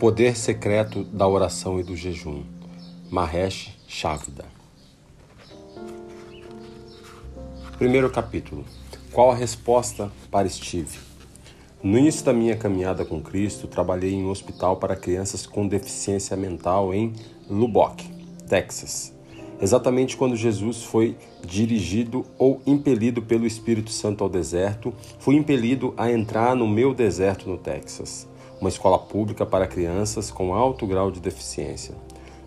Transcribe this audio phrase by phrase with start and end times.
[0.00, 2.42] poder secreto da oração e do jejum.
[3.10, 4.46] Mahesh Chavda.
[7.76, 8.64] Primeiro capítulo.
[9.12, 10.98] Qual a resposta para Steve?
[11.82, 16.34] No início da minha caminhada com Cristo, trabalhei em um hospital para crianças com deficiência
[16.34, 17.12] mental em
[17.50, 18.02] Lubbock,
[18.48, 19.14] Texas.
[19.60, 21.14] Exatamente quando Jesus foi
[21.46, 27.46] dirigido ou impelido pelo Espírito Santo ao deserto, fui impelido a entrar no meu deserto
[27.50, 28.29] no Texas
[28.60, 31.94] uma escola pública para crianças com alto grau de deficiência.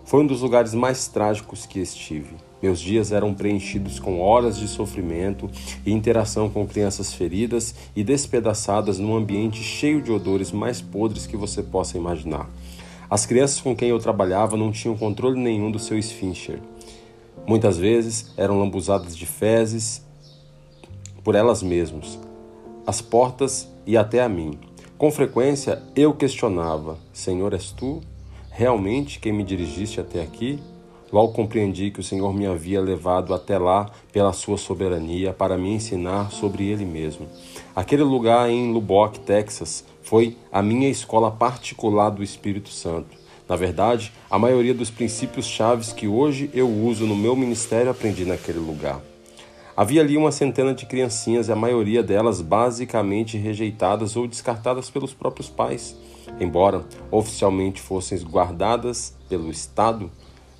[0.04, 2.36] Foi um dos lugares mais trágicos que estive.
[2.62, 5.50] Meus dias eram preenchidos com horas de sofrimento
[5.84, 11.36] e interação com crianças feridas e despedaçadas num ambiente cheio de odores mais podres que
[11.36, 12.48] você possa imaginar.
[13.10, 16.58] As crianças com quem eu trabalhava não tinham controle nenhum do seu esfíncter.
[17.46, 20.02] Muitas vezes eram lambuzadas de fezes
[21.22, 22.18] por elas mesmas,
[22.86, 24.58] as portas e até a mim.
[24.96, 28.00] Com frequência eu questionava: Senhor, és tu
[28.50, 30.60] realmente quem me dirigiste até aqui?
[31.12, 35.70] Logo compreendi que o Senhor me havia levado até lá pela sua soberania para me
[35.70, 37.28] ensinar sobre Ele mesmo.
[37.74, 43.16] Aquele lugar em Lubbock, Texas, foi a minha escola particular do Espírito Santo.
[43.48, 48.24] Na verdade, a maioria dos princípios chaves que hoje eu uso no meu ministério aprendi
[48.24, 49.00] naquele lugar.
[49.76, 55.48] Havia ali uma centena de criancinhas a maioria delas basicamente rejeitadas ou descartadas pelos próprios
[55.48, 55.96] pais.
[56.38, 60.10] Embora oficialmente fossem guardadas pelo Estado,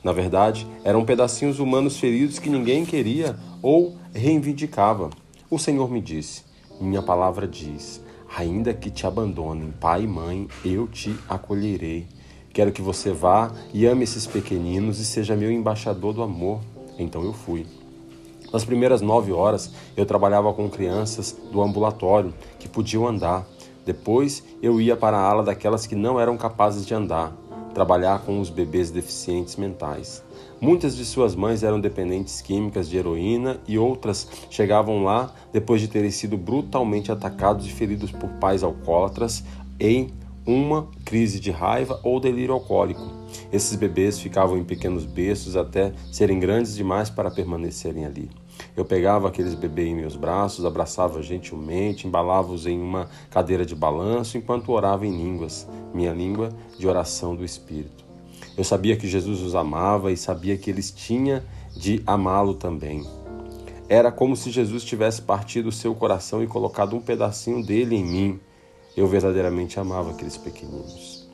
[0.03, 5.11] na verdade, eram pedacinhos humanos feridos que ninguém queria ou reivindicava.
[5.49, 6.43] O Senhor me disse:
[6.81, 8.03] Minha palavra diz:
[8.37, 12.09] Ainda que te abandonem pai e mãe, eu te acolherei.
[12.53, 16.61] Quero que você vá e ame esses pequeninos e seja meu embaixador do amor.
[16.99, 17.65] Então eu fui.
[18.55, 23.45] Nas primeiras nove horas, eu trabalhava com crianças do ambulatório que podiam andar.
[23.85, 27.37] Depois, eu ia para a ala daquelas que não eram capazes de andar,
[27.75, 30.23] trabalhar com os bebês deficientes mentais.
[30.61, 35.89] Muitas de suas mães eram dependentes químicas de heroína e outras chegavam lá depois de
[35.89, 39.43] terem sido brutalmente atacados e feridos por pais alcoólatras
[39.81, 40.13] em
[40.47, 43.03] uma crise de raiva ou delírio alcoólico.
[43.53, 48.31] Esses bebês ficavam em pequenos berços até serem grandes demais para permanecerem ali.
[48.77, 54.37] Eu pegava aqueles bebês em meus braços, abraçava gentilmente, embalava-os em uma cadeira de balanço
[54.37, 58.05] enquanto orava em línguas, minha língua de oração do Espírito.
[58.57, 61.41] Eu sabia que Jesus os amava e sabia que eles tinham
[61.77, 63.07] de amá-lo também.
[63.89, 68.05] Era como se Jesus tivesse partido o seu coração e colocado um pedacinho dele em
[68.05, 68.41] mim.
[68.97, 71.29] Eu verdadeiramente amava aqueles pequeninos.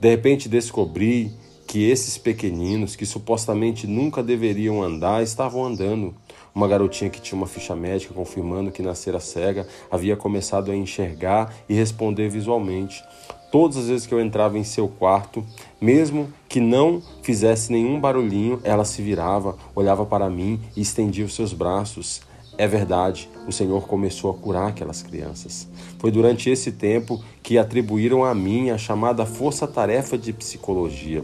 [0.00, 1.32] De repente descobri
[1.66, 6.14] que esses pequeninos, que supostamente nunca deveriam andar, estavam andando.
[6.56, 11.54] Uma garotinha que tinha uma ficha médica confirmando que nascera cega havia começado a enxergar
[11.68, 13.04] e responder visualmente.
[13.52, 15.44] Todas as vezes que eu entrava em seu quarto,
[15.78, 21.34] mesmo que não fizesse nenhum barulhinho, ela se virava, olhava para mim e estendia os
[21.34, 22.22] seus braços.
[22.56, 25.68] É verdade, o Senhor começou a curar aquelas crianças.
[25.98, 31.22] Foi durante esse tempo que atribuíram a mim a chamada força-tarefa de psicologia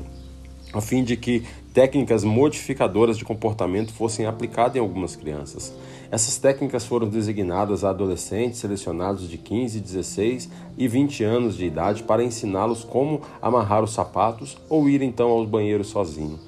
[0.73, 5.75] a fim de que técnicas modificadoras de comportamento fossem aplicadas em algumas crianças.
[6.11, 12.03] Essas técnicas foram designadas a adolescentes selecionados de 15, 16 e 20 anos de idade
[12.03, 16.39] para ensiná-los como amarrar os sapatos ou ir então aos banheiros sozinho.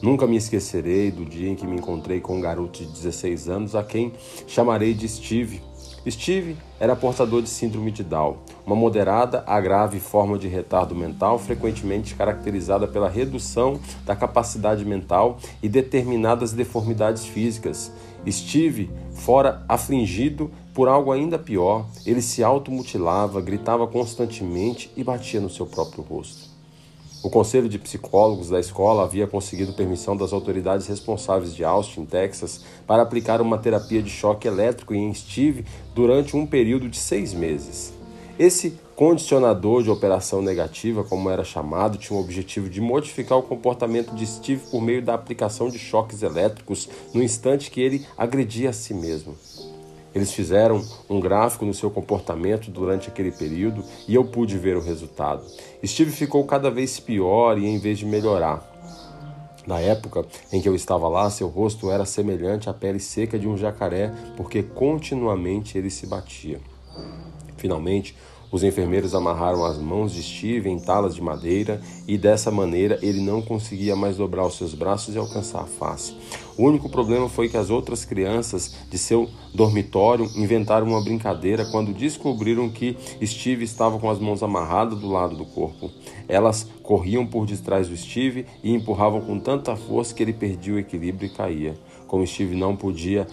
[0.00, 3.74] Nunca me esquecerei do dia em que me encontrei com um garoto de 16 anos
[3.74, 4.12] a quem
[4.46, 5.60] chamarei de Steve
[6.10, 11.38] Steve era portador de síndrome de Down, uma moderada a grave forma de retardo mental
[11.38, 17.92] frequentemente caracterizada pela redução da capacidade mental e determinadas deformidades físicas.
[18.28, 25.50] Steve, fora afligido por algo ainda pior, ele se automutilava, gritava constantemente e batia no
[25.50, 26.47] seu próprio rosto.
[27.20, 32.60] O Conselho de Psicólogos da escola havia conseguido permissão das autoridades responsáveis de Austin, Texas,
[32.86, 35.64] para aplicar uma terapia de choque elétrico em Steve
[35.96, 37.92] durante um período de seis meses.
[38.38, 44.14] Esse condicionador de operação negativa, como era chamado, tinha o objetivo de modificar o comportamento
[44.14, 48.72] de Steve por meio da aplicação de choques elétricos no instante que ele agredia a
[48.72, 49.34] si mesmo.
[50.18, 54.80] Eles fizeram um gráfico no seu comportamento durante aquele período e eu pude ver o
[54.80, 55.44] resultado.
[55.86, 58.68] Steve ficou cada vez pior e em vez de melhorar.
[59.64, 63.46] Na época em que eu estava lá, seu rosto era semelhante à pele seca de
[63.46, 66.60] um jacaré, porque continuamente ele se batia.
[67.56, 68.16] Finalmente,
[68.50, 73.20] Os enfermeiros amarraram as mãos de Steve em talas de madeira e dessa maneira ele
[73.20, 76.14] não conseguia mais dobrar os seus braços e alcançar a face.
[76.56, 81.92] O único problema foi que as outras crianças de seu dormitório inventaram uma brincadeira quando
[81.92, 85.90] descobriram que Steve estava com as mãos amarradas do lado do corpo.
[86.26, 90.78] Elas corriam por detrás do Steve e empurravam com tanta força que ele perdia o
[90.78, 91.74] equilíbrio e caía.
[92.06, 93.26] Como Steve não podia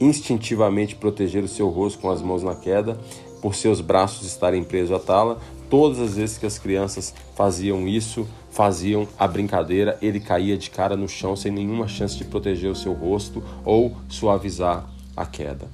[0.00, 2.98] instintivamente proteger o seu rosto com as mãos na queda,
[3.42, 8.26] por seus braços estarem presos à tala, todas as vezes que as crianças faziam isso,
[8.50, 12.76] faziam a brincadeira, ele caía de cara no chão sem nenhuma chance de proteger o
[12.76, 14.86] seu rosto ou suavizar
[15.16, 15.66] a queda.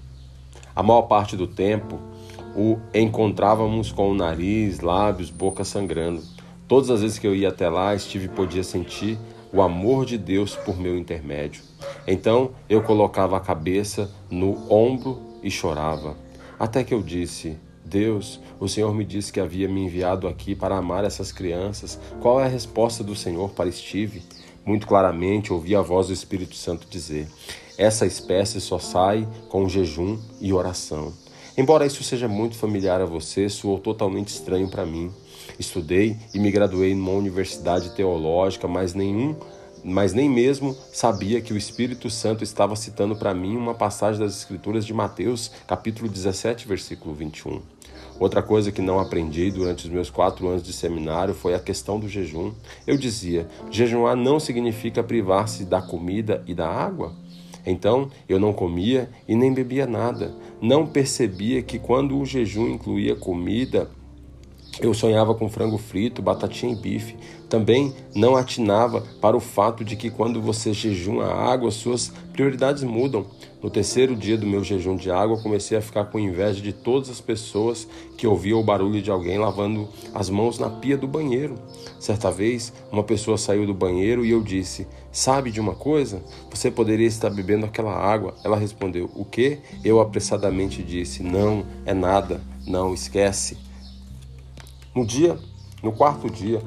[0.75, 1.99] A maior parte do tempo,
[2.57, 6.23] o encontrávamos com o nariz, lábios, boca sangrando.
[6.67, 9.19] Todas as vezes que eu ia até lá, Steve podia sentir
[9.53, 11.63] o amor de Deus por meu intermédio.
[12.07, 16.17] Então eu colocava a cabeça no ombro e chorava.
[16.59, 20.77] Até que eu disse: Deus, o Senhor me disse que havia me enviado aqui para
[20.77, 21.99] amar essas crianças.
[22.21, 24.23] Qual é a resposta do Senhor para Steve?
[24.65, 27.29] Muito claramente ouvi a voz do Espírito Santo dizer:
[27.79, 31.13] Essa espécie só sai com jejum e oração.
[31.57, 35.11] Embora isso seja muito familiar a você, soou totalmente estranho para mim.
[35.59, 39.35] Estudei e me graduei numa universidade teológica, mas nenhum
[39.89, 44.37] mas nem mesmo sabia que o Espírito Santo estava citando para mim uma passagem das
[44.37, 47.63] Escrituras de Mateus, capítulo 17, versículo 21.
[48.21, 51.99] Outra coisa que não aprendi durante os meus quatro anos de seminário foi a questão
[51.99, 52.53] do jejum.
[52.87, 57.15] Eu dizia: jejuar não significa privar-se da comida e da água?
[57.65, 60.35] Então eu não comia e nem bebia nada.
[60.61, 63.89] Não percebia que quando o jejum incluía comida
[64.81, 67.17] eu sonhava com frango frito, batatinha e bife.
[67.49, 73.27] Também não atinava para o fato de que quando você jejuma água, suas prioridades mudam.
[73.63, 77.11] No terceiro dia do meu jejum de água, comecei a ficar com inveja de todas
[77.11, 81.57] as pessoas que ouviam o barulho de alguém lavando as mãos na pia do banheiro.
[81.99, 86.23] Certa vez, uma pessoa saiu do banheiro e eu disse: Sabe de uma coisa?
[86.51, 88.35] Você poderia estar bebendo aquela água.
[88.45, 89.59] Ela respondeu: O quê?
[89.83, 92.41] Eu apressadamente disse: Não, é nada.
[92.65, 93.59] Não, esquece.
[94.95, 95.37] No dia,
[95.83, 96.63] no quarto dia,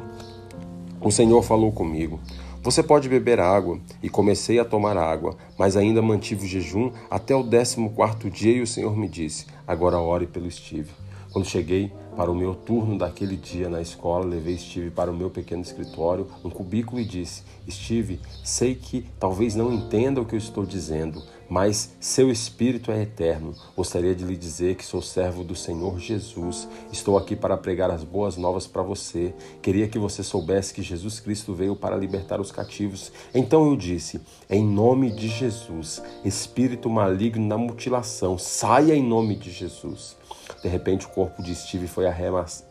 [1.01, 2.19] o Senhor falou comigo:
[2.62, 3.80] Você pode beber água.
[4.03, 8.56] E comecei a tomar água, mas ainda mantive o jejum até o décimo quarto dia.
[8.56, 10.92] E o Senhor me disse: Agora ore pelo Steve.
[11.31, 15.30] Quando cheguei para o meu turno daquele dia na escola, levei Steve para o meu
[15.30, 20.39] pequeno escritório, um cubículo, e disse: Steve, sei que talvez não entenda o que eu
[20.39, 23.53] estou dizendo, mas seu espírito é eterno.
[23.75, 26.65] Gostaria de lhe dizer que sou servo do Senhor Jesus.
[26.94, 29.33] Estou aqui para pregar as boas novas para você.
[29.62, 33.12] Queria que você soubesse que Jesus Cristo veio para libertar os cativos.
[33.36, 39.51] Então eu disse: Em nome de Jesus, espírito maligno na mutilação, saia em nome de
[39.51, 40.15] Jesus.
[40.63, 42.06] De repente, o corpo de Steve foi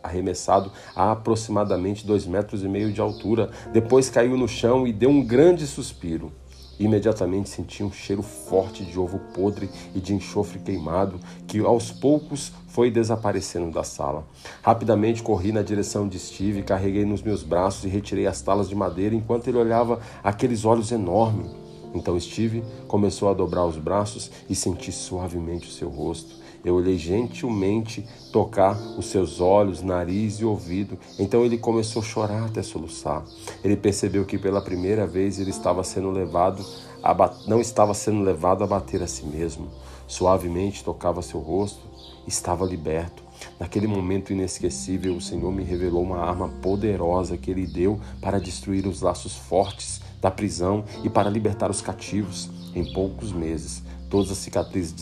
[0.03, 3.51] arremessado a aproximadamente dois metros e meio de altura.
[3.75, 6.33] Depois caiu no chão e deu um grande suspiro.
[6.81, 12.53] Imediatamente senti um cheiro forte de ovo podre e de enxofre queimado que aos poucos
[12.69, 14.27] foi desaparecendo da sala.
[14.63, 18.75] Rapidamente corri na direção de Steve, carreguei nos meus braços e retirei as talas de
[18.75, 21.51] madeira enquanto ele olhava aqueles olhos enormes.
[21.93, 26.40] Então Steve começou a dobrar os braços e senti suavemente o seu rosto.
[26.65, 30.99] Eu olhei gentilmente tocar os seus olhos, nariz e ouvido.
[31.19, 33.25] Então ele começou a chorar até soluçar.
[33.65, 36.65] Ele percebeu que pela primeira vez ele estava sendo levado
[37.03, 39.69] a não estava sendo levado a bater a si mesmo.
[40.07, 41.81] Suavemente tocava seu rosto,
[42.27, 43.23] estava liberto.
[43.59, 48.87] Naquele momento inesquecível, o Senhor me revelou uma arma poderosa que ele deu para destruir
[48.87, 52.51] os laços fortes da prisão e para libertar os cativos.
[52.75, 54.93] Em poucos meses, Todas as cicatrizes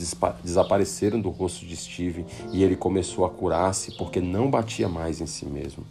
[0.45, 5.27] desapareceram do rosto de Steve e ele começou a curar-se porque não batia mais em
[5.27, 5.83] si mesmo.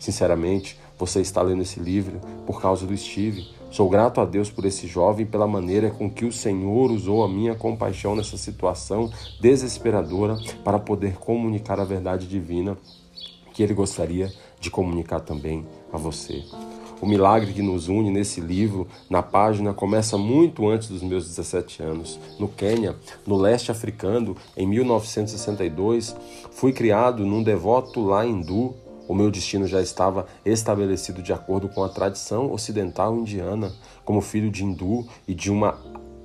[0.00, 3.46] Sinceramente, você está lendo esse livro por causa do Steve.
[3.70, 7.28] Sou grato a Deus por esse jovem pela maneira com que o Senhor usou a
[7.28, 12.76] minha compaixão nessa situação desesperadora para poder comunicar a verdade divina
[13.54, 16.42] que ele gostaria de comunicar também a você.
[16.98, 21.82] O milagre que nos une nesse livro, na página, começa muito antes dos meus 17
[21.82, 22.18] anos.
[22.38, 26.16] No Quênia, no leste africano, em 1962,
[26.52, 28.74] fui criado num devoto lá hindu.
[29.06, 33.70] O meu destino já estava estabelecido de acordo com a tradição ocidental indiana.
[34.02, 35.78] Como filho de hindu e de uma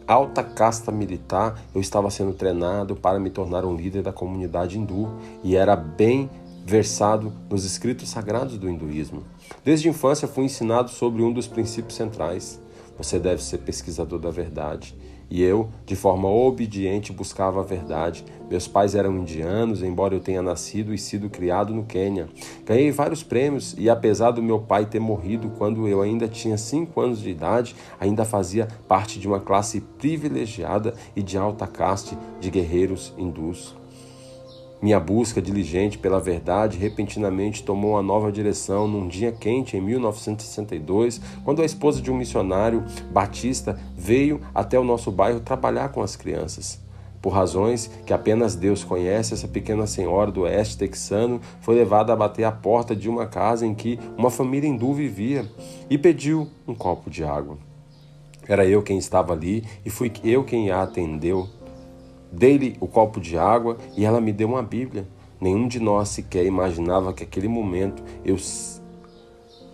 [0.08, 5.10] alta casta militar, eu estava sendo treinado para me tornar um líder da comunidade hindu
[5.44, 6.30] e era bem
[6.66, 9.24] versado nos escritos sagrados do hinduísmo.
[9.64, 12.60] Desde a infância fui ensinado sobre um dos princípios centrais.
[12.98, 14.96] Você deve ser pesquisador da verdade.
[15.32, 18.26] E eu, de forma obediente, buscava a verdade.
[18.50, 22.28] Meus pais eram indianos, embora eu tenha nascido e sido criado no Quênia.
[22.66, 27.00] Ganhei vários prêmios e, apesar do meu pai ter morrido quando eu ainda tinha 5
[27.00, 32.50] anos de idade, ainda fazia parte de uma classe privilegiada e de alta caste de
[32.50, 33.81] guerreiros hindus.
[34.82, 41.22] Minha busca diligente pela verdade repentinamente tomou uma nova direção num dia quente em 1962,
[41.46, 46.16] quando a esposa de um missionário batista veio até o nosso bairro trabalhar com as
[46.16, 46.82] crianças.
[47.22, 52.16] Por razões que apenas Deus conhece, essa pequena senhora do oeste texano foi levada a
[52.16, 55.48] bater a porta de uma casa em que uma família hindu vivia
[55.88, 57.60] e pediu um copo de água.
[58.48, 61.48] Era eu quem estava ali e fui eu quem a atendeu
[62.32, 65.08] Dei-lhe o copo de água e ela me deu uma Bíblia.
[65.40, 68.38] Nenhum de nós sequer imaginava que aquele momento eu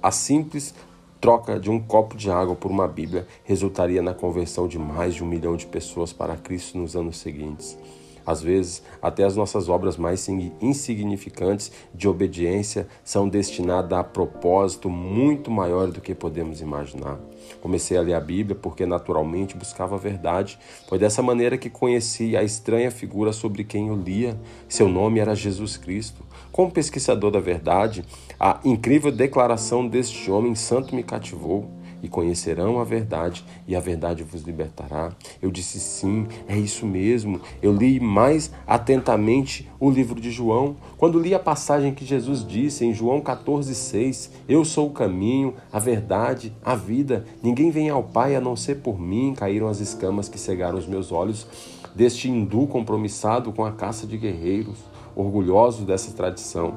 [0.02, 0.74] a simples
[1.20, 5.24] troca de um copo de água por uma Bíblia resultaria na conversão de mais de
[5.24, 7.78] um milhão de pessoas para Cristo nos anos seguintes.
[8.26, 10.28] Às vezes, até as nossas obras mais
[10.62, 17.18] insignificantes de obediência são destinadas a propósito muito maior do que podemos imaginar.
[17.62, 20.58] Comecei a ler a Bíblia porque naturalmente buscava a verdade.
[20.88, 24.38] Foi dessa maneira que conheci a estranha figura sobre quem eu lia.
[24.68, 26.24] Seu nome era Jesus Cristo.
[26.51, 28.04] Como pesquisador da verdade,
[28.39, 34.24] a incrível declaração deste homem santo me cativou e conhecerão a verdade, e a verdade
[34.24, 35.12] vos libertará.
[35.42, 37.42] Eu disse sim, é isso mesmo.
[37.62, 42.86] Eu li mais atentamente o livro de João, quando li a passagem que Jesus disse
[42.86, 47.25] em João 14,6: Eu sou o caminho, a verdade, a vida.
[47.42, 49.34] Ninguém vem ao Pai a não ser por mim.
[49.36, 51.48] Caíram as escamas que cegaram os meus olhos
[51.96, 54.77] deste hindu compromissado com a caça de guerreiros,
[55.16, 56.75] orgulhoso dessa tradição,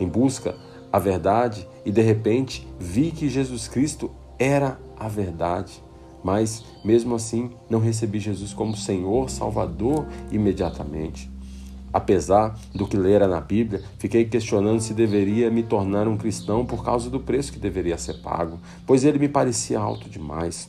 [0.00, 0.56] em busca
[0.92, 5.82] a verdade, e de repente vi que Jesus Cristo era a verdade.
[6.22, 11.30] Mas, mesmo assim, não recebi Jesus como Senhor, Salvador imediatamente.
[11.92, 16.84] Apesar do que lera na Bíblia, fiquei questionando se deveria me tornar um cristão por
[16.84, 20.68] causa do preço que deveria ser pago, pois ele me parecia alto demais.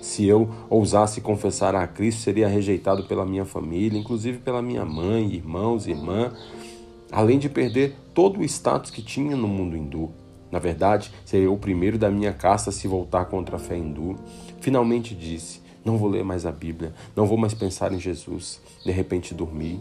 [0.00, 5.32] Se eu ousasse confessar a Cristo, seria rejeitado pela minha família, inclusive pela minha mãe,
[5.32, 6.32] irmãos, irmã,
[7.12, 10.10] além de perder todo o status que tinha no mundo hindu.
[10.52, 14.16] Na verdade, seria o primeiro da minha casta a se voltar contra a fé hindu.
[14.60, 18.60] Finalmente disse: Não vou ler mais a Bíblia, não vou mais pensar em Jesus.
[18.84, 19.80] De repente dormi.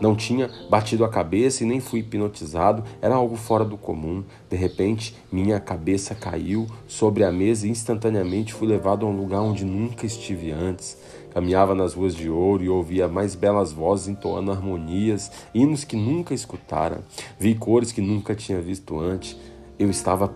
[0.00, 4.24] Não tinha batido a cabeça e nem fui hipnotizado, era algo fora do comum.
[4.50, 9.40] De repente, minha cabeça caiu sobre a mesa e instantaneamente fui levado a um lugar
[9.40, 10.98] onde nunca estive antes.
[11.32, 16.34] Caminhava nas ruas de ouro e ouvia mais belas vozes entoando harmonias, hinos que nunca
[16.34, 17.02] escutara.
[17.38, 19.36] Vi cores que nunca tinha visto antes.
[19.78, 20.34] Eu estava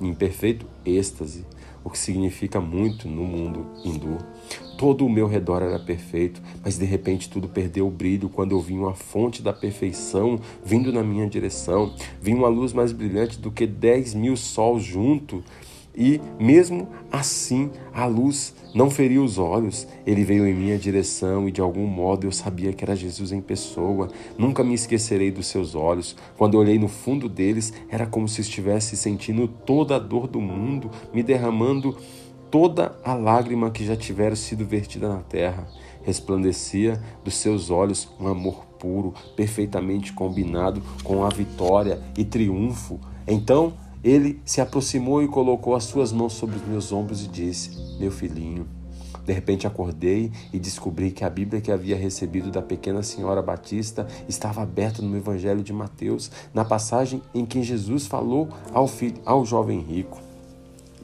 [0.00, 1.44] em perfeito êxtase,
[1.82, 4.18] o que significa muito no mundo hindu.
[4.78, 8.60] Todo o meu redor era perfeito, mas de repente tudo perdeu o brilho quando eu
[8.60, 11.92] vi uma fonte da perfeição vindo na minha direção.
[12.20, 15.42] Vi uma luz mais brilhante do que dez mil sols junto
[15.96, 21.52] e mesmo assim a luz não feriu os olhos, ele veio em minha direção e
[21.52, 24.08] de algum modo eu sabia que era Jesus em pessoa.
[24.38, 26.16] Nunca me esquecerei dos seus olhos.
[26.38, 30.90] Quando olhei no fundo deles, era como se estivesse sentindo toda a dor do mundo,
[31.12, 31.96] me derramando
[32.50, 35.68] toda a lágrima que já tivera sido vertida na terra.
[36.02, 42.98] Resplandecia dos seus olhos um amor puro, perfeitamente combinado com a vitória e triunfo.
[43.26, 47.98] Então ele se aproximou e colocou as suas mãos sobre os meus ombros e disse:
[47.98, 48.66] Meu filhinho.
[49.24, 54.06] De repente acordei e descobri que a Bíblia que havia recebido da pequena senhora Batista
[54.28, 59.46] estava aberta no Evangelho de Mateus, na passagem em que Jesus falou ao, filho, ao
[59.46, 60.20] jovem rico.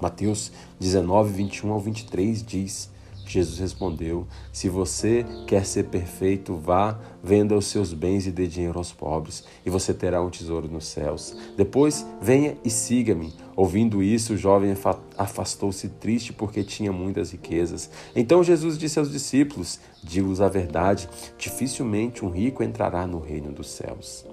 [0.01, 0.51] Mateus
[0.81, 2.91] 19, 21 ao 23 diz:
[3.33, 8.79] Jesus respondeu: Se você quer ser perfeito, vá, venda os seus bens e dê dinheiro
[8.79, 11.37] aos pobres, e você terá um tesouro nos céus.
[11.57, 13.33] Depois, venha e siga-me.
[13.55, 14.75] Ouvindo isso, o jovem
[15.17, 17.91] afastou-se triste porque tinha muitas riquezas.
[18.15, 23.69] Então Jesus disse aos discípulos: Digo-vos a verdade, dificilmente um rico entrará no reino dos
[23.71, 24.25] céus.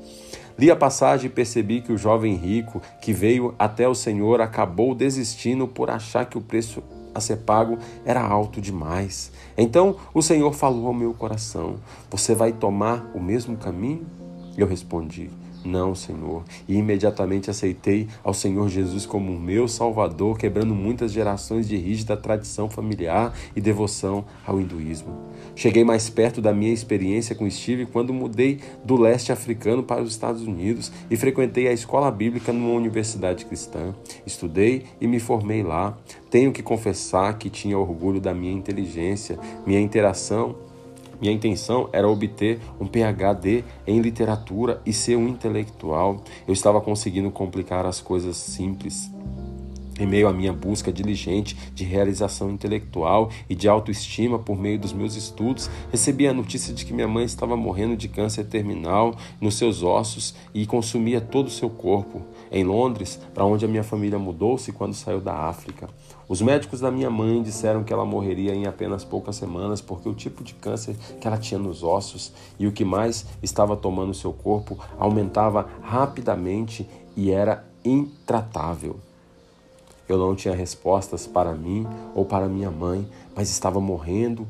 [0.58, 4.96] Li a passagem e percebi que o jovem rico que veio até o Senhor acabou
[4.96, 6.82] desistindo por achar que o preço
[7.15, 9.31] a ser pago era alto demais.
[9.57, 11.77] Então o Senhor falou ao meu coração:
[12.12, 14.05] Você vai tomar o mesmo caminho?
[14.57, 15.31] Eu respondi:
[15.65, 16.43] Não, Senhor.
[16.67, 22.69] E imediatamente aceitei ao Senhor Jesus como meu Salvador, quebrando muitas gerações de rígida tradição
[22.69, 25.12] familiar e devoção ao hinduísmo.
[25.55, 30.12] Cheguei mais perto da minha experiência com Steve quando mudei do leste africano para os
[30.12, 33.95] Estados Unidos e frequentei a escola bíblica numa universidade cristã.
[34.25, 35.98] Estudei e me formei lá.
[36.29, 40.55] Tenho que confessar que tinha orgulho da minha inteligência, minha interação
[41.19, 46.24] minha intenção era obter um PhD em literatura e ser um intelectual.
[46.48, 49.12] Eu estava conseguindo complicar as coisas simples.
[49.98, 54.91] Em meio à minha busca diligente de realização intelectual e de autoestima por meio dos
[54.91, 59.55] meus estudos, recebi a notícia de que minha mãe estava morrendo de câncer terminal nos
[59.55, 62.22] seus ossos e consumia todo o seu corpo.
[62.51, 65.88] Em Londres, para onde a minha família mudou-se quando saiu da África.
[66.27, 70.13] Os médicos da minha mãe disseram que ela morreria em apenas poucas semanas porque o
[70.13, 74.34] tipo de câncer que ela tinha nos ossos e o que mais estava tomando seu
[74.34, 78.98] corpo aumentava rapidamente e era intratável.
[80.10, 84.48] Eu não tinha respostas para mim ou para minha mãe, mas estava morrendo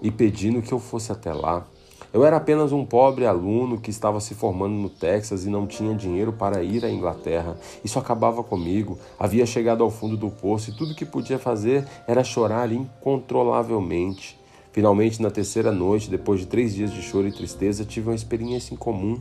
[0.00, 1.66] e pedindo que eu fosse até lá.
[2.10, 5.94] Eu era apenas um pobre aluno que estava se formando no Texas e não tinha
[5.94, 7.54] dinheiro para ir à Inglaterra.
[7.84, 8.98] Isso acabava comigo.
[9.18, 14.38] Havia chegado ao fundo do poço e tudo que podia fazer era chorar incontrolavelmente.
[14.72, 18.72] Finalmente, na terceira noite, depois de três dias de choro e tristeza, tive uma experiência
[18.72, 19.20] incomum.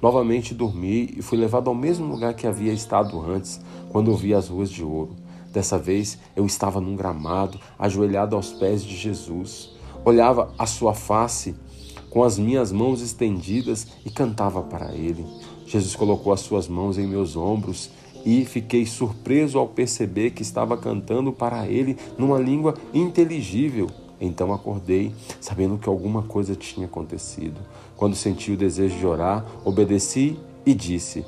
[0.00, 3.60] Novamente dormi e fui levado ao mesmo lugar que havia estado antes,
[3.90, 5.16] quando vi as ruas de ouro.
[5.50, 9.72] Dessa vez eu estava num gramado, ajoelhado aos pés de Jesus.
[10.02, 11.54] Olhava a sua face
[12.12, 15.24] com as minhas mãos estendidas e cantava para ele.
[15.66, 17.90] Jesus colocou as suas mãos em meus ombros
[18.22, 23.88] e fiquei surpreso ao perceber que estava cantando para ele numa língua inteligível.
[24.20, 27.58] Então acordei, sabendo que alguma coisa tinha acontecido.
[27.96, 31.24] Quando senti o desejo de orar, obedeci e disse: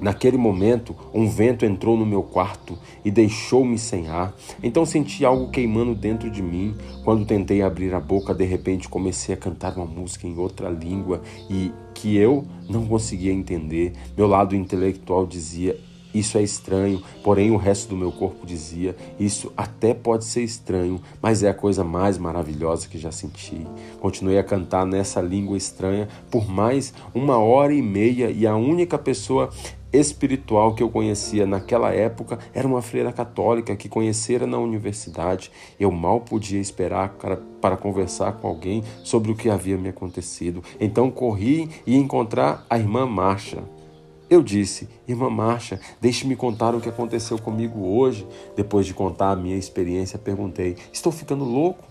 [0.00, 4.34] Naquele momento, um vento entrou no meu quarto e deixou-me sem ar.
[4.62, 6.74] Então senti algo queimando dentro de mim.
[7.04, 11.20] Quando tentei abrir a boca, de repente comecei a cantar uma música em outra língua
[11.50, 13.92] e que eu não conseguia entender.
[14.16, 15.78] Meu lado intelectual dizia:
[16.12, 21.00] isso é estranho, porém o resto do meu corpo dizia: Isso até pode ser estranho,
[21.22, 23.66] mas é a coisa mais maravilhosa que já senti.
[24.00, 28.98] Continuei a cantar nessa língua estranha por mais uma hora e meia e a única
[28.98, 29.50] pessoa
[29.92, 35.50] espiritual que eu conhecia naquela época era uma freira católica que conhecera na universidade.
[35.78, 37.16] Eu mal podia esperar
[37.60, 40.62] para, conversar com alguém sobre o que havia me acontecido.
[40.78, 43.62] Então corri e encontrar a irmã Marcha.
[44.30, 48.24] Eu disse, irmã Marcha, deixe-me contar o que aconteceu comigo hoje.
[48.54, 51.84] Depois de contar a minha experiência, perguntei: Estou ficando louco?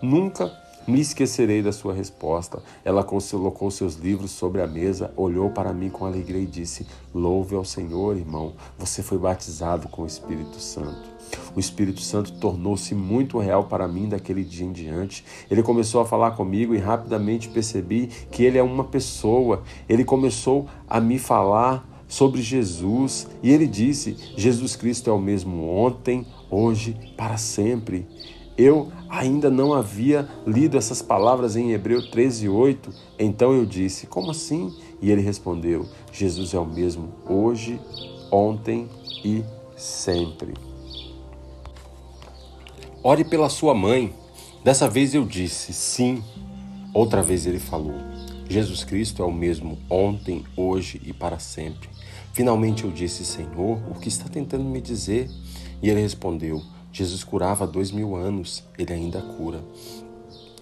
[0.00, 2.62] Nunca me esquecerei da sua resposta.
[2.84, 7.54] Ela colocou seus livros sobre a mesa, olhou para mim com alegria e disse: Louve
[7.54, 11.10] ao Senhor, irmão, você foi batizado com o Espírito Santo.
[11.54, 15.24] O Espírito Santo tornou-se muito real para mim daquele dia em diante.
[15.50, 19.62] Ele começou a falar comigo e rapidamente percebi que ele é uma pessoa.
[19.88, 25.68] Ele começou a me falar sobre Jesus e ele disse: Jesus Cristo é o mesmo
[25.68, 28.06] ontem, hoje, para sempre.
[28.56, 32.92] Eu ainda não havia lido essas palavras em Hebreu 13, 8.
[33.18, 34.74] Então eu disse: Como assim?
[35.00, 37.80] E ele respondeu: Jesus é o mesmo hoje,
[38.30, 38.88] ontem
[39.24, 39.42] e
[39.76, 40.54] sempre.
[43.02, 44.12] Ore pela sua mãe.
[44.62, 46.22] Dessa vez eu disse sim.
[46.94, 47.94] Outra vez ele falou:
[48.48, 51.88] Jesus Cristo é o mesmo ontem, hoje e para sempre.
[52.32, 55.28] Finalmente eu disse: Senhor, o que está tentando me dizer?
[55.82, 59.64] E ele respondeu: Jesus curava há dois mil anos, ele ainda cura.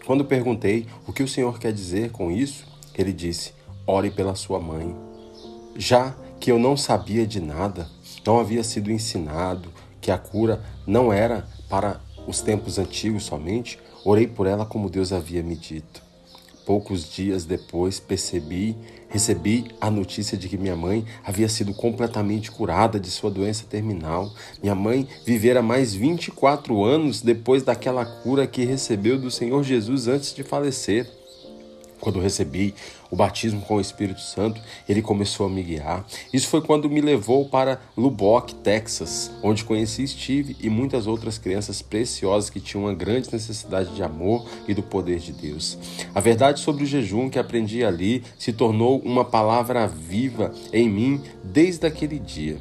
[0.06, 2.64] Quando perguntei o que o Senhor quer dizer com isso,
[2.94, 3.52] ele disse:
[3.86, 4.94] ore pela sua mãe.
[5.76, 7.88] Já que eu não sabia de nada,
[8.24, 14.26] não havia sido ensinado que a cura não era para os tempos antigos somente, orei
[14.26, 16.09] por ela como Deus havia me dito.
[16.70, 18.76] Poucos dias depois percebi,
[19.08, 24.32] recebi a notícia de que minha mãe havia sido completamente curada de sua doença terminal.
[24.62, 30.32] Minha mãe vivera mais 24 anos depois daquela cura que recebeu do Senhor Jesus antes
[30.32, 31.10] de falecer.
[32.00, 32.74] Quando recebi
[33.10, 36.06] o batismo com o Espírito Santo, ele começou a me guiar.
[36.32, 41.82] Isso foi quando me levou para Lubbock, Texas, onde conheci Steve e muitas outras crianças
[41.82, 45.76] preciosas que tinham uma grande necessidade de amor e do poder de Deus.
[46.14, 51.22] A verdade sobre o jejum que aprendi ali se tornou uma palavra viva em mim
[51.44, 52.58] desde aquele dia.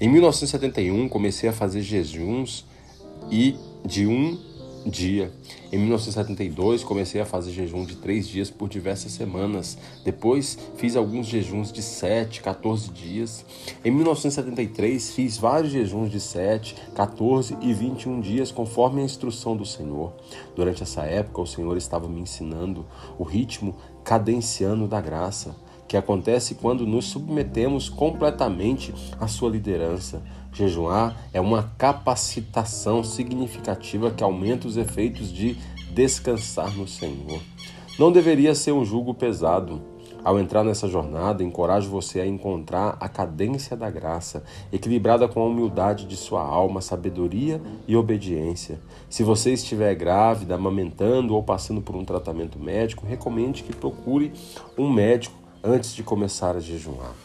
[0.00, 2.64] Em 1971, comecei a fazer jejuns
[3.30, 4.38] e de um
[4.86, 5.32] dia.
[5.70, 9.78] Em 1972, comecei a fazer jejum de três dias por diversas semanas.
[10.04, 13.44] Depois, fiz alguns jejuns de 7, 14 dias.
[13.84, 19.64] Em 1973, fiz vários jejuns de 7, 14 e 21 dias, conforme a instrução do
[19.64, 20.12] Senhor.
[20.54, 22.84] Durante essa época, o Senhor estava me ensinando
[23.18, 25.56] o ritmo cadenciano da graça
[25.92, 30.22] que acontece quando nos submetemos completamente à sua liderança.
[30.52, 35.56] Jejuar é uma capacitação significativa que aumenta os efeitos de
[35.92, 37.40] descansar no Senhor.
[37.98, 39.80] Não deveria ser um jugo pesado.
[40.22, 45.46] Ao entrar nessa jornada, encorajo você a encontrar a cadência da graça, equilibrada com a
[45.46, 48.78] humildade de sua alma, sabedoria e obediência.
[49.10, 54.32] Se você estiver grávida, amamentando ou passando por um tratamento médico, recomende que procure
[54.78, 55.34] um médico
[55.64, 57.21] antes de começar a jejuar.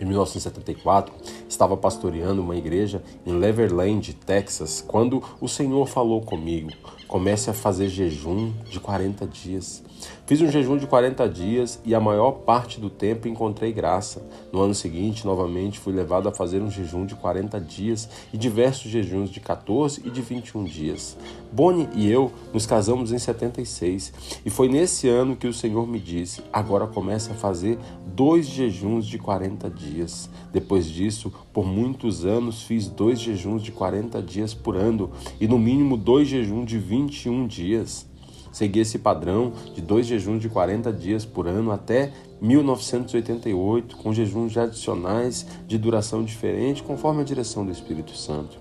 [0.00, 1.12] Em 1974,
[1.48, 6.70] estava pastoreando uma igreja em Leverland, Texas, quando o Senhor falou comigo:
[7.08, 9.82] comece a fazer jejum de 40 dias.
[10.28, 14.22] Fiz um jejum de 40 dias e a maior parte do tempo encontrei graça.
[14.52, 18.90] No ano seguinte, novamente, fui levado a fazer um jejum de 40 dias e diversos
[18.90, 21.16] jejuns de 14 e de 21 dias.
[21.50, 25.98] Bonnie e eu nos casamos em 76 e foi nesse ano que o Senhor me
[25.98, 30.28] disse: agora comece a fazer dois jejuns de 40 dias.
[30.52, 35.10] Depois disso, por muitos anos, fiz dois jejuns de 40 dias por ano
[35.40, 38.06] e no mínimo dois jejuns de 21 dias.
[38.52, 44.56] Segui esse padrão de dois jejuns de 40 dias por ano até 1988, com jejuns
[44.56, 48.58] adicionais de duração diferente, conforme a direção do Espírito Santo.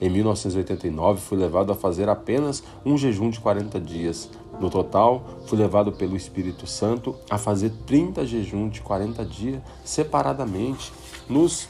[0.00, 4.30] Em 1989, fui levado a fazer apenas um jejum de 40 dias.
[4.60, 10.92] No total, fui levado pelo Espírito Santo a fazer 30 jejuns de 40 dias separadamente.
[11.28, 11.68] Nos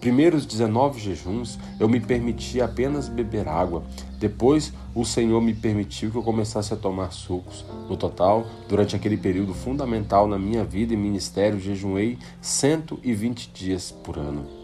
[0.00, 3.84] primeiros 19 jejuns, eu me permiti apenas beber água.
[4.18, 7.64] Depois, o Senhor me permitiu que eu começasse a tomar sucos.
[7.88, 14.18] No total, durante aquele período fundamental na minha vida e ministério, jejuei 120 dias por
[14.18, 14.59] ano.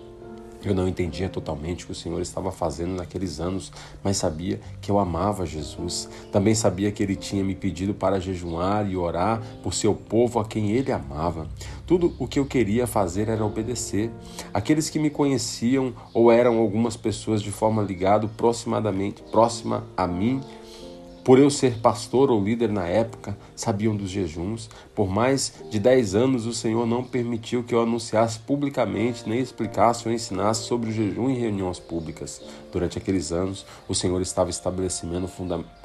[0.66, 3.70] Eu não entendia totalmente o que o Senhor estava fazendo naqueles anos,
[4.02, 6.09] mas sabia que eu amava Jesus.
[6.33, 10.44] Também sabia que ele tinha me pedido para jejuar e orar por seu povo a
[10.44, 11.46] quem ele amava.
[11.87, 14.11] Tudo o que eu queria fazer era obedecer.
[14.52, 20.40] Aqueles que me conheciam ou eram algumas pessoas de forma ligada aproximadamente próxima a mim
[21.26, 24.70] por eu ser pastor ou líder na época, sabiam dos jejuns.
[24.94, 30.06] Por mais de dez anos, o Senhor não permitiu que eu anunciasse publicamente, nem explicasse
[30.06, 32.40] ou ensinasse sobre o jejum em reuniões públicas.
[32.70, 35.28] Durante aqueles anos, o Senhor estava estabelecendo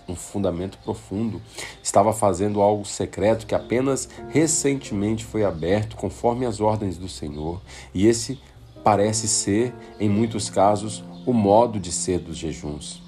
[0.08, 1.41] um fundamento profundo,
[1.82, 7.60] estava fazendo algo secreto que apenas recentemente foi aberto conforme as ordens do Senhor.
[7.95, 8.39] E esse
[8.84, 13.01] parece ser, em muitos casos, o modo de ser dos jejuns.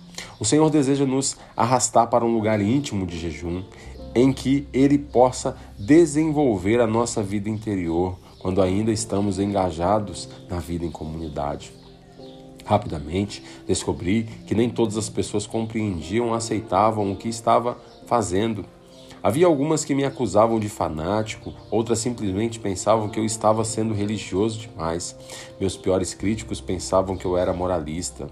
[0.43, 3.63] O Senhor deseja nos arrastar para um lugar íntimo de jejum,
[4.13, 10.83] em que Ele possa desenvolver a nossa vida interior quando ainda estamos engajados na vida
[10.83, 11.71] em comunidade.
[12.65, 18.65] Rapidamente descobri que nem todas as pessoas compreendiam aceitavam o que estava fazendo.
[19.23, 24.59] Havia algumas que me acusavam de fanático, outras simplesmente pensavam que eu estava sendo religioso
[24.59, 25.15] demais.
[25.57, 28.27] Meus piores críticos pensavam que eu era moralista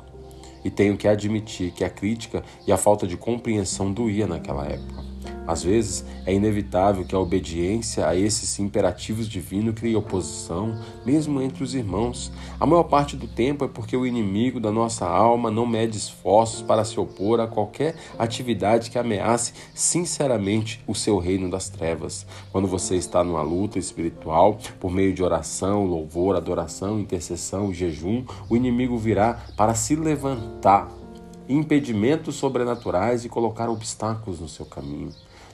[0.63, 5.10] e tenho que admitir que a crítica e a falta de compreensão doía naquela época.
[5.47, 11.63] Às vezes, é inevitável que a obediência a esses imperativos divinos crie oposição, mesmo entre
[11.63, 12.31] os irmãos.
[12.59, 16.61] A maior parte do tempo é porque o inimigo da nossa alma não mede esforços
[16.61, 22.25] para se opor a qualquer atividade que ameace sinceramente o seu reino das trevas.
[22.51, 28.55] Quando você está numa luta espiritual, por meio de oração, louvor, adoração, intercessão jejum, o
[28.55, 30.89] inimigo virá para se levantar
[31.49, 35.11] impedimentos sobrenaturais e colocar obstáculos no seu caminho.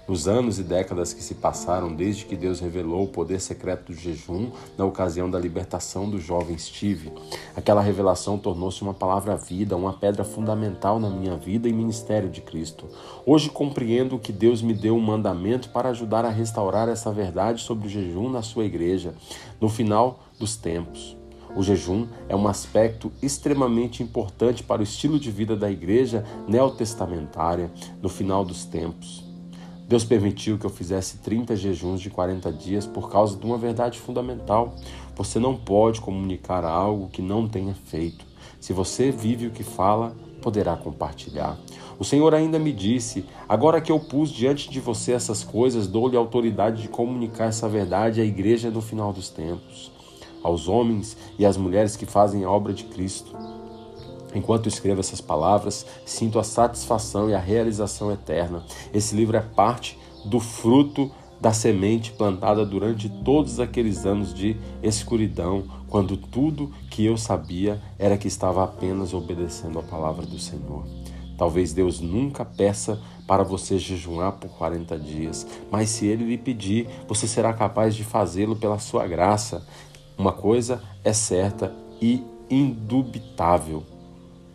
[0.08, 3.93] Nos anos e décadas que se passaram desde que Deus revelou o poder secreto do
[3.93, 7.12] jejum na ocasião da libertação do jovem Steve,
[7.58, 12.39] aquela revelação tornou-se uma palavra vida, uma pedra fundamental na minha vida e ministério de
[12.39, 12.88] Cristo.
[13.26, 17.88] Hoje compreendo que Deus me deu um mandamento para ajudar a restaurar essa verdade sobre
[17.88, 19.13] o jejum na sua igreja,
[19.60, 21.17] no final dos tempos.
[21.54, 27.70] O jejum é um aspecto extremamente importante para o estilo de vida da igreja neotestamentária
[28.02, 29.26] no final dos tempos.
[29.88, 33.97] Deus permitiu que eu fizesse 30 jejuns de 40 dias por causa de uma verdade
[33.97, 34.76] fundamental.
[35.15, 38.26] Você não pode comunicar algo que não tenha feito.
[38.60, 41.58] Se você vive o que fala, poderá compartilhar.
[41.97, 46.17] O Senhor ainda me disse: Agora que eu pus diante de você essas coisas, dou-lhe
[46.17, 49.89] autoridade de comunicar essa verdade à igreja no final dos tempos,
[50.43, 53.57] aos homens e às mulheres que fazem a obra de Cristo.
[54.38, 58.63] Enquanto escrevo essas palavras, sinto a satisfação e a realização eterna.
[58.93, 61.10] Esse livro é parte do fruto
[61.41, 68.15] da semente plantada durante todos aqueles anos de escuridão, quando tudo que eu sabia era
[68.15, 70.86] que estava apenas obedecendo a palavra do Senhor.
[71.36, 76.88] Talvez Deus nunca peça para você jejuar por 40 dias, mas se ele lhe pedir,
[77.08, 79.65] você será capaz de fazê-lo pela sua graça.
[80.15, 83.96] Uma coisa é certa e indubitável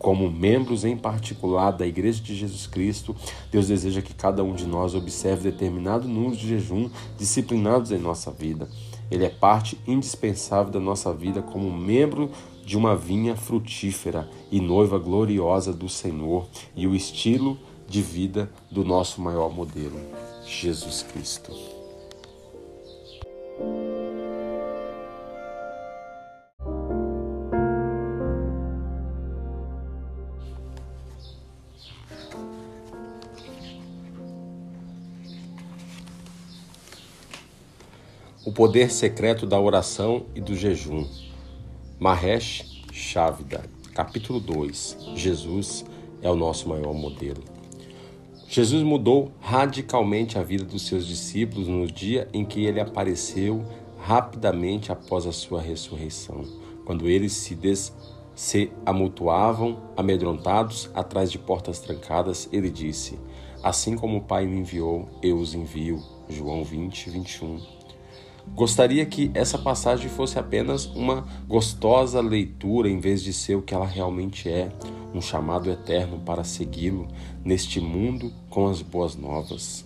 [0.03, 3.15] como membros em particular da Igreja de Jesus Cristo,
[3.49, 8.29] Deus deseja que cada um de nós observe determinado número de jejum disciplinados em nossa
[8.29, 8.67] vida.
[9.09, 12.29] Ele é parte indispensável da nossa vida como membro
[12.65, 18.83] de uma vinha frutífera e noiva gloriosa do Senhor e o estilo de vida do
[18.83, 19.97] nosso maior modelo,
[20.45, 21.53] Jesus Cristo.
[38.45, 41.07] O poder secreto da oração e do jejum.
[41.97, 44.97] Mahesh Chavda, capítulo 2.
[45.15, 45.85] Jesus
[46.21, 47.41] é o nosso maior modelo.
[48.45, 53.63] Jesus mudou radicalmente a vida dos seus discípulos no dia em que ele apareceu
[53.97, 56.43] rapidamente após a sua ressurreição,
[56.83, 57.95] quando eles se, des...
[58.35, 63.17] se amultuavam, amedrontados, atrás de portas trancadas, ele disse:
[63.63, 66.03] Assim como o Pai me enviou, eu os envio.
[66.27, 67.82] João 20, 21.
[68.47, 73.73] Gostaria que essa passagem fosse apenas uma gostosa leitura em vez de ser o que
[73.73, 74.71] ela realmente é,
[75.13, 77.07] um chamado eterno para segui-lo
[77.43, 79.83] neste mundo com as boas novas.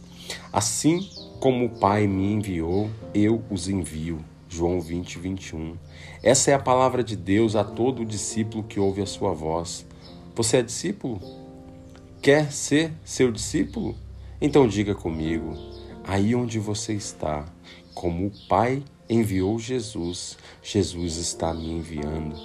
[0.52, 1.08] Assim
[1.40, 4.20] como o Pai me enviou, eu os envio.
[4.50, 5.76] João 20, 21.
[6.24, 9.86] Essa é a palavra de Deus a todo discípulo que ouve a sua voz.
[10.36, 11.20] Você é discípulo?
[12.22, 13.96] Quer ser seu discípulo?
[14.40, 15.56] Então diga comigo,
[16.04, 17.46] aí onde você está,
[17.98, 22.36] como o Pai enviou Jesus, Jesus está me enviando.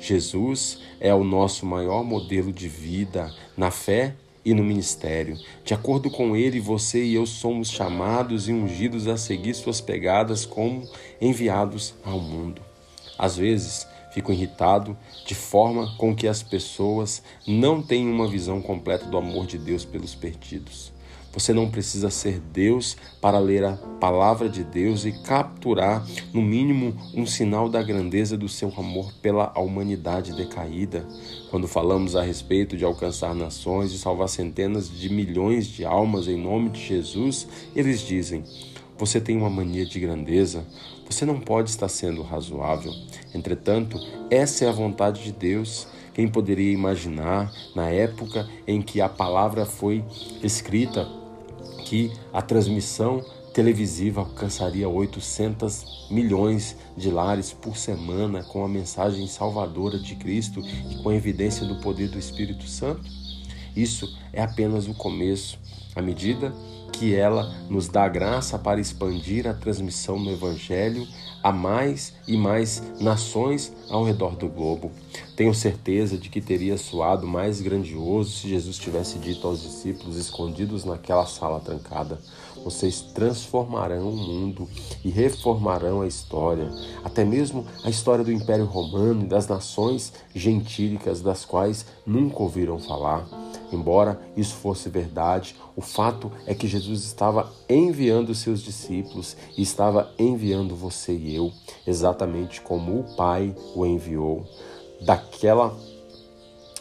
[0.00, 5.38] Jesus é o nosso maior modelo de vida na fé e no ministério.
[5.64, 10.44] De acordo com ele, você e eu somos chamados e ungidos a seguir suas pegadas
[10.44, 10.88] como
[11.20, 12.60] enviados ao mundo.
[13.16, 19.04] Às vezes, fico irritado de forma com que as pessoas não têm uma visão completa
[19.04, 20.95] do amor de Deus pelos perdidos.
[21.36, 26.96] Você não precisa ser Deus para ler a palavra de Deus e capturar, no mínimo,
[27.14, 31.06] um sinal da grandeza do seu amor pela humanidade decaída.
[31.50, 36.42] Quando falamos a respeito de alcançar nações e salvar centenas de milhões de almas em
[36.42, 38.42] nome de Jesus, eles dizem:
[38.96, 40.66] você tem uma mania de grandeza,
[41.06, 42.94] você não pode estar sendo razoável.
[43.34, 45.86] Entretanto, essa é a vontade de Deus.
[46.14, 50.02] Quem poderia imaginar, na época em que a palavra foi
[50.42, 51.06] escrita,
[51.86, 59.96] que a transmissão televisiva alcançaria 800 milhões de lares por semana com a mensagem salvadora
[59.98, 63.08] de Cristo e com a evidência do poder do Espírito Santo?
[63.74, 65.58] Isso é apenas o começo.
[65.94, 66.52] À medida
[66.92, 71.06] que ela nos dá graça para expandir a transmissão do Evangelho
[71.46, 74.90] a mais e mais nações ao redor do globo.
[75.36, 80.84] Tenho certeza de que teria soado mais grandioso se Jesus tivesse dito aos discípulos escondidos
[80.84, 82.20] naquela sala trancada:
[82.64, 84.68] Vocês transformarão o mundo
[85.04, 86.68] e reformarão a história,
[87.04, 92.80] até mesmo a história do Império Romano e das nações gentílicas das quais nunca ouviram
[92.80, 93.45] falar.
[93.72, 100.12] Embora isso fosse verdade, o fato é que Jesus estava enviando seus discípulos e estava
[100.18, 101.52] enviando você e eu,
[101.86, 104.46] exatamente como o Pai o enviou.
[105.00, 105.76] Daquela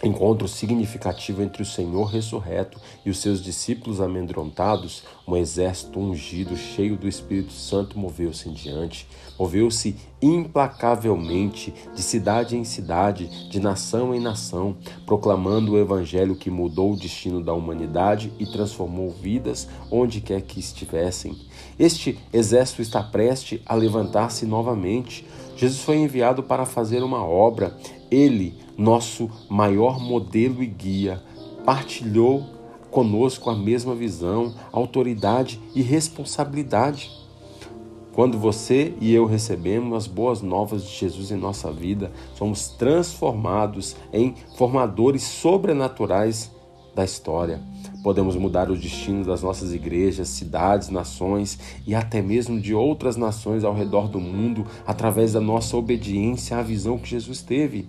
[0.04, 6.96] encontro significativo entre o Senhor ressurreto e os seus discípulos amedrontados, um exército ungido, cheio
[6.98, 9.08] do Espírito Santo, moveu-se em diante.
[9.38, 16.94] Moveu-se implacavelmente de cidade em cidade, de nação em nação, proclamando o evangelho que mudou
[16.94, 21.36] o destino da humanidade e transformou vidas onde quer que estivessem.
[21.78, 25.28] Este exército está prestes a levantar-se novamente.
[25.56, 27.78] Jesus foi enviado para fazer uma obra.
[28.10, 31.22] Ele, nosso maior modelo e guia,
[31.66, 32.56] partilhou
[32.90, 37.12] conosco a mesma visão, autoridade e responsabilidade.
[38.16, 43.94] Quando você e eu recebemos as boas novas de Jesus em nossa vida, somos transformados
[44.14, 46.50] em formadores sobrenaturais
[46.96, 47.62] da história.
[48.02, 53.66] Podemos mudar o destino das nossas igrejas, cidades, nações e até mesmo de outras nações
[53.66, 57.86] ao redor do mundo através da nossa obediência à visão que Jesus teve.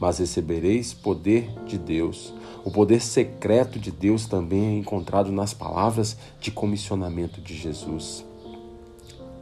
[0.00, 2.32] mas recebereis poder de Deus.
[2.64, 8.29] O poder secreto de Deus também é encontrado nas palavras de comissionamento de Jesus.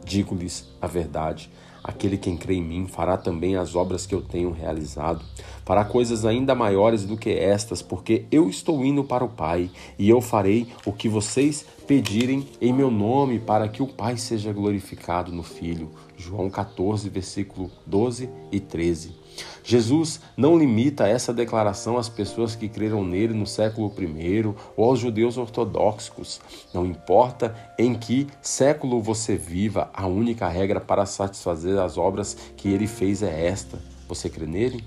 [0.09, 1.51] Digo-lhes a verdade:
[1.83, 5.23] aquele quem crê em mim fará também as obras que eu tenho realizado,
[5.63, 9.69] fará coisas ainda maiores do que estas, porque eu estou indo para o Pai,
[9.99, 14.51] e eu farei o que vocês pedirem em meu nome, para que o Pai seja
[14.51, 15.91] glorificado no Filho.
[16.17, 19.18] João 14, versículo 12 e 13.
[19.63, 24.43] Jesus não limita essa declaração às pessoas que creram nele no século I
[24.75, 26.41] ou aos judeus ortodoxos.
[26.73, 32.69] Não importa em que século você viva, a única regra para satisfazer as obras que
[32.69, 34.83] ele fez é esta: você crê nele?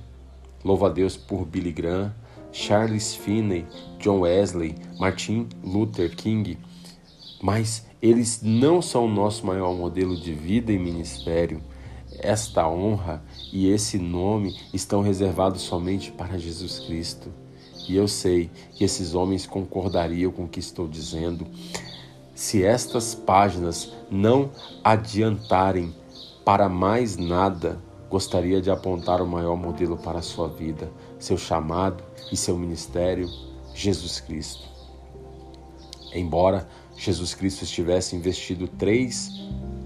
[0.64, 2.12] Louva a Deus por Billy Graham,
[2.50, 3.64] Charles Finney,
[3.98, 6.58] John Wesley, Martin Luther King.
[7.40, 11.62] Mas eles não são o nosso maior modelo de vida e ministério.
[12.22, 13.20] Esta honra
[13.52, 17.32] e esse nome estão reservados somente para Jesus Cristo.
[17.88, 21.44] E eu sei que esses homens concordariam com o que estou dizendo.
[22.32, 24.50] Se estas páginas não
[24.84, 25.92] adiantarem
[26.44, 32.04] para mais nada, gostaria de apontar o maior modelo para a sua vida, seu chamado
[32.30, 33.28] e seu ministério,
[33.74, 34.68] Jesus Cristo.
[36.14, 39.30] Embora Jesus Cristo estivesse investido três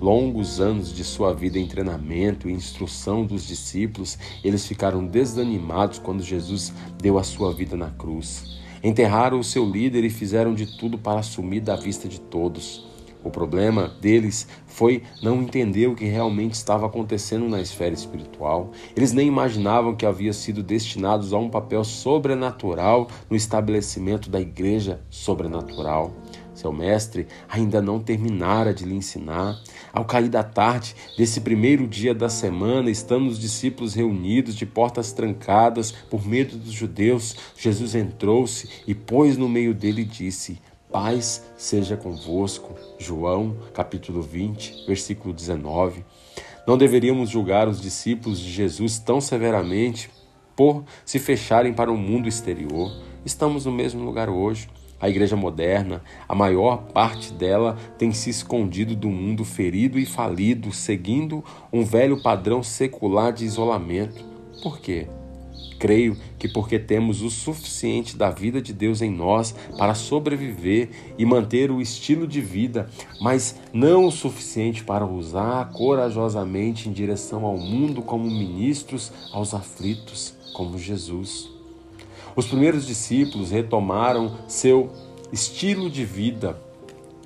[0.00, 6.22] longos anos de sua vida em treinamento e instrução dos discípulos, eles ficaram desanimados quando
[6.22, 8.56] Jesus deu a sua vida na cruz.
[8.82, 12.86] Enterraram o seu líder e fizeram de tudo para assumir da vista de todos.
[13.24, 18.70] O problema deles foi não entender o que realmente estava acontecendo na esfera espiritual.
[18.94, 25.00] Eles nem imaginavam que haviam sido destinados a um papel sobrenatural no estabelecimento da igreja
[25.10, 26.12] sobrenatural.
[26.54, 29.60] Seu mestre ainda não terminara de lhe ensinar.
[29.96, 35.10] Ao cair da tarde desse primeiro dia da semana, estando os discípulos reunidos de portas
[35.10, 40.60] trancadas por medo dos judeus, Jesus entrou-se e pôs no meio dele e disse:
[40.92, 42.74] Paz seja convosco.
[42.98, 46.04] João, capítulo 20, versículo 19.
[46.68, 50.10] Não deveríamos julgar os discípulos de Jesus tão severamente
[50.54, 52.92] por se fecharem para o mundo exterior.
[53.24, 54.68] Estamos no mesmo lugar hoje.
[54.98, 60.72] A igreja moderna, a maior parte dela tem se escondido do mundo ferido e falido,
[60.72, 64.24] seguindo um velho padrão secular de isolamento.
[64.62, 65.06] Por quê?
[65.78, 71.26] Creio que porque temos o suficiente da vida de Deus em nós para sobreviver e
[71.26, 72.88] manter o estilo de vida,
[73.20, 80.34] mas não o suficiente para usar corajosamente em direção ao mundo como ministros aos aflitos,
[80.54, 81.55] como Jesus.
[82.36, 84.92] Os primeiros discípulos retomaram seu
[85.32, 86.60] estilo de vida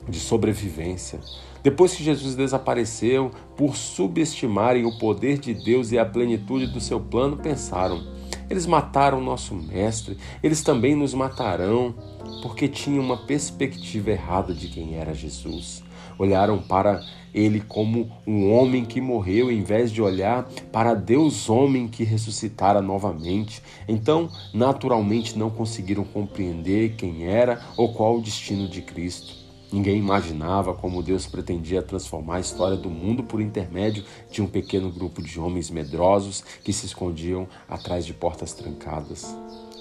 [0.08, 1.18] de sobrevivência.
[1.64, 7.00] Depois que Jesus desapareceu, por subestimarem o poder de Deus e a plenitude do seu
[7.00, 8.00] plano, pensaram:
[8.48, 11.92] eles mataram nosso mestre, eles também nos matarão,
[12.40, 15.82] porque tinham uma perspectiva errada de quem era Jesus.
[16.20, 17.02] Olharam para
[17.32, 22.82] ele como um homem que morreu, em vez de olhar para Deus homem que ressuscitara
[22.82, 23.62] novamente.
[23.88, 29.34] Então, naturalmente, não conseguiram compreender quem era ou qual o destino de Cristo.
[29.72, 34.92] Ninguém imaginava como Deus pretendia transformar a história do mundo por intermédio de um pequeno
[34.92, 39.34] grupo de homens medrosos que se escondiam atrás de portas trancadas.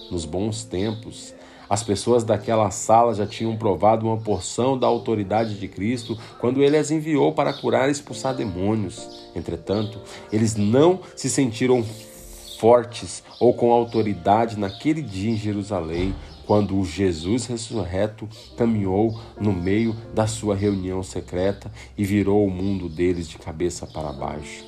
[0.09, 1.33] Nos bons tempos,
[1.69, 6.75] as pessoas daquela sala já tinham provado uma porção da autoridade de Cristo quando ele
[6.75, 9.29] as enviou para curar e expulsar demônios.
[9.35, 10.01] Entretanto,
[10.31, 11.85] eles não se sentiram
[12.59, 16.13] fortes ou com autoridade naquele dia em Jerusalém,
[16.45, 18.27] quando o Jesus ressurreto
[18.57, 24.11] caminhou no meio da sua reunião secreta e virou o mundo deles de cabeça para
[24.11, 24.65] baixo.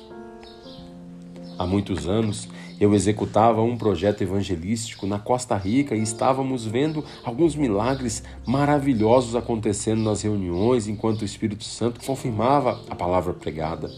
[1.58, 2.48] Há muitos anos
[2.82, 10.02] eu executava um projeto evangelístico na Costa Rica e estávamos vendo alguns milagres maravilhosos acontecendo
[10.02, 13.88] nas reuniões enquanto o Espírito Santo confirmava a palavra pregada.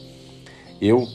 [0.82, 1.08] Eu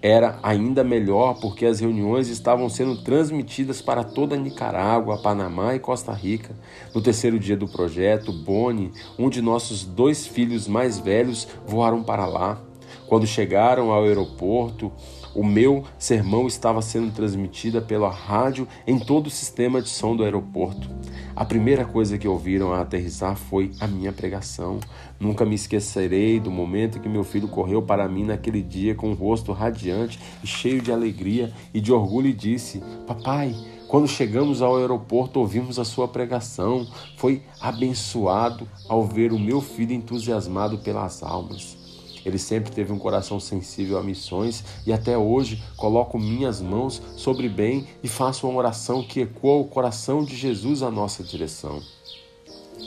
[0.00, 6.12] era ainda melhor porque as reuniões estavam sendo transmitidas para toda Nicarágua, Panamá e Costa
[6.12, 6.54] Rica.
[6.94, 12.26] No terceiro dia do projeto, Boni, um de nossos dois filhos mais velhos, voaram para
[12.26, 12.60] lá.
[13.08, 14.92] Quando chegaram ao aeroporto,
[15.38, 20.24] o meu sermão estava sendo transmitida pela rádio em todo o sistema de som do
[20.24, 20.90] aeroporto.
[21.36, 24.80] A primeira coisa que ouviram a aterrissar foi a minha pregação.
[25.20, 29.14] Nunca me esquecerei do momento que meu filho correu para mim naquele dia com o
[29.14, 33.54] rosto radiante e cheio de alegria e de orgulho e disse: Papai,
[33.86, 36.84] quando chegamos ao aeroporto, ouvimos a sua pregação.
[37.16, 41.77] Foi abençoado ao ver o meu filho entusiasmado pelas almas.
[42.24, 47.48] Ele sempre teve um coração sensível a missões e até hoje coloco minhas mãos sobre
[47.48, 51.82] bem e faço uma oração que ecoa o coração de Jesus à nossa direção.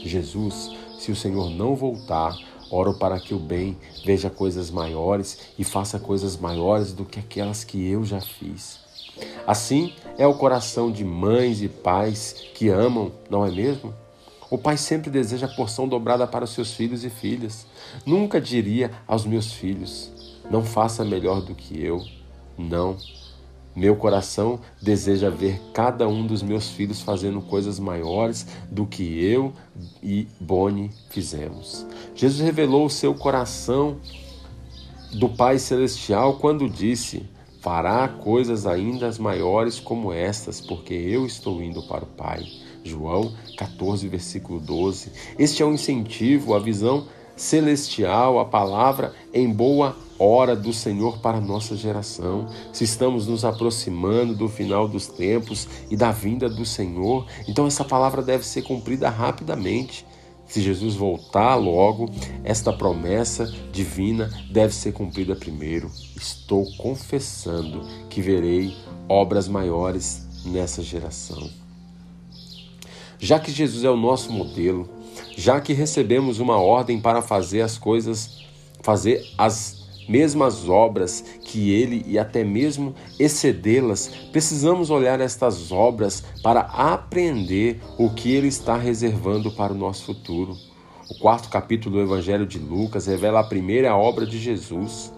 [0.03, 2.35] Jesus, se o Senhor não voltar,
[2.69, 7.63] oro para que o bem veja coisas maiores e faça coisas maiores do que aquelas
[7.63, 8.79] que eu já fiz.
[9.45, 13.93] Assim é o coração de mães e pais que amam, não é mesmo?
[14.51, 17.65] O pai sempre deseja a porção dobrada para os seus filhos e filhas.
[18.05, 20.11] Nunca diria aos meus filhos:
[20.49, 22.03] não faça melhor do que eu.
[22.57, 22.97] Não.
[23.73, 29.53] Meu coração deseja ver cada um dos meus filhos fazendo coisas maiores do que eu
[30.03, 31.87] e Boni fizemos.
[32.13, 33.99] Jesus revelou o seu coração
[35.13, 37.23] do Pai Celestial quando disse:
[37.61, 42.43] Fará coisas ainda maiores como estas, porque eu estou indo para o Pai.
[42.83, 45.11] João 14, versículo 12.
[45.37, 51.39] Este é um incentivo, a visão celestial, a palavra em boa hora do Senhor para
[51.39, 52.47] a nossa geração.
[52.71, 57.83] Se estamos nos aproximando do final dos tempos e da vinda do Senhor, então essa
[57.83, 60.05] palavra deve ser cumprida rapidamente.
[60.45, 62.09] Se Jesus voltar logo,
[62.43, 65.89] esta promessa divina deve ser cumprida primeiro.
[66.15, 68.75] Estou confessando que verei
[69.07, 71.60] obras maiores nessa geração.
[73.23, 74.89] Já que Jesus é o nosso modelo,
[75.37, 78.43] já que recebemos uma ordem para fazer as coisas,
[78.81, 86.61] fazer as mesmas obras que ele e até mesmo excedê-las, precisamos olhar estas obras para
[86.61, 90.57] aprender o que ele está reservando para o nosso futuro.
[91.07, 95.13] O quarto capítulo do Evangelho de Lucas revela a primeira obra de Jesus.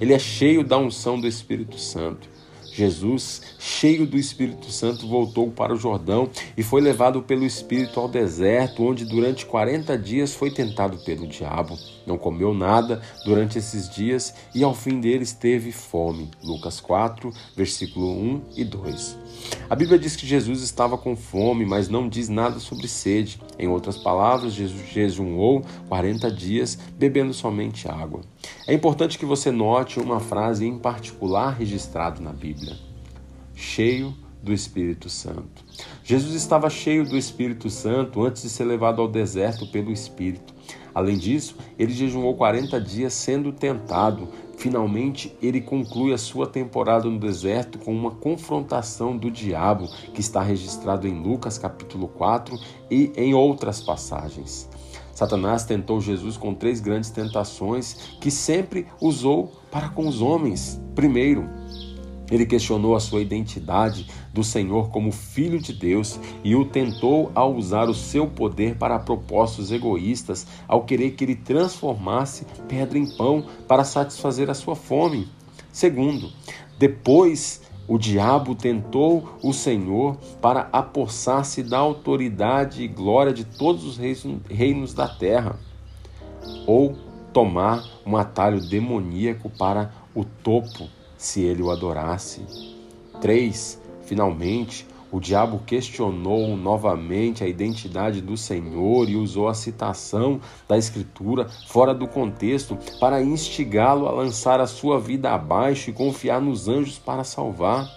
[0.00, 2.28] Ele é cheio da unção do Espírito Santo.
[2.74, 8.08] Jesus, cheio do Espírito Santo, voltou para o Jordão e foi levado pelo Espírito ao
[8.08, 11.78] deserto, onde durante 40 dias foi tentado pelo diabo.
[12.04, 16.28] Não comeu nada durante esses dias e ao fim deles teve fome.
[16.42, 19.23] Lucas 4, versículo 1 e 2.
[19.68, 23.40] A Bíblia diz que Jesus estava com fome, mas não diz nada sobre sede.
[23.58, 28.20] Em outras palavras, Jesus jejuou 40 dias, bebendo somente água.
[28.66, 32.76] É importante que você note uma frase em particular registrada na Bíblia:
[33.54, 35.64] cheio do Espírito Santo.
[36.04, 40.54] Jesus estava cheio do Espírito Santo antes de ser levado ao deserto pelo Espírito.
[40.94, 44.28] Além disso, ele jejuou 40 dias sendo tentado.
[44.56, 50.42] Finalmente, ele conclui a sua temporada no deserto com uma confrontação do diabo, que está
[50.42, 52.58] registrado em Lucas capítulo 4
[52.90, 54.68] e em outras passagens.
[55.12, 60.80] Satanás tentou Jesus com três grandes tentações que sempre usou para com os homens.
[60.94, 61.48] Primeiro,
[62.30, 67.54] ele questionou a sua identidade do Senhor como filho de Deus e o tentou ao
[67.54, 73.46] usar o seu poder para propósitos egoístas, ao querer que ele transformasse pedra em pão
[73.68, 75.28] para satisfazer a sua fome.
[75.72, 76.30] Segundo,
[76.76, 83.98] depois o diabo tentou o Senhor para apossar-se da autoridade e glória de todos os
[84.48, 85.56] reinos da terra,
[86.66, 86.96] ou
[87.32, 92.42] tomar um atalho demoníaco para o topo se ele o adorasse.
[93.20, 93.83] 3.
[94.06, 101.48] Finalmente, o diabo questionou novamente a identidade do Senhor e usou a citação da Escritura
[101.68, 106.98] fora do contexto para instigá-lo a lançar a sua vida abaixo e confiar nos anjos
[106.98, 107.88] para salvar.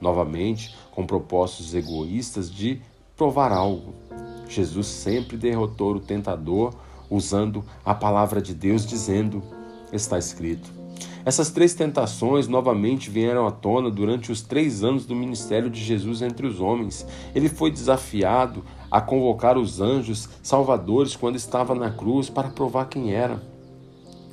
[0.00, 2.80] Novamente, com propósitos egoístas de
[3.14, 3.94] provar algo.
[4.48, 6.74] Jesus sempre derrotou o tentador
[7.10, 9.42] usando a palavra de Deus, dizendo:
[9.92, 10.75] Está escrito.
[11.26, 16.22] Essas três tentações novamente vieram à tona durante os três anos do ministério de Jesus
[16.22, 17.04] entre os homens.
[17.34, 23.12] Ele foi desafiado a convocar os anjos salvadores quando estava na cruz para provar quem
[23.12, 23.42] era.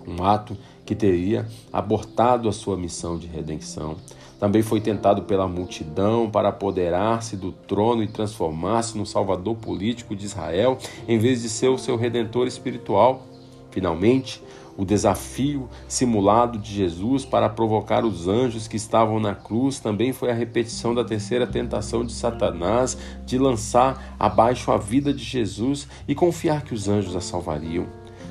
[0.07, 3.95] Um ato que teria abortado a sua missão de redenção.
[4.39, 10.25] Também foi tentado pela multidão para apoderar-se do trono e transformar-se no salvador político de
[10.25, 10.77] Israel,
[11.07, 13.25] em vez de ser o seu redentor espiritual.
[13.71, 14.43] Finalmente,
[14.75, 20.31] o desafio simulado de Jesus para provocar os anjos que estavam na cruz também foi
[20.31, 26.15] a repetição da terceira tentação de Satanás de lançar abaixo a vida de Jesus e
[26.15, 27.85] confiar que os anjos a salvariam.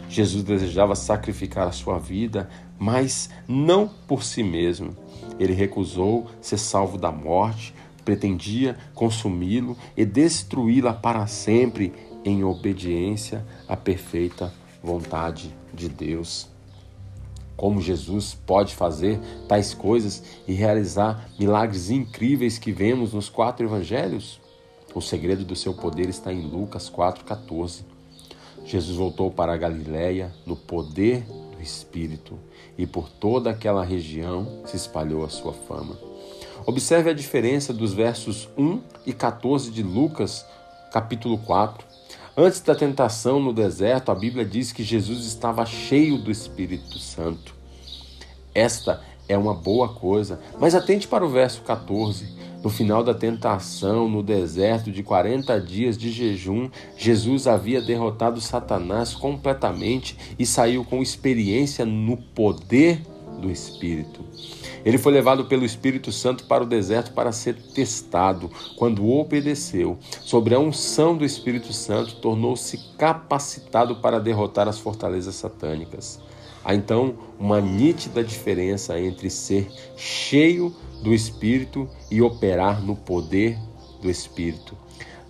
[0.08, 4.96] Jesus desejava sacrificar a sua vida, mas não por si mesmo.
[5.38, 7.72] Ele recusou ser salvo da morte,
[8.04, 11.92] pretendia consumi-lo e destruí-la para sempre
[12.24, 16.48] em obediência à perfeita vontade de Deus.
[17.56, 24.40] Como Jesus pode fazer tais coisas e realizar milagres incríveis que vemos nos quatro evangelhos?
[24.94, 27.82] O segredo do seu poder está em Lucas 4,14.
[28.64, 32.38] Jesus voltou para a Galiléia no poder do Espírito,
[32.76, 35.98] e por toda aquela região se espalhou a sua fama.
[36.64, 40.46] Observe a diferença dos versos 1 e 14 de Lucas,
[40.92, 41.91] capítulo 4.
[42.34, 47.54] Antes da tentação no deserto, a Bíblia diz que Jesus estava cheio do Espírito Santo.
[48.54, 52.26] Esta é uma boa coisa, mas atente para o verso 14.
[52.64, 59.14] No final da tentação, no deserto de 40 dias de jejum, Jesus havia derrotado Satanás
[59.14, 63.02] completamente e saiu com experiência no poder
[63.40, 64.24] do Espírito.
[64.84, 68.50] Ele foi levado pelo Espírito Santo para o deserto para ser testado.
[68.76, 76.20] Quando obedeceu, sobre a unção do Espírito Santo, tornou-se capacitado para derrotar as fortalezas satânicas.
[76.64, 83.58] Há então uma nítida diferença entre ser cheio do Espírito e operar no poder
[84.00, 84.76] do Espírito.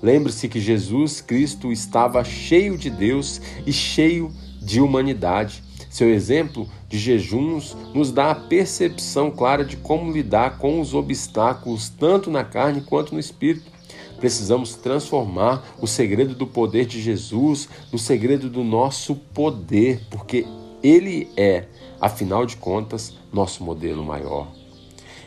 [0.02, 5.62] Lembre-se que Jesus Cristo estava cheio de Deus e cheio de humanidade.
[5.92, 11.90] Seu exemplo de jejuns nos dá a percepção clara de como lidar com os obstáculos,
[11.90, 13.70] tanto na carne quanto no espírito.
[14.16, 20.46] Precisamos transformar o segredo do poder de Jesus no segredo do nosso poder, porque
[20.82, 21.66] Ele é,
[22.00, 24.50] afinal de contas, nosso modelo maior.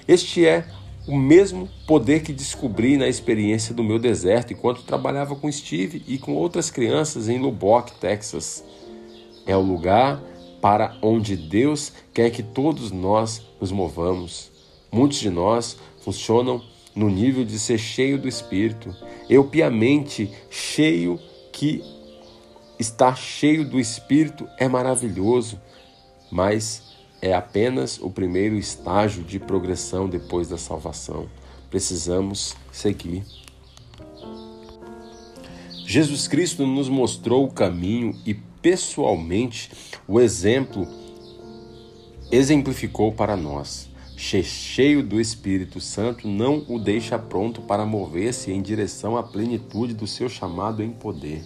[0.07, 0.65] Este é
[1.07, 6.17] o mesmo poder que descobri na experiência do meu deserto enquanto trabalhava com Steve e
[6.17, 8.63] com outras crianças em Lubbock, Texas.
[9.45, 10.19] É o lugar
[10.65, 14.51] para onde Deus quer que todos nós nos movamos.
[14.91, 16.59] Muitos de nós funcionam
[16.95, 18.91] no nível de ser cheio do Espírito.
[19.29, 21.19] Eu piamente cheio
[21.53, 21.83] que
[22.79, 25.61] estar cheio do Espírito é maravilhoso,
[26.31, 31.29] mas é apenas o primeiro estágio de progressão depois da salvação.
[31.69, 33.23] Precisamos seguir.
[35.85, 38.33] Jesus Cristo nos mostrou o caminho e
[38.65, 39.69] pessoalmente
[40.07, 40.87] o exemplo
[42.31, 43.87] exemplificou para nós.
[44.17, 50.07] Cheio do Espírito Santo, não o deixa pronto para mover-se em direção à plenitude do
[50.07, 51.45] seu chamado em poder.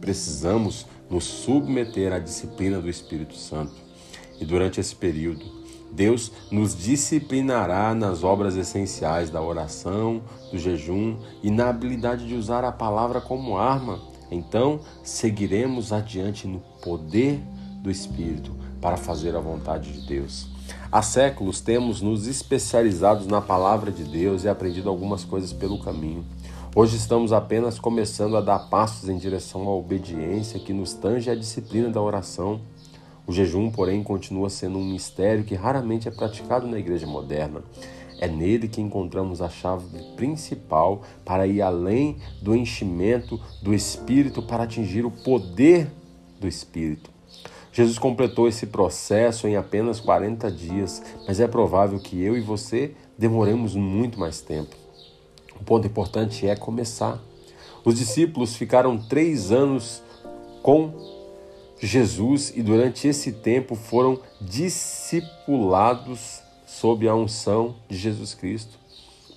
[0.00, 3.76] Precisamos nos submeter à disciplina do Espírito Santo
[4.40, 5.44] e durante esse período,
[5.92, 12.64] Deus nos disciplinará nas obras essenciais da oração, do jejum e na habilidade de usar
[12.64, 14.10] a palavra como arma.
[14.32, 17.40] Então, seguiremos adiante no poder
[17.82, 20.48] do Espírito para fazer a vontade de Deus.
[20.90, 26.24] Há séculos temos nos especializados na palavra de Deus e aprendido algumas coisas pelo caminho.
[26.74, 31.34] Hoje estamos apenas começando a dar passos em direção à obediência que nos tange a
[31.34, 32.60] disciplina da oração
[33.24, 37.62] o jejum, porém, continua sendo um mistério que raramente é praticado na igreja moderna.
[38.22, 44.62] É nele que encontramos a chave principal para ir além do enchimento do Espírito para
[44.62, 45.90] atingir o poder
[46.38, 47.10] do Espírito.
[47.72, 52.94] Jesus completou esse processo em apenas 40 dias, mas é provável que eu e você
[53.18, 54.76] demoremos muito mais tempo.
[55.60, 57.20] O ponto importante é começar.
[57.84, 60.00] Os discípulos ficaram três anos
[60.62, 60.94] com
[61.80, 66.41] Jesus e durante esse tempo foram discipulados
[66.82, 68.76] sob a unção de Jesus Cristo.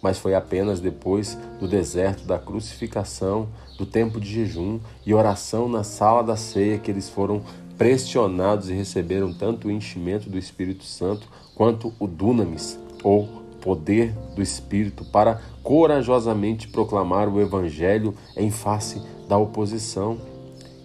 [0.02, 5.84] Mas foi apenas depois do deserto da crucificação, do tempo de jejum e oração na
[5.84, 7.43] sala da ceia que eles foram
[7.78, 13.28] pressionados e receberam tanto o enchimento do Espírito Santo quanto o dunamis, ou
[13.62, 20.18] poder do Espírito, para corajosamente proclamar o Evangelho em face da oposição.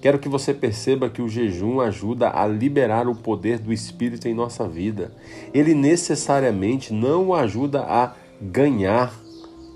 [0.00, 4.34] Quero que você perceba que o jejum ajuda a liberar o poder do Espírito em
[4.34, 5.12] nossa vida.
[5.52, 9.14] Ele necessariamente não o ajuda a ganhar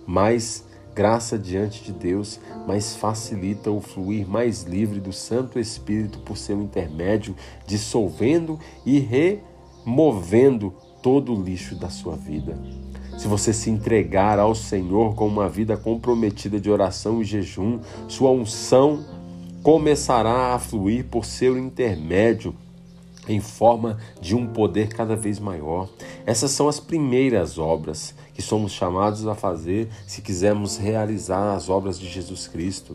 [0.06, 0.64] mais
[0.94, 6.62] graça diante de Deus, mas facilita o fluir mais livre do Santo Espírito por seu
[6.62, 7.34] intermédio,
[7.66, 10.72] dissolvendo e removendo
[11.02, 12.56] todo o lixo da sua vida.
[13.18, 18.30] Se você se entregar ao Senhor com uma vida comprometida de oração e jejum, sua
[18.30, 19.04] unção
[19.64, 22.54] começará a fluir por seu intermédio
[23.26, 25.88] em forma de um poder cada vez maior.
[26.26, 31.98] Essas são as primeiras obras que somos chamados a fazer se quisermos realizar as obras
[31.98, 32.94] de Jesus Cristo.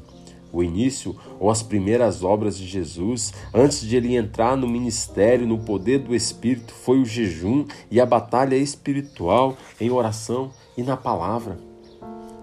[0.54, 5.58] O início ou as primeiras obras de Jesus, antes de ele entrar no ministério, no
[5.58, 11.58] poder do Espírito, foi o jejum e a batalha espiritual em oração e na palavra.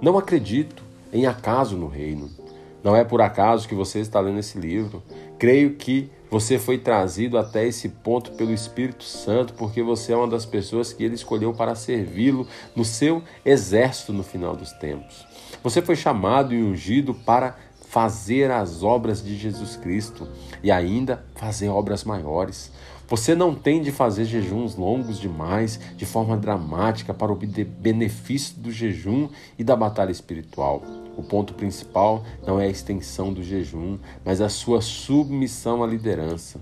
[0.02, 2.28] Não acredito em acaso no reino.
[2.86, 5.02] Não é por acaso que você está lendo esse livro.
[5.40, 10.28] Creio que você foi trazido até esse ponto pelo Espírito Santo, porque você é uma
[10.28, 15.26] das pessoas que ele escolheu para servi-lo no seu exército no final dos tempos.
[15.64, 17.56] Você foi chamado e ungido para
[17.88, 20.28] fazer as obras de Jesus Cristo
[20.62, 22.70] e ainda fazer obras maiores.
[23.08, 28.70] Você não tem de fazer jejuns longos demais, de forma dramática, para obter benefício do
[28.70, 29.28] jejum
[29.58, 30.84] e da batalha espiritual.
[31.16, 36.60] O ponto principal não é a extensão do jejum, mas a sua submissão à liderança.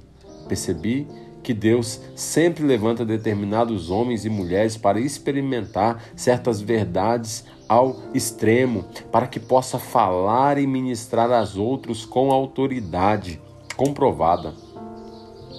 [0.49, 1.07] Percebi
[1.43, 9.27] que Deus sempre levanta determinados homens e mulheres para experimentar certas verdades ao extremo, para
[9.27, 13.41] que possa falar e ministrar aos outros com autoridade
[13.77, 14.55] comprovada.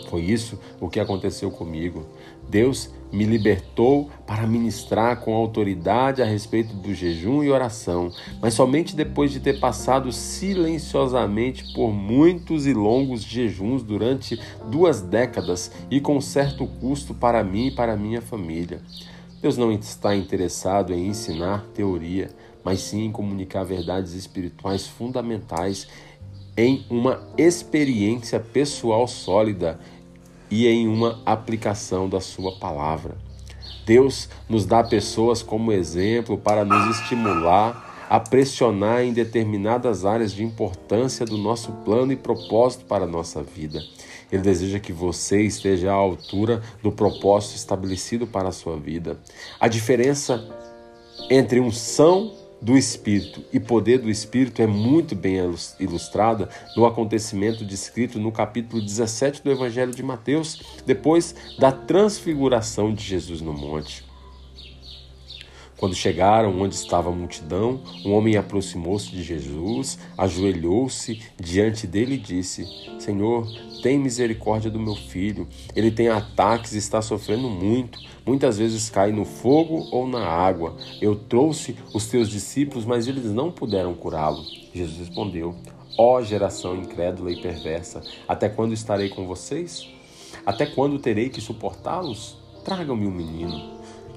[0.09, 2.05] Foi isso o que aconteceu comigo.
[2.49, 8.11] Deus me libertou para ministrar com autoridade a respeito do jejum e oração,
[8.41, 14.39] mas somente depois de ter passado silenciosamente por muitos e longos jejuns durante
[14.69, 18.81] duas décadas e com certo custo para mim e para minha família.
[19.41, 22.29] Deus não está interessado em ensinar teoria,
[22.63, 25.87] mas sim em comunicar verdades espirituais fundamentais
[26.57, 29.79] em uma experiência pessoal sólida
[30.55, 33.17] e em uma aplicação da Sua palavra.
[33.85, 40.43] Deus nos dá pessoas como exemplo para nos estimular a pressionar em determinadas áreas de
[40.43, 43.83] importância do nosso plano e propósito para a nossa vida.
[44.31, 49.19] Ele deseja que você esteja à altura do propósito estabelecido para a sua vida.
[49.59, 50.47] A diferença
[51.29, 52.31] entre unção
[52.65, 55.35] do Espírito e poder do Espírito é muito bem
[55.79, 63.03] ilustrada no acontecimento descrito no capítulo 17 do Evangelho de Mateus, depois da transfiguração de
[63.03, 64.04] Jesus no monte.
[65.77, 72.17] Quando chegaram onde estava a multidão, um homem aproximou-se de Jesus, ajoelhou-se diante dele e
[72.17, 72.65] disse:
[72.97, 73.45] Senhor,
[73.83, 75.47] tem misericórdia do meu filho.
[75.75, 77.99] Ele tem ataques e está sofrendo muito.
[78.25, 80.77] Muitas vezes cai no fogo ou na água.
[81.01, 84.43] Eu trouxe os teus discípulos, mas eles não puderam curá-lo.
[84.73, 85.55] Jesus respondeu:
[85.97, 89.87] Ó oh, geração incrédula e perversa, até quando estarei com vocês?
[90.45, 92.37] Até quando terei que suportá-los?
[92.63, 93.74] Tragam-me um menino.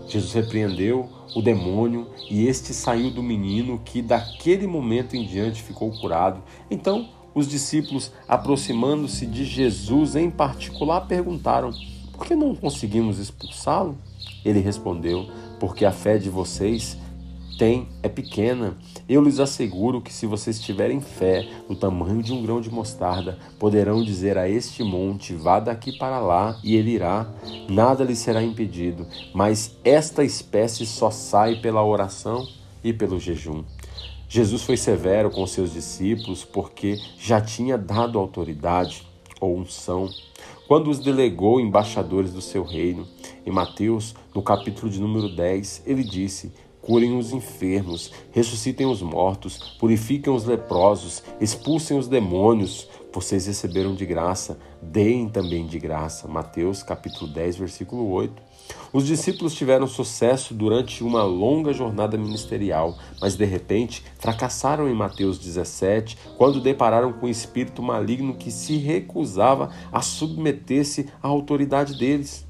[0.09, 5.91] Jesus repreendeu o demônio e este saiu do menino, que daquele momento em diante ficou
[5.93, 6.43] curado.
[6.71, 11.71] Então, os discípulos, aproximando-se de Jesus em particular, perguntaram:
[12.13, 13.97] Por que não conseguimos expulsá-lo?
[14.45, 15.29] Ele respondeu:
[15.61, 16.98] Porque a fé de vocês
[17.59, 18.79] tem é pequena.
[19.09, 23.37] Eu lhes asseguro que se vocês tiverem fé do tamanho de um grão de mostarda,
[23.59, 27.29] poderão dizer a este monte: vá daqui para lá, e ele irá.
[27.69, 29.07] Nada lhe será impedido.
[29.35, 32.47] Mas esta espécie só sai pela oração
[32.83, 33.65] e pelo jejum.
[34.29, 39.07] Jesus foi severo com seus discípulos porque já tinha dado autoridade
[39.41, 40.09] ou unção
[40.69, 43.09] quando os delegou embaixadores do seu reino.
[43.47, 46.53] Em Mateus, no capítulo de número 10, ele disse:
[46.89, 52.89] curem os enfermos, ressuscitem os mortos, purifiquem os leprosos, expulsem os demônios.
[53.13, 56.27] Vocês receberam de graça, deem também de graça.
[56.27, 58.43] Mateus capítulo 10, versículo 8.
[58.91, 65.39] Os discípulos tiveram sucesso durante uma longa jornada ministerial, mas de repente fracassaram em Mateus
[65.39, 71.99] 17, quando depararam com o um espírito maligno que se recusava a submeter-se à autoridade
[71.99, 72.47] deles.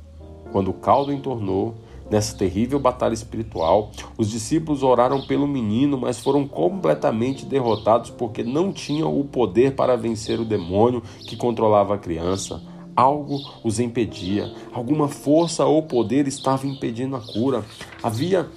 [0.53, 1.75] Quando o caldo entornou,
[2.11, 8.73] Nessa terrível batalha espiritual, os discípulos oraram pelo menino, mas foram completamente derrotados porque não
[8.73, 12.63] tinham o poder para vencer o demônio que controlava a criança.
[12.97, 17.65] Algo os impedia, alguma força ou poder estava impedindo a cura.
[18.03, 18.49] Havia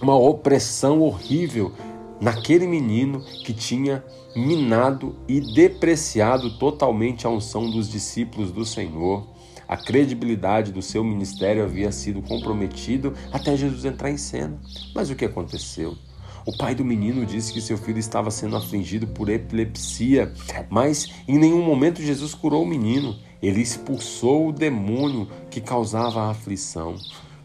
[0.00, 1.72] uma opressão horrível
[2.20, 9.26] naquele menino que tinha minado e depreciado totalmente a unção dos discípulos do Senhor.
[9.68, 14.60] A credibilidade do seu ministério havia sido comprometido até Jesus entrar em cena.
[14.94, 15.96] Mas o que aconteceu?
[16.46, 20.32] O pai do menino disse que seu filho estava sendo afligido por epilepsia,
[20.70, 23.16] mas em nenhum momento Jesus curou o menino.
[23.42, 26.94] Ele expulsou o demônio que causava a aflição.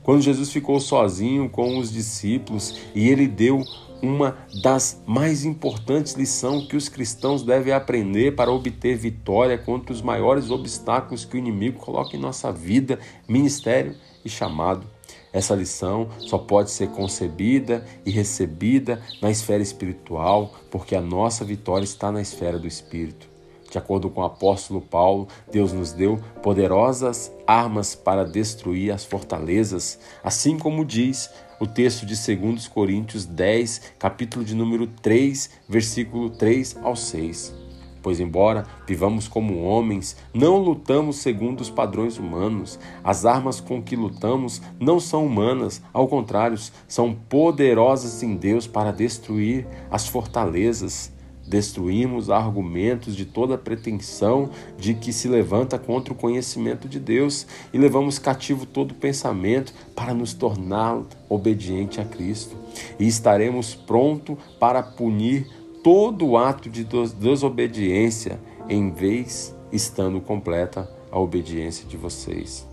[0.04, 3.64] Quando Jesus ficou sozinho com os discípulos e ele deu
[4.02, 10.02] uma das mais importantes lições que os cristãos devem aprender para obter vitória contra os
[10.02, 13.96] maiores obstáculos que o inimigo coloca em nossa vida, ministério
[14.26, 14.86] e chamado.
[15.34, 21.86] Essa lição só pode ser concebida e recebida na esfera espiritual, porque a nossa vitória
[21.86, 23.30] está na esfera do espírito.
[23.72, 29.98] De acordo com o apóstolo Paulo, Deus nos deu poderosas armas para destruir as fortalezas,
[30.22, 31.30] assim como diz
[31.62, 37.54] o texto de 2 Coríntios 10, capítulo de número 3, versículo 3 ao 6.
[38.02, 42.80] Pois, embora vivamos como homens, não lutamos segundo os padrões humanos.
[43.04, 46.58] As armas com que lutamos não são humanas, ao contrário,
[46.88, 51.14] são poderosas em Deus para destruir as fortalezas
[51.52, 57.78] destruímos argumentos de toda pretensão de que se levanta contra o conhecimento de Deus e
[57.78, 62.56] levamos cativo todo pensamento para nos tornar obediente a Cristo.
[62.98, 65.46] E estaremos prontos para punir
[65.84, 66.88] todo ato de
[67.20, 68.40] desobediência,
[68.70, 72.66] em vez estando completa a obediência de vocês.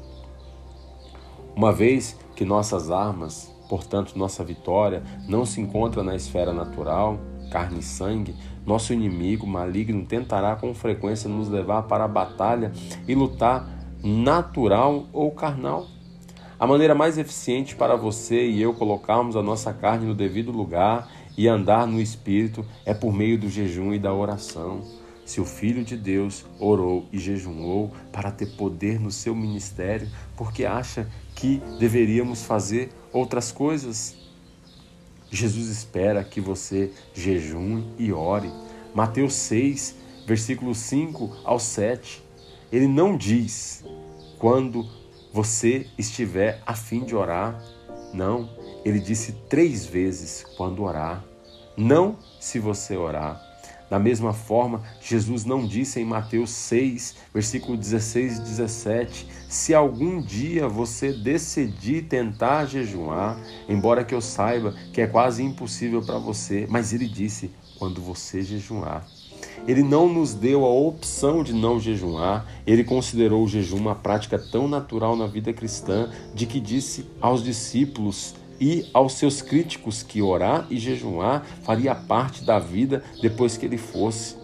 [1.56, 7.18] Uma vez que nossas armas, portanto nossa vitória, não se encontra na esfera natural,
[7.50, 8.34] carne e sangue,
[8.68, 12.70] nosso inimigo maligno tentará com frequência nos levar para a batalha
[13.08, 13.66] e lutar
[14.04, 15.86] natural ou carnal.
[16.60, 21.10] A maneira mais eficiente para você e eu colocarmos a nossa carne no devido lugar
[21.36, 24.82] e andar no espírito é por meio do jejum e da oração.
[25.24, 30.64] Se o Filho de Deus orou e jejuou para ter poder no seu ministério, porque
[30.66, 34.17] acha que deveríamos fazer outras coisas?
[35.30, 38.50] Jesus espera que você jejue e ore.
[38.94, 42.22] Mateus 6, versículos 5 ao 7.
[42.72, 43.84] Ele não diz
[44.38, 44.86] quando
[45.32, 47.62] você estiver a fim de orar.
[48.12, 48.48] Não,
[48.84, 51.24] ele disse três vezes quando orar.
[51.76, 53.47] Não se você orar.
[53.90, 60.20] Da mesma forma, Jesus não disse em Mateus 6, versículo 16 e 17: Se algum
[60.20, 66.66] dia você decidir tentar jejuar, embora que eu saiba que é quase impossível para você,
[66.68, 69.06] mas ele disse: quando você jejuar.
[69.66, 74.38] Ele não nos deu a opção de não jejuar, ele considerou o jejum uma prática
[74.38, 80.20] tão natural na vida cristã de que disse aos discípulos e aos seus críticos que
[80.20, 84.36] orar e jejuar faria parte da vida depois que ele fosse.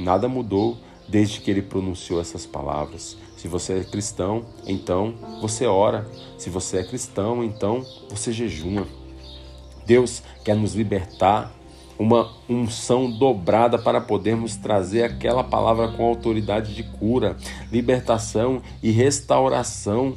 [0.00, 3.16] Nada mudou desde que ele pronunciou essas palavras.
[3.36, 6.06] Se você é cristão, então você ora.
[6.36, 8.86] Se você é cristão, então você jejuma.
[9.86, 11.52] Deus quer nos libertar
[11.98, 17.36] uma unção dobrada para podermos trazer aquela palavra com autoridade de cura,
[17.72, 20.14] libertação e restauração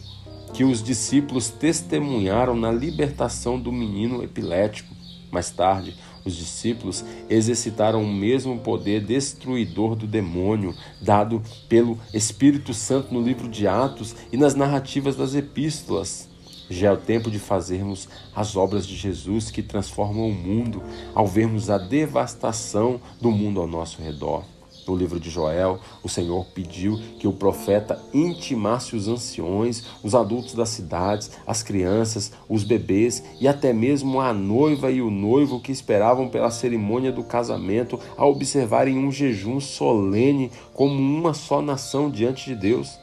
[0.53, 4.93] que os discípulos testemunharam na libertação do menino epilético.
[5.31, 5.95] Mais tarde,
[6.25, 13.47] os discípulos exercitaram o mesmo poder destruidor do demônio dado pelo Espírito Santo no livro
[13.47, 16.29] de Atos e nas narrativas das epístolas.
[16.69, 20.81] Já é o tempo de fazermos as obras de Jesus que transformam o mundo
[21.13, 24.45] ao vermos a devastação do mundo ao nosso redor.
[24.91, 30.53] No livro de Joel, o Senhor pediu que o profeta intimasse os anciões, os adultos
[30.53, 35.71] das cidades, as crianças, os bebês e até mesmo a noiva e o noivo que
[35.71, 42.49] esperavam pela cerimônia do casamento a observarem um jejum solene como uma só nação diante
[42.49, 42.99] de Deus.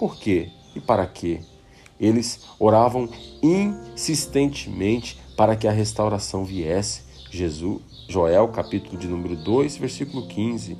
[0.00, 1.38] Por quê e para quê?
[2.00, 3.08] Eles oravam
[3.40, 7.06] insistentemente para que a restauração viesse.
[7.30, 10.78] Jesus, Joel, capítulo de número 2, versículo 15.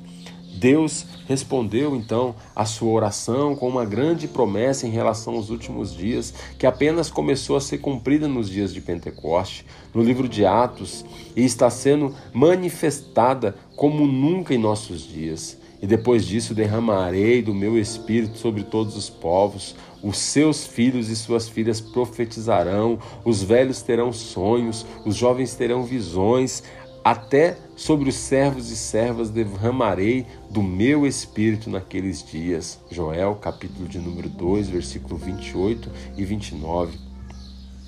[0.57, 6.33] Deus respondeu então a sua oração com uma grande promessa em relação aos últimos dias,
[6.57, 9.63] que apenas começou a ser cumprida nos dias de Pentecoste,
[9.93, 11.05] no livro de Atos,
[11.35, 15.55] e está sendo manifestada como nunca em nossos dias.
[15.81, 19.75] E depois disso derramarei do meu espírito sobre todos os povos.
[20.03, 26.63] Os seus filhos e suas filhas profetizarão, os velhos terão sonhos, os jovens terão visões,
[27.09, 32.79] até sobre os servos e servas derramarei do meu espírito naqueles dias.
[32.91, 36.99] Joel, capítulo de número 2, versículo 28 e 29.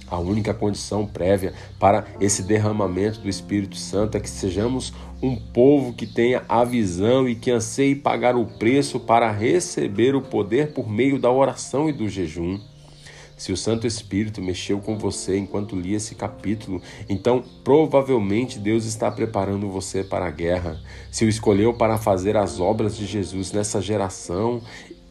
[0.10, 4.92] A única condição prévia para esse derramamento do Espírito Santo é que sejamos
[5.22, 10.22] um povo que tenha a visão e que anseie pagar o preço para receber o
[10.22, 12.60] poder por meio da oração e do jejum.
[13.42, 16.80] Se o Santo Espírito mexeu com você enquanto li esse capítulo,
[17.10, 20.80] então provavelmente Deus está preparando você para a guerra.
[21.10, 24.62] Se o escolheu para fazer as obras de Jesus nessa geração,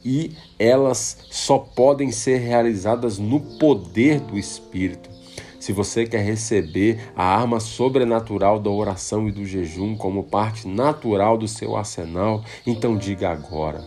[0.05, 5.11] e elas só podem ser realizadas no poder do Espírito.
[5.59, 11.37] Se você quer receber a arma sobrenatural da oração e do jejum como parte natural
[11.37, 13.85] do seu arsenal, então diga agora: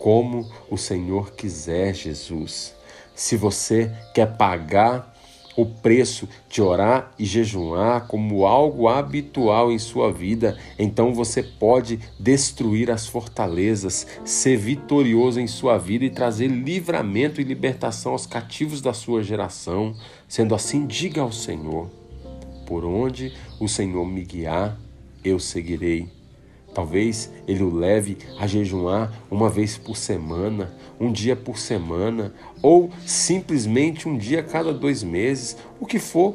[0.00, 2.74] como o Senhor quiser, Jesus.
[3.14, 5.14] Se você quer pagar
[5.56, 12.00] o preço de orar e jejuar como algo habitual em sua vida, então você pode
[12.18, 18.80] destruir as fortalezas, ser vitorioso em sua vida e trazer livramento e libertação aos cativos
[18.80, 19.94] da sua geração.
[20.26, 21.88] Sendo assim, diga ao Senhor:
[22.66, 24.76] por onde o Senhor me guiar,
[25.22, 26.13] eu seguirei.
[26.74, 32.90] Talvez ele o leve a jejuar uma vez por semana, um dia por semana, ou
[33.06, 36.34] simplesmente um dia a cada dois meses, o que for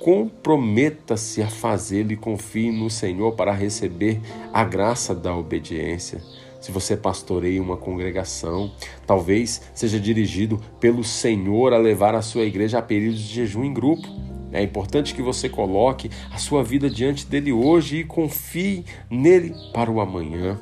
[0.00, 4.20] comprometa-se a fazê-lo e confie no Senhor para receber
[4.52, 6.20] a graça da obediência.
[6.60, 8.72] Se você pastoreia uma congregação,
[9.06, 13.72] talvez seja dirigido pelo Senhor a levar a sua igreja a períodos de jejum em
[13.72, 14.08] grupo.
[14.54, 19.90] É importante que você coloque a sua vida diante dele hoje e confie nele para
[19.90, 20.56] o amanhã.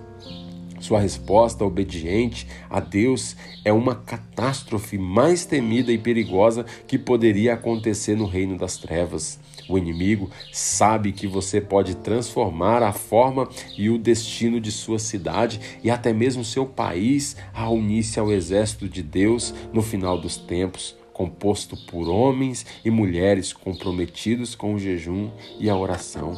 [0.80, 8.16] Sua resposta obediente a Deus é uma catástrofe mais temida e perigosa que poderia acontecer
[8.16, 9.38] no reino das trevas.
[9.68, 15.60] O inimigo sabe que você pode transformar a forma e o destino de sua cidade
[15.84, 20.96] e até mesmo seu país ao unir-se ao exército de Deus no final dos tempos,
[21.12, 26.34] composto por homens e mulheres comprometidos com o jejum e a oração.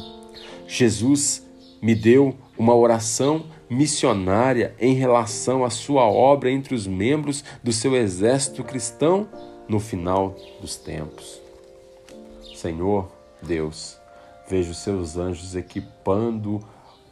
[0.67, 1.45] Jesus
[1.81, 7.95] me deu uma oração missionária em relação à sua obra entre os membros do seu
[7.95, 9.27] exército cristão
[9.67, 11.41] no final dos tempos.
[12.55, 13.11] Senhor
[13.41, 13.97] Deus,
[14.47, 16.63] vejo seus anjos equipando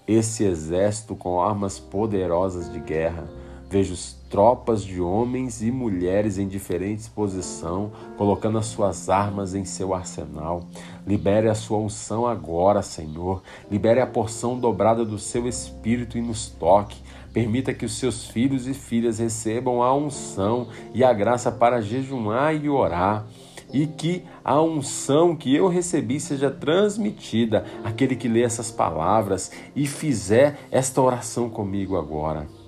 [0.07, 3.27] esse exército com armas poderosas de guerra.
[3.69, 3.95] Vejo
[4.33, 10.63] tropas de homens e mulheres em diferentes posições, colocando as suas armas em seu arsenal.
[11.05, 13.43] Libere a sua unção agora, Senhor.
[13.69, 16.97] Libere a porção dobrada do seu espírito e nos toque.
[17.31, 22.55] Permita que os seus filhos e filhas recebam a unção e a graça para jejuar
[22.55, 23.27] e orar
[23.71, 29.85] e que a unção que eu recebi seja transmitida àquele que lê essas palavras e
[29.85, 32.62] fizer esta oração comigo agora.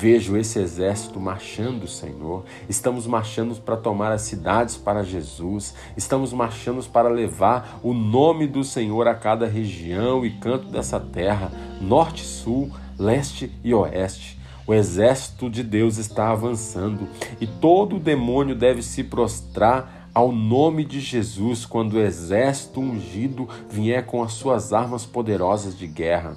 [0.00, 2.44] Vejo esse exército marchando, Senhor.
[2.68, 5.74] Estamos marchando para tomar as cidades para Jesus.
[5.96, 11.50] Estamos marchando para levar o nome do Senhor a cada região e canto dessa terra,
[11.80, 14.38] norte, sul, leste e oeste.
[14.68, 17.08] O exército de Deus está avançando
[17.40, 24.06] e todo demônio deve se prostrar ao nome de Jesus quando o exército ungido vier
[24.06, 26.36] com as suas armas poderosas de guerra.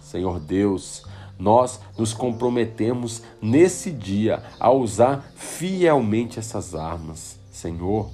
[0.00, 1.04] Senhor Deus,
[1.40, 7.38] nós nos comprometemos nesse dia a usar fielmente essas armas.
[7.50, 8.10] Senhor,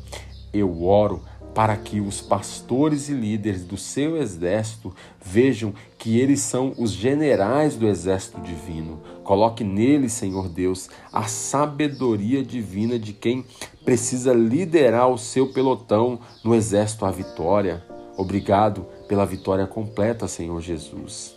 [0.53, 1.23] eu oro
[1.57, 7.77] para que os pastores e líderes do seu exército vejam que eles são os generais
[7.77, 9.01] do exército divino.
[9.25, 13.43] Coloque neles, Senhor Deus, a sabedoria divina de quem
[13.87, 17.83] precisa liderar o seu pelotão no exército à vitória.
[18.19, 21.35] Obrigado pela vitória completa, Senhor Jesus.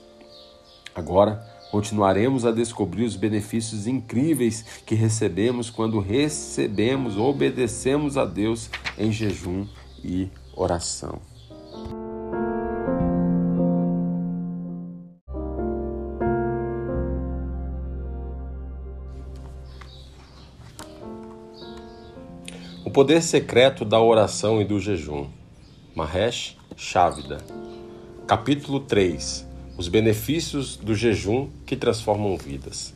[0.93, 9.11] Agora, Continuaremos a descobrir os benefícios incríveis que recebemos quando recebemos, obedecemos a Deus em
[9.11, 9.67] jejum
[10.03, 11.21] e oração.
[22.83, 25.27] O poder secreto da oração e do jejum.
[25.93, 27.37] Mahesh Chavida.
[28.25, 29.48] Capítulo 3
[29.79, 32.93] os benefícios do jejum que transformam vidas.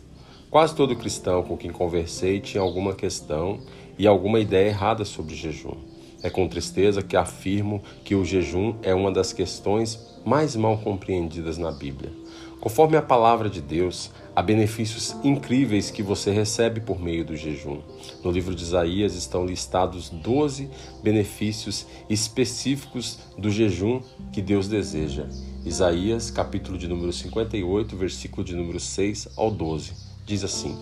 [0.51, 3.61] Quase todo cristão com quem conversei tinha alguma questão
[3.97, 5.77] e alguma ideia errada sobre jejum.
[6.21, 11.57] É com tristeza que afirmo que o jejum é uma das questões mais mal compreendidas
[11.57, 12.11] na Bíblia.
[12.59, 17.79] Conforme a palavra de Deus, há benefícios incríveis que você recebe por meio do jejum.
[18.21, 20.69] No livro de Isaías estão listados 12
[21.01, 24.01] benefícios específicos do jejum
[24.33, 25.27] que Deus deseja.
[25.65, 29.93] Isaías, capítulo de número 58, versículo de número 6 ao 12.
[30.25, 30.77] Diz assim: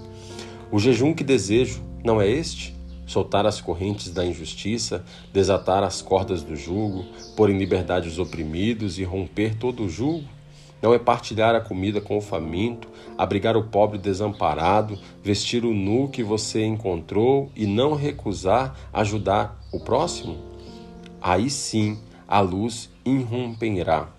[0.71, 2.75] O jejum que desejo não é este?
[3.05, 7.05] Soltar as correntes da injustiça, desatar as cordas do jugo,
[7.35, 10.27] pôr em liberdade os oprimidos e romper todo o jugo?
[10.81, 16.09] Não é partilhar a comida com o faminto, abrigar o pobre desamparado, vestir o nu
[16.09, 20.39] que você encontrou e não recusar ajudar o próximo?
[21.21, 24.09] Aí sim a luz irromperá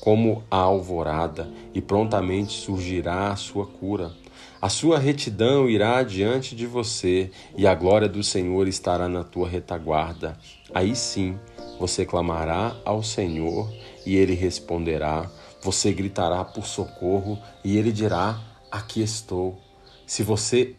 [0.00, 4.12] como a alvorada, e prontamente surgirá a sua cura.
[4.60, 9.48] A sua retidão irá diante de você, e a glória do Senhor estará na tua
[9.48, 10.36] retaguarda.
[10.74, 11.38] Aí sim
[11.78, 13.72] você clamará ao Senhor,
[14.04, 15.30] e ele responderá.
[15.62, 18.38] Você gritará por socorro, e ele dirá:
[18.70, 19.58] Aqui estou.
[20.06, 20.74] Se você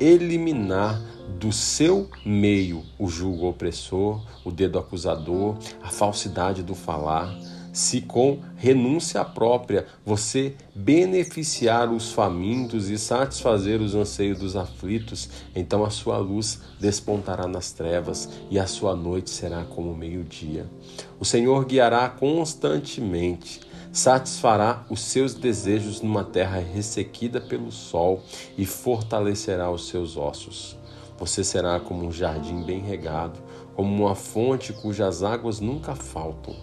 [0.00, 1.00] eliminar
[1.38, 7.34] do seu meio o julgo opressor, o dedo acusador, a falsidade do falar,
[7.74, 15.84] se com renúncia própria você beneficiar os famintos e satisfazer os anseios dos aflitos, então
[15.84, 20.70] a sua luz despontará nas trevas e a sua noite será como meio-dia.
[21.18, 23.60] O Senhor guiará constantemente,
[23.92, 28.22] satisfará os seus desejos numa terra ressequida pelo sol
[28.56, 30.78] e fortalecerá os seus ossos.
[31.18, 33.40] Você será como um jardim bem regado,
[33.74, 36.54] como uma fonte cujas águas nunca faltam.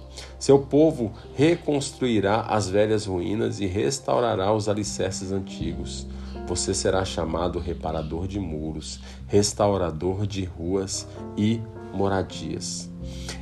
[0.41, 6.07] Seu povo reconstruirá as velhas ruínas e restaurará os alicerces antigos.
[6.47, 11.61] Você será chamado reparador de muros, restaurador de ruas e
[11.93, 12.89] moradias.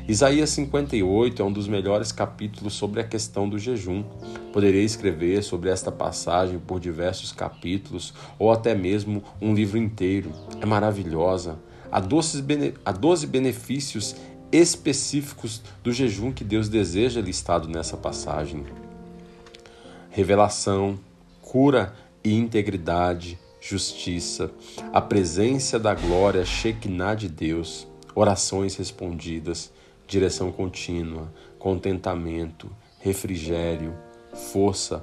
[0.10, 4.04] Isaías 58 é um dos melhores capítulos sobre a questão do jejum.
[4.52, 10.34] Poderia escrever sobre esta passagem por diversos capítulos ou até mesmo um livro inteiro.
[10.60, 11.58] É maravilhosa.
[11.92, 12.02] Há,
[12.86, 14.16] há 12 benefícios
[14.52, 18.66] específicos do jejum que Deus deseja listado nessa passagem:
[20.10, 21.00] revelação,
[21.42, 21.94] cura
[22.24, 24.52] e integridade, justiça,
[24.94, 29.72] a presença da glória Shekinah de Deus, orações respondidas,
[30.08, 32.70] direção contínua, contentamento,
[33.00, 33.94] refrigério,
[34.52, 35.02] força,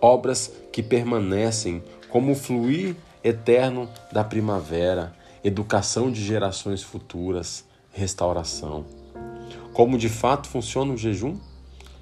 [0.00, 8.84] obras que permanecem como o fluir eterno da primavera, educação de gerações futuras, restauração.
[9.72, 11.36] Como de fato funciona o jejum?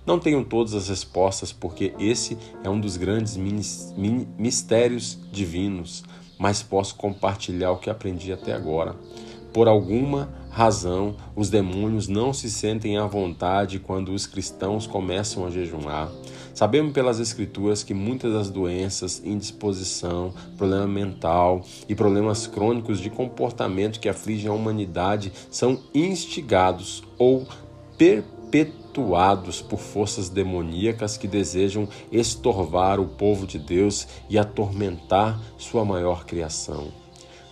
[0.07, 6.03] Não tenho todas as respostas, porque esse é um dos grandes mistérios divinos,
[6.39, 8.97] mas posso compartilhar o que aprendi até agora.
[9.53, 15.51] Por alguma razão, os demônios não se sentem à vontade quando os cristãos começam a
[15.51, 16.11] jejuar.
[16.55, 24.01] Sabemos pelas Escrituras que muitas das doenças, indisposição, problema mental e problemas crônicos de comportamento
[24.01, 27.47] que afligem a humanidade são instigados ou
[27.97, 36.25] perpetuados por forças demoníacas que desejam estorvar o povo de Deus e atormentar sua maior
[36.25, 36.89] criação.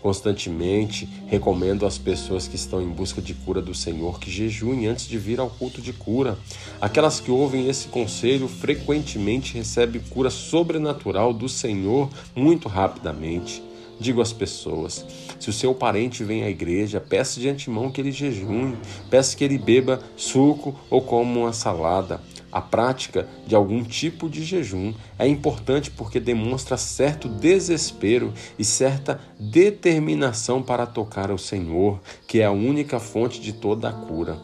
[0.03, 5.09] Constantemente recomendo às pessoas que estão em busca de cura do Senhor que jejuem antes
[5.09, 6.38] de vir ao culto de cura.
[6.80, 13.62] Aquelas que ouvem esse conselho frequentemente recebem cura sobrenatural do Senhor muito rapidamente.
[14.01, 15.05] Digo às pessoas:
[15.40, 18.76] se o seu parente vem à igreja, peça de antemão que ele jejue,
[19.11, 22.20] peça que ele beba suco ou coma uma salada.
[22.51, 29.20] A prática de algum tipo de jejum é importante porque demonstra certo desespero e certa
[29.38, 34.38] determinação para tocar ao Senhor, que é a única fonte de toda a cura.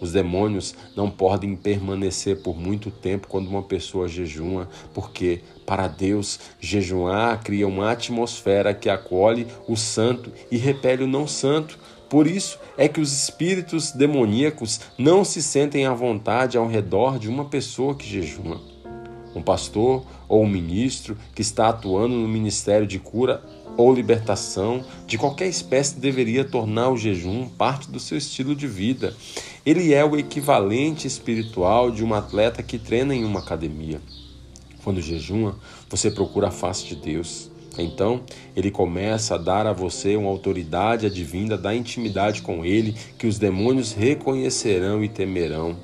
[0.00, 6.38] Os demônios não podem permanecer por muito tempo quando uma pessoa jejuma, porque, para Deus,
[6.60, 11.78] jejuar cria uma atmosfera que acolhe o santo e repele o não santo,
[12.08, 17.28] por isso é que os espíritos demoníacos não se sentem à vontade ao redor de
[17.28, 18.60] uma pessoa que jejuma.
[19.34, 23.42] Um pastor ou um ministro que está atuando no ministério de cura
[23.76, 29.14] ou libertação de qualquer espécie deveria tornar o jejum parte do seu estilo de vida.
[29.64, 34.00] Ele é o equivalente espiritual de um atleta que treina em uma academia.
[34.82, 35.58] Quando jejuma,
[35.90, 37.50] você procura a face de Deus.
[37.82, 38.22] Então,
[38.54, 43.38] ele começa a dar a você uma autoridade advinda da intimidade com ele, que os
[43.38, 45.76] demônios reconhecerão e temerão.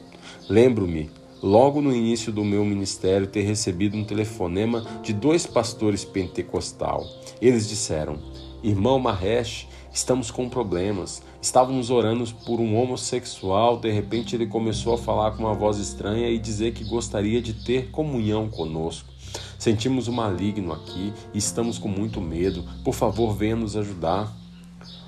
[0.49, 1.11] Lembro-me,
[1.43, 7.05] logo no início do meu ministério, ter recebido um telefonema de dois pastores pentecostal.
[7.41, 8.19] Eles disseram:
[8.63, 11.23] Irmão Mahesh, estamos com problemas.
[11.41, 16.29] Estávamos orando por um homossexual, de repente ele começou a falar com uma voz estranha
[16.29, 19.12] e dizer que gostaria de ter comunhão conosco.
[19.63, 22.65] Sentimos o maligno aqui e estamos com muito medo.
[22.83, 24.37] Por favor, venha nos ajudar.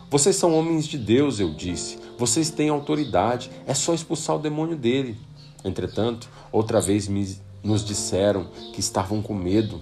[0.09, 1.98] Vocês são homens de Deus, eu disse.
[2.16, 3.50] Vocês têm autoridade.
[3.66, 5.18] É só expulsar o demônio dele.
[5.64, 9.80] Entretanto, outra vez me, nos disseram que estavam com medo.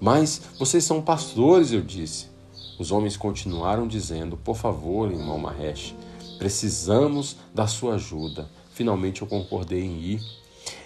[0.00, 2.28] Mas vocês são pastores, eu disse.
[2.78, 5.96] Os homens continuaram dizendo: Por favor, irmão Mahesh,
[6.38, 8.48] precisamos da sua ajuda.
[8.70, 10.41] Finalmente eu concordei em ir.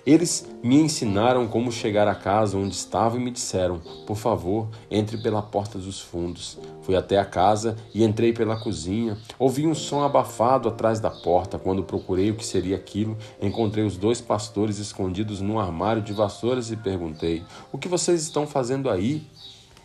[0.06, 5.18] Eles me ensinaram como chegar à casa onde estava e me disseram: Por favor, entre
[5.18, 6.56] pela porta dos fundos.
[6.82, 9.18] Fui até a casa e entrei pela cozinha.
[9.36, 11.58] Ouvi um som abafado atrás da porta.
[11.58, 16.70] Quando procurei o que seria aquilo, encontrei os dois pastores escondidos num armário de vassouras
[16.70, 17.42] e perguntei:
[17.72, 19.26] O que vocês estão fazendo aí?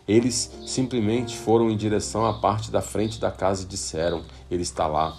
[0.08, 4.86] Eles simplesmente foram em direção à parte da frente da casa e disseram: Ele está
[4.86, 5.18] lá.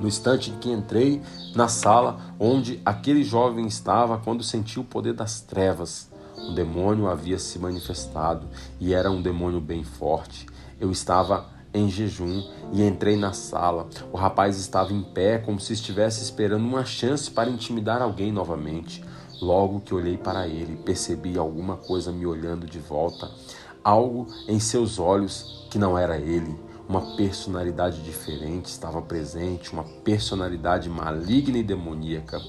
[0.00, 1.22] No instante em que entrei
[1.54, 7.38] na sala onde aquele jovem estava, quando senti o poder das trevas, o demônio havia
[7.38, 8.46] se manifestado
[8.80, 10.46] e era um demônio bem forte.
[10.80, 12.42] Eu estava em jejum
[12.72, 13.88] e entrei na sala.
[14.12, 19.02] O rapaz estava em pé, como se estivesse esperando uma chance para intimidar alguém novamente.
[19.40, 23.30] Logo que olhei para ele, percebi alguma coisa me olhando de volta,
[23.82, 30.88] algo em seus olhos que não era ele uma personalidade diferente estava presente, uma personalidade
[30.88, 32.40] maligna e demoníaca.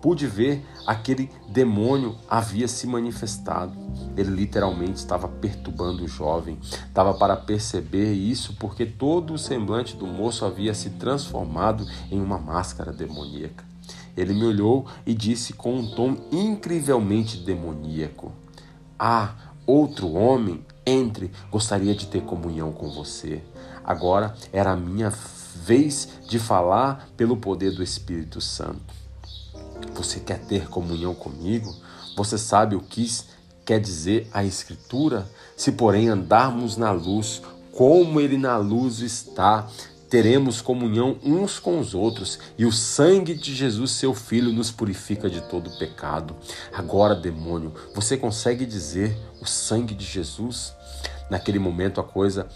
[0.00, 3.72] pude ver aquele demônio havia se manifestado.
[4.16, 6.58] Ele literalmente estava perturbando o jovem.
[6.92, 12.36] Dava para perceber isso porque todo o semblante do moço havia se transformado em uma
[12.36, 13.64] máscara demoníaca.
[14.16, 18.32] Ele me olhou e disse com um tom incrivelmente demoníaco:
[18.98, 19.34] Ah,
[19.66, 23.40] outro homem, entre, gostaria de ter comunhão com você.
[23.84, 25.12] Agora era a minha
[25.54, 28.94] vez de falar pelo poder do Espírito Santo.
[29.94, 31.74] Você quer ter comunhão comigo?
[32.16, 33.06] Você sabe o que
[33.64, 35.28] quer dizer a Escritura?
[35.56, 39.68] Se, porém, andarmos na luz, como Ele na luz está,
[40.12, 45.30] teremos comunhão uns com os outros, e o sangue de Jesus, seu Filho, nos purifica
[45.30, 46.36] de todo pecado.
[46.70, 50.74] Agora, demônio, você consegue dizer o sangue de Jesus?
[51.30, 52.46] Naquele momento a coisa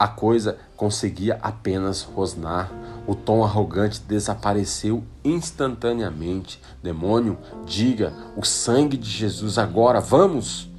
[0.00, 2.72] a coisa conseguia apenas rosnar.
[3.06, 6.58] O tom arrogante desapareceu instantaneamente.
[6.82, 7.36] Demônio,
[7.66, 10.70] diga o sangue de Jesus agora, vamos!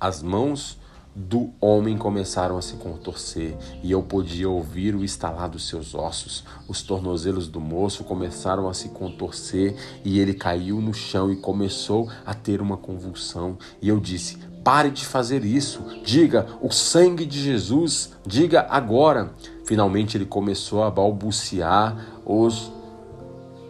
[0.00, 0.80] As mãos
[1.14, 6.44] do homem começaram a se contorcer e eu podia ouvir o estalar dos seus ossos.
[6.66, 12.10] Os tornozelos do moço começaram a se contorcer e ele caiu no chão e começou
[12.24, 13.58] a ter uma convulsão.
[13.82, 15.82] E eu disse: Pare de fazer isso.
[16.04, 18.12] Diga o sangue de Jesus.
[18.26, 19.32] Diga agora.
[19.64, 22.70] Finalmente ele começou a balbuciar os.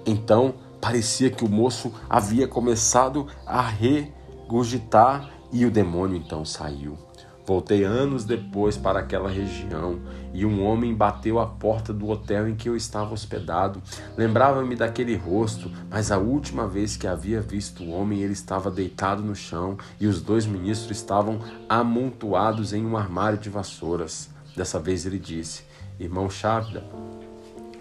[0.05, 6.99] Então parecia que o moço havia começado a regurgitar e o demônio então saiu.
[7.47, 10.01] Voltei anos depois para aquela região
[10.33, 13.83] e um homem bateu à porta do hotel em que eu estava hospedado.
[14.17, 19.23] Lembrava-me daquele rosto, mas a última vez que havia visto o homem, ele estava deitado
[19.23, 24.31] no chão e os dois ministros estavam amontoados em um armário de vassouras.
[24.57, 25.65] Dessa vez ele disse:
[25.99, 26.85] Irmão Chávida,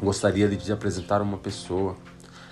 [0.02, 1.96] gostaria de lhe apresentar uma pessoa.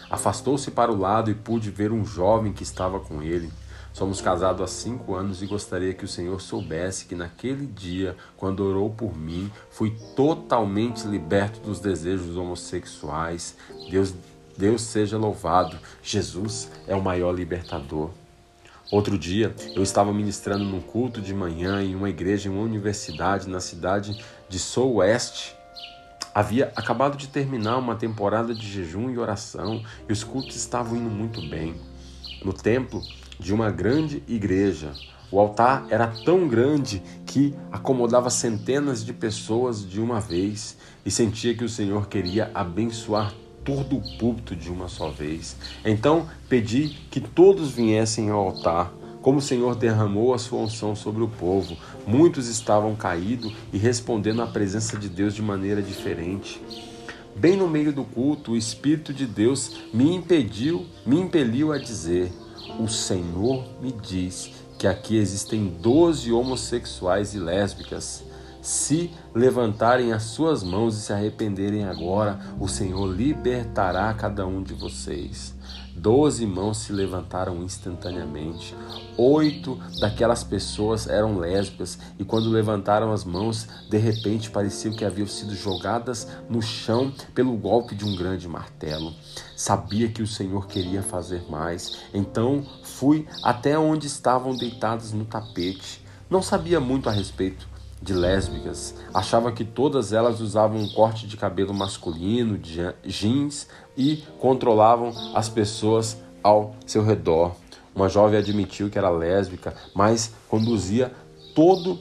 [0.10, 3.52] Afastou-se para o lado e pude ver um jovem que estava com ele.
[4.00, 8.62] Somos casados há cinco anos e gostaria que o Senhor soubesse que naquele dia, quando
[8.62, 13.58] orou por mim, fui totalmente liberto dos desejos homossexuais.
[13.92, 14.14] Deus,
[14.58, 15.78] Deus seja louvado.
[16.02, 18.12] Jesus é o maior libertador.
[18.90, 23.50] Outro dia, eu estava ministrando num culto de manhã em uma igreja em uma universidade
[23.50, 25.52] na cidade de Sou West.
[26.34, 31.10] Havia acabado de terminar uma temporada de jejum e oração e os cultos estavam indo
[31.10, 31.76] muito bem.
[32.46, 33.02] No templo,
[33.40, 34.92] de uma grande igreja.
[35.32, 40.76] O altar era tão grande que acomodava centenas de pessoas de uma vez
[41.06, 43.34] e sentia que o Senhor queria abençoar
[43.64, 45.56] todo o púlpito de uma só vez.
[45.86, 48.92] Então pedi que todos viessem ao altar.
[49.22, 51.78] Como o Senhor derramou a sua unção sobre o povo,
[52.08, 56.60] muitos estavam caídos e respondendo à presença de Deus de maneira diferente.
[57.36, 62.32] Bem no meio do culto, o Espírito de Deus me impediu, me impeliu a dizer:
[62.80, 68.24] o Senhor me diz que aqui existem doze homossexuais e lésbicas.
[68.62, 74.74] Se levantarem as suas mãos e se arrependerem agora, o Senhor libertará cada um de
[74.74, 75.54] vocês.
[75.94, 78.74] Doze mãos se levantaram instantaneamente.
[79.18, 85.28] Oito daquelas pessoas eram lésbicas e quando levantaram as mãos, de repente parecia que haviam
[85.28, 89.14] sido jogadas no chão pelo golpe de um grande martelo.
[89.60, 96.02] Sabia que o Senhor queria fazer mais, então fui até onde estavam deitadas no tapete.
[96.30, 97.68] Não sabia muito a respeito
[98.02, 98.96] de lésbicas.
[99.14, 102.58] Achava que todas elas usavam um corte de cabelo masculino,
[103.04, 107.52] jeans e controlavam as pessoas ao seu redor.
[107.94, 111.12] Uma jovem admitiu que era lésbica, mas conduzia
[111.54, 112.00] todo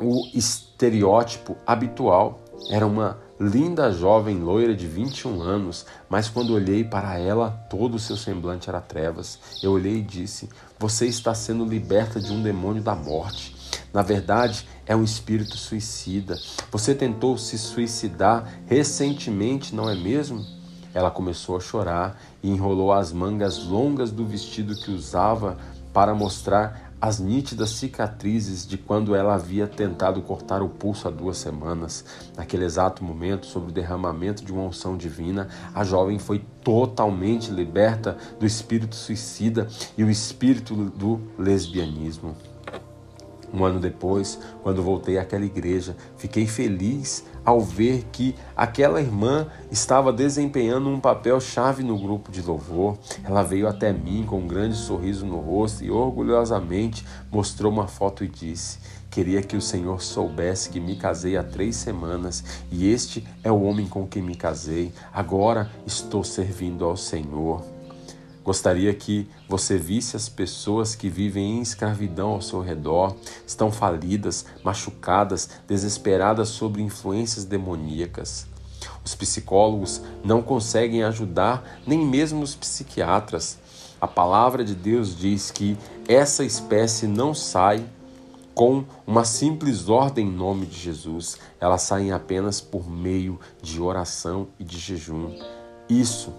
[0.00, 2.40] o estereótipo habitual.
[2.70, 7.98] Era uma linda jovem loira de 21 anos, mas quando olhei para ela, todo o
[7.98, 9.38] seu semblante era trevas.
[9.62, 13.56] Eu olhei e disse: Você está sendo liberta de um demônio da morte.
[13.92, 16.38] Na verdade, é um espírito suicida.
[16.70, 20.46] Você tentou se suicidar recentemente, não é mesmo?
[20.94, 25.58] Ela começou a chorar e enrolou as mangas longas do vestido que usava
[25.92, 31.36] para mostrar as nítidas cicatrizes de quando ela havia tentado cortar o pulso há duas
[31.36, 32.04] semanas.
[32.36, 38.16] Naquele exato momento, sobre o derramamento de uma unção divina, a jovem foi totalmente liberta
[38.38, 39.66] do espírito suicida
[39.98, 42.36] e o espírito do lesbianismo.
[43.52, 50.12] Um ano depois, quando voltei àquela igreja, fiquei feliz ao ver que aquela irmã estava
[50.12, 52.98] desempenhando um papel chave no grupo de louvor.
[53.24, 58.24] Ela veio até mim com um grande sorriso no rosto e orgulhosamente mostrou uma foto
[58.24, 58.78] e disse:
[59.10, 63.62] Queria que o Senhor soubesse que me casei há três semanas e este é o
[63.62, 64.92] homem com quem me casei.
[65.12, 67.71] Agora estou servindo ao Senhor.
[68.44, 73.14] Gostaria que você visse as pessoas que vivem em escravidão ao seu redor,
[73.46, 78.46] estão falidas, machucadas, desesperadas sob influências demoníacas.
[79.04, 83.58] Os psicólogos não conseguem ajudar, nem mesmo os psiquiatras.
[84.00, 85.78] A palavra de Deus diz que
[86.08, 87.84] essa espécie não sai
[88.54, 94.48] com uma simples ordem em nome de Jesus, elas saem apenas por meio de oração
[94.58, 95.38] e de jejum.
[95.88, 96.34] Isso,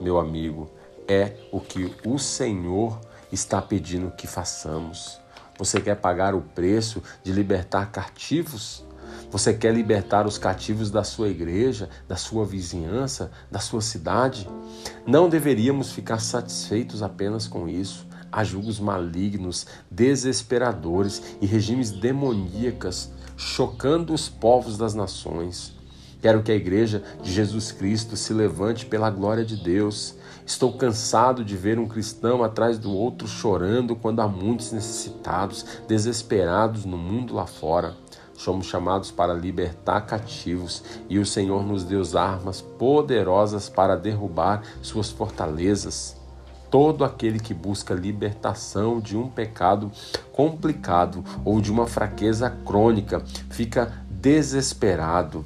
[0.00, 0.70] meu amigo,
[1.08, 3.00] é o que o Senhor
[3.32, 5.18] está pedindo que façamos.
[5.58, 8.84] Você quer pagar o preço de libertar cativos?
[9.30, 14.46] Você quer libertar os cativos da sua igreja, da sua vizinhança, da sua cidade?
[15.06, 24.12] Não deveríamos ficar satisfeitos apenas com isso a julgos malignos, desesperadores e regimes demoníacas, chocando
[24.12, 25.77] os povos das nações.
[26.20, 30.16] Quero que a igreja de Jesus Cristo se levante pela glória de Deus.
[30.44, 36.84] Estou cansado de ver um cristão atrás do outro chorando quando há muitos necessitados, desesperados
[36.84, 37.94] no mundo lá fora.
[38.34, 45.10] Somos chamados para libertar cativos e o Senhor nos deu armas poderosas para derrubar suas
[45.10, 46.16] fortalezas.
[46.70, 49.90] Todo aquele que busca libertação de um pecado
[50.32, 55.44] complicado ou de uma fraqueza crônica fica desesperado.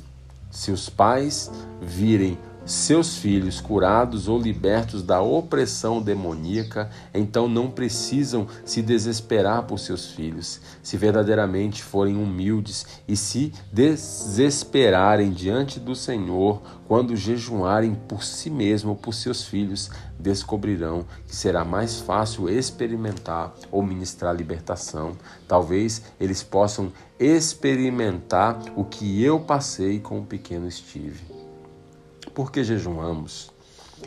[0.52, 1.50] Se os pais
[1.80, 9.78] virem seus filhos curados ou libertos da opressão demoníaca, então não precisam se desesperar por
[9.78, 18.22] seus filhos, se verdadeiramente forem humildes e se desesperarem diante do Senhor, quando jejuarem por
[18.22, 25.12] si mesmo, por seus filhos, descobrirão que será mais fácil experimentar ou ministrar libertação.
[25.48, 31.31] Talvez eles possam experimentar o que eu passei com o pequeno Steve.
[32.34, 33.50] Por que jejuamos?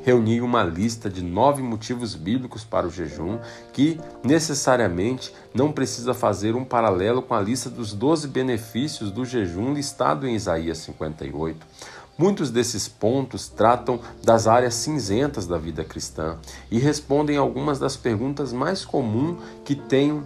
[0.04, 3.40] Reuni uma lista de nove motivos bíblicos para o jejum,
[3.72, 9.74] que necessariamente não precisa fazer um paralelo com a lista dos doze benefícios do jejum
[9.74, 11.66] listado em Isaías 58.
[12.18, 16.38] Muitos desses pontos tratam das áreas cinzentas da vida cristã
[16.72, 20.24] e respondem algumas das perguntas mais comuns que tenho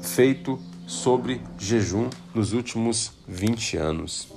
[0.00, 4.28] feito sobre jejum nos últimos 20 anos.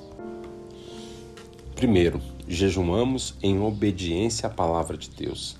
[1.75, 5.57] Primeiro, jejuamos em obediência à palavra de Deus.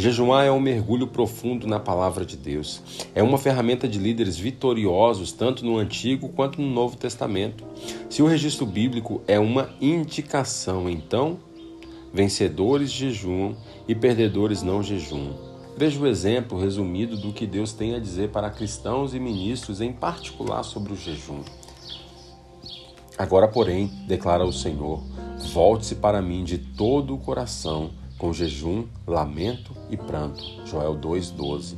[0.00, 2.80] Jejuar é um mergulho profundo na palavra de Deus.
[3.16, 7.64] É uma ferramenta de líderes vitoriosos, tanto no Antigo quanto no Novo Testamento.
[8.08, 11.40] Se o registro bíblico é uma indicação, então,
[12.12, 13.56] vencedores jejuam
[13.88, 15.34] e perdedores não jejuam.
[15.76, 19.92] Veja o exemplo resumido do que Deus tem a dizer para cristãos e ministros, em
[19.92, 21.42] particular sobre o jejum.
[23.18, 25.02] Agora, porém, declara o Senhor,
[25.46, 30.42] Volte-se para mim de todo o coração, com jejum, lamento e pranto.
[30.66, 31.74] Joel 2,12.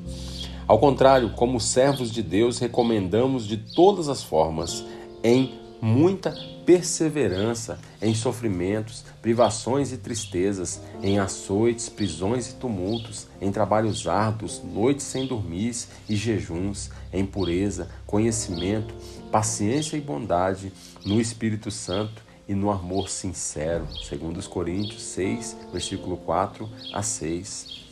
[0.67, 4.85] Ao contrário, como servos de Deus, recomendamos de todas as formas,
[5.23, 6.35] em muita
[6.65, 15.05] perseverança, em sofrimentos, privações e tristezas, em açoites, prisões e tumultos, em trabalhos árduos, noites
[15.05, 15.75] sem dormir
[16.09, 18.95] e jejuns, em pureza, conhecimento,
[19.33, 20.73] paciência e bondade,
[21.05, 27.85] no Espírito Santo e no amor sincero, segundo os Coríntios 6, versículo 4 a 6.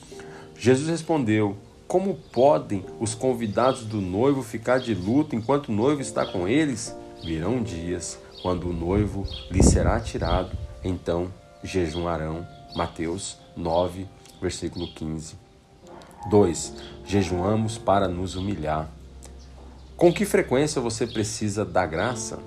[0.58, 1.56] Jesus respondeu:
[1.86, 6.92] Como podem os convidados do noivo ficar de luto enquanto o noivo está com eles?
[7.22, 11.32] Virão dias quando o noivo lhe será tirado, então
[11.62, 12.44] jejuarão.
[12.74, 14.08] Mateus 9,
[14.42, 15.36] versículo 15.
[16.28, 16.74] 2.
[17.04, 18.90] Jejuamos para nos humilhar.
[19.96, 22.40] Com que frequência você precisa da graça?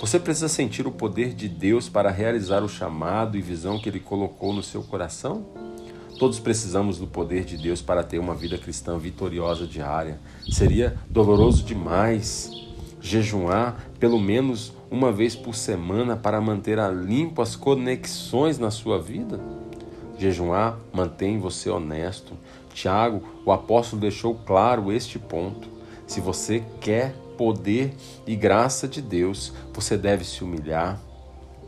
[0.00, 3.98] Você precisa sentir o poder de Deus para realizar o chamado e visão que Ele
[3.98, 5.44] colocou no seu coração?
[6.20, 10.20] Todos precisamos do poder de Deus para ter uma vida cristã vitoriosa diária.
[10.48, 12.48] Seria doloroso demais
[13.00, 19.00] jejuar pelo menos uma vez por semana para manter a limpo as conexões na sua
[19.00, 19.40] vida?
[20.16, 22.34] Jejuar mantém você honesto.
[22.72, 25.68] Tiago, o apóstolo, deixou claro este ponto.
[26.06, 27.94] Se você quer poder
[28.26, 31.00] e graça de Deus, você deve se humilhar.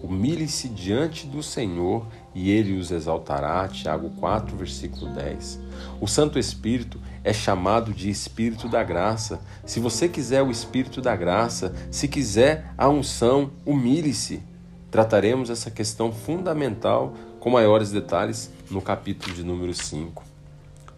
[0.02, 3.68] Humilhe-se diante do Senhor e ele os exaltará.
[3.68, 5.60] Tiago 4, versículo 10.
[6.00, 9.40] O Santo Espírito é chamado de Espírito da Graça.
[9.64, 14.42] Se você quiser o Espírito da Graça, se quiser a unção, humilhe-se.
[14.90, 20.24] Trataremos essa questão fundamental com maiores detalhes no capítulo de número 5.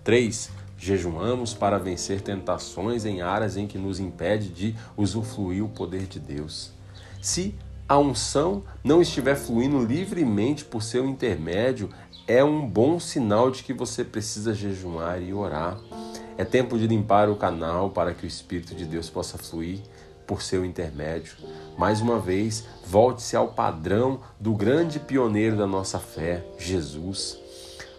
[0.04, 0.61] 3.
[0.84, 6.18] Jejuamos para vencer tentações em áreas em que nos impede de usufruir o poder de
[6.18, 6.72] Deus.
[7.20, 7.54] Se
[7.88, 11.88] a unção não estiver fluindo livremente por seu intermédio,
[12.26, 15.78] é um bom sinal de que você precisa jejuar e orar.
[16.36, 19.78] É tempo de limpar o canal para que o Espírito de Deus possa fluir
[20.26, 21.36] por seu intermédio.
[21.78, 27.41] Mais uma vez, volte-se ao padrão do grande pioneiro da nossa fé, Jesus.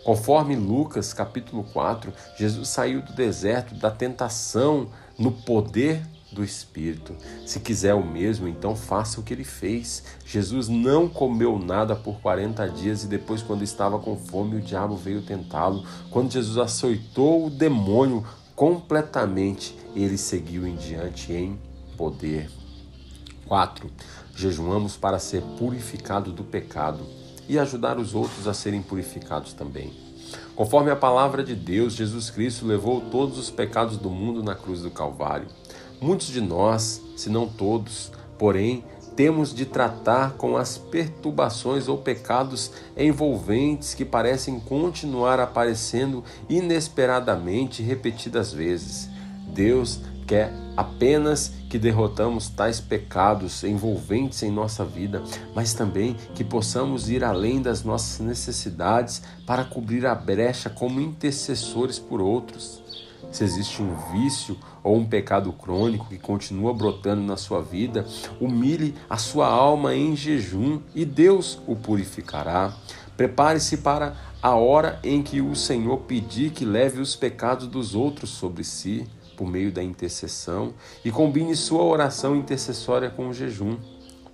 [0.03, 7.15] Conforme Lucas capítulo 4, Jesus saiu do deserto da tentação no poder do Espírito.
[7.45, 10.03] Se quiser o mesmo, então faça o que ele fez.
[10.25, 14.97] Jesus não comeu nada por 40 dias e depois, quando estava com fome, o diabo
[14.97, 15.85] veio tentá-lo.
[16.09, 18.25] Quando Jesus açoitou o demônio
[18.55, 21.57] completamente, ele seguiu em diante em
[21.95, 22.49] poder.
[23.47, 23.89] 4.
[24.35, 29.93] Jejuamos para ser purificado do pecado e ajudar os outros a serem purificados também.
[30.55, 34.81] Conforme a palavra de Deus, Jesus Cristo levou todos os pecados do mundo na cruz
[34.81, 35.47] do Calvário.
[35.99, 38.83] Muitos de nós, se não todos, porém,
[39.15, 48.51] temos de tratar com as perturbações ou pecados envolventes que parecem continuar aparecendo inesperadamente repetidas
[48.51, 49.09] vezes.
[49.47, 55.21] Deus quer apenas que derrotamos tais pecados envolventes em nossa vida,
[55.53, 61.99] mas também que possamos ir além das nossas necessidades para cobrir a brecha como intercessores
[61.99, 62.83] por outros
[63.33, 68.05] se existe um vício ou um pecado crônico que continua brotando na sua vida,
[68.39, 72.73] humilhe a sua alma em jejum e Deus o purificará.
[73.17, 78.29] Prepare-se para a hora em que o Senhor pedir que leve os pecados dos outros
[78.29, 80.73] sobre si, por meio da intercessão,
[81.03, 83.77] e combine sua oração intercessória com o jejum.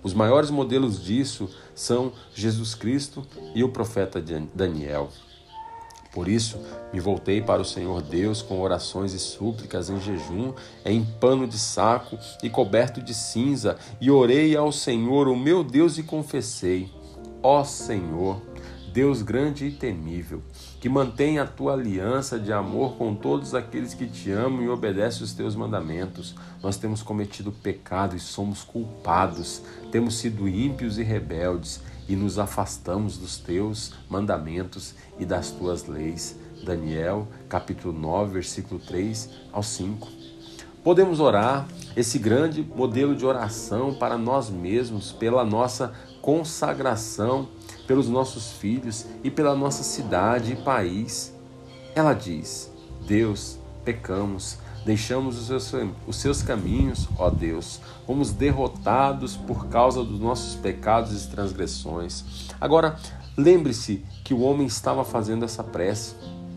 [0.02, 4.22] Os maiores modelos disso são Jesus Cristo e o profeta
[4.54, 5.10] Daniel.
[6.12, 6.58] Por isso,
[6.92, 10.52] me voltei para o Senhor Deus com orações e súplicas em jejum,
[10.84, 15.98] em pano de saco e coberto de cinza, e orei ao Senhor, o meu Deus,
[15.98, 16.90] e confessei:
[17.42, 18.42] Ó Senhor,
[18.92, 20.42] Deus grande e temível,
[20.80, 25.22] que mantém a tua aliança de amor com todos aqueles que te amam e obedecem
[25.22, 26.34] os teus mandamentos.
[26.62, 29.62] Nós temos cometido pecado e somos culpados,
[29.92, 36.38] temos sido ímpios e rebeldes e nos afastamos dos teus mandamentos e das tuas leis.
[36.64, 40.08] Daniel, capítulo 9, versículo 3 ao 5.
[40.82, 45.92] Podemos orar esse grande modelo de oração para nós mesmos, pela nossa
[46.22, 47.48] consagração,
[47.90, 51.34] pelos nossos filhos e pela nossa cidade e país.
[51.92, 52.72] Ela diz:
[53.04, 55.74] Deus, pecamos, Deixamos os seus,
[56.06, 62.48] os seus caminhos, ó Deus, fomos derrotados por causa dos nossos pecados e transgressões.
[62.58, 62.96] Agora,
[63.36, 66.14] lembre-se que o homem estava fazendo essa prece.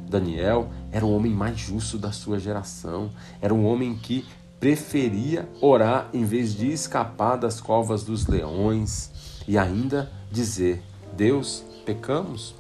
[0.07, 3.09] Daniel era o homem mais justo da sua geração,
[3.41, 4.25] era um homem que
[4.57, 9.11] preferia orar em vez de escapar das covas dos leões
[9.45, 10.81] e ainda dizer:
[11.15, 12.55] Deus, pecamos.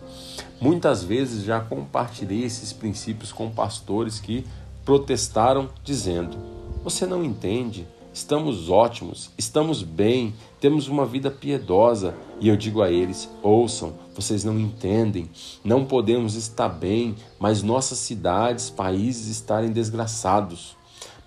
[0.59, 4.45] Muitas vezes já compartilhei esses princípios com pastores que
[4.85, 6.37] protestaram, dizendo:
[6.83, 12.15] Você não entende, estamos ótimos, estamos bem, temos uma vida piedosa.
[12.39, 15.29] E eu digo a eles: ouçam, vocês não entendem,
[15.63, 20.77] não podemos estar bem, mas nossas cidades, países estarem desgraçados.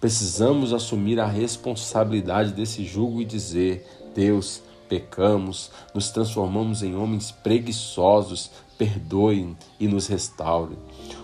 [0.01, 8.51] Precisamos assumir a responsabilidade desse jugo e dizer: Deus, pecamos, nos transformamos em homens preguiçosos,
[8.79, 10.77] perdoe e nos restaure.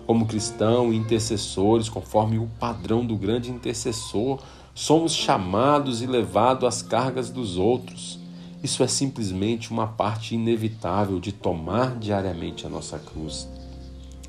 [0.06, 4.40] Como cristãos e intercessores, conforme o padrão do grande intercessor,
[4.74, 8.18] somos chamados e levados às cargas dos outros.
[8.62, 13.48] Isso é simplesmente uma parte inevitável de tomar diariamente a nossa cruz.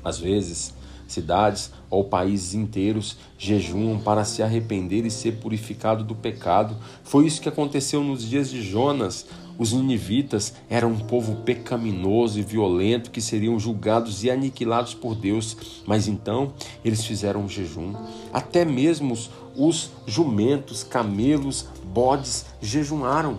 [0.04, 0.74] Às vezes,
[1.06, 6.76] cidades ou países inteiros jejuam para se arrepender e ser purificado do pecado.
[7.02, 9.26] Foi isso que aconteceu nos dias de Jonas,
[9.56, 15.56] os ninivitas eram um povo pecaminoso e violento que seriam julgados e aniquilados por Deus,
[15.86, 16.52] mas então
[16.84, 17.94] eles fizeram um jejum.
[18.32, 19.16] Até mesmo
[19.56, 23.38] os jumentos, camelos, bodes jejuaram.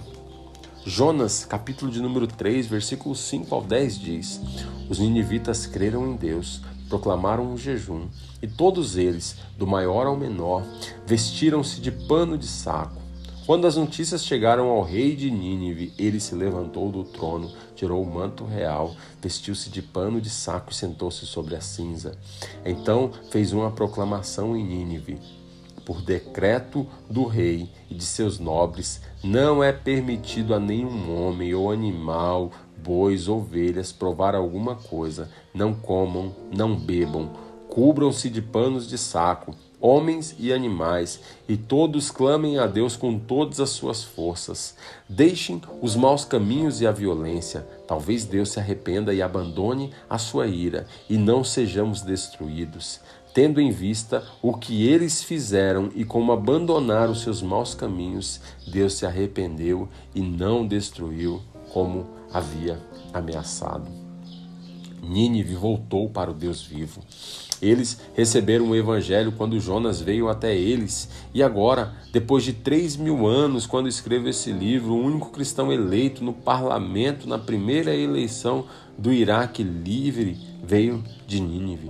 [0.86, 4.42] Jonas, capítulo de número 3, versículo 5 ao 10 diz:
[4.88, 8.08] Os ninivitas creram em Deus, proclamaram um jejum,
[8.42, 10.64] e todos eles, do maior ao menor,
[11.06, 13.06] vestiram-se de pano de saco
[13.46, 18.12] quando as notícias chegaram ao rei de Nínive, ele se levantou do trono, tirou o
[18.12, 22.18] manto real, vestiu-se de pano de saco e sentou-se sobre a cinza.
[22.66, 25.20] Então fez uma proclamação em Nínive.
[25.86, 31.72] Por decreto do rei e de seus nobres, não é permitido a nenhum homem ou
[31.72, 32.52] animal,
[32.86, 35.30] bois, ovelhas, provar alguma coisa.
[35.54, 37.32] Não comam, não bebam
[37.76, 43.60] Cubram-se de panos de saco, homens e animais, e todos clamem a Deus com todas
[43.60, 44.78] as suas forças.
[45.10, 47.68] Deixem os maus caminhos e a violência.
[47.86, 53.02] Talvez Deus se arrependa e abandone a sua ira, e não sejamos destruídos
[53.34, 59.06] tendo em vista o que eles fizeram e como abandonaram seus maus caminhos, Deus se
[59.06, 61.42] arrependeu e não destruiu
[61.74, 62.78] como havia
[63.14, 63.90] ameaçado.
[65.02, 67.02] Nínive voltou para o Deus vivo.
[67.62, 73.26] Eles receberam o Evangelho quando Jonas veio até eles, e agora, depois de três mil
[73.26, 78.66] anos, quando escrevo esse livro, o único cristão eleito no parlamento na primeira eleição
[78.98, 81.90] do Iraque livre veio de Nínive.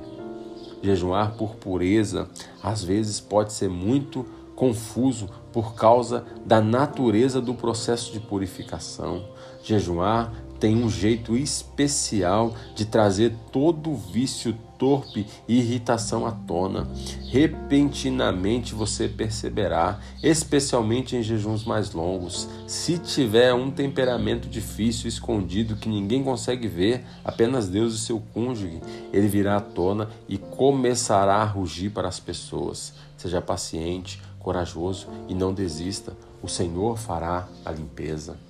[0.83, 2.29] Jejuar por pureza
[2.61, 4.23] às vezes pode ser muito
[4.55, 9.25] confuso por causa da natureza do processo de purificação.
[9.65, 16.87] Jejuar tem um jeito especial de trazer todo o vício torpe e irritação à tona.
[17.31, 25.89] Repentinamente você perceberá, especialmente em jejuns mais longos, se tiver um temperamento difícil escondido que
[25.89, 28.81] ninguém consegue ver, apenas Deus e seu cônjuge,
[29.11, 32.93] ele virá à tona e começará a rugir para as pessoas.
[33.17, 36.15] Seja paciente, corajoso e não desista.
[36.43, 38.44] O Senhor fará a limpeza.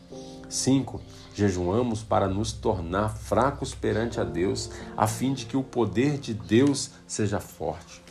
[0.56, 1.02] 5.
[1.34, 6.34] Jejuamos para nos tornar fracos perante a Deus, a fim de que o poder de
[6.34, 8.02] Deus seja forte.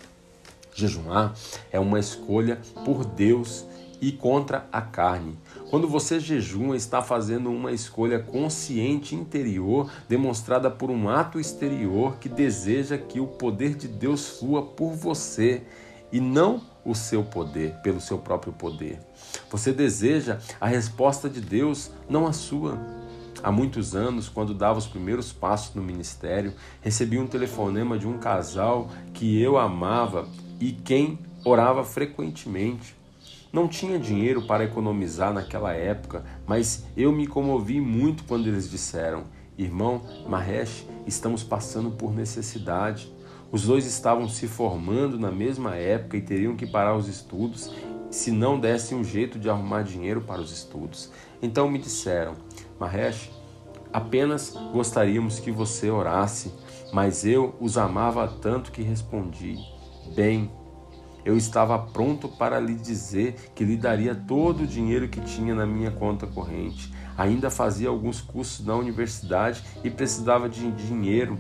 [0.75, 1.35] Jejuar
[1.71, 3.65] é uma escolha por Deus
[4.01, 5.39] e contra a carne.
[5.71, 12.29] Quando você jejuma, está fazendo uma escolha consciente interior, demonstrada por um ato exterior que
[12.29, 15.63] deseja que o poder de Deus flua por você
[16.13, 19.01] e não o seu poder, pelo seu próprio poder.
[19.55, 22.77] Você deseja a resposta de Deus, não a sua.
[23.41, 28.19] Há muitos anos, quando dava os primeiros passos no ministério, recebi um telefonema de um
[28.19, 30.29] casal que eu amava
[30.59, 32.97] e quem orava frequentemente.
[33.53, 39.23] Não tinha dinheiro para economizar naquela época, mas eu me comovi muito quando eles disseram:
[39.57, 43.09] Irmão Mahesh, estamos passando por necessidade.
[43.53, 47.71] Os dois estavam se formando na mesma época e teriam que parar os estudos
[48.15, 51.11] se não dessem um jeito de arrumar dinheiro para os estudos.
[51.43, 52.35] Então me disseram:
[52.79, 53.31] Mahesh,
[53.93, 56.53] apenas gostaríamos que você orasse,
[56.93, 59.59] mas eu os amava tanto que respondi:
[60.15, 60.51] Bem,
[61.25, 65.67] eu estava pronto para lhe dizer que lhe daria todo o dinheiro que tinha na
[65.67, 66.95] minha conta corrente.
[67.19, 71.39] Ainda fazia alguns cursos na universidade e precisava de dinheiro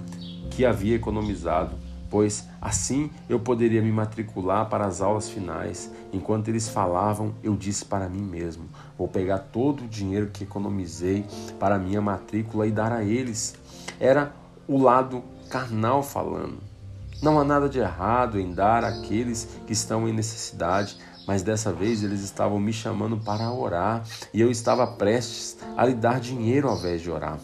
[0.51, 5.91] que havia economizado pois assim eu poderia me matricular para as aulas finais.
[6.13, 11.25] Enquanto eles falavam, eu disse para mim mesmo: vou pegar todo o dinheiro que economizei
[11.59, 13.55] para minha matrícula e dar a eles.
[13.99, 14.33] Era
[14.67, 16.59] o lado carnal falando.
[17.23, 22.03] Não há nada de errado em dar àqueles que estão em necessidade, mas dessa vez
[22.03, 26.77] eles estavam me chamando para orar e eu estava prestes a lhe dar dinheiro ao
[26.77, 27.39] invés de orar.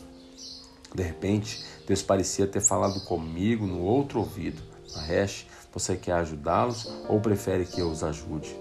[0.94, 4.62] De repente, Deus parecia ter falado comigo no outro ouvido.
[4.94, 5.44] Mahesh,
[5.74, 8.54] você quer ajudá-los ou prefere que eu os ajude?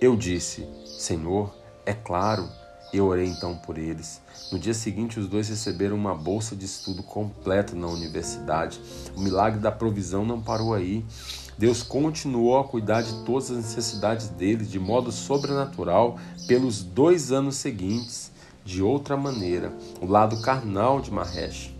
[0.00, 1.54] Eu disse, Senhor,
[1.84, 2.48] é claro.
[2.90, 4.18] Eu orei então por eles.
[4.50, 8.80] No dia seguinte, os dois receberam uma bolsa de estudo completa na universidade.
[9.14, 11.04] O milagre da provisão não parou aí.
[11.58, 16.18] Deus continuou a cuidar de todas as necessidades deles de modo sobrenatural
[16.48, 18.32] pelos dois anos seguintes.
[18.64, 19.70] De outra maneira,
[20.00, 21.78] o lado carnal de Mahesh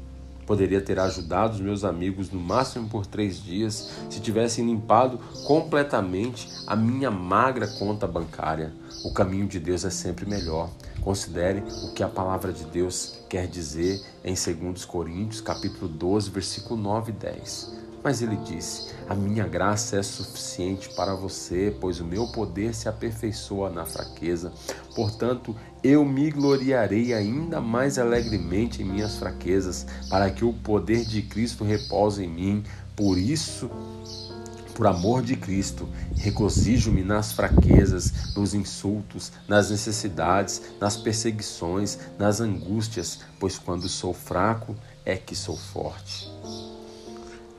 [0.50, 5.16] Poderia ter ajudado os meus amigos no máximo por três dias se tivessem limpado
[5.46, 8.72] completamente a minha magra conta bancária.
[9.04, 10.68] O caminho de Deus é sempre melhor.
[11.02, 16.82] Considere o que a palavra de Deus quer dizer em 2 Coríntios, capítulo 12, versículo
[16.82, 17.79] 9 e 10.
[18.02, 22.88] Mas ele disse: A minha graça é suficiente para você, pois o meu poder se
[22.88, 24.52] aperfeiçoa na fraqueza.
[24.94, 31.22] Portanto, eu me gloriarei ainda mais alegremente em minhas fraquezas, para que o poder de
[31.22, 32.64] Cristo repouse em mim.
[32.96, 33.70] Por isso,
[34.74, 35.86] por amor de Cristo,
[36.16, 44.74] regozijo-me nas fraquezas, nos insultos, nas necessidades, nas perseguições, nas angústias, pois quando sou fraco
[45.04, 46.29] é que sou forte.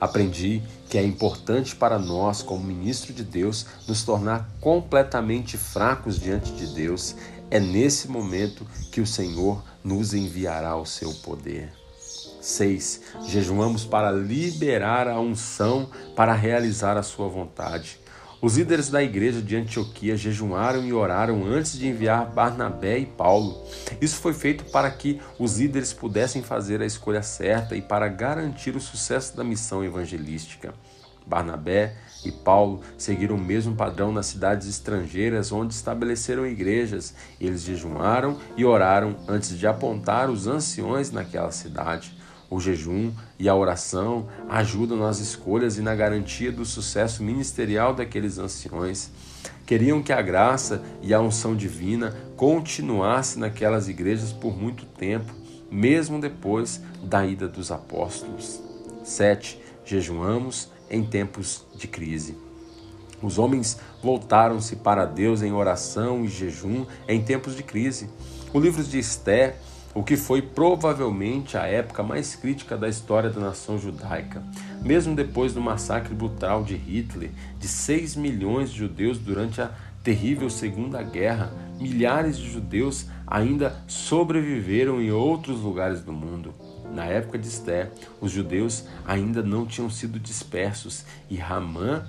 [0.02, 6.52] Aprendi que é importante para nós, como ministro de Deus, nos tornar completamente fracos diante
[6.54, 7.16] de Deus.
[7.52, 11.72] É nesse momento que o Senhor nos enviará o seu poder.
[12.42, 13.02] 6.
[13.28, 18.01] Jejuamos para liberar a unção para realizar a sua vontade.
[18.42, 23.64] Os líderes da igreja de Antioquia jejuaram e oraram antes de enviar Barnabé e Paulo.
[24.02, 28.76] Isso foi feito para que os líderes pudessem fazer a escolha certa e para garantir
[28.76, 30.74] o sucesso da missão evangelística.
[31.24, 31.96] Barnabé
[32.26, 37.14] e Paulo seguiram o mesmo padrão nas cidades estrangeiras onde estabeleceram igrejas.
[37.40, 42.20] Eles jejuaram e oraram antes de apontar os anciões naquela cidade.
[42.52, 48.38] O jejum e a oração ajudam nas escolhas e na garantia do sucesso ministerial daqueles
[48.38, 49.10] anciões.
[49.66, 55.34] Queriam que a graça e a unção divina continuasse naquelas igrejas por muito tempo,
[55.72, 58.62] mesmo depois da ida dos apóstolos.
[59.02, 59.58] 7.
[59.86, 62.38] Jejuamos em tempos de crise.
[63.22, 68.10] Os homens voltaram-se para Deus em oração e jejum em tempos de crise.
[68.52, 69.56] O livro de Esté,
[69.94, 74.42] o que foi provavelmente a época mais crítica da história da nação judaica.
[74.82, 79.72] Mesmo depois do massacre brutal de Hitler de 6 milhões de judeus durante a
[80.04, 86.54] terrível Segunda Guerra, milhares de judeus ainda sobreviveram em outros lugares do mundo.
[86.94, 92.04] Na época de Esté, os judeus ainda não tinham sido dispersos e Ramã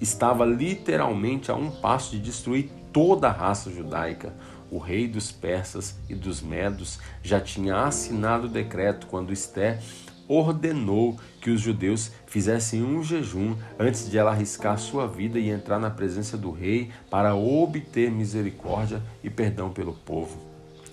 [0.00, 4.32] estava literalmente a um passo de destruir toda a raça judaica.
[4.70, 9.80] O rei dos persas e dos medos já tinha assinado o decreto quando Esté
[10.28, 15.80] ordenou que os judeus fizessem um jejum antes de ela arriscar sua vida e entrar
[15.80, 20.38] na presença do rei para obter misericórdia e perdão pelo povo.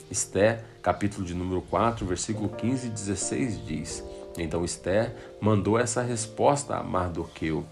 [0.10, 4.04] Esté, capítulo de número 4, versículo 15 e 16 diz:
[4.40, 7.64] Então Esté mandou essa resposta a Mardoqueu: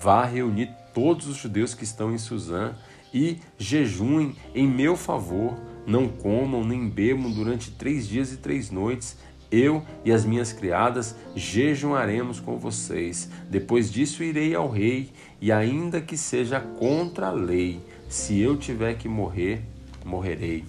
[0.00, 2.74] Vá reunir todos os judeus que estão em Suzã
[3.12, 5.56] e jejuem em meu favor,
[5.86, 9.16] não comam nem bebam durante três dias e três noites.
[9.50, 13.28] Eu e as minhas criadas jejuaremos com vocês.
[13.48, 15.10] Depois disso irei ao rei,
[15.40, 19.62] e ainda que seja contra a lei, se eu tiver que morrer,
[20.04, 20.64] morrerei.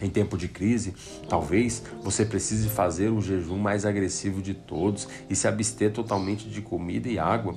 [0.00, 0.94] Em tempo de crise,
[1.28, 6.62] talvez você precise fazer o jejum mais agressivo de todos e se abster totalmente de
[6.62, 7.54] comida e água.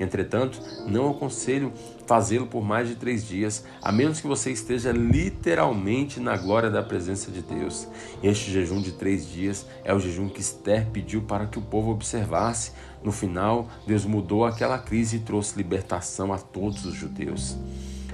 [0.00, 1.70] Entretanto, não aconselho
[2.12, 6.82] fazê-lo por mais de três dias, a menos que você esteja literalmente na glória da
[6.82, 7.88] presença de Deus.
[8.22, 11.90] Este jejum de três dias é o jejum que Esther pediu para que o povo
[11.90, 12.72] observasse.
[13.02, 17.56] No final, Deus mudou aquela crise e trouxe libertação a todos os judeus.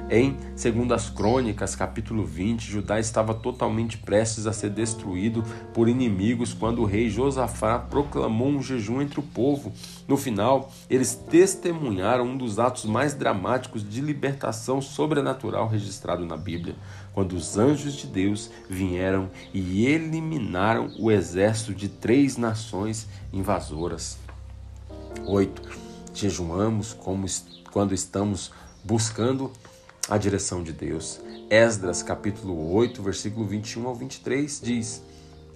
[0.08, 5.42] Em segundo as Crônicas, capítulo 20, Judá estava totalmente prestes a ser destruído
[5.74, 9.72] por inimigos quando o rei Josafá proclamou um jejum entre o povo.
[10.08, 16.74] No final, eles testemunharam um dos atos mais dramáticos de libertação sobrenatural registrado na Bíblia,
[17.12, 24.16] quando os anjos de Deus vieram e eliminaram o exército de três nações invasoras.
[25.26, 25.62] 8.
[26.14, 27.26] Jejuamos como
[27.70, 28.50] quando estamos
[28.82, 29.52] buscando
[30.08, 31.20] a direção de Deus.
[31.50, 35.02] Esdras, capítulo 8, versículo 21 ao 23 diz: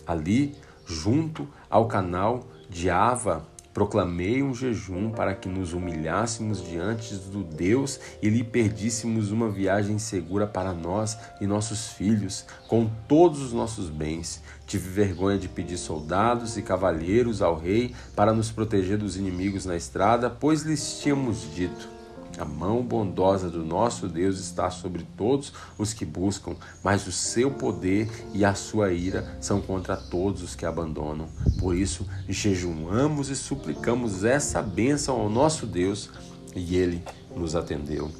[0.06, 0.54] Ali,
[0.84, 7.98] junto ao canal de Ava, proclamei um jejum para que nos humilhássemos diante do Deus
[8.20, 13.88] e lhe perdíssemos uma viagem segura para nós e nossos filhos, com todos os nossos
[13.88, 14.42] bens.
[14.66, 19.76] Tive vergonha de pedir soldados e cavalheiros ao rei para nos proteger dos inimigos na
[19.76, 21.91] estrada, pois lhes tínhamos dito:
[22.38, 27.50] a mão bondosa do nosso Deus está sobre todos os que buscam, mas o seu
[27.50, 31.28] poder e a sua ira são contra todos os que abandonam.
[31.58, 36.10] Por isso, jejuamos e suplicamos essa bênção ao nosso Deus
[36.54, 37.02] e ele
[37.36, 38.10] nos atendeu.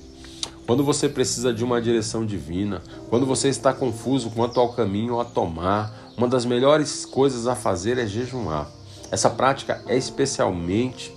[0.66, 2.80] Quando você precisa de uma direção divina,
[3.10, 7.98] quando você está confuso quanto ao caminho a tomar, uma das melhores coisas a fazer
[7.98, 8.70] é jejuar.
[9.10, 11.12] Essa prática é especialmente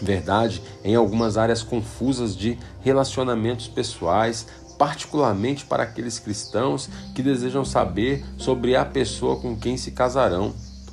[0.00, 4.46] verdade em algumas áreas confusas de relacionamentos pessoais,
[4.78, 10.52] particularmente para aqueles cristãos que desejam saber sobre a pessoa com quem se casarão.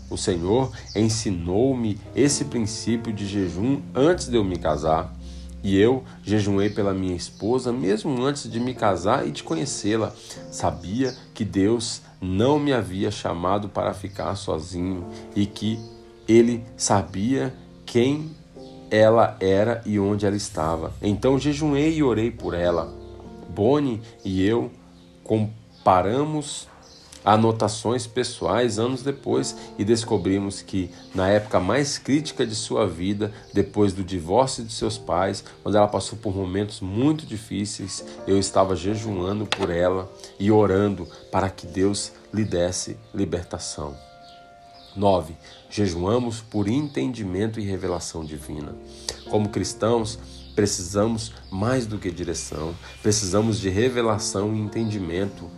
[0.09, 5.13] O Senhor ensinou-me esse princípio de jejum antes de eu me casar.
[5.63, 10.11] E eu jejuei pela minha esposa mesmo antes de me casar e de conhecê-la.
[10.51, 15.79] Sabia que Deus não me havia chamado para ficar sozinho e que
[16.27, 17.53] Ele sabia
[17.85, 18.31] quem
[18.91, 20.93] ela era e onde ela estava.
[21.01, 22.93] Então jejuei e orei por ela.
[23.49, 24.69] Boni e eu
[25.23, 26.67] comparamos
[27.23, 33.93] anotações pessoais anos depois e descobrimos que, na época mais crítica de sua vida, depois
[33.93, 39.45] do divórcio de seus pais, quando ela passou por momentos muito difíceis, eu estava jejuando
[39.45, 44.10] por ela e orando para que Deus lhe desse libertação.
[44.95, 45.35] 9.
[45.69, 48.75] Jejuamos por entendimento e revelação divina.
[49.29, 50.19] Como cristãos,
[50.55, 55.49] precisamos mais do que direção, precisamos de revelação e entendimento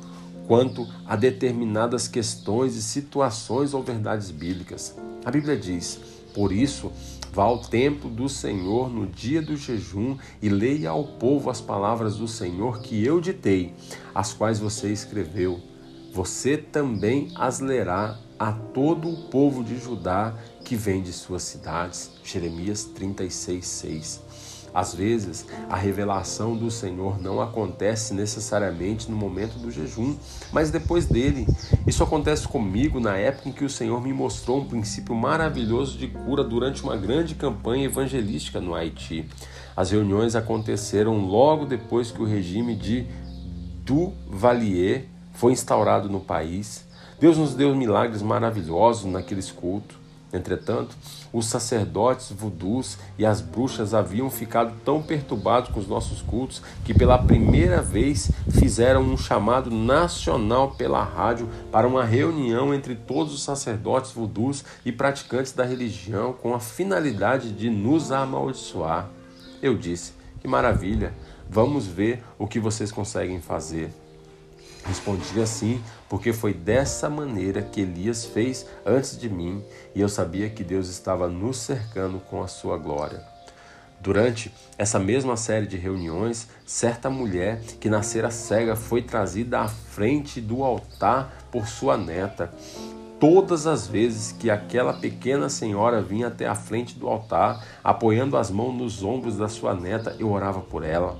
[0.47, 4.95] quanto a determinadas questões e situações ou verdades bíblicas.
[5.25, 5.99] A Bíblia diz:
[6.33, 6.91] Por isso,
[7.33, 12.17] Vá ao templo do Senhor no dia do jejum e leia ao povo as palavras
[12.17, 13.73] do Senhor que eu ditei,
[14.13, 15.59] as quais você escreveu.
[16.13, 22.11] Você também as lerá a todo o povo de Judá que vem de suas cidades.
[22.23, 24.21] Jeremias 36, 6.
[24.71, 30.15] Às vezes, a revelação do Senhor não acontece necessariamente no momento do jejum,
[30.51, 31.47] mas depois dele.
[31.87, 36.07] Isso acontece comigo na época em que o Senhor me mostrou um princípio maravilhoso de
[36.07, 39.27] cura durante uma grande campanha evangelística no Haiti.
[39.75, 43.07] As reuniões aconteceram logo depois que o regime de
[43.83, 46.85] Duvalier foi instaurado no país.
[47.19, 49.97] Deus nos deu milagres maravilhosos naqueles cultos.
[50.33, 50.95] Entretanto,
[51.31, 56.91] os sacerdotes vudus e as bruxas haviam ficado tão perturbados com os nossos cultos que
[56.91, 63.43] pela primeira vez fizeram um chamado nacional pela rádio para uma reunião entre todos os
[63.43, 69.07] sacerdotes vudus e praticantes da religião com a finalidade de nos amaldiçoar.
[69.61, 71.13] Eu disse: Que maravilha!
[71.47, 74.02] Vamos ver o que vocês conseguem fazer.
[74.85, 79.63] Respondi assim, porque foi dessa maneira que Elias fez antes de mim,
[79.95, 83.33] e eu sabia que Deus estava nos cercando com a sua glória.
[84.03, 90.41] Durante essa mesma série de reuniões, certa mulher que nascera cega foi trazida à frente
[90.41, 92.51] do altar por sua neta.
[93.17, 98.51] Todas as vezes que aquela pequena senhora vinha até a frente do altar, apoiando as
[98.51, 101.17] mãos nos ombros da sua neta, eu orava por ela.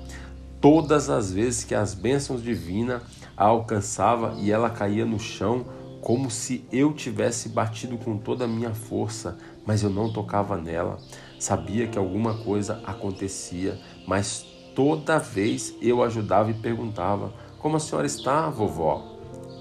[0.60, 3.02] Todas as vezes que as bênçãos divinas
[3.36, 5.66] a alcançava e ela caía no chão
[6.02, 11.00] como se eu tivesse batido com toda a minha força, mas eu não tocava nela.
[11.40, 14.46] Sabia que alguma coisa acontecia, mas
[14.76, 19.14] toda vez eu ajudava e perguntava: Como a senhora está, vovó?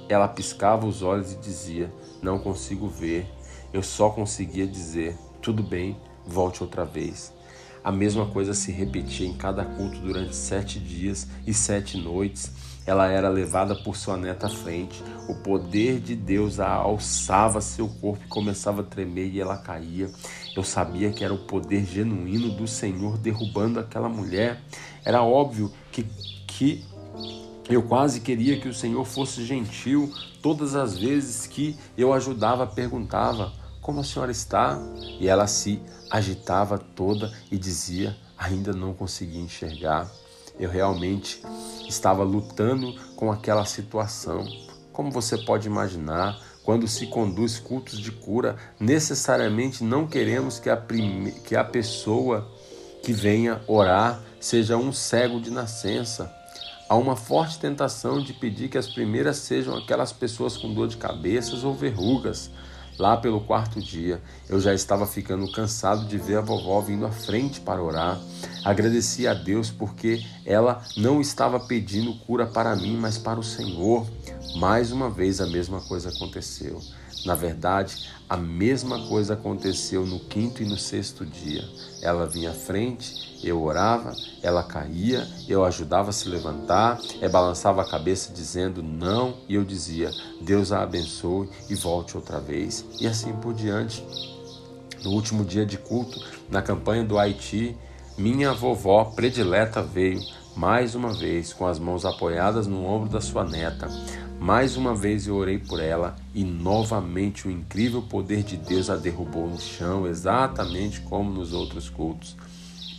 [0.09, 3.27] Ela piscava os olhos e dizia: Não consigo ver.
[3.73, 5.97] Eu só conseguia dizer: Tudo bem,
[6.27, 7.32] volte outra vez.
[7.85, 12.53] A mesma coisa se repetia em cada culto durante sete dias e sete noites.
[12.84, 15.02] Ela era levada por sua neta à frente.
[15.28, 20.10] O poder de Deus a alçava seu corpo e começava a tremer e ela caía.
[20.56, 24.60] Eu sabia que era o poder genuíno do Senhor derrubando aquela mulher.
[25.04, 26.04] Era óbvio que,
[26.46, 26.84] que
[27.68, 33.52] eu quase queria que o Senhor fosse gentil todas as vezes que eu ajudava, perguntava:
[33.80, 34.78] Como a senhora está?
[35.20, 35.80] E ela se
[36.10, 40.10] agitava toda e dizia: Ainda não consegui enxergar.
[40.59, 41.43] Eu realmente
[41.89, 44.47] estava lutando com aquela situação.
[44.93, 50.77] Como você pode imaginar, quando se conduz cultos de cura, necessariamente não queremos que a,
[50.77, 51.33] prime...
[51.33, 52.49] que a pessoa
[53.03, 56.33] que venha orar seja um cego de nascença.
[56.89, 60.99] Há uma forte tentação de pedir que as primeiras sejam aquelas pessoas com dor de
[60.99, 62.51] cabeças ou verrugas.
[62.98, 67.10] Lá pelo quarto dia, eu já estava ficando cansado de ver a vovó vindo à
[67.10, 68.20] frente para orar.
[68.64, 74.06] Agradeci a Deus porque ela não estava pedindo cura para mim, mas para o Senhor.
[74.56, 76.81] Mais uma vez a mesma coisa aconteceu.
[77.24, 81.68] Na verdade, a mesma coisa aconteceu no quinto e no sexto dia.
[82.00, 87.82] Ela vinha à frente, eu orava, ela caía, eu ajudava a se levantar, ela balançava
[87.82, 90.10] a cabeça dizendo não, e eu dizia:
[90.40, 94.02] Deus a abençoe e volte outra vez, e assim por diante.
[95.04, 96.18] No último dia de culto,
[96.48, 97.76] na campanha do Haiti,
[98.16, 100.22] minha vovó predileta veio
[100.56, 103.88] mais uma vez com as mãos apoiadas no ombro da sua neta.
[104.43, 108.97] Mais uma vez eu orei por ela e novamente o incrível poder de Deus a
[108.97, 112.36] derrubou no chão, exatamente como nos outros cultos.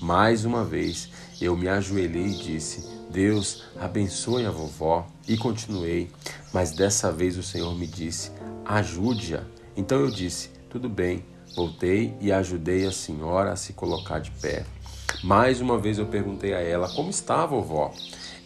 [0.02, 1.10] Mais uma vez
[1.42, 5.06] eu me ajoelhei e disse: Deus, abençoe a vovó.
[5.28, 6.10] E continuei,
[6.54, 8.32] mas dessa vez o Senhor me disse:
[8.64, 9.44] ajude-a.
[9.76, 11.26] Então eu disse: tudo bem.
[11.58, 14.66] Voltei e ajudei a senhora a se colocar de pé.
[15.22, 17.94] Mais uma vez eu perguntei a ela: como está, vovó?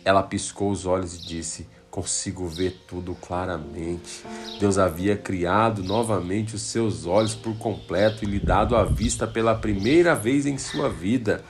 [0.04, 1.68] Ela piscou os olhos e disse:
[1.98, 4.24] consigo ver tudo claramente.
[4.60, 9.56] Deus havia criado novamente os seus olhos por completo e lhe dado a vista pela
[9.56, 11.44] primeira vez em sua vida.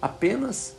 [0.00, 0.76] Apenas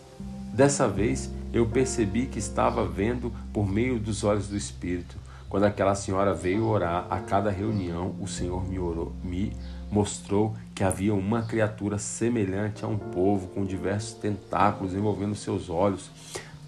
[0.53, 5.17] dessa vez eu percebi que estava vendo por meio dos olhos do Espírito.
[5.49, 9.55] Quando aquela senhora veio orar a cada reunião, o Senhor me, orou, me
[9.91, 16.09] mostrou que havia uma criatura semelhante a um povo com diversos tentáculos envolvendo seus olhos.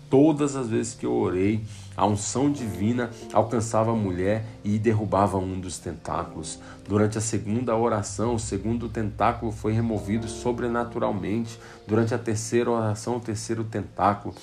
[0.09, 1.63] Todas as vezes que eu orei,
[1.97, 6.59] a unção divina alcançava a mulher e derrubava um dos tentáculos.
[6.87, 11.59] Durante a segunda oração, o segundo tentáculo foi removido sobrenaturalmente.
[11.87, 14.35] Durante a terceira oração, o terceiro tentáculo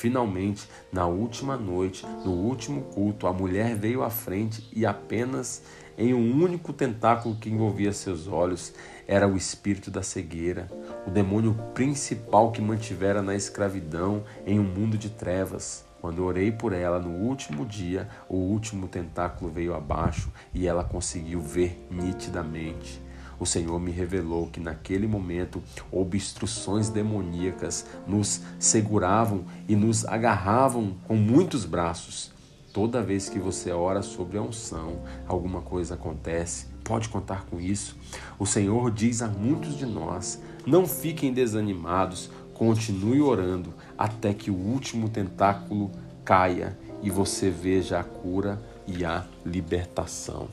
[0.00, 5.62] Finalmente, na última noite, no último culto, a mulher veio à frente e apenas
[5.98, 8.72] em um único tentáculo que envolvia seus olhos
[9.10, 10.68] era o espírito da cegueira,
[11.04, 15.84] o demônio principal que mantivera na escravidão em um mundo de trevas.
[16.00, 21.40] Quando orei por ela no último dia, o último tentáculo veio abaixo e ela conseguiu
[21.40, 23.02] ver nitidamente.
[23.36, 25.60] O Senhor me revelou que naquele momento
[25.90, 32.30] obstruções demoníacas nos seguravam e nos agarravam com muitos braços.
[32.72, 36.69] Toda vez que você ora sobre a unção, alguma coisa acontece.
[36.90, 37.96] Pode contar com isso.
[38.36, 44.56] O Senhor diz a muitos de nós: não fiquem desanimados, continue orando até que o
[44.56, 45.92] último tentáculo
[46.24, 50.48] caia e você veja a cura e a libertação.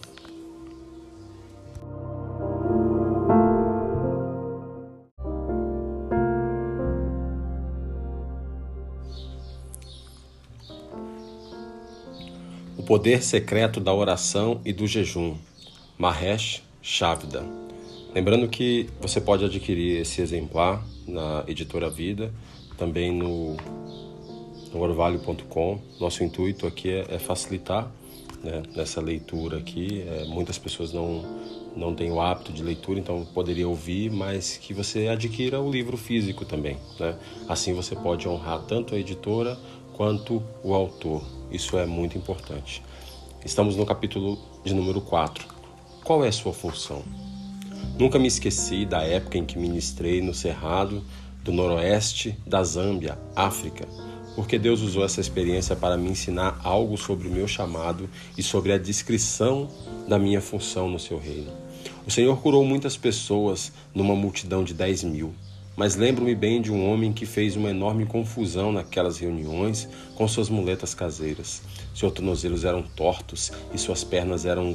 [12.85, 15.35] poder secreto da oração e do jejum.
[15.97, 17.43] Mahesh Chavda.
[18.13, 22.31] Lembrando que você pode adquirir esse exemplar na Editora Vida,
[22.77, 23.57] também no,
[24.71, 25.79] no orvalho.com.
[25.99, 27.91] Nosso intuito aqui é, é facilitar
[28.43, 30.03] né, nessa leitura aqui.
[30.07, 31.23] É, muitas pessoas não,
[31.75, 35.97] não têm o hábito de leitura, então poderia ouvir, mas que você adquira o livro
[35.97, 36.77] físico também.
[36.99, 37.17] Né?
[37.49, 39.57] Assim você pode honrar tanto a editora
[39.93, 41.23] quanto o autor.
[41.51, 42.83] Isso é muito importante.
[43.43, 45.56] Estamos no capítulo de número 4.
[46.07, 47.03] Qual é a sua função?
[47.99, 51.03] Nunca me esqueci da época em que ministrei no Cerrado
[51.43, 53.85] do Noroeste da Zâmbia, África,
[54.33, 58.71] porque Deus usou essa experiência para me ensinar algo sobre o meu chamado e sobre
[58.71, 59.69] a descrição
[60.07, 61.51] da minha função no seu reino.
[62.05, 65.35] O Senhor curou muitas pessoas numa multidão de 10 mil.
[65.75, 70.47] Mas lembro-me bem de um homem que fez uma enorme confusão naquelas reuniões com suas
[70.47, 71.61] muletas caseiras.
[71.93, 74.73] Seus tornozelos eram tortos e suas pernas eram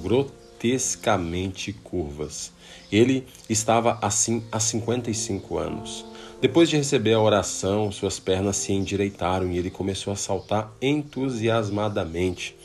[0.62, 2.52] grotescamente curvas.
[2.90, 6.04] Ele estava assim há 55 anos.
[6.40, 12.56] Depois de receber a oração, suas pernas se endireitaram e ele começou a saltar entusiasmadamente.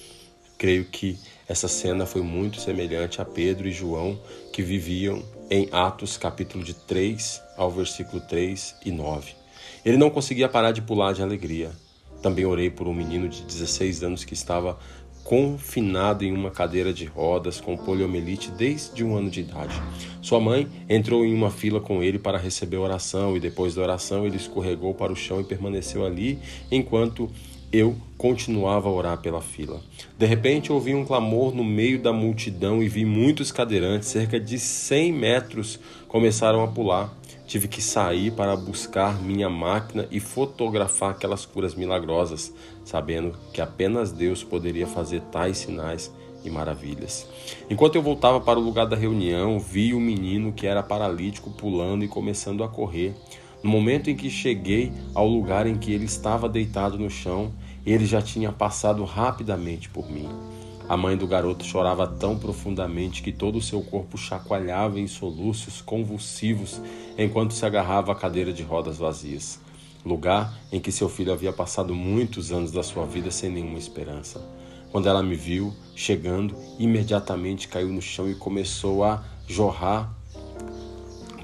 [0.57, 1.17] Creio que
[1.47, 4.19] essa cena foi muito semelhante a Pedro e João
[4.53, 9.33] que viviam em Atos capítulo de 3 ao versículo 3 e 9.
[9.83, 11.71] Ele não conseguia parar de pular de alegria.
[12.21, 14.77] Também orei por um menino de 16 anos que estava
[15.27, 19.75] confinado em uma cadeira de rodas com poliomielite desde um ano de idade.
[20.21, 24.25] Sua mãe entrou em uma fila com ele para receber oração e depois da oração
[24.25, 26.39] ele escorregou para o chão e permaneceu ali
[26.71, 27.29] enquanto
[27.73, 29.81] eu continuava a orar pela fila.
[30.17, 34.57] De repente ouvi um clamor no meio da multidão e vi muitos cadeirantes, cerca de
[34.57, 35.77] 100 metros,
[36.07, 37.13] começaram a pular.
[37.47, 42.53] Tive que sair para buscar minha máquina e fotografar aquelas curas milagrosas,
[42.83, 46.13] sabendo que apenas Deus poderia fazer tais sinais
[46.43, 47.25] e maravilhas.
[47.69, 51.49] Enquanto eu voltava para o lugar da reunião, vi o um menino que era paralítico
[51.49, 53.15] pulando e começando a correr.
[53.63, 57.53] No momento em que cheguei ao lugar em que ele estava deitado no chão,
[57.85, 60.27] ele já tinha passado rapidamente por mim.
[60.89, 65.81] A mãe do garoto chorava tão profundamente que todo o seu corpo chacoalhava em soluços
[65.81, 66.81] convulsivos
[67.17, 69.59] enquanto se agarrava à cadeira de rodas vazias,
[70.05, 74.41] lugar em que seu filho havia passado muitos anos da sua vida sem nenhuma esperança.
[74.89, 80.15] Quando ela me viu chegando, imediatamente caiu no chão e começou a jorrar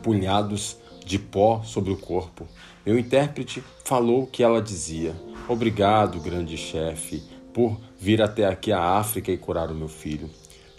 [0.02, 2.48] punhados de pó sobre o corpo.
[2.86, 5.14] Meu intérprete falou o que ela dizia.
[5.50, 7.22] Obrigado, grande chefe,
[7.54, 10.30] por vir até aqui à África e curar o meu filho.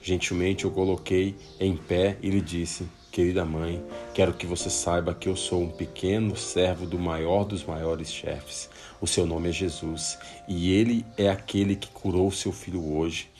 [0.02, 3.82] Gentilmente eu coloquei em pé e lhe disse: Querida mãe,
[4.12, 8.68] quero que você saiba que eu sou um pequeno servo do maior dos maiores chefes.
[9.00, 13.30] O seu nome é Jesus e ele é aquele que curou seu filho hoje.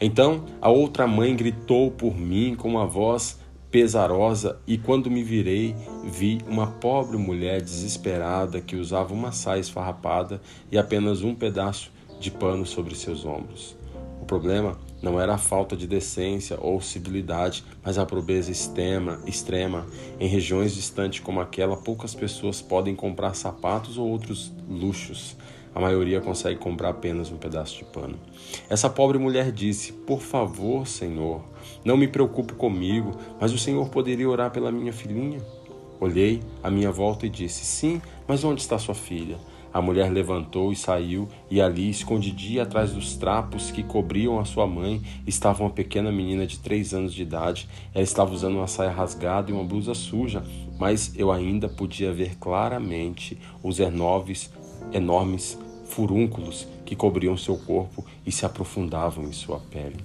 [0.00, 3.38] Então a outra mãe gritou por mim com uma voz
[3.70, 10.42] pesarosa, e quando me virei, vi uma pobre mulher desesperada que usava uma saia esfarrapada
[10.72, 13.74] e apenas um pedaço de pano sobre seus ombros.
[14.20, 19.86] O problema não era a falta de decência ou civilidade, mas a pobreza extrema, extrema.
[20.20, 25.36] Em regiões distantes como aquela, poucas pessoas podem comprar sapatos ou outros luxos.
[25.74, 28.18] A maioria consegue comprar apenas um pedaço de pano.
[28.68, 31.42] Essa pobre mulher disse: Por favor, Senhor,
[31.84, 35.40] não me preocupe comigo, mas o Senhor poderia orar pela minha filhinha?
[36.00, 39.38] Olhei à minha volta e disse: Sim, mas onde está sua filha?
[39.72, 44.66] A mulher levantou e saiu, e ali, escondidinha atrás dos trapos que cobriam a sua
[44.66, 47.68] mãe, estava uma pequena menina de três anos de idade.
[47.94, 50.42] Ela estava usando uma saia rasgada e uma blusa suja,
[50.78, 54.52] mas eu ainda podia ver claramente os enormes,
[54.92, 59.98] enormes furúnculos que cobriam seu corpo e se aprofundavam em sua pele.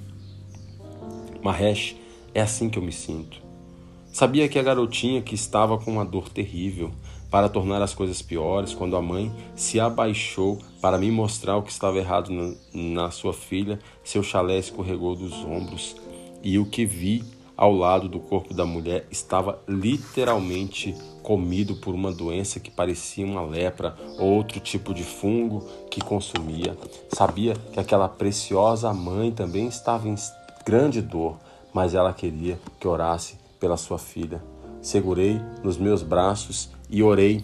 [1.41, 1.95] Mahesh,
[2.33, 3.39] é assim que eu me sinto.
[4.11, 6.91] Sabia que a garotinha que estava com uma dor terrível,
[7.35, 11.69] para tornar as coisas piores, quando a mãe se abaixou para me mostrar o que
[11.69, 15.97] estava errado na, na sua filha, seu chalé escorregou dos ombros
[16.41, 17.25] e o que vi
[17.57, 23.41] ao lado do corpo da mulher estava literalmente comido por uma doença que parecia uma
[23.41, 26.77] lepra ou outro tipo de fungo que consumia.
[27.09, 30.15] Sabia que aquela preciosa mãe também estava em
[30.65, 31.37] grande dor,
[31.73, 34.41] mas ela queria que orasse pela sua filha.
[34.81, 37.43] Segurei nos meus braços e orei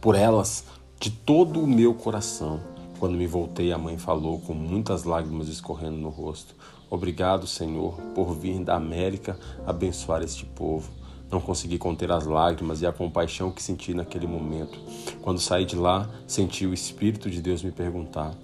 [0.00, 0.64] por elas
[1.00, 2.60] de todo o meu coração.
[3.00, 6.54] Quando me voltei, a mãe falou com muitas lágrimas escorrendo no rosto:
[6.88, 9.36] Obrigado, Senhor, por vir da América
[9.66, 10.88] abençoar este povo.
[11.28, 14.78] Não consegui conter as lágrimas e a compaixão que senti naquele momento.
[15.20, 18.36] Quando saí de lá, senti o Espírito de Deus me perguntar: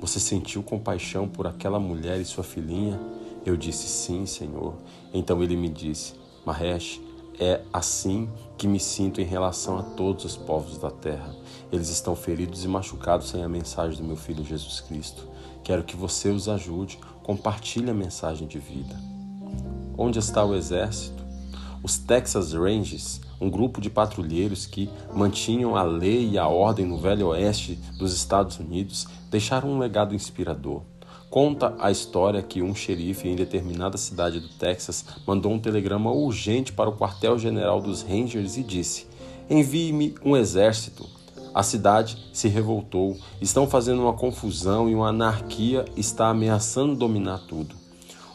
[0.00, 3.00] Você sentiu compaixão por aquela mulher e sua filhinha?
[3.44, 4.74] Eu disse: Sim, Senhor.
[5.12, 6.14] Então ele me disse:
[6.46, 7.00] Mahesh,
[7.40, 8.28] é assim
[8.60, 11.34] que me sinto em relação a todos os povos da terra.
[11.72, 15.26] Eles estão feridos e machucados sem a mensagem do meu Filho Jesus Cristo.
[15.64, 18.94] Quero que você os ajude, compartilhe a mensagem de vida.
[19.96, 21.24] Onde está o exército?
[21.82, 26.98] Os Texas Rangers, um grupo de patrulheiros que mantinham a lei e a ordem no
[26.98, 30.82] Velho Oeste dos Estados Unidos, deixaram um legado inspirador.
[31.30, 36.72] Conta a história que um xerife em determinada cidade do Texas mandou um telegrama urgente
[36.72, 39.06] para o quartel-general dos Rangers e disse:
[39.48, 41.06] Envie-me um exército.
[41.54, 47.76] A cidade se revoltou, estão fazendo uma confusão e uma anarquia está ameaçando dominar tudo.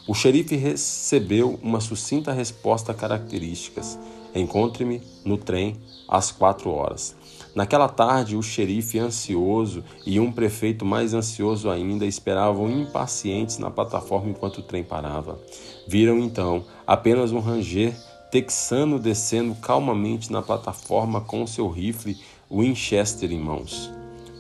[0.08, 4.00] O xerife recebeu uma sucinta resposta características:
[4.34, 5.76] Encontre-me no trem
[6.08, 7.14] às quatro horas.
[7.56, 14.30] Naquela tarde, o xerife ansioso e um prefeito mais ansioso ainda esperavam impacientes na plataforma
[14.30, 15.40] enquanto o trem parava.
[15.88, 17.96] Viram então apenas um ranger
[18.30, 22.18] texano descendo calmamente na plataforma com seu rifle
[22.52, 23.90] Winchester em mãos.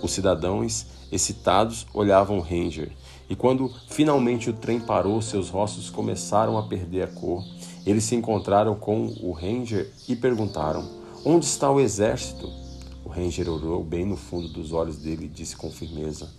[0.04, 2.92] Os cidadãos, excitados, olhavam o ranger,
[3.30, 7.42] e quando finalmente o trem parou, seus rostos começaram a perder a cor.
[7.86, 10.86] Eles se encontraram com o ranger e perguntaram:
[11.24, 12.65] Onde está o exército?
[13.10, 16.30] Ranger olhou bem no fundo dos olhos dele e disse com firmeza: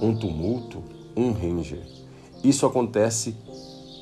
[0.00, 0.82] Um tumulto,
[1.16, 1.82] um Ranger.
[2.42, 3.36] Isso acontece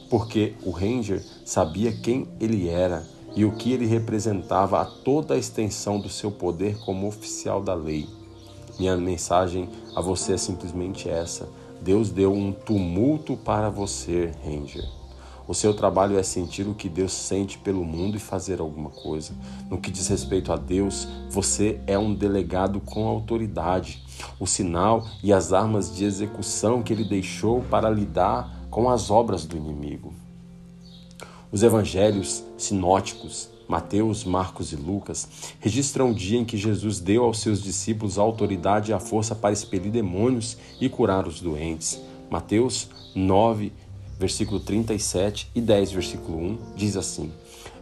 [0.08, 3.06] porque o Ranger sabia quem ele era
[3.36, 7.74] e o que ele representava a toda a extensão do seu poder como oficial da
[7.74, 8.08] lei.
[8.78, 11.48] Minha mensagem a você é simplesmente essa:
[11.80, 14.99] Deus deu um tumulto para você, Ranger.
[15.50, 19.32] O seu trabalho é sentir o que Deus sente pelo mundo e fazer alguma coisa.
[19.68, 24.00] No que diz respeito a Deus, você é um delegado com autoridade.
[24.38, 29.44] O sinal e as armas de execução que ele deixou para lidar com as obras
[29.44, 30.14] do inimigo.
[31.50, 35.28] Os evangelhos sinóticos, Mateus, Marcos e Lucas,
[35.58, 39.34] registram o dia em que Jesus deu aos seus discípulos a autoridade e a força
[39.34, 42.00] para expelir demônios e curar os doentes.
[42.30, 43.72] Mateus 9,
[44.20, 47.32] versículo 37 e 10, versículo 1, diz assim: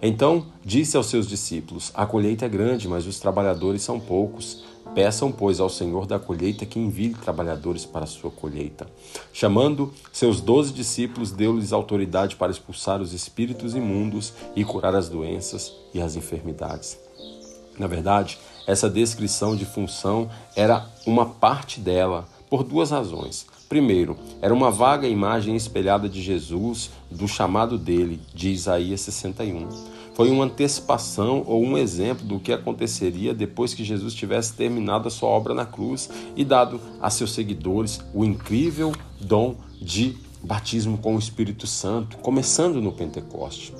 [0.01, 4.62] Então disse aos seus discípulos: A colheita é grande, mas os trabalhadores são poucos.
[4.94, 8.86] Peçam, pois, ao Senhor da colheita que envie trabalhadores para a sua colheita.
[9.32, 15.73] Chamando seus doze discípulos, deu-lhes autoridade para expulsar os espíritos imundos e curar as doenças
[15.93, 16.98] e as enfermidades.
[17.78, 23.47] Na verdade, essa descrição de função era uma parte dela, por duas razões.
[23.69, 29.69] Primeiro, era uma vaga imagem espelhada de Jesus, do chamado dele, de Isaías 61.
[30.15, 35.11] Foi uma antecipação ou um exemplo do que aconteceria depois que Jesus tivesse terminado a
[35.11, 41.15] sua obra na cruz e dado a seus seguidores o incrível dom de batismo com
[41.15, 43.74] o Espírito Santo, começando no Pentecoste.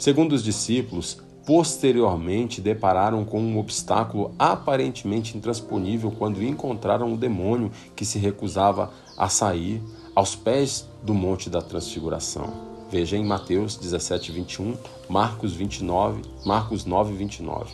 [0.00, 8.04] Segundo os discípulos, posteriormente depararam com um obstáculo aparentemente intransponível quando encontraram o demônio que
[8.04, 9.82] se recusava a sair
[10.14, 12.52] aos pés do Monte da Transfiguração.
[12.90, 14.76] Veja em Mateus 17, 21,
[15.08, 17.72] Marcos 29, Marcos 9, 29.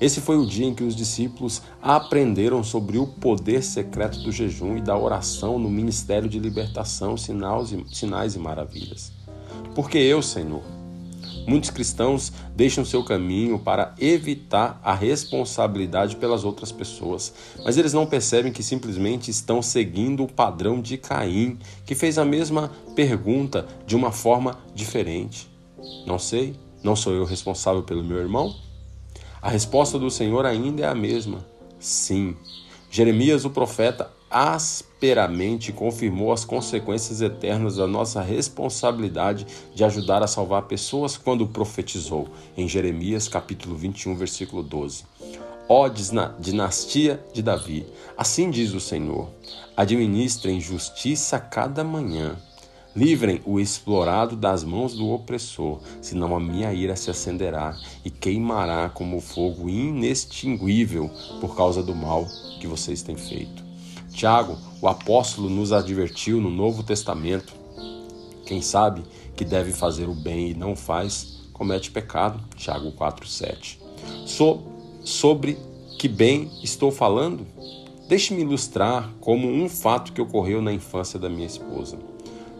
[0.00, 4.76] Esse foi o dia em que os discípulos aprenderam sobre o poder secreto do jejum
[4.76, 9.12] e da oração no ministério de libertação, sinais e, sinais e maravilhas.
[9.74, 10.62] Porque eu, Senhor,
[11.50, 18.06] Muitos cristãos deixam seu caminho para evitar a responsabilidade pelas outras pessoas, mas eles não
[18.06, 23.96] percebem que simplesmente estão seguindo o padrão de Caim, que fez a mesma pergunta de
[23.96, 25.50] uma forma diferente.
[26.06, 26.54] Não sei,
[26.84, 28.54] não sou eu responsável pelo meu irmão?
[29.42, 31.44] A resposta do Senhor ainda é a mesma:
[31.80, 32.36] sim.
[32.88, 34.08] Jeremias, o profeta,
[35.00, 42.28] asperamente confirmou as consequências eternas da nossa responsabilidade de ajudar a salvar pessoas quando profetizou
[42.54, 45.04] em Jeremias capítulo 21, versículo 12.
[45.66, 45.88] Ó
[46.38, 49.30] dinastia de Davi, assim diz o Senhor:
[49.74, 52.36] administrem justiça cada manhã
[52.94, 58.88] Livrem o explorado das mãos do opressor, senão a minha ira se acenderá e queimará
[58.88, 61.08] como fogo inextinguível
[61.40, 62.26] por causa do mal
[62.60, 63.69] que vocês têm feito.
[64.12, 67.54] Tiago, o apóstolo, nos advertiu no Novo Testamento:
[68.44, 69.02] quem sabe
[69.36, 72.42] que deve fazer o bem e não faz, comete pecado.
[72.56, 73.78] Tiago 4,7.
[74.26, 74.62] So,
[75.04, 75.56] sobre
[75.98, 77.46] que bem estou falando?
[78.08, 81.96] Deixe-me ilustrar como um fato que ocorreu na infância da minha esposa.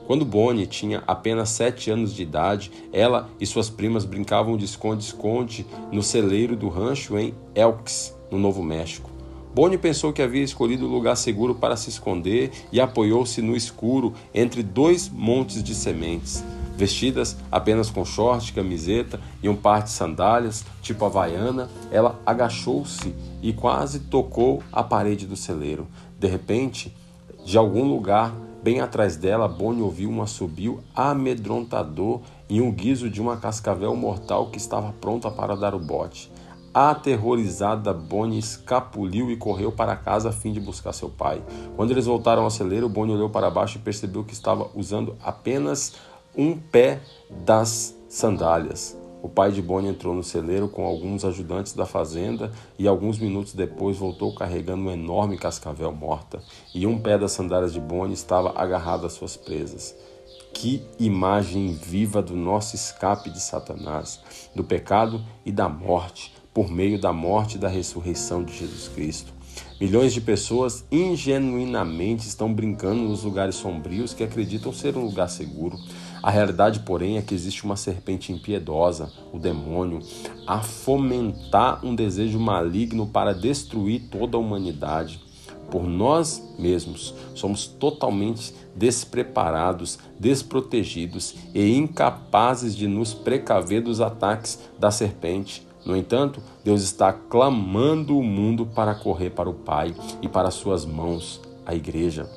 [0.07, 5.67] Quando Bonnie tinha apenas sete anos de idade, ela e suas primas brincavam de esconde-esconde
[5.91, 9.10] no celeiro do rancho em Elks, no Novo México.
[9.55, 14.15] Bonnie pensou que havia escolhido o lugar seguro para se esconder e apoiou-se no escuro
[14.33, 16.45] entre dois montes de sementes.
[16.77, 23.53] Vestidas apenas com short, camiseta e um par de sandálias, tipo havaiana, ela agachou-se e
[23.53, 25.87] quase tocou a parede do celeiro.
[26.19, 26.95] De repente,
[27.45, 33.19] de algum lugar Bem atrás dela, Bonnie ouviu um assobio amedrontador e um guizo de
[33.19, 36.30] uma cascavel mortal que estava pronta para dar o bote.
[36.73, 41.43] Aterrorizada, Bonnie escapuliu e correu para casa a fim de buscar seu pai.
[41.75, 45.95] Quando eles voltaram ao celeiro, Bonnie olhou para baixo e percebeu que estava usando apenas
[46.37, 48.97] um pé das sandálias.
[49.23, 53.53] O pai de Bonnie entrou no celeiro com alguns ajudantes da fazenda e alguns minutos
[53.53, 56.41] depois voltou carregando uma enorme cascavel morta,
[56.75, 59.95] e um pé das sandálias de Bonnie estava agarrado às suas presas.
[60.55, 64.21] Que imagem viva do nosso escape de Satanás,
[64.55, 69.33] do pecado e da morte, por meio da morte e da ressurreição de Jesus Cristo.
[69.81, 75.79] Milhões de pessoas ingenuinamente estão brincando nos lugares sombrios que acreditam ser um lugar seguro.
[76.23, 80.01] A realidade, porém, é que existe uma serpente impiedosa, o demônio,
[80.47, 85.19] a fomentar um desejo maligno para destruir toda a humanidade.
[85.71, 94.91] Por nós mesmos somos totalmente despreparados, desprotegidos e incapazes de nos precaver dos ataques da
[94.91, 95.70] serpente.
[95.85, 100.85] No entanto, Deus está clamando o mundo para correr para o Pai e para suas
[100.85, 102.29] mãos, a igreja,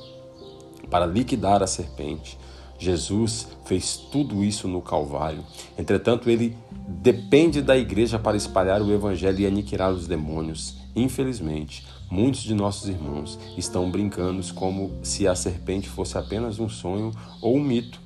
[0.89, 2.37] para liquidar a serpente.
[2.77, 5.43] Jesus fez tudo isso no Calvário.
[5.77, 6.57] Entretanto, ele
[6.87, 10.75] depende da igreja para espalhar o evangelho e aniquilar os demônios.
[10.95, 17.11] Infelizmente, muitos de nossos irmãos estão brincando como se a serpente fosse apenas um sonho
[17.41, 18.02] ou um mito.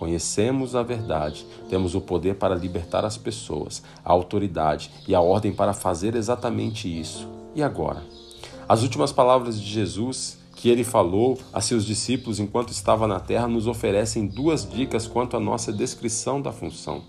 [0.00, 5.52] Conhecemos a verdade, temos o poder para libertar as pessoas, a autoridade e a ordem
[5.52, 7.28] para fazer exatamente isso.
[7.54, 8.02] E agora?
[8.66, 13.46] As últimas palavras de Jesus que ele falou a seus discípulos enquanto estava na terra
[13.46, 17.04] nos oferecem duas dicas quanto à nossa descrição da função.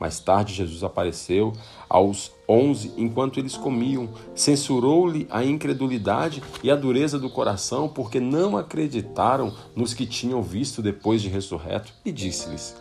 [0.00, 1.52] Mais tarde, Jesus apareceu
[1.90, 8.56] aos onze enquanto eles comiam, censurou-lhe a incredulidade e a dureza do coração, porque não
[8.56, 12.74] acreditaram nos que tinham visto depois de ressurreto, e disse-lhes: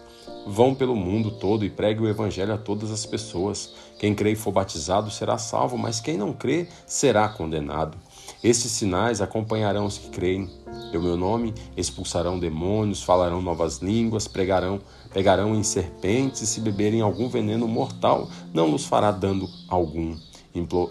[0.49, 3.73] Vão pelo mundo todo e pregue o evangelho a todas as pessoas.
[3.99, 7.97] Quem crê e for batizado será salvo, mas quem não crê será condenado.
[8.41, 10.49] Estes sinais acompanharão os que creem.
[10.89, 14.79] Pelo meu nome expulsarão demônios, falarão novas línguas, pregarão,
[15.13, 20.15] pegarão em serpentes e se beberem algum veneno mortal, não nos fará dano algum.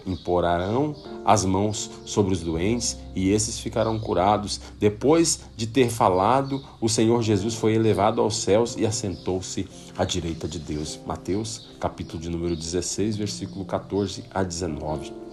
[0.05, 0.95] Imporarão
[1.25, 4.61] as mãos sobre os doentes e esses ficarão curados.
[4.79, 9.67] Depois de ter falado, o Senhor Jesus foi elevado aos céus e assentou-se
[9.97, 10.97] à direita de Deus.
[11.05, 15.26] Mateus, capítulo de número 16, versículo 14 a 19.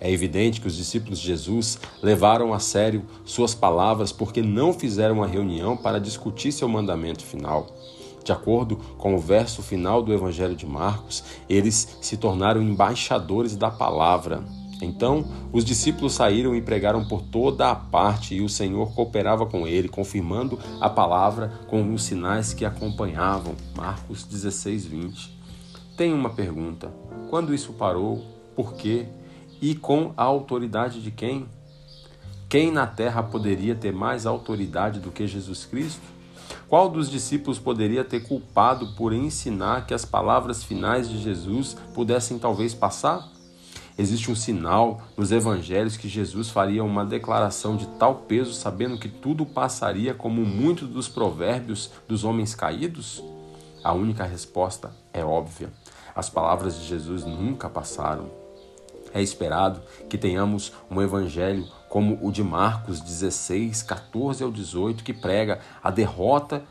[0.00, 5.16] É evidente que os discípulos de Jesus levaram a sério suas palavras porque não fizeram
[5.16, 7.66] uma reunião para discutir seu mandamento final.
[8.22, 13.70] De acordo com o verso final do Evangelho de Marcos, eles se tornaram embaixadores da
[13.70, 14.42] palavra.
[14.82, 19.66] Então os discípulos saíram e pregaram por toda a parte, e o Senhor cooperava com
[19.66, 23.54] ele, confirmando a palavra com os sinais que acompanhavam.
[23.74, 25.38] Marcos 16, 20.
[25.96, 26.92] Tenho uma pergunta:
[27.30, 28.22] quando isso parou?
[28.54, 29.06] Por quê?
[29.60, 31.46] E com a autoridade de quem?
[32.48, 36.02] Quem na terra poderia ter mais autoridade do que Jesus Cristo?
[36.68, 42.38] Qual dos discípulos poderia ter culpado por ensinar que as palavras finais de Jesus pudessem
[42.38, 43.28] talvez passar?
[43.98, 49.08] Existe um sinal nos evangelhos que Jesus faria uma declaração de tal peso, sabendo que
[49.08, 53.22] tudo passaria como muitos dos provérbios dos homens caídos?
[53.82, 55.70] A única resposta é óbvia.
[56.14, 58.35] As palavras de Jesus nunca passaram.
[59.12, 65.12] É esperado que tenhamos um evangelho como o de Marcos 16, 14 ao 18, que
[65.12, 66.62] prega a derrota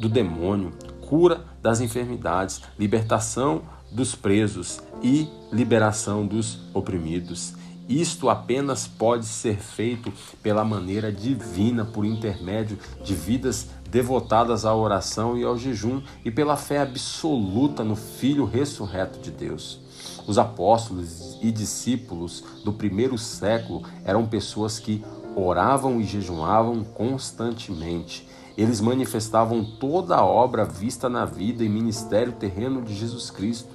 [0.00, 0.72] do demônio,
[1.08, 7.54] cura das enfermidades, libertação dos presos e liberação dos oprimidos.
[7.88, 10.12] Isto apenas pode ser feito
[10.42, 16.56] pela maneira divina, por intermédio de vidas devotadas à oração e ao jejum e pela
[16.56, 19.80] fé absoluta no Filho ressurreto de Deus.
[20.26, 25.04] Os apóstolos e discípulos do primeiro século eram pessoas que
[25.34, 28.26] oravam e jejuavam constantemente.
[28.56, 33.68] Eles manifestavam toda a obra vista na vida e ministério terreno de Jesus Cristo.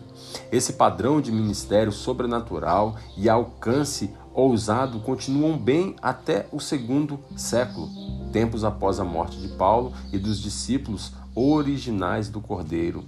[0.52, 7.90] Esse padrão de ministério sobrenatural e alcance ousado continuam bem até o segundo século,
[8.32, 13.04] tempos após a morte de Paulo e dos discípulos originais do Cordeiro.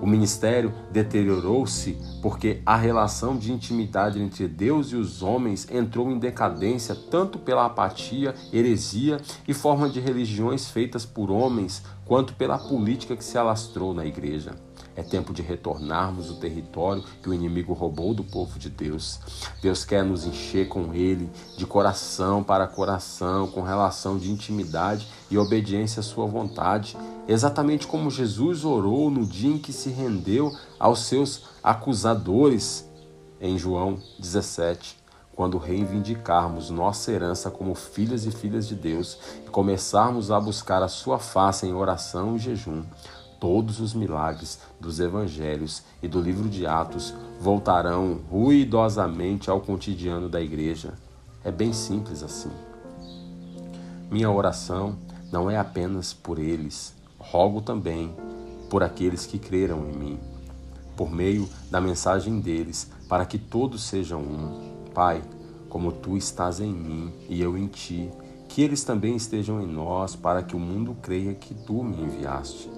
[0.00, 6.18] O ministério deteriorou-se porque a relação de intimidade entre Deus e os homens entrou em
[6.18, 13.16] decadência tanto pela apatia, heresia e forma de religiões feitas por homens, quanto pela política
[13.16, 14.67] que se alastrou na igreja.
[14.98, 19.20] É tempo de retornarmos o território que o inimigo roubou do povo de Deus.
[19.62, 25.38] Deus quer nos encher com Ele, de coração para coração, com relação de intimidade e
[25.38, 26.96] obediência à Sua vontade,
[27.28, 30.50] exatamente como Jesus orou no dia em que se rendeu
[30.80, 32.84] aos seus acusadores,
[33.40, 34.98] em João 17
[35.36, 39.16] quando reivindicarmos nossa herança como filhas e filhas de Deus
[39.46, 42.82] e começarmos a buscar a sua face em oração e jejum,
[43.38, 50.40] todos os milagres dos evangelhos e do livro de Atos voltarão ruidosamente ao cotidiano da
[50.40, 50.94] igreja.
[51.44, 52.50] É bem simples assim.
[54.10, 54.96] Minha oração
[55.30, 58.14] não é apenas por eles, rogo também
[58.70, 60.20] por aqueles que creram em mim,
[60.96, 64.78] por meio da mensagem deles, para que todos sejam um.
[64.94, 65.22] Pai,
[65.68, 68.10] como tu estás em mim e eu em ti,
[68.48, 72.70] que eles também estejam em nós, para que o mundo creia que tu me enviaste.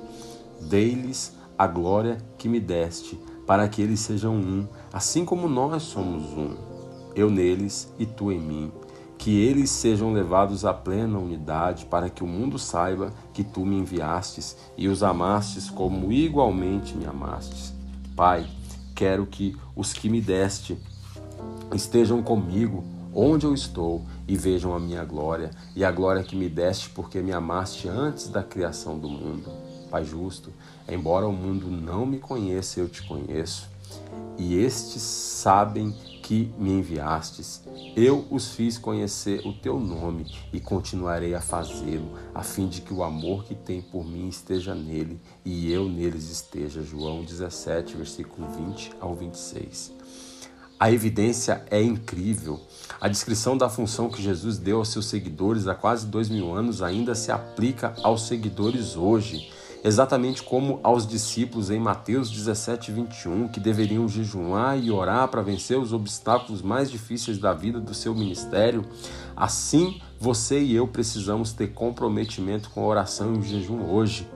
[0.60, 6.22] Dei-lhes a glória que me deste, para que eles sejam um, assim como nós somos
[6.32, 6.56] um.
[7.14, 8.72] Eu neles e tu em mim.
[9.18, 13.76] Que eles sejam levados à plena unidade, para que o mundo saiba que tu me
[13.76, 17.74] enviastes e os amastes como igualmente me amastes.
[18.16, 18.46] Pai,
[18.94, 20.78] quero que os que me deste
[21.74, 22.82] estejam comigo
[23.14, 27.20] onde eu estou e vejam a minha glória e a glória que me deste porque
[27.20, 29.50] me amaste antes da criação do mundo.
[29.90, 30.52] Pai justo,
[30.90, 33.68] embora o mundo não me conheça, eu te conheço.
[34.38, 37.62] E estes sabem que me enviastes.
[37.96, 42.94] Eu os fiz conhecer o teu nome e continuarei a fazê-lo, a fim de que
[42.94, 46.82] o amor que tem por mim esteja nele e eu neles esteja.
[46.82, 49.92] João 17, versículo 20 ao 26.
[50.78, 52.58] A evidência é incrível.
[53.00, 56.80] A descrição da função que Jesus deu aos seus seguidores há quase dois mil anos
[56.80, 59.50] ainda se aplica aos seguidores hoje
[59.82, 65.78] exatamente como aos discípulos em Mateus 17, 21, que deveriam jejuar e orar para vencer
[65.78, 68.84] os obstáculos mais difíceis da vida do seu ministério,
[69.36, 74.28] assim você e eu precisamos ter comprometimento com a oração e o jejum hoje.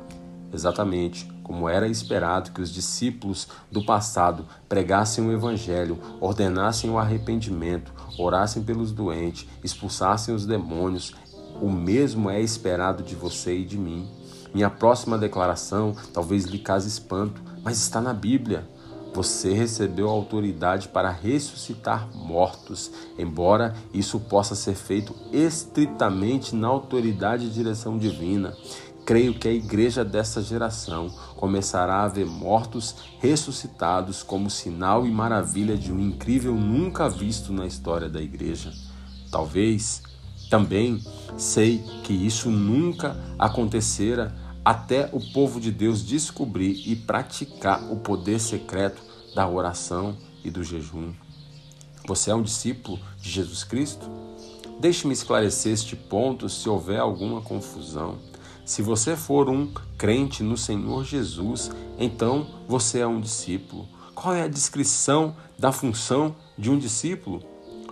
[0.53, 7.93] Exatamente como era esperado que os discípulos do passado pregassem o Evangelho, ordenassem o arrependimento,
[8.19, 11.15] orassem pelos doentes, expulsassem os demônios,
[11.61, 14.09] o mesmo é esperado de você e de mim.
[14.55, 18.65] Minha próxima declaração talvez lhe cause espanto, mas está na Bíblia.
[19.13, 27.51] Você recebeu autoridade para ressuscitar mortos, embora isso possa ser feito estritamente na autoridade e
[27.51, 28.57] direção divina.
[29.05, 35.77] Creio que a igreja dessa geração começará a ver mortos ressuscitados como sinal e maravilha
[35.77, 38.73] de um incrível nunca visto na história da igreja.
[39.31, 40.01] Talvez
[40.49, 41.03] também
[41.37, 48.41] sei que isso nunca acontecera até o povo de Deus descobrir e praticar o poder
[48.41, 49.03] secreto
[49.35, 51.13] da oração e do jejum.
[52.07, 54.09] Você é um discípulo de Jesus Cristo?
[54.81, 58.19] Deixe-me esclarecer este ponto se houver alguma confusão.
[58.65, 63.87] Se você for um crente no Senhor Jesus, então você é um discípulo.
[64.15, 67.43] Qual é a descrição da função de um discípulo?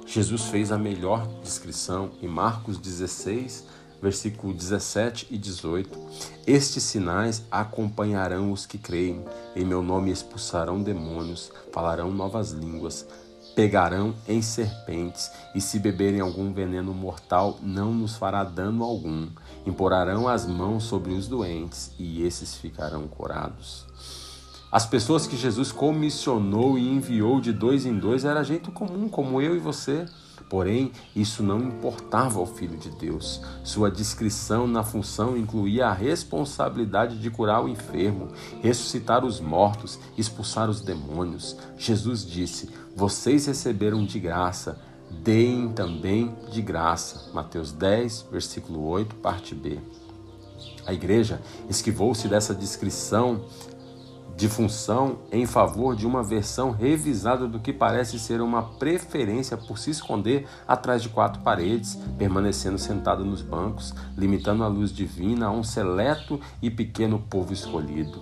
[0.06, 3.66] Jesus fez a melhor descrição em Marcos 16,
[4.02, 5.96] versículo 17 e 18.
[6.44, 9.24] Estes sinais acompanharão os que creem.
[9.54, 13.06] Em meu nome expulsarão demônios, falarão novas línguas,
[13.54, 19.28] pegarão em serpentes, e se beberem algum veneno mortal, não nos fará dano algum.
[19.64, 23.86] Imporarão as mãos sobre os doentes, e esses ficarão curados.
[24.72, 29.40] As pessoas que Jesus comissionou e enviou de dois em dois era gente comum, como
[29.40, 30.06] eu e você.
[30.52, 33.40] Porém, isso não importava ao Filho de Deus.
[33.64, 38.28] Sua descrição na função incluía a responsabilidade de curar o enfermo,
[38.60, 41.56] ressuscitar os mortos, expulsar os demônios.
[41.78, 44.78] Jesus disse: Vocês receberam de graça,
[45.22, 47.30] deem também de graça.
[47.32, 49.80] Mateus 10, versículo 8, parte B.
[50.84, 53.46] A igreja esquivou-se dessa descrição
[54.36, 59.78] de função em favor de uma versão revisada do que parece ser uma preferência por
[59.78, 65.50] se esconder atrás de quatro paredes, permanecendo sentado nos bancos, limitando a luz divina a
[65.50, 68.20] um seleto e pequeno povo escolhido.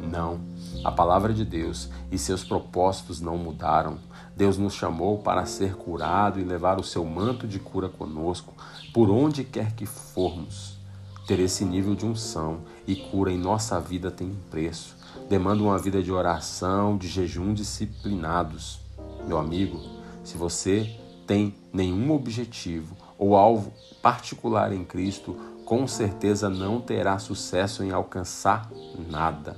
[0.00, 0.40] Não,
[0.84, 3.98] a palavra de Deus e seus propósitos não mudaram.
[4.36, 8.54] Deus nos chamou para ser curado e levar o seu manto de cura conosco,
[8.94, 10.78] por onde quer que formos.
[11.26, 14.97] Ter esse nível de unção e cura em nossa vida tem um preço
[15.28, 18.80] demanda uma vida de oração, de jejum disciplinados.
[19.26, 19.78] Meu amigo,
[20.24, 20.90] se você
[21.26, 23.72] tem nenhum objetivo ou alvo
[24.02, 25.36] particular em Cristo,
[25.66, 28.70] com certeza não terá sucesso em alcançar
[29.10, 29.56] nada.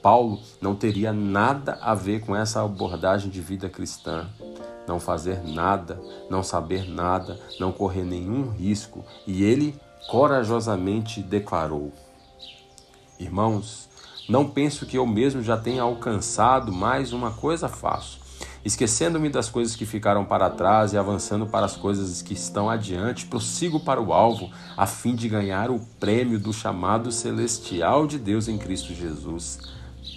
[0.00, 4.28] Paulo não teria nada a ver com essa abordagem de vida cristã.
[4.86, 6.00] Não fazer nada,
[6.30, 9.04] não saber nada, não correr nenhum risco.
[9.26, 9.78] E ele
[10.08, 11.92] corajosamente declarou:
[13.18, 13.89] Irmãos,
[14.30, 18.20] não penso que eu mesmo já tenha alcançado, mais uma coisa faço.
[18.64, 23.26] Esquecendo-me das coisas que ficaram para trás e avançando para as coisas que estão adiante,
[23.26, 28.46] prossigo para o alvo, a fim de ganhar o prêmio do chamado celestial de Deus
[28.46, 29.58] em Cristo Jesus.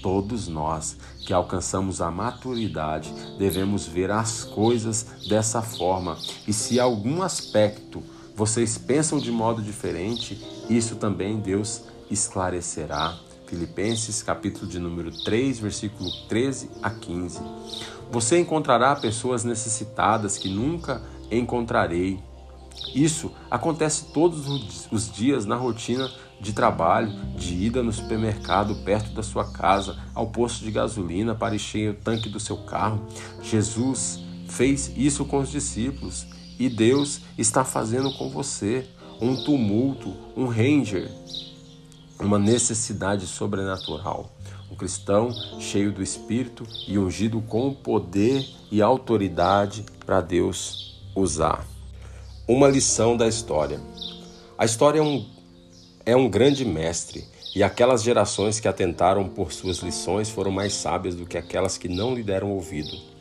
[0.03, 0.95] Todos nós
[1.25, 8.03] que alcançamos a maturidade devemos ver as coisas dessa forma, e se algum aspecto
[8.35, 13.17] vocês pensam de modo diferente, isso também Deus esclarecerá.
[13.53, 17.39] Filipenses, capítulo de número 3, versículo 13 a 15.
[18.11, 22.19] Você encontrará pessoas necessitadas que nunca encontrarei.
[22.95, 26.09] Isso acontece todos os dias na rotina
[26.41, 31.53] de trabalho, de ida no supermercado perto da sua casa, ao posto de gasolina para
[31.53, 33.05] encher o tanque do seu carro.
[33.43, 36.25] Jesus fez isso com os discípulos
[36.57, 38.87] e Deus está fazendo com você.
[39.21, 41.09] Um tumulto, um ranger
[42.25, 44.31] uma necessidade sobrenatural.
[44.71, 51.65] Um cristão cheio do Espírito e ungido com poder e autoridade para Deus usar.
[52.47, 53.79] Uma lição da história.
[54.57, 55.25] A história é um,
[56.05, 57.25] é um grande mestre
[57.55, 61.87] e aquelas gerações que atentaram por suas lições foram mais sábias do que aquelas que
[61.87, 63.12] não lhe deram ouvido.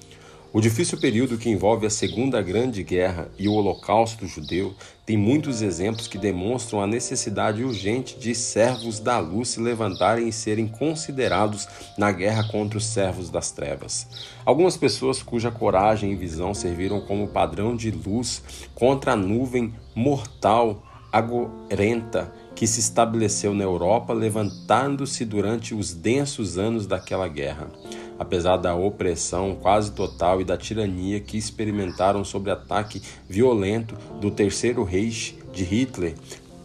[0.55, 4.75] O difícil período que envolve a Segunda Grande Guerra e o Holocausto judeu
[5.07, 10.33] tem muitos exemplos que demonstram a necessidade urgente de servos da luz se levantarem e
[10.33, 11.67] serem considerados
[11.97, 14.07] na guerra contra os servos das trevas.
[14.45, 18.43] Algumas pessoas cuja coragem e visão serviram como padrão de luz
[18.75, 26.87] contra a nuvem mortal, agorenta que se estabeleceu na Europa, levantando-se durante os densos anos
[26.87, 27.71] daquela guerra
[28.19, 34.85] apesar da opressão quase total e da tirania que experimentaram sob ataque violento do Terceiro
[34.85, 36.15] Reich de Hitler,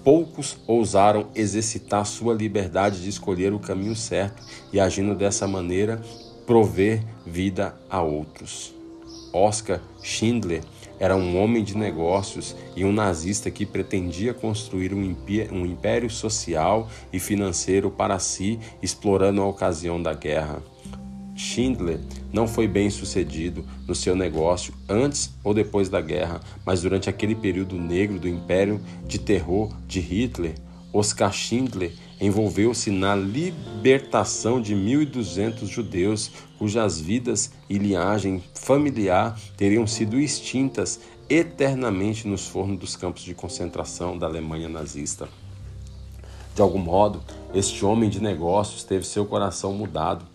[0.04, 4.42] poucos ousaram exercitar sua liberdade de escolher o caminho certo
[4.72, 6.02] e, agindo dessa maneira,
[6.46, 8.74] prover vida a outros.
[9.34, 10.64] Oscar Schindler
[11.00, 17.20] era um homem de negócios e um nazista que pretendia construir um império social e
[17.20, 20.64] financeiro para si, explorando a ocasião da guerra.
[21.38, 22.00] Schindler
[22.34, 27.36] não foi bem sucedido no seu negócio antes ou depois da guerra, mas durante aquele
[27.36, 30.56] período negro do império de terror de Hitler,
[30.92, 40.20] Oskar Schindler envolveu-se na libertação de 1.200 judeus cujas vidas e linhagem familiar teriam sido
[40.20, 41.00] extintas
[41.30, 45.30] eternamente nos fornos dos campos de concentração da Alemanha nazista.
[46.56, 47.22] De algum modo,
[47.54, 50.26] este homem de negócios teve seu coração mudado.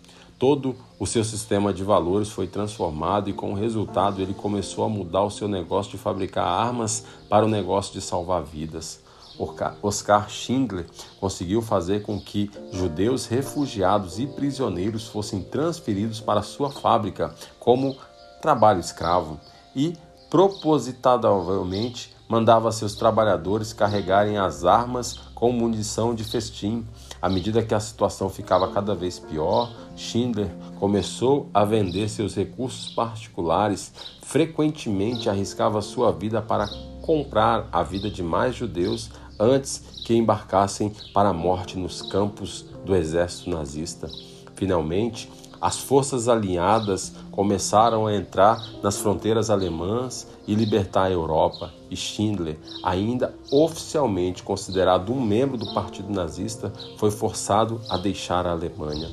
[0.43, 4.89] Todo o seu sistema de valores foi transformado e, com o resultado, ele começou a
[4.89, 8.99] mudar o seu negócio de fabricar armas para o negócio de salvar vidas.
[9.81, 10.85] Oscar Schindler
[11.17, 17.95] conseguiu fazer com que judeus refugiados e prisioneiros fossem transferidos para sua fábrica como
[18.41, 19.39] trabalho escravo
[19.73, 19.93] e,
[20.29, 26.85] propositavelmente, mandava seus trabalhadores carregarem as armas com munição de festim.
[27.23, 32.93] À medida que a situação ficava cada vez pior, Schindler começou a vender seus recursos
[32.93, 36.67] particulares, frequentemente arriscava sua vida para
[37.01, 39.09] comprar a vida de mais judeus
[39.39, 44.09] antes que embarcassem para a morte nos campos do exército nazista.
[44.53, 45.31] Finalmente,
[45.63, 52.59] as forças alinhadas começaram a entrar nas fronteiras alemãs e libertar a Europa, e Schindler,
[52.83, 59.09] ainda oficialmente considerado um membro do Partido Nazista, foi forçado a deixar a Alemanha.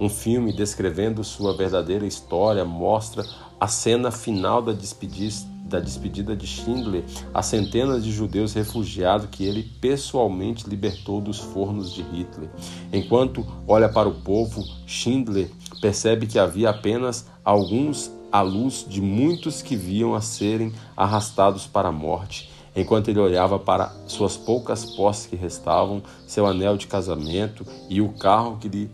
[0.00, 3.22] Um filme descrevendo sua verdadeira história mostra
[3.60, 7.02] a cena final da despedida da despedida de Schindler
[7.32, 12.50] a centenas de judeus refugiados que ele pessoalmente libertou dos fornos de Hitler.
[12.92, 15.50] Enquanto olha para o povo, Schindler
[15.82, 21.88] percebe que havia apenas alguns à luz de muitos que viam a serem arrastados para
[21.88, 22.50] a morte.
[22.74, 28.10] Enquanto ele olhava para suas poucas posses que restavam, seu anel de casamento e o
[28.10, 28.90] carro que lhe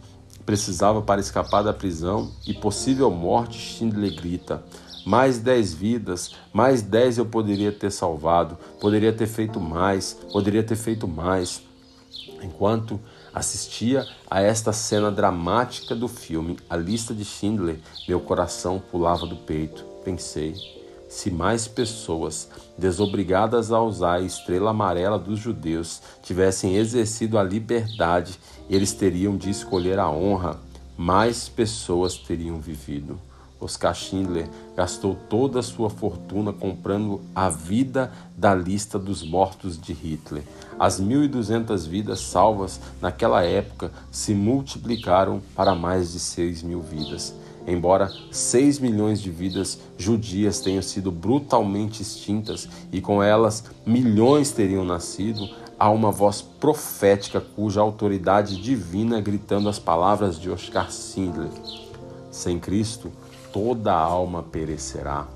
[0.47, 4.65] precisava para escapar da prisão e possível morte, Schindler grita:
[5.05, 10.77] mais dez vidas, mais dez eu poderia ter salvado, poderia ter feito mais, poderia ter
[10.77, 11.63] feito mais.
[12.43, 12.99] Enquanto
[13.35, 19.37] assistia a esta cena dramática do filme A Lista de Schindler, meu coração pulava do
[19.37, 19.85] peito.
[20.05, 20.55] Pensei,
[21.09, 28.39] se mais pessoas, desobrigadas a usar a estrela amarela dos judeus, tivessem exercido a liberdade,
[28.69, 30.59] eles teriam de escolher a honra,
[30.97, 33.19] mais pessoas teriam vivido.
[33.61, 39.93] Oscar Schindler gastou toda a sua fortuna comprando a vida da lista dos mortos de
[39.93, 40.45] Hitler.
[40.79, 47.35] As 1.200 vidas salvas naquela época se multiplicaram para mais de 6 mil vidas.
[47.67, 54.85] Embora 6 milhões de vidas judias tenham sido brutalmente extintas e com elas milhões teriam
[54.85, 55.47] nascido,
[55.79, 61.51] há uma voz profética cuja autoridade divina gritando as palavras de Oscar Schindler.
[62.31, 63.13] Sem Cristo,
[63.59, 65.27] toda alma perecerá.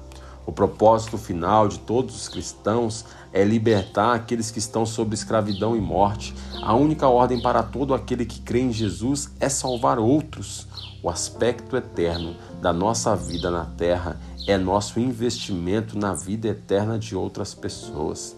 [0.47, 5.81] O propósito final de todos os cristãos é libertar aqueles que estão sob escravidão e
[5.81, 6.33] morte.
[6.63, 10.69] A única ordem para todo aquele que crê em Jesus é salvar outros.
[11.03, 17.17] O aspecto eterno da nossa vida na terra é nosso investimento na vida eterna de
[17.17, 18.37] outras pessoas.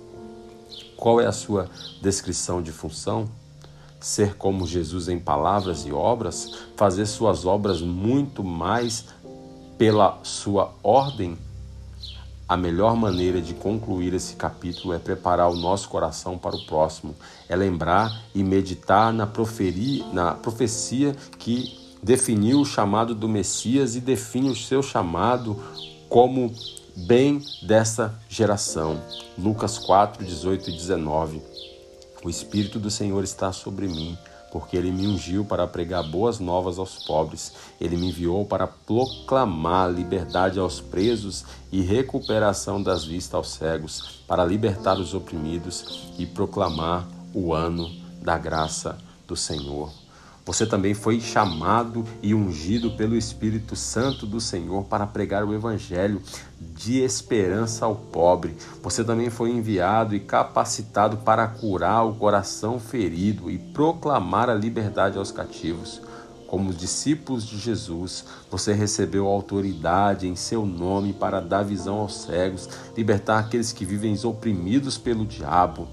[0.97, 1.69] Qual é a sua
[2.01, 3.29] descrição de função?
[4.01, 9.07] Ser como Jesus em palavras e obras, fazer suas obras muito mais
[9.79, 11.37] pela sua ordem,
[12.49, 17.15] a melhor maneira de concluir esse capítulo é preparar o nosso coração para o próximo,
[17.49, 24.01] é lembrar e meditar na, proferi, na profecia que definiu o chamado do Messias e
[24.01, 25.59] define o seu chamado
[26.09, 26.53] como
[26.95, 29.01] bem dessa geração.
[29.39, 31.43] Lucas 4, 18 e 19.
[32.23, 34.17] O Espírito do Senhor está sobre mim
[34.55, 37.53] porque ele me ungiu para pregar boas novas aos pobres.
[37.81, 44.45] Ele me enviou para proclamar liberdade aos presos e recuperação das vistas aos cegos, para
[44.45, 47.05] libertar os oprimidos e proclamar
[47.35, 47.91] o ano
[48.23, 50.04] da graça do Senhor.
[50.45, 56.21] Você também foi chamado e ungido pelo Espírito Santo do Senhor para pregar o Evangelho
[56.61, 58.55] de esperança ao pobre.
[58.83, 65.17] Você também foi enviado e capacitado para curar o coração ferido e proclamar a liberdade
[65.17, 66.03] aos cativos.
[66.47, 72.69] Como discípulos de Jesus, você recebeu autoridade em seu nome para dar visão aos cegos,
[72.95, 75.89] libertar aqueles que vivem oprimidos pelo diabo.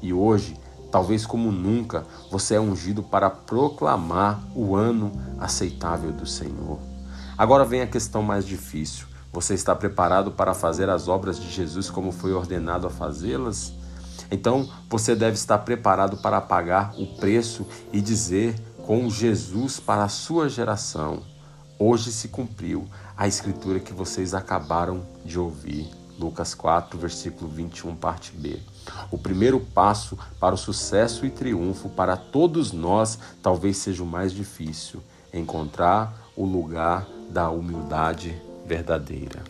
[0.00, 0.56] E hoje,
[0.92, 5.10] Talvez como nunca você é ungido para proclamar o ano
[5.40, 6.78] aceitável do Senhor.
[7.36, 9.06] Agora vem a questão mais difícil.
[9.32, 13.72] Você está preparado para fazer as obras de Jesus como foi ordenado a fazê-las?
[14.30, 18.54] Então você deve estar preparado para pagar o preço e dizer
[18.86, 21.22] com Jesus para a sua geração:
[21.78, 22.86] Hoje se cumpriu
[23.16, 25.88] a escritura que vocês acabaram de ouvir.
[26.18, 28.60] Lucas 4, versículo 21, parte B.
[29.10, 34.32] O primeiro passo para o sucesso e triunfo para todos nós talvez seja o mais
[34.32, 35.02] difícil:
[35.32, 39.42] encontrar o lugar da humildade verdadeira.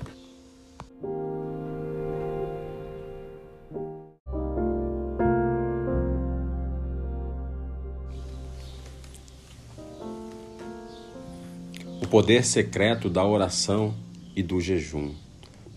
[12.00, 13.94] O poder secreto da oração
[14.36, 15.14] e do jejum.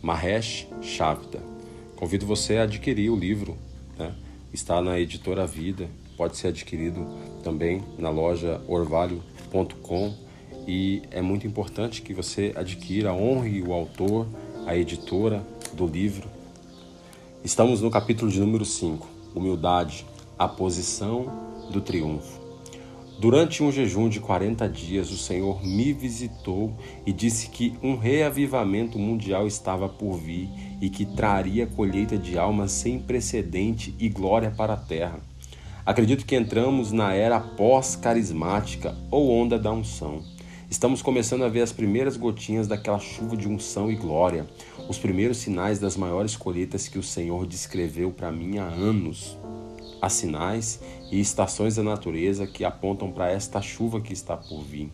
[0.02, 1.55] Mahesh Shavda
[1.96, 3.58] Convido você a adquirir o livro,
[3.98, 4.14] né?
[4.52, 7.08] está na editora Vida, pode ser adquirido
[7.42, 10.14] também na loja orvalho.com
[10.68, 14.28] e é muito importante que você adquira, honre o autor,
[14.66, 15.42] a editora
[15.72, 16.28] do livro.
[17.46, 20.06] Estamos no capítulo de número 5, Humildade,
[20.38, 21.32] a posição
[21.72, 22.42] do triunfo.
[23.18, 26.74] Durante um jejum de 40 dias, o Senhor me visitou
[27.06, 30.50] e disse que um reavivamento mundial estava por vir
[30.82, 35.20] e que traria colheita de almas sem precedente e glória para a terra.
[35.86, 40.24] Acredito que entramos na era pós-carismática ou onda da unção.
[40.68, 44.48] Estamos começando a ver as primeiras gotinhas daquela chuva de unção e glória,
[44.90, 49.38] os primeiros sinais das maiores colheitas que o Senhor descreveu para mim há anos.
[50.02, 50.80] Há sinais
[51.12, 54.92] e estações da natureza que apontam para esta chuva que está por vir.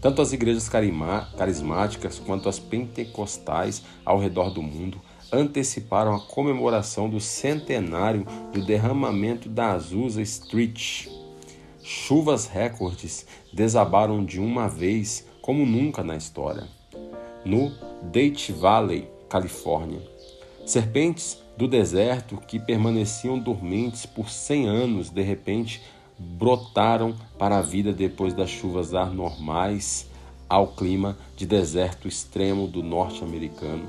[0.00, 5.00] Tanto as igrejas carismáticas quanto as pentecostais ao redor do mundo
[5.32, 11.08] anteciparam a comemoração do centenário do derramamento da Azusa Street.
[11.82, 16.66] Chuvas recordes desabaram de uma vez como nunca na história.
[17.44, 17.72] No
[18.10, 20.02] Death Valley, Califórnia,
[20.66, 25.82] serpentes do deserto que permaneciam dormentes por cem anos, de repente
[26.18, 30.07] brotaram para a vida depois das chuvas anormais
[30.48, 33.88] ao clima de deserto extremo do norte americano.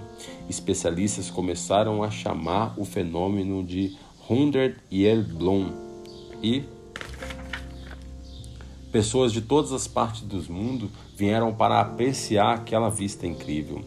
[0.49, 3.95] Especialistas começaram a chamar o fenômeno de
[4.29, 5.71] Hundred Year Bloom
[6.43, 6.63] e
[8.91, 13.83] pessoas de todas as partes do mundo vieram para apreciar aquela vista incrível.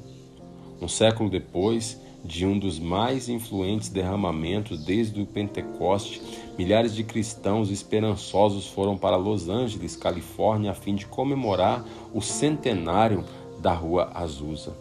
[0.81, 6.21] Um século depois, de um dos mais influentes derramamentos desde o Pentecoste,
[6.59, 13.25] milhares de cristãos esperançosos foram para Los Angeles, Califórnia, a fim de comemorar o centenário
[13.61, 14.73] da Rua Azusa.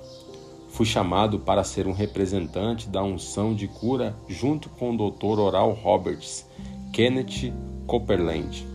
[0.69, 5.39] Fui chamado para ser um representante da unção de cura junto com o Dr.
[5.39, 6.45] Oral Roberts,
[6.93, 7.53] Kenneth
[7.85, 8.65] Copeland,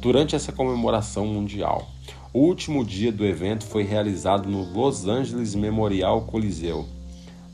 [0.00, 1.88] durante essa comemoração mundial.
[2.32, 6.86] O último dia do evento foi realizado no Los Angeles Memorial Coliseu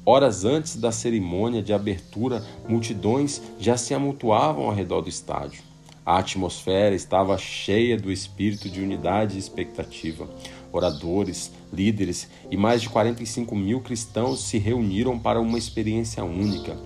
[0.09, 5.61] Horas antes da cerimônia de abertura, multidões já se amontoavam ao redor do estádio.
[6.05, 10.29] A atmosfera estava cheia do espírito de unidade e expectativa.
[10.71, 16.77] Oradores, líderes e mais de 45 mil cristãos se reuniram para uma experiência única.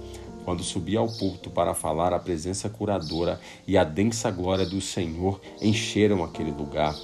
[0.46, 5.38] Quando subi ao púlpito para falar, a presença curadora e a densa glória do Senhor
[5.60, 6.96] encheram aquele lugar.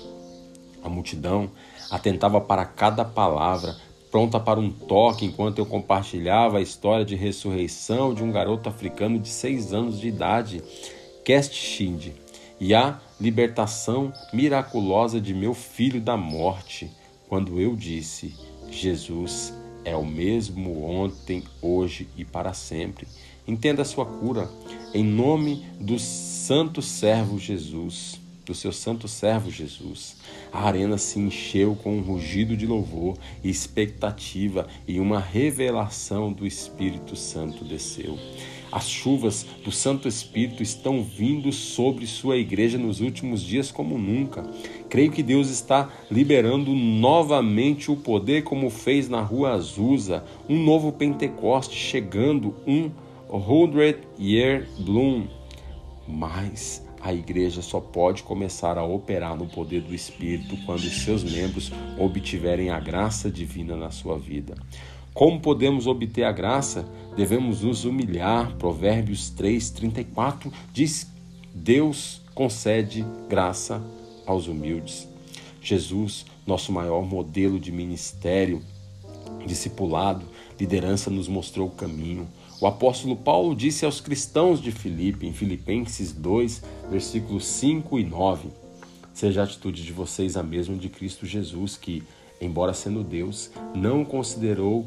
[0.82, 1.50] A multidão
[1.90, 3.76] atentava para cada palavra,
[4.16, 9.18] pronta para um toque enquanto eu compartilhava a história de ressurreição de um garoto africano
[9.18, 10.62] de seis anos de idade,
[11.22, 12.12] Kest Shind,
[12.58, 16.90] e a libertação miraculosa de meu filho da morte,
[17.28, 18.34] quando eu disse:
[18.70, 19.52] Jesus
[19.84, 23.06] é o mesmo ontem, hoje e para sempre.
[23.46, 24.48] Entenda a sua cura,
[24.94, 30.16] em nome do santo servo Jesus do seu santo servo Jesus.
[30.52, 36.46] A arena se encheu com um rugido de louvor e expectativa e uma revelação do
[36.46, 38.16] Espírito Santo desceu.
[38.70, 44.42] As chuvas do Santo Espírito estão vindo sobre sua igreja nos últimos dias como nunca.
[44.88, 50.92] Creio que Deus está liberando novamente o poder como fez na rua Azusa, um novo
[50.92, 52.90] Pentecoste chegando, um
[53.28, 55.26] Hundred Year Bloom.
[56.06, 61.70] Mas a igreja só pode começar a operar no poder do Espírito quando seus membros
[61.96, 64.56] obtiverem a graça divina na sua vida.
[65.14, 66.84] Como podemos obter a graça?
[67.16, 68.56] Devemos nos humilhar.
[68.56, 71.06] Provérbios 3, 34 diz:
[71.54, 73.80] Deus concede graça
[74.26, 75.06] aos humildes.
[75.62, 78.60] Jesus, nosso maior modelo de ministério,
[79.46, 80.26] discipulado,
[80.58, 82.26] liderança, nos mostrou o caminho.
[82.58, 88.48] O apóstolo Paulo disse aos cristãos de Filipe, em Filipenses 2, versículos 5 e 9:
[89.12, 92.02] Seja a atitude de vocês a mesma de Cristo Jesus, que,
[92.40, 94.86] embora sendo Deus, não considerou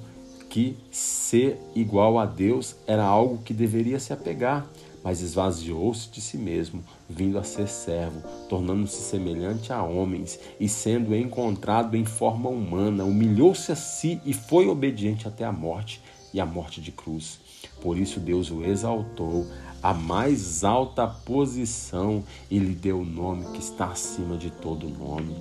[0.50, 4.68] que ser igual a Deus era algo que deveria se apegar,
[5.04, 11.16] mas esvaziou-se de si mesmo, vindo a ser servo, tornando-se semelhante a homens e sendo
[11.16, 16.02] encontrado em forma humana, humilhou-se a si e foi obediente até a morte
[16.34, 17.40] e a morte de cruz.
[17.82, 19.46] Por isso Deus o exaltou
[19.82, 25.36] à mais alta posição e lhe deu o nome que está acima de todo nome.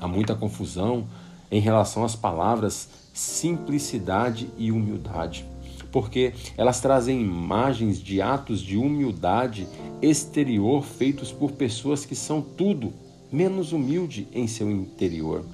[0.00, 1.06] Há muita confusão
[1.50, 5.44] em relação às palavras simplicidade e humildade,
[5.90, 9.66] porque elas trazem imagens de atos de humildade
[10.00, 12.92] exterior feitos por pessoas que são tudo
[13.32, 15.44] menos humilde em seu interior.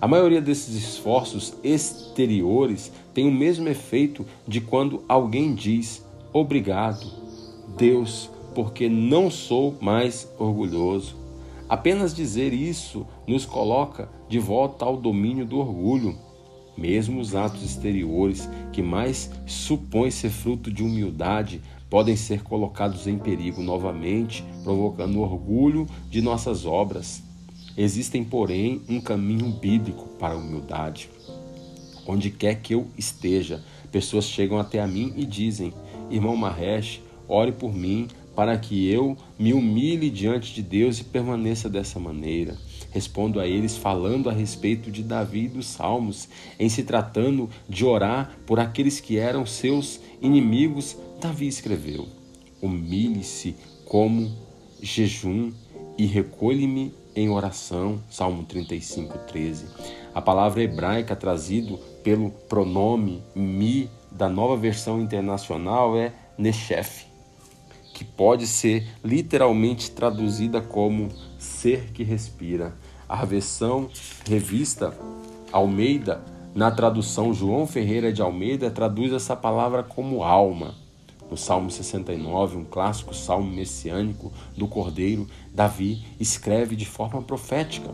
[0.00, 7.04] A maioria desses esforços exteriores tem o mesmo efeito de quando alguém diz: Obrigado,
[7.76, 11.16] Deus, porque não sou mais orgulhoso.
[11.68, 16.16] Apenas dizer isso nos coloca de volta ao domínio do orgulho.
[16.76, 23.18] Mesmo os atos exteriores, que mais supõem ser fruto de humildade, podem ser colocados em
[23.18, 27.20] perigo novamente, provocando orgulho de nossas obras.
[27.76, 31.17] Existem, porém, um caminho bíblico para a humildade.
[32.10, 33.62] Onde quer que eu esteja,
[33.92, 35.74] pessoas chegam até a mim e dizem:
[36.10, 41.68] Irmão Mahesh, ore por mim para que eu me humilhe diante de Deus e permaneça
[41.68, 42.56] dessa maneira.
[42.90, 46.28] Respondo a eles falando a respeito de Davi e dos Salmos,
[46.58, 50.96] em se tratando de orar por aqueles que eram seus inimigos.
[51.20, 52.08] Davi escreveu:
[52.62, 53.54] Humilhe-se
[53.84, 54.34] como
[54.80, 55.52] jejum
[55.98, 58.00] e recolhe-me em oração.
[58.08, 59.66] Salmo 35, 13.
[60.14, 61.78] A palavra hebraica trazido
[62.08, 67.04] pelo pronome mi da nova versão internacional é neshef,
[67.92, 72.74] que pode ser literalmente traduzida como ser que respira.
[73.06, 73.90] A versão
[74.26, 74.96] revista
[75.52, 76.24] Almeida,
[76.54, 80.74] na tradução João Ferreira de Almeida, traduz essa palavra como alma.
[81.30, 87.90] No Salmo 69, um clássico salmo messiânico do Cordeiro, Davi escreve de forma profética: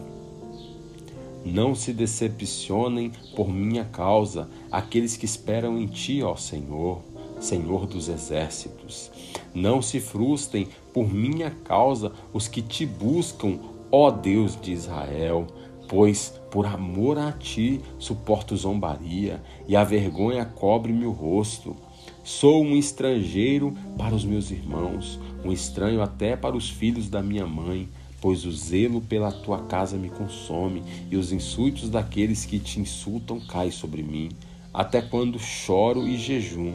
[1.45, 7.03] Não se decepcionem por minha causa aqueles que esperam em ti, ó Senhor,
[7.39, 9.11] Senhor dos exércitos.
[9.55, 13.59] Não se frustrem por minha causa os que te buscam,
[13.93, 15.47] ó Deus de Israel,
[15.89, 21.77] pois por amor a ti suporto zombaria e a vergonha cobre-me o rosto.
[22.23, 27.47] Sou um estrangeiro para os meus irmãos, um estranho até para os filhos da minha
[27.47, 27.89] mãe,
[28.25, 33.39] pois o zelo pela tua casa me consome e os insultos daqueles que te insultam
[33.39, 34.31] caem sobre mim.
[34.73, 36.73] Até quando choro e jejum,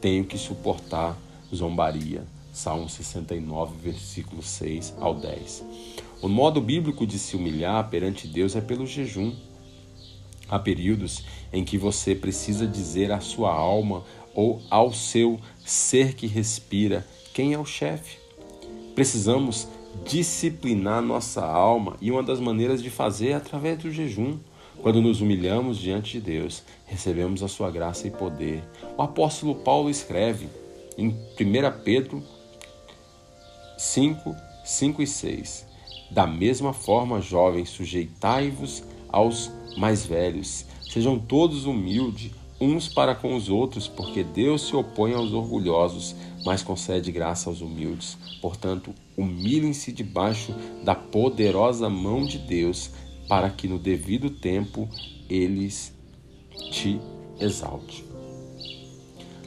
[0.00, 1.14] tenho que suportar
[1.54, 2.24] zombaria.
[2.50, 5.64] Salmo 69, versículo 6 ao 10.
[6.22, 9.34] O modo bíblico de se humilhar perante Deus é pelo jejum.
[10.48, 14.02] Há períodos em que você precisa dizer à sua alma
[14.34, 18.16] ou ao seu ser que respira quem é o chefe.
[18.94, 19.68] Precisamos
[20.04, 24.38] disciplinar nossa alma e uma das maneiras de fazer é através do jejum.
[24.82, 28.62] Quando nos humilhamos diante de Deus, recebemos a sua graça e poder.
[28.96, 30.48] O apóstolo Paulo escreve
[30.98, 31.14] em 1
[31.82, 32.22] Pedro
[33.78, 35.66] 5, 5 e 6:
[36.10, 40.66] Da mesma forma, jovens, sujeitai-vos aos mais velhos.
[40.82, 46.14] Sejam todos humildes uns para com os outros, porque Deus se opõe aos orgulhosos,
[46.44, 48.16] mas concede graça aos humildes.
[48.40, 52.90] Portanto, humilhem-se debaixo da poderosa mão de Deus,
[53.28, 54.88] para que no devido tempo
[55.28, 55.92] eles
[56.70, 57.00] te
[57.40, 58.04] exalte.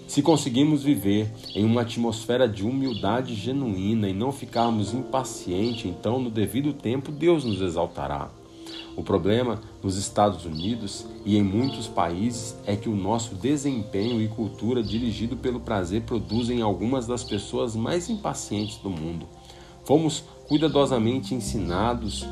[0.08, 6.32] Se conseguimos viver em uma atmosfera de humildade genuína e não ficarmos impacientes, então no
[6.32, 8.32] devido tempo Deus nos exaltará.
[8.98, 14.28] O problema nos Estados Unidos e em muitos países é que o nosso desempenho e
[14.28, 19.28] cultura dirigido pelo prazer produzem algumas das pessoas mais impacientes do mundo.
[19.90, 22.24] Fomos cuidadosamente ensinados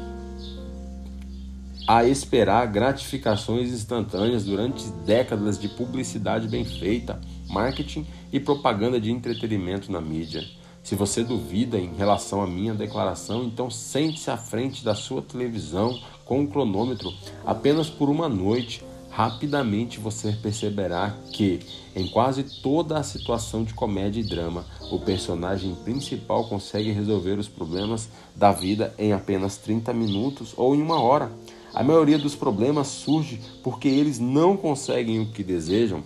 [1.87, 7.19] a esperar gratificações instantâneas durante décadas de publicidade bem feita,
[7.49, 10.43] marketing e propaganda de entretenimento na mídia.
[10.83, 15.99] Se você duvida em relação à minha declaração, então sente-se à frente da sua televisão
[16.25, 17.11] com o cronômetro
[17.43, 18.85] apenas por uma noite.
[19.17, 21.59] Rapidamente você perceberá que,
[21.95, 27.47] em quase toda a situação de comédia e drama, o personagem principal consegue resolver os
[27.47, 31.31] problemas da vida em apenas 30 minutos ou em uma hora.
[31.73, 36.03] A maioria dos problemas surge porque eles não conseguem o que desejam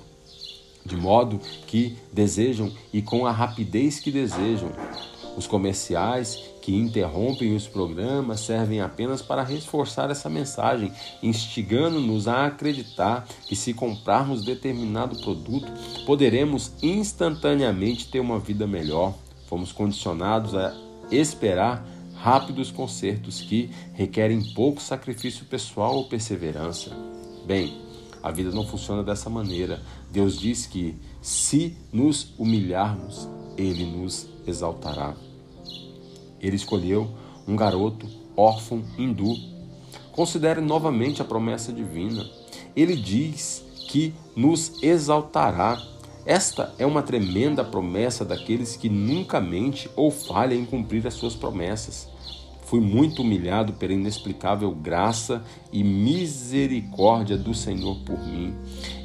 [0.86, 4.72] de modo que desejam e com a rapidez que desejam.
[5.38, 13.28] Os comerciais que interrompem os programas servem apenas para reforçar essa mensagem, instigando-nos a acreditar
[13.48, 15.72] que se comprarmos determinado produto,
[16.06, 19.16] poderemos instantaneamente ter uma vida melhor.
[19.48, 20.74] Fomos condicionados a
[21.12, 21.86] esperar
[22.16, 26.92] rápidos consertos que requerem pouco sacrifício pessoal ou perseverança.
[27.46, 27.82] Bem,
[28.22, 29.82] a vida não funciona dessa maneira.
[30.12, 33.28] Deus diz que se nos humilharmos,
[33.58, 35.16] Ele nos exaltará.
[36.42, 37.10] Ele escolheu
[37.48, 39.36] um garoto órfão hindu.
[40.12, 42.26] Considere novamente a promessa divina.
[42.76, 45.82] Ele diz que nos exaltará.
[46.26, 51.36] Esta é uma tremenda promessa daqueles que nunca mente ou falha em cumprir as suas
[51.36, 52.08] promessas.
[52.72, 55.44] Fui muito humilhado pela inexplicável graça
[55.74, 58.56] e misericórdia do Senhor por mim.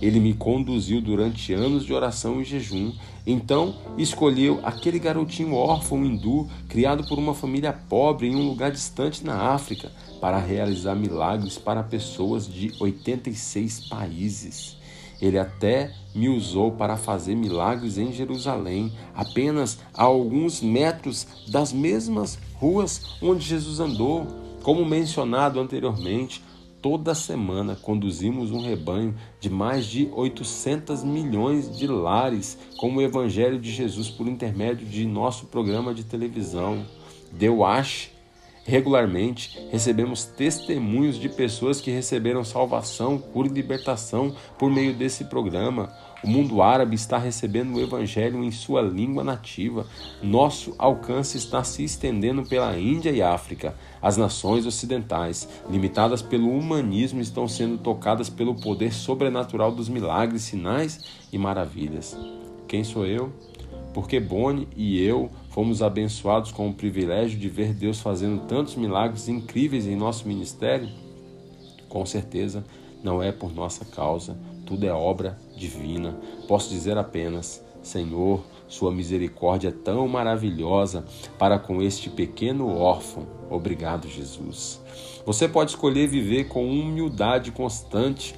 [0.00, 2.92] Ele me conduziu durante anos de oração e jejum.
[3.26, 9.24] Então escolheu aquele garotinho órfão hindu, criado por uma família pobre em um lugar distante
[9.24, 9.90] na África,
[10.20, 14.76] para realizar milagres para pessoas de 86 países.
[15.20, 22.38] Ele até me usou para fazer milagres em Jerusalém, apenas a alguns metros das mesmas
[22.54, 24.26] ruas onde Jesus andou.
[24.62, 26.42] Como mencionado anteriormente,
[26.86, 33.58] toda semana conduzimos um rebanho de mais de 800 milhões de lares com o Evangelho
[33.58, 36.86] de Jesus por intermédio de nosso programa de televisão,
[37.36, 38.12] The Wash
[38.66, 45.94] Regularmente recebemos testemunhos de pessoas que receberam salvação, cura e libertação por meio desse programa.
[46.26, 49.86] O mundo árabe está recebendo o Evangelho em sua língua nativa.
[50.20, 53.76] Nosso alcance está se estendendo pela Índia e África.
[54.02, 61.04] As nações ocidentais, limitadas pelo humanismo, estão sendo tocadas pelo poder sobrenatural dos milagres, sinais
[61.32, 62.18] e maravilhas.
[62.66, 63.32] Quem sou eu?
[63.94, 69.28] Porque Boni e eu fomos abençoados com o privilégio de ver Deus fazendo tantos milagres
[69.28, 70.88] incríveis em nosso ministério?
[71.88, 72.64] Com certeza
[73.00, 74.36] não é por nossa causa,
[74.66, 76.16] tudo é obra divina.
[76.46, 81.04] Posso dizer apenas: Senhor, Sua misericórdia é tão maravilhosa
[81.38, 83.26] para com este pequeno órfão.
[83.48, 84.80] Obrigado, Jesus.
[85.24, 88.34] Você pode escolher viver com humildade constante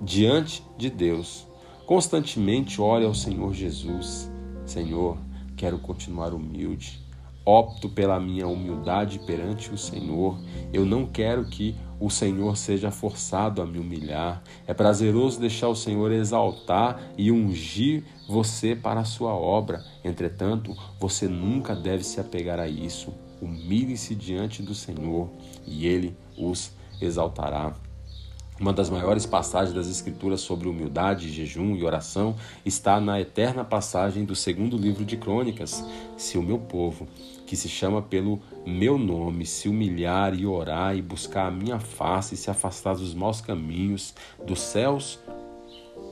[0.00, 1.46] diante de Deus.
[1.86, 4.30] Constantemente ore ao Senhor Jesus.
[4.66, 5.16] Senhor,
[5.56, 7.02] quero continuar humilde.
[7.46, 10.38] Opto pela minha humildade perante o Senhor.
[10.72, 14.42] Eu não quero que o Senhor seja forçado a me humilhar.
[14.66, 19.82] É prazeroso deixar o Senhor exaltar e ungir você para a sua obra.
[20.04, 23.14] Entretanto, você nunca deve se apegar a isso.
[23.40, 25.30] Humilhe-se diante do Senhor
[25.66, 27.74] e ele os exaltará.
[28.60, 34.24] Uma das maiores passagens das Escrituras sobre humildade, jejum e oração está na eterna passagem
[34.24, 35.82] do segundo livro de Crônicas.
[36.16, 37.08] Se o meu povo,
[37.46, 42.34] que se chama pelo meu nome, se humilhar e orar e buscar a minha face
[42.34, 44.14] e se afastar dos maus caminhos,
[44.46, 45.18] dos céus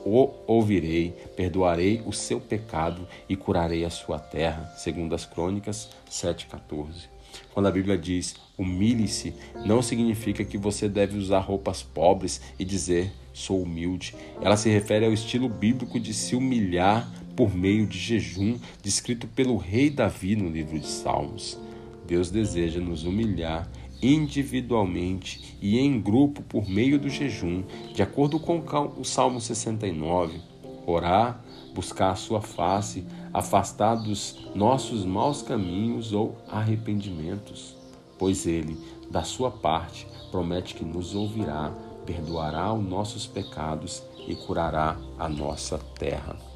[0.04, 4.72] o ouvirei, perdoarei o seu pecado e curarei a sua terra.
[4.76, 7.08] Segundo as Crônicas 7:14.
[7.54, 9.34] Quando a Bíblia diz humilhe-se,
[9.64, 14.14] não significa que você deve usar roupas pobres e dizer sou humilde.
[14.42, 19.56] Ela se refere ao estilo bíblico de se humilhar por meio de jejum, descrito pelo
[19.56, 21.58] rei Davi no livro de Salmos.
[22.06, 23.70] Deus deseja nos humilhar
[24.02, 27.62] individualmente e em grupo por meio do jejum,
[27.94, 28.62] de acordo com
[28.98, 30.40] o Salmo 69.
[30.84, 31.40] Orar,
[31.72, 37.76] buscar a sua face, afastar dos nossos maus caminhos ou arrependimentos,
[38.18, 38.76] pois ele,
[39.08, 41.72] da sua parte, promete que nos ouvirá,
[42.04, 46.51] perdoará os nossos pecados e curará a nossa terra.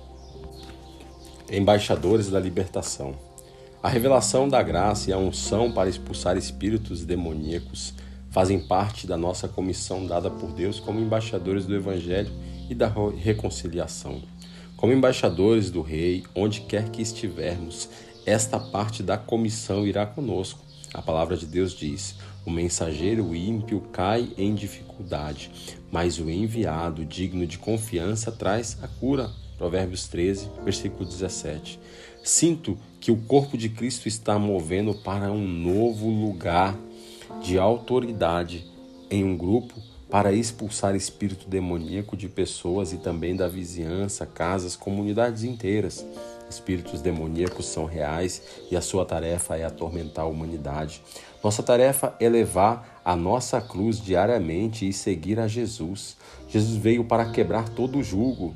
[1.51, 3.15] Embaixadores da libertação.
[3.81, 7.95] A revelação da graça e a unção para expulsar espíritos demoníacos
[8.31, 12.33] fazem parte da nossa comissão dada por Deus como embaixadores do Evangelho
[12.69, 14.21] e da reconciliação.
[14.77, 17.89] Como embaixadores do Rei, onde quer que estivermos,
[18.27, 20.59] esta parte da comissão irá conosco.
[20.93, 27.47] A palavra de Deus diz: O mensageiro ímpio cai em dificuldade, mas o enviado, digno
[27.47, 29.31] de confiança, traz a cura.
[29.59, 31.81] Provérbios 13, versículo 17.
[32.23, 36.77] Sinto que o corpo de Cristo está movendo para um novo lugar
[37.43, 38.67] de autoridade
[39.11, 39.75] em um grupo
[40.11, 46.05] para expulsar espírito demoníaco de pessoas e também da vizinhança, casas, comunidades inteiras.
[46.49, 51.03] Espíritos demoníacos são reais e a sua tarefa é atormentar a humanidade.
[51.43, 56.17] Nossa tarefa é levar a nossa cruz diariamente e seguir a Jesus.
[56.49, 58.55] Jesus veio para quebrar todo o jugo.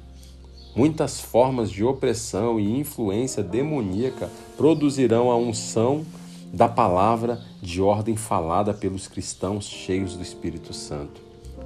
[0.75, 6.05] Muitas formas de opressão e influência demoníaca produzirão a unção
[6.53, 11.21] da palavra de ordem falada pelos cristãos cheios do Espírito Santo.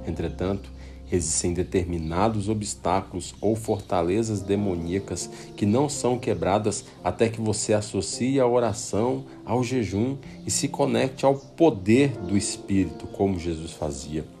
[0.07, 0.71] Entretanto,
[1.11, 8.47] existem determinados obstáculos ou fortalezas demoníacas que não são quebradas até que você associe a
[8.47, 10.17] oração ao jejum
[10.47, 14.34] e se conecte ao poder do Espírito, como Jesus fazia.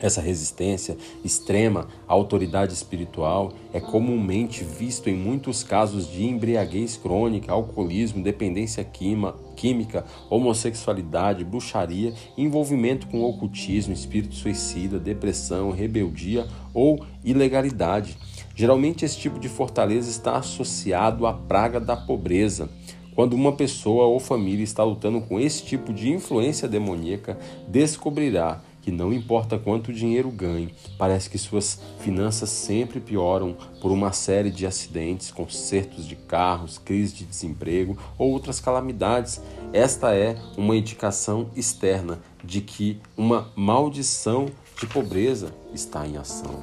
[0.00, 7.52] Essa resistência extrema à autoridade espiritual é comumente visto em muitos casos de embriaguez crônica,
[7.52, 18.16] alcoolismo, dependência química, homossexualidade, bruxaria, envolvimento com ocultismo, espírito suicida, depressão, rebeldia ou ilegalidade.
[18.54, 22.70] Geralmente esse tipo de fortaleza está associado à praga da pobreza.
[23.14, 27.38] Quando uma pessoa ou família está lutando com esse tipo de influência demoníaca,
[27.68, 34.12] descobrirá que não importa quanto dinheiro ganhe, parece que suas finanças sempre pioram por uma
[34.12, 39.40] série de acidentes, consertos de carros, crise de desemprego ou outras calamidades.
[39.72, 44.46] Esta é uma indicação externa de que uma maldição
[44.78, 46.60] de pobreza está em ação.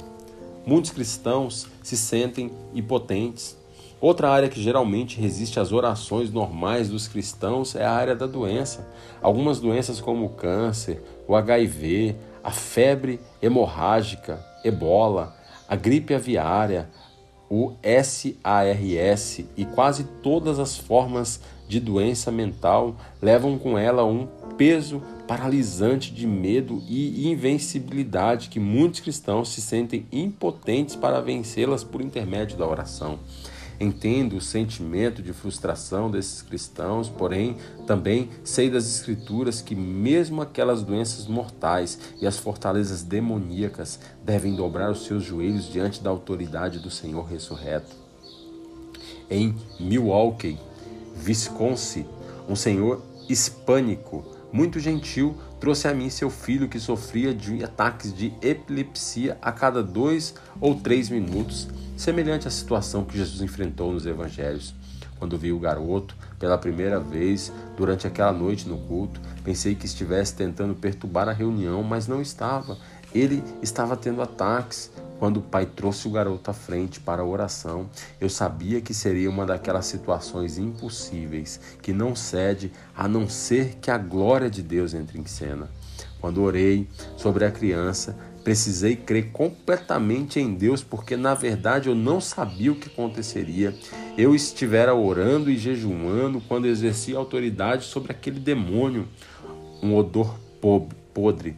[0.65, 3.55] Muitos cristãos se sentem impotentes.
[4.01, 8.87] Outra área que geralmente resiste às orações normais dos cristãos é a área da doença.
[9.21, 15.35] Algumas doenças, como o câncer, o HIV, a febre hemorrágica, ebola,
[15.67, 16.89] a gripe aviária,
[17.49, 25.01] o SARS e quase todas as formas de doença mental levam com ela um peso
[25.27, 32.57] paralisante de medo e invencibilidade que muitos cristãos se sentem impotentes para vencê-las por intermédio
[32.57, 33.19] da oração.
[33.79, 40.81] Entendo o sentimento de frustração desses cristãos, porém também sei das Escrituras que, mesmo aquelas
[40.81, 46.89] doenças mortais e as fortalezas demoníacas, devem dobrar os seus joelhos diante da autoridade do
[46.89, 47.95] Senhor ressurreto.
[49.29, 50.57] Em Milwaukee,
[51.23, 52.05] Wisconsin,
[52.49, 58.33] um senhor hispânico muito gentil trouxe a mim seu filho que sofria de ataques de
[58.41, 64.73] epilepsia a cada dois ou três minutos semelhante à situação que Jesus enfrentou nos evangelhos.
[65.17, 70.35] Quando vi o garoto pela primeira vez durante aquela noite no culto, pensei que estivesse
[70.35, 72.77] tentando perturbar a reunião, mas não estava.
[73.13, 74.91] Ele estava tendo ataques.
[75.19, 77.89] Quando o pai trouxe o garoto à frente para a oração,
[78.21, 83.89] eu sabia que seria uma daquelas situações impossíveis que não cede a não ser que
[83.89, 85.69] a glória de Deus entre em cena.
[86.21, 88.15] Quando orei sobre a criança,
[88.47, 93.75] Precisei crer completamente em Deus, porque na verdade eu não sabia o que aconteceria.
[94.17, 99.05] Eu estivera orando e jejuando quando exerci autoridade sobre aquele demônio,
[99.83, 100.39] um odor
[101.13, 101.57] podre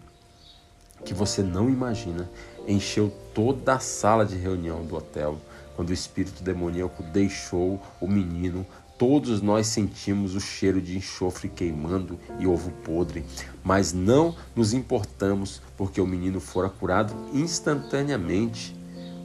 [1.05, 2.27] que você não imagina,
[2.67, 5.37] encheu toda a sala de reunião do hotel.
[5.73, 8.65] Quando o espírito demoníaco deixou o menino,
[8.97, 13.23] Todos nós sentimos o cheiro de enxofre queimando e ovo podre,
[13.63, 18.75] mas não nos importamos porque o menino fora curado instantaneamente.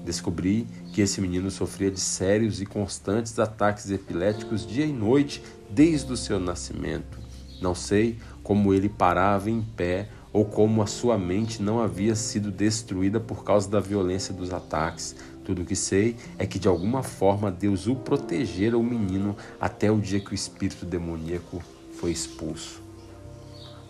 [0.04, 6.12] Descobri que esse menino sofria de sérios e constantes ataques epiléticos dia e noite desde
[6.12, 7.18] o seu nascimento.
[7.60, 12.50] Não sei como ele parava em pé ou como a sua mente não havia sido
[12.50, 15.14] destruída por causa da violência dos ataques,
[15.44, 19.92] tudo o que sei é que de alguma forma Deus o protegera o menino até
[19.92, 21.62] o dia que o espírito demoníaco
[22.00, 22.82] foi expulso.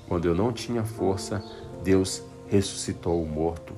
[0.07, 1.43] Quando eu não tinha força,
[1.83, 3.73] Deus ressuscitou o morto.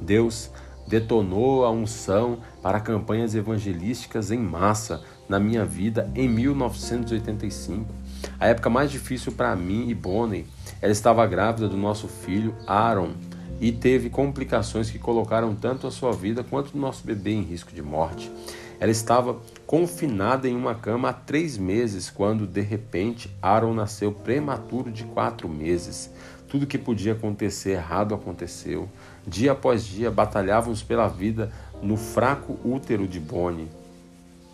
[0.00, 0.48] Deus
[0.86, 8.05] detonou a unção para campanhas evangelísticas em massa na minha vida em 1985.
[8.38, 10.46] A época mais difícil para mim e Bonnie.
[10.82, 13.12] Ela estava grávida do nosso filho Aaron
[13.58, 17.72] e teve complicações que colocaram tanto a sua vida quanto o nosso bebê em risco
[17.72, 18.30] de morte.
[18.78, 24.92] Ela estava confinada em uma cama há três meses quando, de repente, Aaron nasceu prematuro
[24.92, 26.10] de quatro meses.
[26.46, 28.86] Tudo que podia acontecer errado aconteceu.
[29.26, 31.50] Dia após dia, batalhávamos pela vida
[31.82, 33.68] no fraco útero de Bonnie.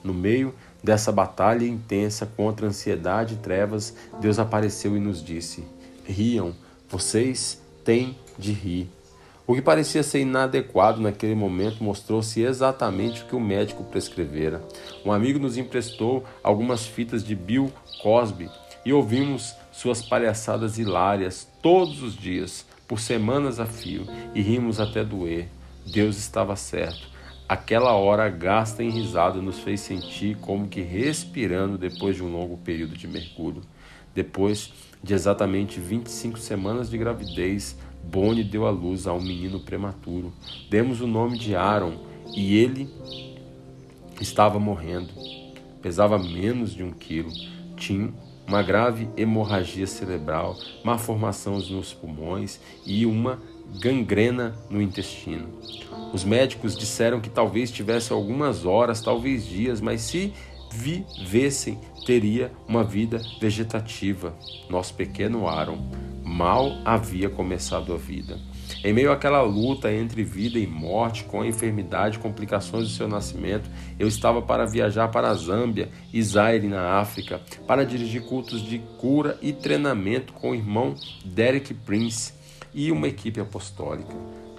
[0.04, 5.64] No meio dessa batalha intensa contra ansiedade e trevas, Deus apareceu e nos disse:
[6.04, 6.54] Riam,
[6.88, 8.88] vocês têm de rir.
[9.46, 14.62] O que parecia ser inadequado naquele momento mostrou-se exatamente o que o médico prescrevera.
[15.04, 18.48] Um amigo nos emprestou algumas fitas de Bill Cosby
[18.84, 25.04] e ouvimos suas palhaçadas hilárias todos os dias, por semanas a fio, e rimos até
[25.04, 25.48] doer.
[25.86, 27.11] Deus estava certo.
[27.52, 32.56] Aquela hora gasta em risada nos fez sentir como que respirando depois de um longo
[32.56, 33.60] período de mergulho.
[34.14, 34.72] Depois
[35.02, 40.32] de exatamente 25 semanas de gravidez, Bonnie deu à luz a um menino prematuro.
[40.70, 41.98] Demos o nome de Aaron
[42.34, 42.88] e ele
[44.18, 45.12] estava morrendo.
[45.82, 47.30] Pesava menos de um quilo.
[47.76, 48.14] Tinha
[48.48, 53.38] uma grave hemorragia cerebral, má formação nos pulmões e uma
[53.80, 55.48] gangrena no intestino.
[56.12, 60.32] Os médicos disseram que talvez tivesse algumas horas, talvez dias, mas se
[60.70, 64.34] vivessem, teria uma vida vegetativa.
[64.68, 65.78] Nosso pequeno Aaron
[66.22, 68.38] mal havia começado a vida.
[68.84, 73.06] Em meio àquela luta entre vida e morte, com a enfermidade e complicações do seu
[73.06, 78.62] nascimento, eu estava para viajar para a Zâmbia e Zaire, na África, para dirigir cultos
[78.62, 80.94] de cura e treinamento com o irmão
[81.24, 82.32] Derek Prince
[82.74, 84.14] e uma equipe apostólica.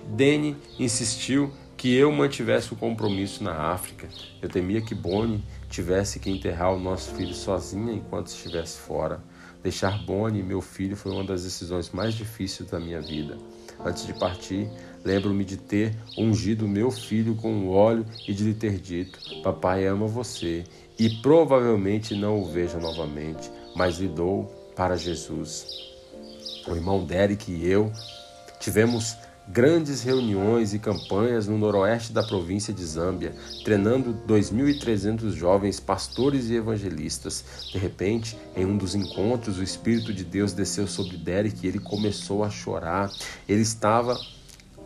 [0.07, 4.07] Danny insistiu que eu mantivesse o compromisso na África.
[4.41, 9.21] Eu temia que Bonnie tivesse que enterrar o nosso filho sozinha enquanto estivesse fora.
[9.61, 13.37] Deixar Bonnie, meu filho, foi uma das decisões mais difíceis da minha vida.
[13.83, 14.69] Antes de partir,
[15.03, 20.05] lembro-me de ter ungido meu filho com óleo e de lhe ter dito: Papai ama
[20.05, 20.63] você
[20.99, 25.92] e provavelmente não o veja novamente, mas lhe dou para Jesus.
[26.67, 27.91] O irmão Derek e eu
[28.59, 29.17] tivemos
[29.47, 36.55] grandes reuniões e campanhas no noroeste da província de Zâmbia, treinando 2.300 jovens pastores e
[36.55, 37.43] evangelistas.
[37.71, 41.79] De repente, em um dos encontros, o Espírito de Deus desceu sobre Derek e ele
[41.79, 43.11] começou a chorar.
[43.47, 44.17] Ele estava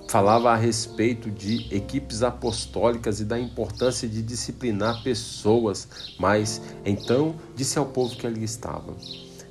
[0.10, 7.78] falava a respeito de equipes apostólicas e da importância de disciplinar pessoas, mas então disse
[7.78, 8.96] ao povo que ali estava: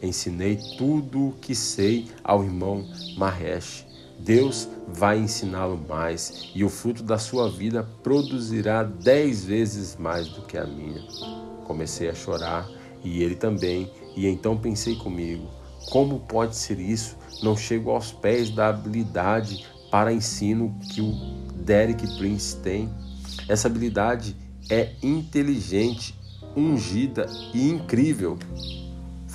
[0.03, 3.87] Ensinei tudo o que sei ao irmão Mahesh.
[4.19, 10.43] Deus vai ensiná-lo mais e o fruto da sua vida produzirá dez vezes mais do
[10.43, 11.03] que a minha.
[11.65, 12.69] Comecei a chorar
[13.05, 15.47] e ele também, e então pensei comigo:
[15.91, 17.17] como pode ser isso?
[17.43, 21.13] Não chego aos pés da habilidade para ensino que o
[21.65, 22.89] Derek Prince tem.
[23.49, 24.35] Essa habilidade
[24.69, 26.15] é inteligente,
[26.57, 28.39] ungida e incrível.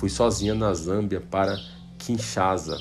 [0.02, 1.56] Fui sozinha na Zâmbia para
[1.96, 2.76] Kinshasa.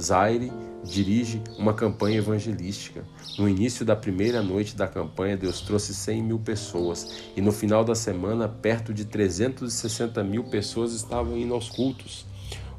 [0.00, 0.50] Zaire
[0.82, 3.04] dirige uma campanha evangelística.
[3.38, 7.84] No início da primeira noite da campanha, Deus trouxe 100 mil pessoas e no final
[7.84, 12.24] da semana, perto de 360 mil pessoas estavam indo aos cultos.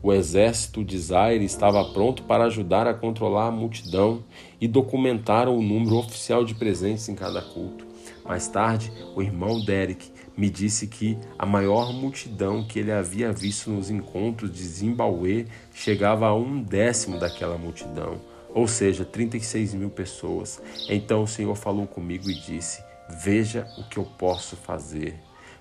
[0.02, 4.24] O exército de Zaire estava pronto para ajudar a controlar a multidão
[4.60, 7.86] e documentaram o número oficial de presentes em cada culto.
[8.26, 13.70] Mais tarde, o irmão Derek me disse que a maior multidão que ele havia visto
[13.70, 18.20] nos encontros de Zimbabue chegava a um décimo daquela multidão,
[18.54, 20.62] ou seja, 36 mil pessoas.
[20.90, 22.84] Então o Senhor falou comigo e disse:
[23.22, 25.16] Veja o que eu posso fazer.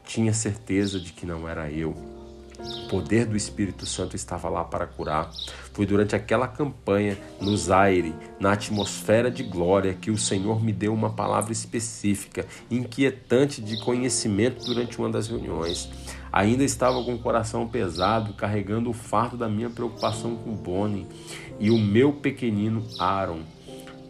[0.04, 2.21] Tinha certeza de que não era eu.
[2.62, 5.30] O poder do Espírito Santo estava lá para curar.
[5.72, 10.94] Foi durante aquela campanha no Zaire, na atmosfera de glória, que o Senhor me deu
[10.94, 15.88] uma palavra específica, inquietante de conhecimento durante uma das reuniões.
[16.32, 21.06] Ainda estava com o coração pesado, carregando o fardo da minha preocupação com Bonnie
[21.58, 23.42] e o meu pequenino Aaron,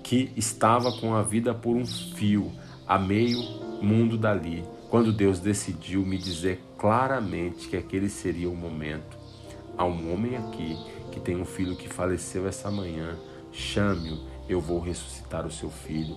[0.02, 2.52] que estava com a vida por um fio,
[2.86, 3.40] a meio
[3.80, 9.16] mundo dali quando Deus decidiu me dizer claramente que aquele seria o momento.
[9.78, 10.76] Há um homem aqui
[11.10, 13.16] que tem um filho que faleceu essa manhã.
[13.50, 16.14] Chame-o, eu vou ressuscitar o seu filho.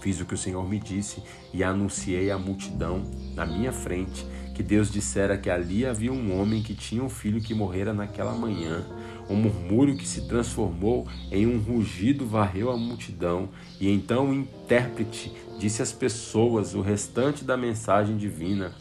[0.00, 1.22] Fiz o que o Senhor me disse
[1.54, 3.04] e anunciei à multidão,
[3.36, 7.40] na minha frente, que Deus dissera que ali havia um homem que tinha um filho
[7.40, 8.84] que morrera naquela manhã.
[9.30, 13.50] Um murmúrio que se transformou em um rugido varreu a multidão,
[13.80, 18.74] e então o intérprete disse às pessoas o restante da mensagem divina: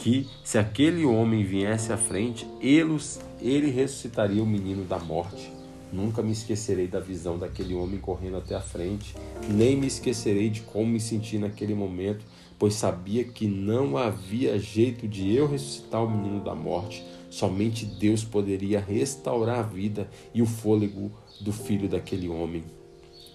[0.00, 5.52] que se aquele homem viesse à frente, ele, ressuscitaria o menino da morte.
[5.92, 9.14] Nunca me esquecerei da visão daquele homem correndo até a frente,
[9.48, 12.24] nem me esquecerei de como me senti naquele momento,
[12.58, 17.04] pois sabia que não havia jeito de eu ressuscitar o menino da morte.
[17.28, 21.10] Somente Deus poderia restaurar a vida e o fôlego
[21.40, 22.64] do filho daquele homem.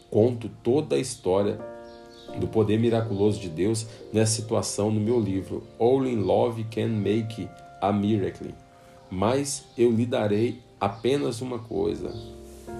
[0.09, 1.59] Conto toda a história
[2.39, 7.49] do poder miraculoso de Deus nessa situação no meu livro Only Love Can Make
[7.81, 8.53] a Miracle.
[9.09, 12.13] Mas eu lhe darei apenas uma coisa: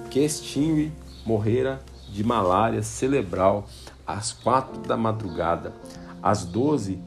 [0.09, 0.91] que Stingway
[1.25, 3.67] morrera de malária cerebral
[4.05, 5.73] às quatro da madrugada.
[6.21, 6.99] Às doze,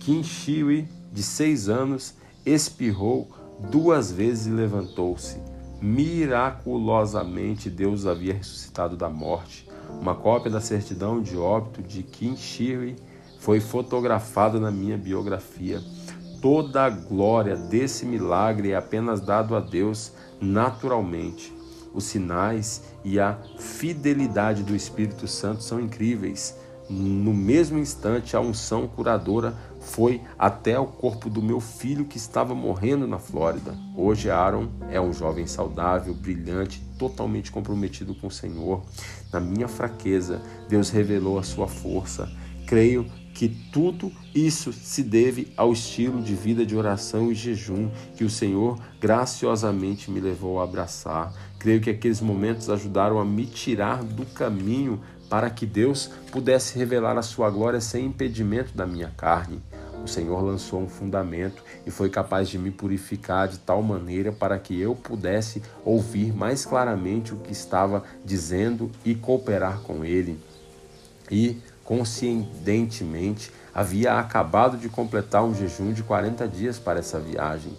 [0.00, 2.14] Kinshiwi, de seis anos,
[2.44, 3.28] espirrou
[3.70, 5.36] duas vezes e levantou-se.
[5.80, 9.68] Miraculosamente, Deus havia ressuscitado da morte.
[10.02, 12.96] Uma cópia da certidão de óbito de Kim Shirley
[13.38, 15.80] foi fotografada na minha biografia.
[16.40, 21.54] Toda a glória desse milagre é apenas dado a Deus naturalmente.
[21.94, 26.58] Os sinais e a fidelidade do Espírito Santo são incríveis.
[26.90, 32.56] No mesmo instante, a unção curadora foi até o corpo do meu filho que estava
[32.56, 33.72] morrendo na Flórida.
[33.96, 38.82] Hoje, Aaron é um jovem saudável, brilhante, totalmente comprometido com o Senhor.
[39.32, 42.30] Na minha fraqueza, Deus revelou a sua força.
[42.66, 48.24] Creio que tudo isso se deve ao estilo de vida de oração e jejum que
[48.24, 51.32] o Senhor graciosamente me levou a abraçar.
[51.58, 57.16] Creio que aqueles momentos ajudaram a me tirar do caminho para que Deus pudesse revelar
[57.16, 59.62] a sua glória sem impedimento da minha carne.
[60.04, 64.58] O Senhor lançou um fundamento e foi capaz de me purificar de tal maneira para
[64.58, 70.38] que eu pudesse ouvir mais claramente o que estava dizendo e cooperar com Ele.
[71.30, 77.72] E conscientemente havia acabado de completar um jejum de 40 dias para essa viagem.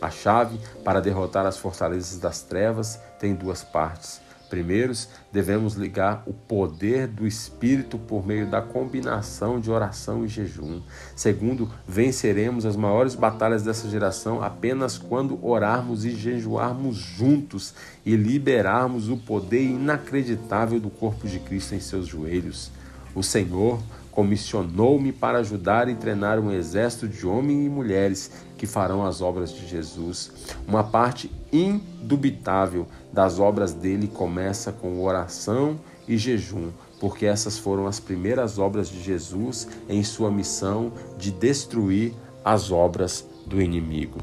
[0.00, 4.20] A chave para derrotar as fortalezas das trevas tem duas partes.
[4.48, 10.80] Primeiros, devemos ligar o poder do Espírito por meio da combinação de oração e jejum.
[11.14, 19.08] Segundo, venceremos as maiores batalhas dessa geração apenas quando orarmos e jejuarmos juntos e liberarmos
[19.08, 22.70] o poder inacreditável do corpo de Cristo em seus joelhos.
[23.14, 23.80] O Senhor
[24.18, 29.52] comissionou-me para ajudar e treinar um exército de homens e mulheres que farão as obras
[29.52, 30.32] de Jesus.
[30.66, 38.00] Uma parte indubitável das obras dele começa com oração e jejum, porque essas foram as
[38.00, 42.12] primeiras obras de Jesus em sua missão de destruir
[42.44, 44.18] as obras do inimigo.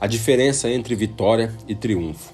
[0.00, 2.32] A diferença entre vitória e triunfo.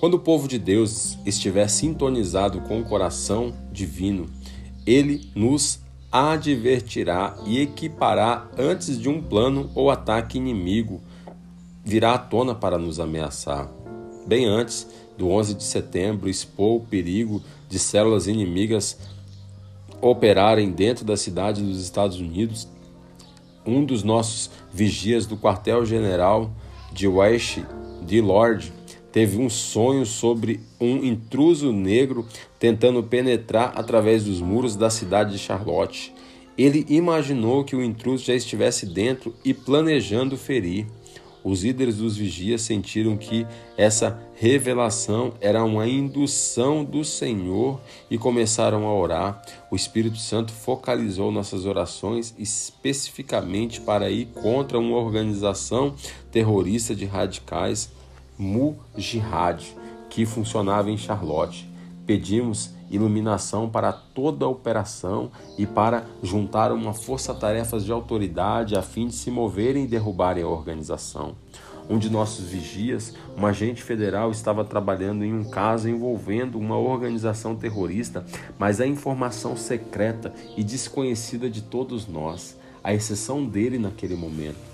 [0.00, 4.30] Quando o povo de Deus estiver sintonizado com o coração divino,
[4.86, 5.81] ele nos
[6.12, 11.00] advertirá e equipará antes de um plano ou ataque inimigo
[11.82, 13.70] virá à tona para nos ameaçar.
[14.26, 18.98] Bem antes do 11 de setembro, expor o perigo de células inimigas
[20.02, 22.68] operarem dentro da cidade dos Estados Unidos,
[23.64, 26.50] um dos nossos vigias do quartel-general
[26.92, 27.60] de West,
[28.04, 28.72] de Lord,
[29.12, 32.26] teve um sonho sobre um intruso negro
[32.58, 36.12] tentando penetrar através dos muros da cidade de Charlotte.
[36.56, 40.86] Ele imaginou que o intruso já estivesse dentro e planejando ferir.
[41.44, 43.44] Os líderes dos vigias sentiram que
[43.76, 49.42] essa revelação era uma indução do Senhor e começaram a orar.
[49.68, 55.96] O Espírito Santo focalizou nossas orações especificamente para ir contra uma organização
[56.30, 57.90] terrorista de radicais
[58.42, 59.76] Mujihad,
[60.10, 61.70] que funcionava em Charlotte.
[62.04, 69.06] Pedimos iluminação para toda a operação e para juntar uma força-tarefas de autoridade a fim
[69.06, 71.36] de se moverem e derrubarem a organização.
[71.88, 77.56] Um de nossos vigias, um agente federal, estava trabalhando em um caso envolvendo uma organização
[77.56, 78.24] terrorista,
[78.58, 84.71] mas a informação secreta e desconhecida de todos nós, à exceção dele naquele momento.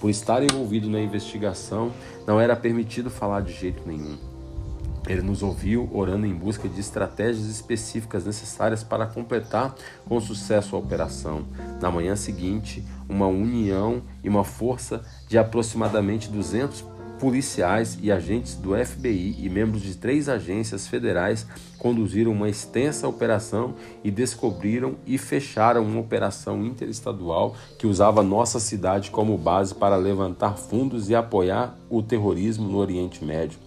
[0.00, 1.92] Por estar envolvido na investigação,
[2.26, 4.16] não era permitido falar de jeito nenhum.
[5.08, 9.74] Ele nos ouviu orando em busca de estratégias específicas necessárias para completar
[10.06, 11.46] com sucesso a operação.
[11.80, 16.84] Na manhã seguinte, uma união e uma força de aproximadamente 200
[17.18, 21.46] policiais e agentes do FBI e membros de três agências federais
[21.78, 29.10] conduziram uma extensa operação e descobriram e fecharam uma operação interestadual que usava nossa cidade
[29.10, 33.58] como base para levantar fundos e apoiar o terrorismo no Oriente Médio.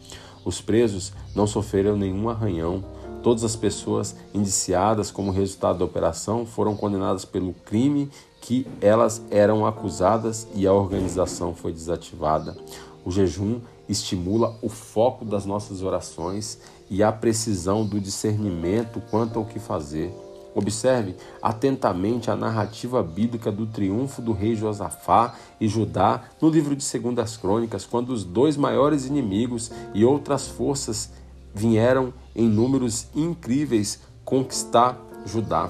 [0.44, 2.84] Os presos não sofreram nenhum arranhão.
[3.22, 8.10] Todas as pessoas indiciadas como resultado da operação foram condenadas pelo crime
[8.42, 12.58] que elas eram acusadas e a organização foi desativada.
[13.06, 19.46] O jejum estimula o foco das nossas orações e a precisão do discernimento quanto ao
[19.46, 20.14] que fazer.
[20.54, 26.84] Observe atentamente a narrativa bíblica do triunfo do rei Josafá e Judá no livro de
[26.84, 31.10] Segundas Crônicas, quando os dois maiores inimigos e outras forças
[31.56, 35.70] vieram em números incríveis conquistar Judá.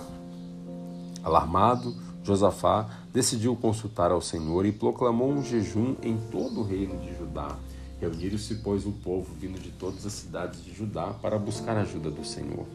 [1.24, 7.16] Alarmado, Josafá decidiu consultar ao Senhor e proclamou um jejum em todo o reino de
[7.18, 7.58] Judá.
[8.00, 12.10] Reuniram-se, pois, o povo vindo de todas as cidades de Judá para buscar a ajuda
[12.10, 12.66] do Senhor.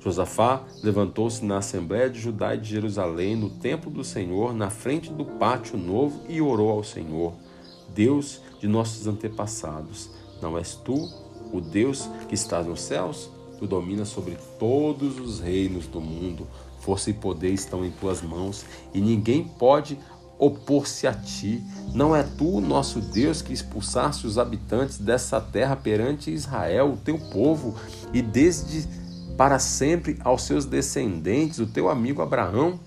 [0.00, 5.12] Josafá levantou-se na Assembleia de Judá e de Jerusalém, no templo do Senhor, na frente
[5.12, 7.34] do pátio novo, e orou ao Senhor:
[7.92, 10.08] Deus de nossos antepassados,
[10.40, 11.10] não és tu
[11.52, 13.28] o Deus que estás nos céus?
[13.58, 16.46] Tu dominas sobre todos os reinos do mundo.
[16.86, 19.98] Força e poder estão em tuas mãos e ninguém pode
[20.38, 21.60] opor-se a ti.
[21.92, 27.18] Não é tu, nosso Deus, que expulsaste os habitantes dessa terra perante Israel, o teu
[27.18, 27.74] povo,
[28.12, 28.86] e desde
[29.36, 32.78] para sempre aos seus descendentes, o teu amigo Abraão?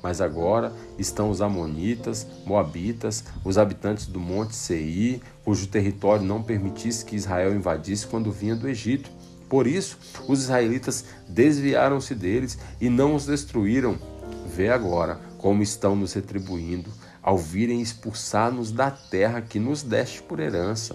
[0.00, 7.04] Mas agora estão os Amonitas, Moabitas, os habitantes do Monte Seir, cujo território não permitisse
[7.04, 9.10] que Israel invadisse quando vinha do Egito.
[9.48, 9.98] Por isso,
[10.28, 13.98] os israelitas desviaram-se deles e não os destruíram.
[14.54, 16.90] Vê agora como estão nos retribuindo
[17.22, 20.94] ao virem expulsar-nos da terra que nos deste por herança.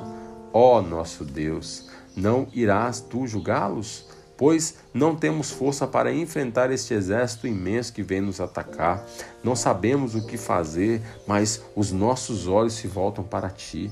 [0.54, 4.06] Ó nosso Deus, não irás tu julgá-los?
[4.38, 9.06] Pois não temos força para enfrentar este exército imenso que vem nos atacar.
[9.44, 13.92] Não sabemos o que fazer, mas os nossos olhos se voltam para ti.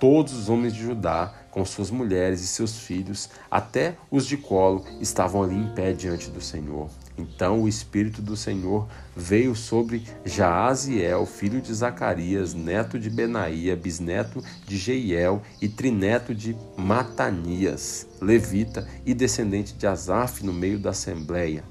[0.00, 4.84] todos os homens de Judá, com suas mulheres e seus filhos, até os de colo,
[5.00, 6.90] estavam ali em pé diante do Senhor.
[7.16, 14.42] Então o Espírito do Senhor veio sobre Jaaziel, filho de Zacarias, neto de Benaía, bisneto
[14.66, 21.62] de Jeiel e trineto de Matanias, levita e descendente de Asaf no meio da assembleia.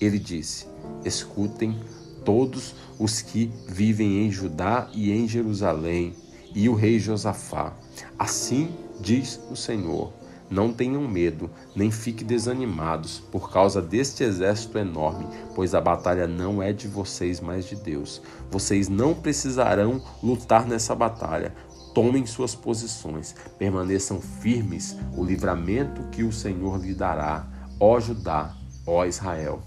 [0.00, 0.68] Ele disse:
[1.04, 1.76] Escutem
[2.24, 6.14] todos os que vivem em Judá e em Jerusalém
[6.54, 7.72] e o rei Josafá.
[8.16, 8.72] Assim
[9.04, 10.12] diz o Senhor:
[10.50, 16.62] Não tenham medo, nem fiquem desanimados por causa deste exército enorme, pois a batalha não
[16.62, 18.22] é de vocês, mas de Deus.
[18.50, 21.54] Vocês não precisarão lutar nessa batalha.
[21.94, 27.46] Tomem suas posições, permaneçam firmes, o livramento que o Senhor lhe dará,
[27.78, 29.62] ó Judá, ó Israel.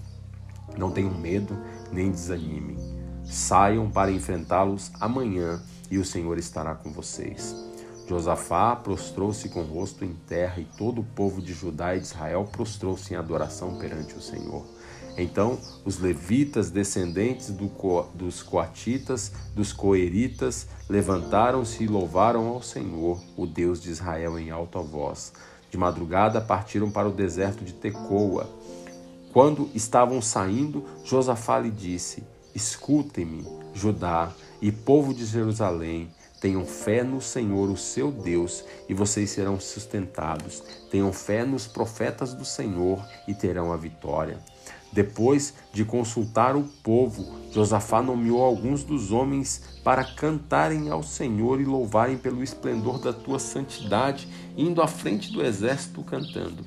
[0.76, 1.56] Não tenham medo,
[1.90, 2.76] nem desanimem.
[3.24, 7.67] Saiam para enfrentá-los amanhã e o Senhor estará com vocês.
[8.08, 12.06] Josafá prostrou-se com o rosto em terra, e todo o povo de Judá e de
[12.06, 14.64] Israel prostrou-se em adoração perante o Senhor.
[15.18, 17.68] Então os levitas, descendentes do
[18.14, 24.80] dos coatitas, dos coeritas, levantaram-se e louvaram ao Senhor, o Deus de Israel, em alta
[24.80, 25.32] voz.
[25.70, 28.48] De madrugada partiram para o deserto de Tecoa.
[29.34, 32.22] Quando estavam saindo, Josafá lhe disse:
[32.54, 39.30] Escutem-me, Judá e povo de Jerusalém, tenham fé no Senhor, o seu Deus, e vocês
[39.30, 40.62] serão sustentados.
[40.90, 44.38] Tenham fé nos profetas do Senhor e terão a vitória.
[44.90, 51.64] Depois de consultar o povo, Josafá nomeou alguns dos homens para cantarem ao Senhor e
[51.64, 56.64] louvarem pelo esplendor da tua santidade, indo à frente do exército cantando.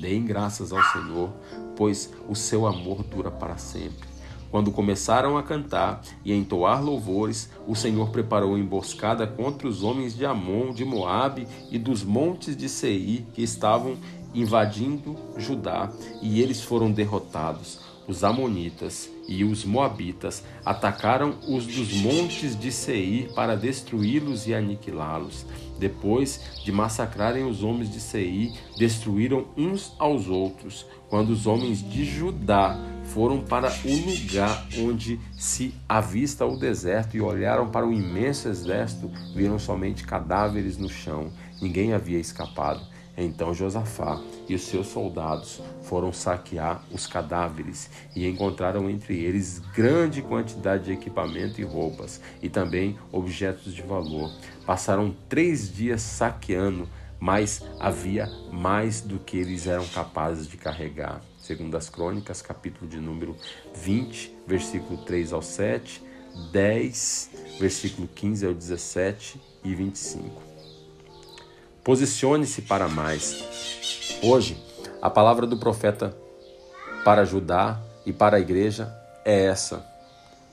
[0.00, 1.30] Deem graças ao Senhor,
[1.76, 4.11] pois o seu amor dura para sempre.
[4.52, 10.14] Quando começaram a cantar e a entoar louvores, o Senhor preparou emboscada contra os homens
[10.14, 13.96] de Amon, de Moabe e dos montes de Seir que estavam
[14.34, 15.90] invadindo Judá,
[16.20, 17.80] e eles foram derrotados.
[18.06, 25.46] Os amonitas e os moabitas atacaram os dos montes de Seir para destruí-los e aniquilá-los.
[25.82, 30.86] Depois de massacrarem os homens de Seir, destruíram uns aos outros.
[31.08, 37.20] Quando os homens de Judá foram para o lugar onde se avista o deserto e
[37.20, 41.32] olharam para o imenso exército, viram somente cadáveres no chão.
[41.60, 42.80] Ninguém havia escapado.
[43.16, 50.22] Então Josafá e os seus soldados foram saquear os cadáveres e encontraram entre eles grande
[50.22, 54.30] quantidade de equipamento e roupas, e também objetos de valor.
[54.66, 61.76] Passaram três dias saqueando, mas havia mais do que eles eram capazes de carregar segundo
[61.76, 63.36] as crônicas, capítulo de número
[63.74, 66.02] 20, versículo 3 ao 7,
[66.52, 70.40] 10, versículo 15 ao 17 e 25.
[71.82, 73.44] Posicione-se para mais.
[74.22, 74.56] Hoje,
[75.02, 76.16] a palavra do profeta
[77.04, 79.84] para Judá e para a igreja é essa.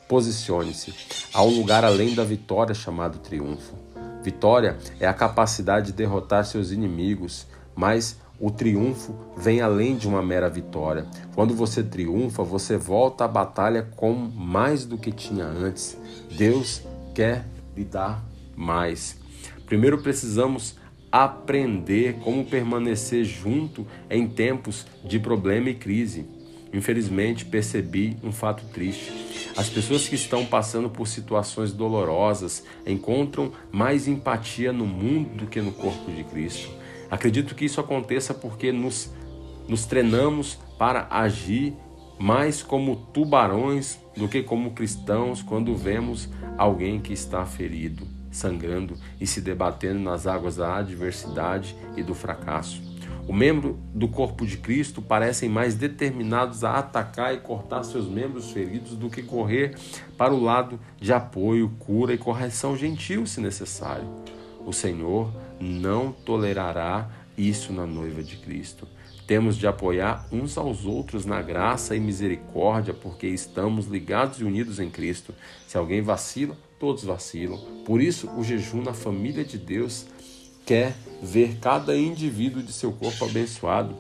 [0.08, 0.92] Posicione-se.
[1.32, 3.78] Há um lugar além da vitória chamado triunfo.
[4.22, 10.22] Vitória é a capacidade de derrotar seus inimigos, mas o triunfo vem além de uma
[10.22, 11.06] mera vitória.
[11.36, 15.98] Quando você triunfa, você volta à batalha com mais do que tinha antes.
[16.38, 16.82] Deus
[17.14, 18.24] quer lhe dar
[18.56, 19.18] mais.
[19.66, 20.76] Primeiro precisamos
[21.12, 26.26] aprender como permanecer junto em tempos de problema e crise.
[26.72, 29.39] Infelizmente, percebi um fato triste.
[29.56, 35.62] As pessoas que estão passando por situações dolorosas encontram mais empatia no mundo do que
[35.62, 36.70] no corpo de Cristo.
[37.10, 39.12] Acredito que isso aconteça porque nos,
[39.68, 41.74] nos treinamos para agir
[42.20, 49.26] mais como tubarões do que como cristãos quando vemos alguém que está ferido, sangrando e
[49.26, 52.89] se debatendo nas águas da adversidade e do fracasso.
[53.30, 58.50] O membro do corpo de Cristo parecem mais determinados a atacar e cortar seus membros
[58.50, 59.76] feridos do que correr
[60.18, 64.10] para o lado de apoio, cura e correção gentil, se necessário.
[64.66, 68.88] O Senhor não tolerará isso na noiva de Cristo.
[69.28, 74.80] Temos de apoiar uns aos outros na graça e misericórdia, porque estamos ligados e unidos
[74.80, 75.36] em Cristo.
[75.68, 77.60] Se alguém vacila, todos vacilam.
[77.86, 80.08] Por isso, o jejum na família de Deus
[80.70, 83.96] quer ver cada indivíduo de seu corpo abençoado.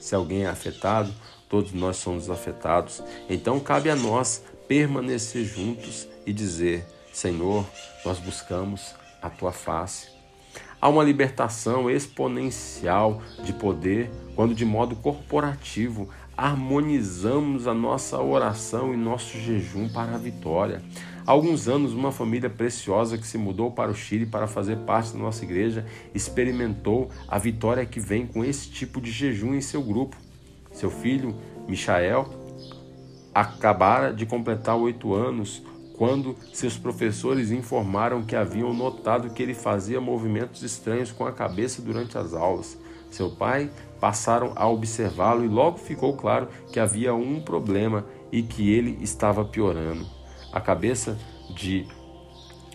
[0.00, 1.14] Se alguém é afetado,
[1.48, 3.00] todos nós somos afetados.
[3.30, 7.64] Então, cabe a nós permanecer juntos e dizer: Senhor,
[8.04, 10.08] nós buscamos a tua face.
[10.80, 18.96] Há uma libertação exponencial de poder quando, de modo corporativo, harmonizamos a nossa oração e
[18.96, 20.82] nosso jejum para a vitória.
[21.26, 25.12] Há alguns anos, uma família preciosa que se mudou para o Chile para fazer parte
[25.12, 29.82] da nossa igreja experimentou a vitória que vem com esse tipo de jejum em seu
[29.82, 30.16] grupo.
[30.70, 31.34] Seu filho,
[31.66, 32.28] Michael,
[33.34, 35.64] acabara de completar oito anos
[35.96, 41.82] quando seus professores informaram que haviam notado que ele fazia movimentos estranhos com a cabeça
[41.82, 42.78] durante as aulas.
[43.10, 48.70] Seu pai passaram a observá-lo e logo ficou claro que havia um problema e que
[48.70, 50.15] ele estava piorando.
[50.56, 51.18] A cabeça
[51.54, 51.86] de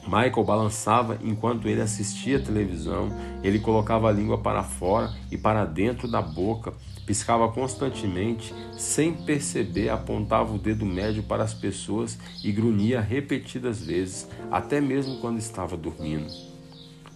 [0.04, 3.10] Michael balançava enquanto ele assistia a televisão,
[3.42, 6.74] ele colocava a língua para fora e para dentro da boca,
[7.08, 14.30] piscava constantemente, sem perceber, apontava o dedo médio para as pessoas e grunhia repetidas vezes,
[14.52, 16.32] até mesmo quando estava dormindo.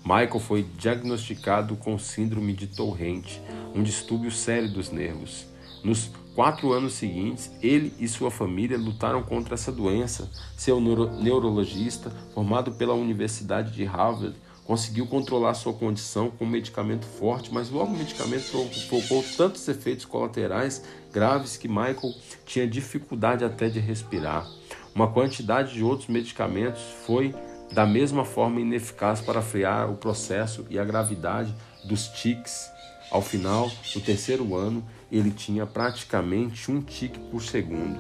[0.04, 3.40] Michael foi diagnosticado com síndrome de Torrente,
[3.76, 5.46] um distúrbio sério dos nervos.
[5.84, 10.30] Nos quatro anos seguintes, ele e sua família lutaram contra essa doença.
[10.58, 17.06] Seu neuro neurologista, formado pela Universidade de Harvard, conseguiu controlar sua condição com um medicamento
[17.06, 18.52] forte, mas logo o medicamento
[18.90, 20.84] provocou tantos efeitos colaterais
[21.14, 22.14] graves que Michael
[22.46, 24.46] tinha dificuldade até de respirar.
[24.94, 27.34] Uma quantidade de outros medicamentos foi
[27.72, 31.54] da mesma forma ineficaz para frear o processo e a gravidade
[31.86, 32.70] dos tics.
[33.12, 38.00] Ao final do terceiro ano, ele tinha praticamente um tique por segundo.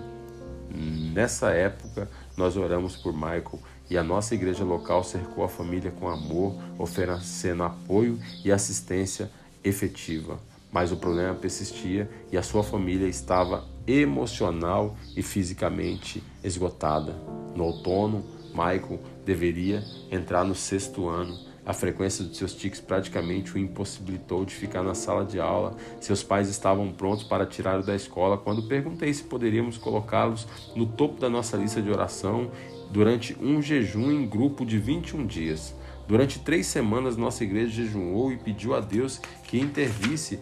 [0.69, 3.59] Nessa época, nós oramos por Michael
[3.89, 9.31] e a nossa igreja local cercou a família com amor, oferecendo apoio e assistência
[9.63, 10.39] efetiva.
[10.71, 17.13] Mas o problema persistia e a sua família estava emocional e fisicamente esgotada.
[17.55, 23.57] No outono, Michael deveria entrar no sexto ano a frequência dos seus tiques praticamente o
[23.57, 25.75] impossibilitou de ficar na sala de aula.
[25.99, 31.19] Seus pais estavam prontos para tirá-lo da escola quando perguntei se poderíamos colocá-los no topo
[31.19, 32.51] da nossa lista de oração
[32.91, 35.75] durante um jejum em grupo de 21 dias.
[36.07, 40.39] Durante três semanas, nossa igreja jejuou e pediu a Deus que intervisse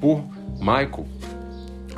[0.00, 0.22] por
[0.58, 1.06] Michael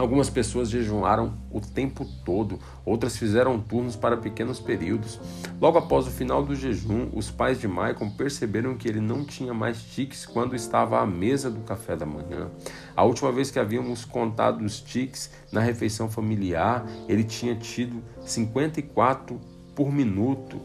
[0.00, 5.20] Algumas pessoas jejuaram o tempo todo, outras fizeram turnos para pequenos períodos.
[5.60, 9.52] Logo após o final do jejum, os pais de Michael perceberam que ele não tinha
[9.52, 12.50] mais tiques quando estava à mesa do café da manhã.
[12.96, 19.38] A última vez que havíamos contado os tiques na refeição familiar, ele tinha tido 54
[19.74, 20.62] por minuto.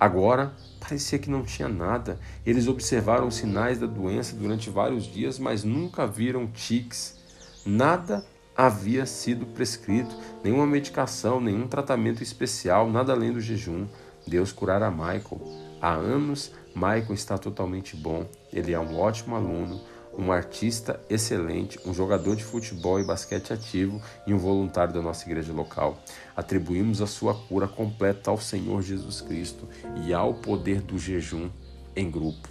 [0.00, 2.18] Agora, parecia que não tinha nada.
[2.46, 7.20] Eles observaram os sinais da doença durante vários dias, mas nunca viram tiques.
[7.66, 8.24] Nada
[8.66, 10.14] havia sido prescrito
[10.44, 13.86] nenhuma medicação, nenhum tratamento especial, nada além do jejum.
[14.26, 15.40] Deus curara Michael.
[15.80, 18.26] Há anos, Michael está totalmente bom.
[18.52, 19.80] Ele é um ótimo aluno,
[20.16, 25.24] um artista excelente, um jogador de futebol e basquete ativo e um voluntário da nossa
[25.24, 25.98] igreja local.
[26.36, 29.66] Atribuímos a sua cura completa ao Senhor Jesus Cristo
[30.04, 31.48] e ao poder do jejum
[31.96, 32.46] em grupo.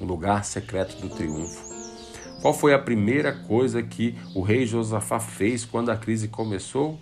[0.00, 1.65] O lugar secreto do triunfo.
[2.40, 6.98] Qual foi a primeira coisa que o rei Josafá fez quando a crise começou?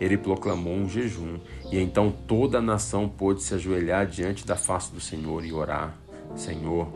[0.00, 1.38] Ele proclamou um jejum,
[1.70, 5.96] e então toda a nação pôde se ajoelhar diante da face do Senhor e orar:
[6.34, 6.88] Senhor,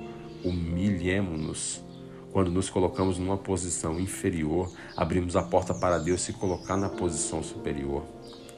[0.45, 1.85] humilhemos-nos.
[2.33, 7.43] Quando nos colocamos numa posição inferior, abrimos a porta para Deus se colocar na posição
[7.43, 8.05] superior.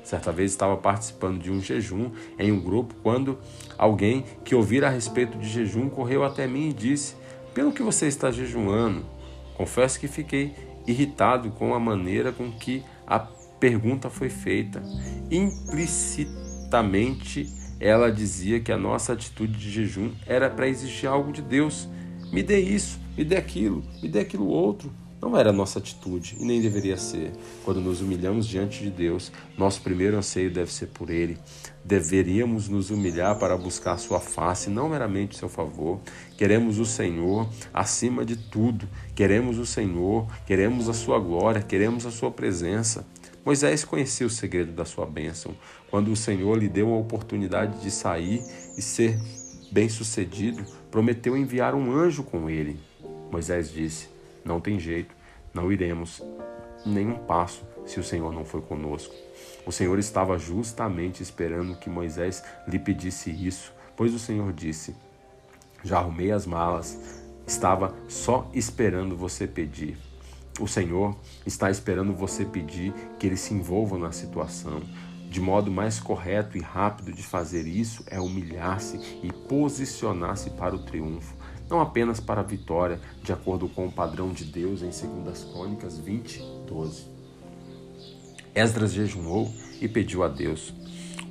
[0.03, 3.39] Certa vez estava participando de um jejum em um grupo quando
[3.77, 7.15] alguém que ouvira a respeito de jejum correu até mim e disse:
[7.55, 9.05] Pelo que você está jejuando?
[9.59, 10.55] Confesso que fiquei
[10.87, 14.83] irritado com a maneira com que a pergunta foi feita.
[15.31, 21.87] Implicitamente, ela dizia que a nossa atitude de jejum era para exigir algo de Deus.
[22.33, 24.91] Me dê isso, me dê aquilo, me dê aquilo outro.
[25.21, 27.33] Não era nossa atitude e nem deveria ser.
[27.65, 31.37] Quando nos humilhamos diante de Deus, nosso primeiro anseio deve ser por Ele.
[31.85, 35.99] Deveríamos nos humilhar para buscar a Sua face, não meramente seu favor.
[36.37, 38.89] Queremos o Senhor acima de tudo.
[39.19, 43.05] Queremos o Senhor, queremos a Sua glória, queremos a Sua presença.
[43.45, 45.57] Moisés conhecia o segredo da sua bênção.
[45.91, 48.41] Quando o Senhor lhe deu a oportunidade de sair
[48.77, 49.19] e ser
[49.73, 52.79] bem-sucedido, prometeu enviar um anjo com ele.
[53.29, 54.09] Moisés disse:
[54.45, 55.13] não tem jeito,
[55.53, 56.23] não iremos
[56.87, 59.17] nenhum passo se o Senhor não for conosco.
[59.67, 64.95] O Senhor estava justamente esperando que Moisés lhe pedisse isso, pois o Senhor disse:
[65.83, 67.18] Já arrumei as malas,
[67.49, 69.99] estava só esperando você pedir.
[70.61, 74.81] O Senhor está esperando você pedir que ele se envolva na situação.
[75.29, 80.79] De modo mais correto e rápido de fazer isso é humilhar-se e posicionar-se para o
[80.79, 81.37] triunfo
[81.69, 85.99] não apenas para a vitória, de acordo com o padrão de Deus em 2 Crônicas
[85.99, 87.07] 20, 12.
[88.55, 90.73] Esdras jejuou e pediu a Deus.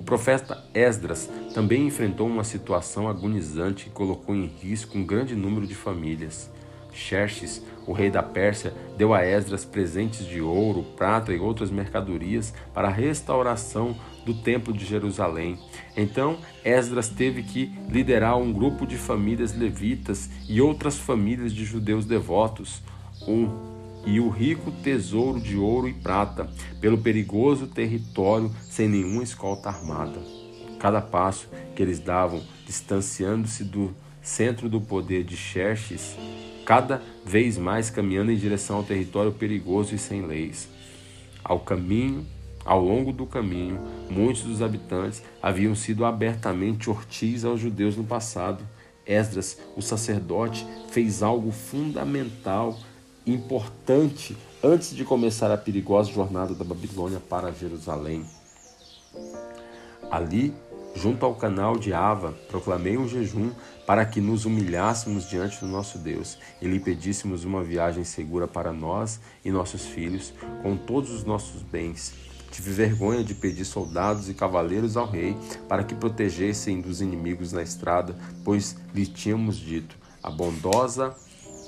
[0.07, 5.75] Profeta Esdras também enfrentou uma situação agonizante que colocou em risco um grande número de
[5.75, 6.49] famílias.
[6.93, 12.53] Xerxes, o rei da Pérsia, deu a Esdras presentes de ouro, prata e outras mercadorias
[12.73, 15.59] para a restauração do Templo de Jerusalém.
[15.97, 22.05] Então, Esdras teve que liderar um grupo de famílias levitas e outras famílias de judeus
[22.05, 22.81] devotos.
[23.27, 23.76] Um
[24.07, 30.17] e o rico tesouro de ouro e prata, pelo perigoso território sem nenhuma escolta armada.
[30.79, 36.15] Cada passo que eles davam, distanciando-se do centro do poder de Xerxes,
[36.65, 40.69] cada vez mais caminhando em direção ao território perigoso e sem leis.
[41.43, 42.25] Ao caminho,
[42.63, 43.77] ao longo do caminho,
[44.09, 48.63] muitos dos habitantes haviam sido abertamente hostis aos judeus no passado.
[49.05, 52.77] Esdras, o sacerdote, fez algo fundamental
[53.27, 58.25] importante antes de começar a perigosa jornada da Babilônia para Jerusalém.
[60.09, 60.53] Ali,
[60.95, 63.51] junto ao canal de Ava, proclamei um jejum
[63.85, 68.71] para que nos humilhássemos diante do nosso Deus e lhe pedíssemos uma viagem segura para
[68.71, 70.33] nós e nossos filhos,
[70.63, 72.13] com todos os nossos bens.
[72.51, 75.35] Tive vergonha de pedir soldados e cavaleiros ao rei
[75.67, 81.15] para que protegessem dos inimigos na estrada, pois lhe tínhamos dito: a bondosa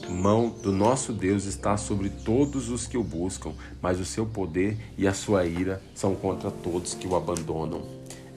[0.08, 4.78] mão do nosso Deus está sobre todos os que o buscam, mas o seu poder
[4.98, 7.82] e a sua ira são contra todos que o abandonam.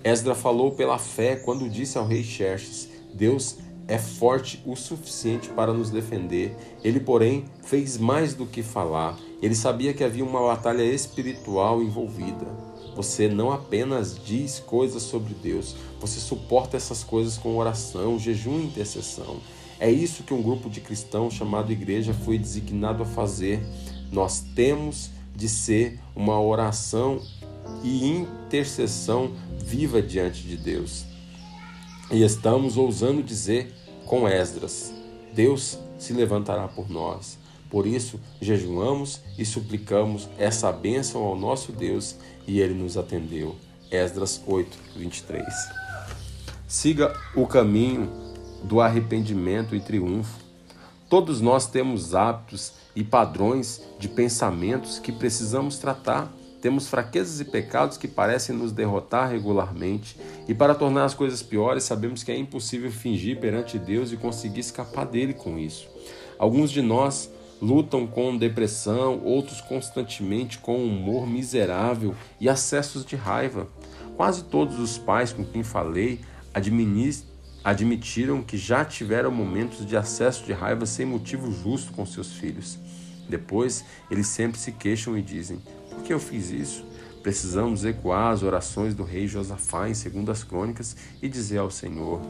[0.04, 5.72] Esdra falou pela fé quando disse ao rei Xerxes: Deus é forte o suficiente para
[5.72, 6.56] nos defender.
[6.82, 9.18] Ele, porém, fez mais do que falar.
[9.40, 12.46] Ele sabia que havia uma batalha espiritual envolvida.
[12.94, 18.66] Você não apenas diz coisas sobre Deus, você suporta essas coisas com oração, jejum e
[18.66, 19.38] intercessão.
[19.82, 23.60] É isso que um grupo de cristãos chamado igreja foi designado a fazer.
[24.12, 27.20] Nós temos de ser uma oração
[27.82, 31.04] e intercessão viva diante de Deus.
[32.12, 33.74] E estamos ousando dizer
[34.06, 34.94] com Esdras:
[35.34, 37.36] Deus se levantará por nós.
[37.68, 42.14] Por isso, jejuamos e suplicamos essa bênção ao nosso Deus
[42.46, 43.56] e ele nos atendeu.
[43.90, 45.44] Esdras 8, 23.
[46.68, 48.21] Siga o caminho
[48.64, 50.40] do arrependimento e triunfo.
[51.08, 56.32] Todos nós temos hábitos e padrões de pensamentos que precisamos tratar.
[56.60, 60.16] Temos fraquezas e pecados que parecem nos derrotar regularmente,
[60.46, 64.60] e para tornar as coisas piores, sabemos que é impossível fingir perante Deus e conseguir
[64.60, 65.88] escapar dele com isso.
[66.38, 67.28] Alguns de nós
[67.60, 73.66] lutam com depressão, outros constantemente com humor miserável e acessos de raiva.
[74.16, 76.20] Quase todos os pais com quem falei
[76.54, 77.31] administram
[77.64, 82.78] admitiram que já tiveram momentos de acesso de raiva sem motivo justo com seus filhos.
[83.28, 85.60] Depois, eles sempre se queixam e dizem:
[85.90, 86.84] Por que eu fiz isso?
[87.22, 92.20] Precisamos ecoar as orações do rei Josafá em Segundas Crônicas e dizer ao Senhor: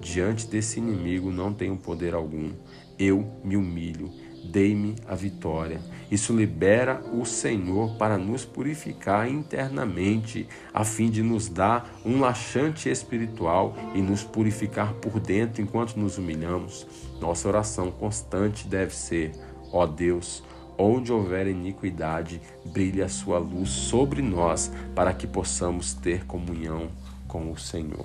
[0.00, 2.52] Diante desse inimigo não tenho poder algum.
[2.98, 4.12] Eu me humilho
[4.44, 5.80] dei-me a vitória.
[6.12, 12.90] Isso libera o Senhor para nos purificar internamente, a fim de nos dar um laxante
[12.90, 16.86] espiritual e nos purificar por dentro enquanto nos humilhamos.
[17.18, 19.32] Nossa oração constante deve ser:
[19.72, 20.44] ó Deus,
[20.76, 26.90] onde houver iniquidade, brilhe a sua luz sobre nós, para que possamos ter comunhão
[27.26, 28.04] com o Senhor.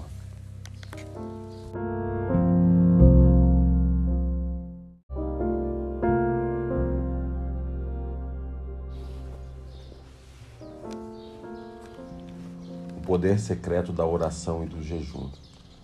[13.08, 15.30] Poder secreto da oração e do jejum.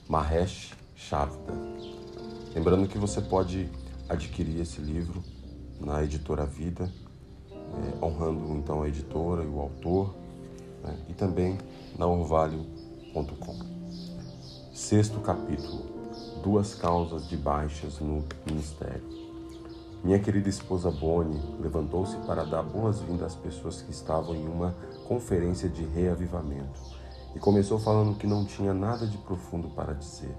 [0.10, 1.54] Mahesh Chavda.
[2.54, 3.70] Lembrando que você pode
[4.10, 5.24] adquirir esse livro
[5.80, 6.92] na editora Vida,
[7.50, 10.14] é, honrando então a editora e o autor,
[10.84, 11.58] né, e também
[11.98, 13.58] na orvalho.com.
[14.74, 15.82] Sexto capítulo:
[16.44, 19.08] Duas causas de baixas no ministério.
[20.04, 24.76] Minha querida esposa Bonnie levantou-se para dar boas-vindas às pessoas que estavam em uma
[25.08, 26.93] conferência de reavivamento
[27.36, 30.36] e começou falando que não tinha nada de profundo para dizer.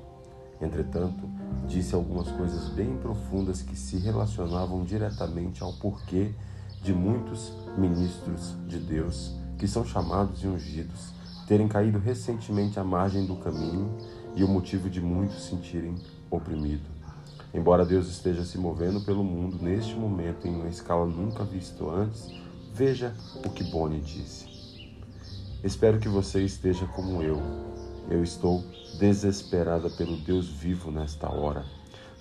[0.61, 1.29] Entretanto,
[1.67, 6.33] disse algumas coisas bem profundas que se relacionavam diretamente ao porquê
[6.83, 11.13] de muitos ministros de Deus, que são chamados e ungidos,
[11.47, 13.97] terem caído recentemente à margem do caminho
[14.35, 15.95] e o motivo de muitos sentirem
[16.31, 16.95] oprimido.
[17.53, 22.29] Embora Deus esteja se movendo pelo mundo neste momento em uma escala nunca vista antes,
[22.73, 23.15] veja
[23.45, 24.44] o que Bonnie disse.
[25.65, 27.41] Espero que você esteja como eu.
[28.11, 28.63] Eu estou
[28.99, 31.65] desesperada pelo Deus vivo nesta hora.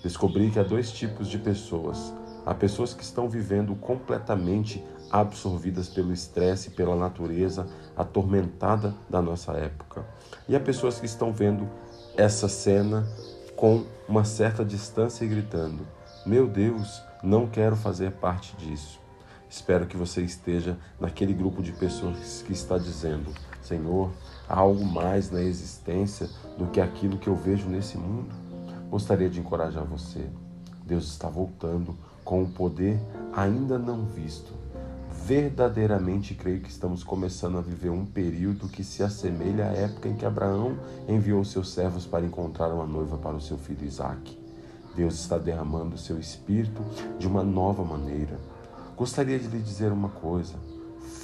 [0.02, 2.10] Descobri que há dois tipos de pessoas.
[2.46, 10.06] Há pessoas que estão vivendo completamente absorvidas pelo estresse pela natureza atormentada da nossa época.
[10.48, 11.68] E há pessoas que estão vendo
[12.16, 13.06] essa cena
[13.54, 15.86] com uma certa distância e gritando:
[16.24, 19.03] Meu Deus, não quero fazer parte disso.
[19.48, 23.32] Espero que você esteja naquele grupo de pessoas que está dizendo:
[23.62, 24.10] Senhor,
[24.48, 28.34] há algo mais na existência do que aquilo que eu vejo nesse mundo.
[28.90, 30.26] Gostaria de encorajar você.
[30.84, 32.98] Deus está voltando com o poder
[33.32, 34.52] ainda não visto.
[35.26, 40.16] Verdadeiramente creio que estamos começando a viver um período que se assemelha à época em
[40.16, 40.76] que Abraão
[41.08, 44.38] enviou seus servos para encontrar uma noiva para o seu filho Isaque.
[44.94, 46.82] Deus está derramando o seu espírito
[47.18, 48.38] de uma nova maneira.
[48.96, 50.54] Gostaria de lhe dizer uma coisa: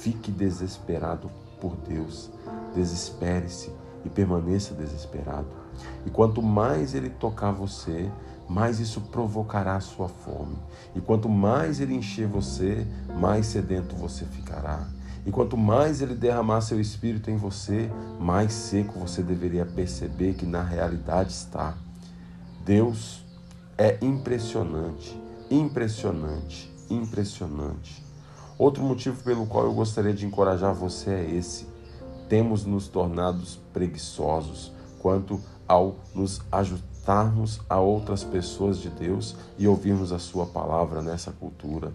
[0.01, 2.29] fique desesperado por Deus,
[2.75, 3.71] desespere-se
[4.03, 5.47] e permaneça desesperado.
[6.05, 8.11] E quanto mais ele tocar você,
[8.49, 10.57] mais isso provocará sua fome.
[10.95, 12.85] E quanto mais ele encher você,
[13.17, 14.87] mais sedento você ficará.
[15.25, 20.45] E quanto mais ele derramar seu espírito em você, mais seco você deveria perceber que
[20.45, 21.77] na realidade está.
[22.65, 23.23] Deus
[23.77, 25.19] é impressionante,
[25.49, 28.03] impressionante, impressionante.
[28.57, 31.67] Outro motivo pelo qual eu gostaria de encorajar você é esse.
[32.29, 33.41] Temos nos tornado
[33.73, 41.01] preguiçosos quanto ao nos ajustarmos a outras pessoas de Deus e ouvirmos a Sua palavra
[41.01, 41.91] nessa cultura.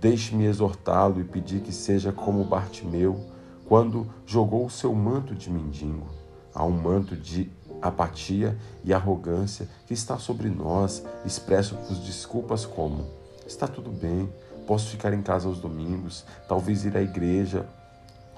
[0.00, 3.20] Deixe-me exortá-lo e pedir que seja como Bartimeu,
[3.68, 6.06] quando jogou o seu manto de mendigo.
[6.54, 13.06] Há um manto de apatia e arrogância que está sobre nós, expresso por desculpas como:
[13.46, 14.28] está tudo bem,
[14.66, 17.66] posso ficar em casa aos domingos, talvez ir à igreja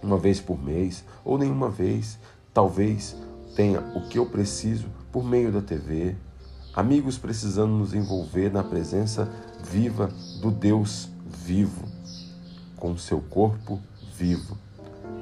[0.03, 2.19] uma vez por mês ou nenhuma vez,
[2.53, 3.17] talvez
[3.57, 6.15] tenha o que eu preciso por meio da TV.
[6.75, 9.29] Amigos precisando nos envolver na presença
[9.65, 10.09] viva
[10.41, 11.87] do Deus vivo,
[12.77, 13.81] com seu corpo
[14.17, 14.57] vivo.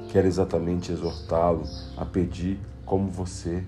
[0.09, 1.63] Quero exatamente exortá-lo
[1.95, 3.63] a pedir como você.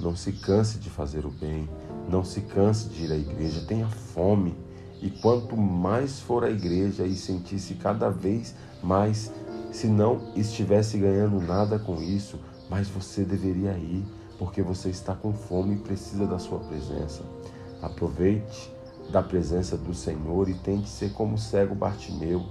[0.00, 1.68] Não se canse de fazer o bem,
[2.08, 4.54] não se canse de ir à igreja, tenha fome.
[5.00, 9.32] E quanto mais for à igreja e sentisse cada vez mais,
[9.70, 14.04] se não estivesse ganhando nada com isso, mas você deveria ir,
[14.38, 17.22] porque você está com fome e precisa da sua presença.
[17.80, 18.72] Aproveite
[19.10, 22.44] da presença do Senhor e tente ser como o cego Bartimeu.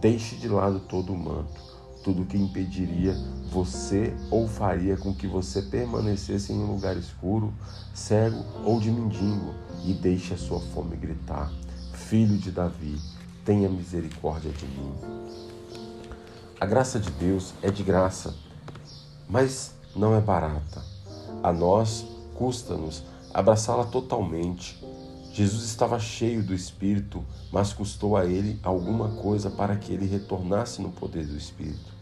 [0.00, 1.60] Deixe de lado todo o manto,
[2.04, 3.14] tudo que impediria
[3.50, 7.52] você ou faria com que você permanecesse em um lugar escuro,
[7.92, 9.52] cego ou de mendigo,
[9.84, 11.52] e deixe a sua fome gritar:
[12.10, 13.00] Filho de Davi,
[13.44, 14.92] tenha misericórdia de mim.
[16.58, 18.34] A graça de Deus é de graça
[19.28, 20.82] mas não é barata.
[21.40, 24.84] A nós custa-nos abraçá-la totalmente.
[25.32, 30.82] Jesus estava cheio do Espírito, mas custou a ele alguma coisa para que ele retornasse
[30.82, 31.94] no poder do Espírito.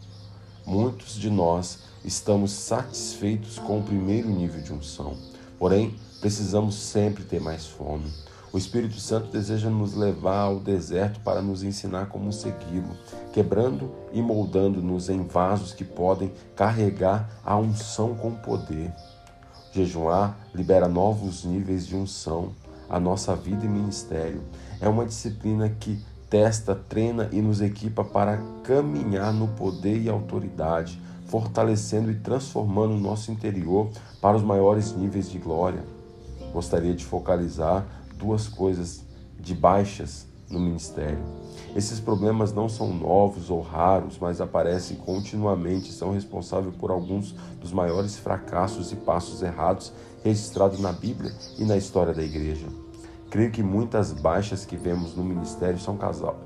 [0.65, 5.15] Muitos de nós estamos satisfeitos com o primeiro nível de unção,
[5.59, 8.11] porém precisamos sempre ter mais fome.
[8.51, 12.97] O Espírito Santo deseja nos levar ao deserto para nos ensinar como segui-lo,
[13.31, 18.91] quebrando e moldando-nos em vasos que podem carregar a unção com poder.
[19.71, 22.53] Jejuar libera novos níveis de unção
[22.89, 24.41] à nossa vida e ministério.
[24.81, 30.99] É uma disciplina que testa, treina e nos equipa para caminhar no poder e autoridade,
[31.27, 35.83] fortalecendo e transformando o nosso interior para os maiores níveis de glória.
[36.51, 37.85] Gostaria de focalizar
[38.19, 39.05] duas coisas
[39.39, 41.23] de baixas no ministério.
[41.75, 47.31] Esses problemas não são novos ou raros, mas aparecem continuamente e são responsáveis por alguns
[47.61, 52.67] dos maiores fracassos e passos errados registrados na Bíblia e na história da igreja.
[53.29, 55.97] Creio que muitas baixas que vemos no ministério são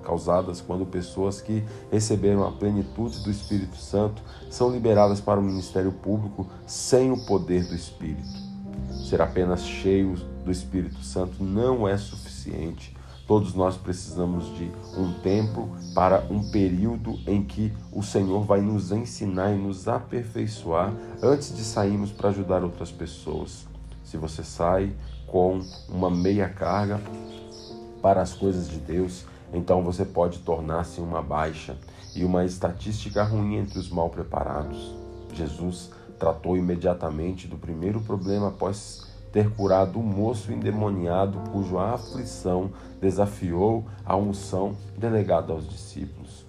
[0.04, 5.94] causadas quando pessoas que receberam a plenitude do Espírito Santo são liberadas para o ministério
[5.94, 8.28] público sem o poder do Espírito.
[9.10, 12.96] Ser apenas cheios do Espírito Santo não é suficiente.
[13.26, 18.92] Todos nós precisamos de um tempo para um período em que o Senhor vai nos
[18.92, 23.66] ensinar e nos aperfeiçoar antes de sairmos para ajudar outras pessoas.
[24.04, 24.94] Se você sai
[25.26, 27.00] com uma meia carga
[28.02, 31.78] para as coisas de Deus, então você pode tornar-se uma baixa
[32.14, 34.94] e uma estatística ruim entre os mal preparados.
[35.34, 39.03] Jesus tratou imediatamente do primeiro problema após
[39.34, 42.70] ter curado o moço endemoniado cuja aflição
[43.02, 46.46] desafiou a unção delegada aos discípulos.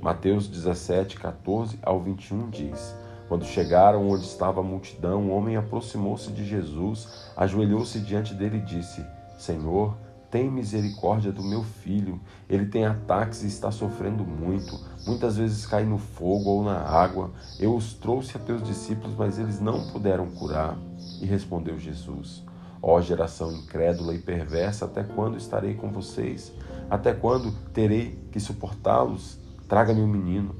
[0.00, 2.94] Mateus 17, 14 ao 21 diz:
[3.28, 8.64] Quando chegaram onde estava a multidão, o homem aproximou-se de Jesus, ajoelhou-se diante dele e
[8.64, 9.04] disse:
[9.36, 9.96] Senhor,
[10.30, 12.20] tem misericórdia do meu filho.
[12.48, 14.78] Ele tem ataques e está sofrendo muito.
[15.04, 17.32] Muitas vezes cai no fogo ou na água.
[17.58, 20.78] Eu os trouxe a teus discípulos, mas eles não puderam curar.
[21.22, 22.44] E respondeu Jesus:
[22.82, 26.52] Ó geração incrédula e perversa, até quando estarei com vocês?
[26.90, 29.38] Até quando terei que suportá-los?
[29.66, 30.54] Traga-me um menino.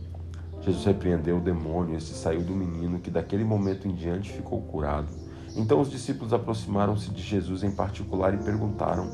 [0.62, 5.08] Jesus repreendeu o demônio, este saiu do menino, que daquele momento em diante ficou curado.
[5.54, 9.10] Então os discípulos aproximaram-se de Jesus em particular e perguntaram: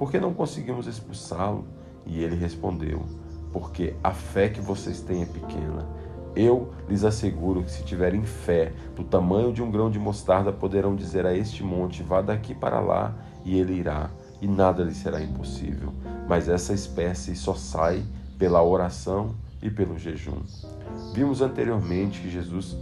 [0.00, 1.66] por que não conseguimos expulsá-lo?
[2.06, 3.04] E ele respondeu:
[3.52, 5.86] Porque a fé que vocês têm é pequena.
[6.34, 10.94] Eu lhes asseguro que, se tiverem fé do tamanho de um grão de mostarda, poderão
[10.94, 14.10] dizer a este monte: Vá daqui para lá, e ele irá,
[14.40, 15.92] e nada lhe será impossível.
[16.28, 18.02] Mas essa espécie só sai
[18.38, 20.40] pela oração e pelo jejum.
[21.12, 22.76] Vimos anteriormente que Jesus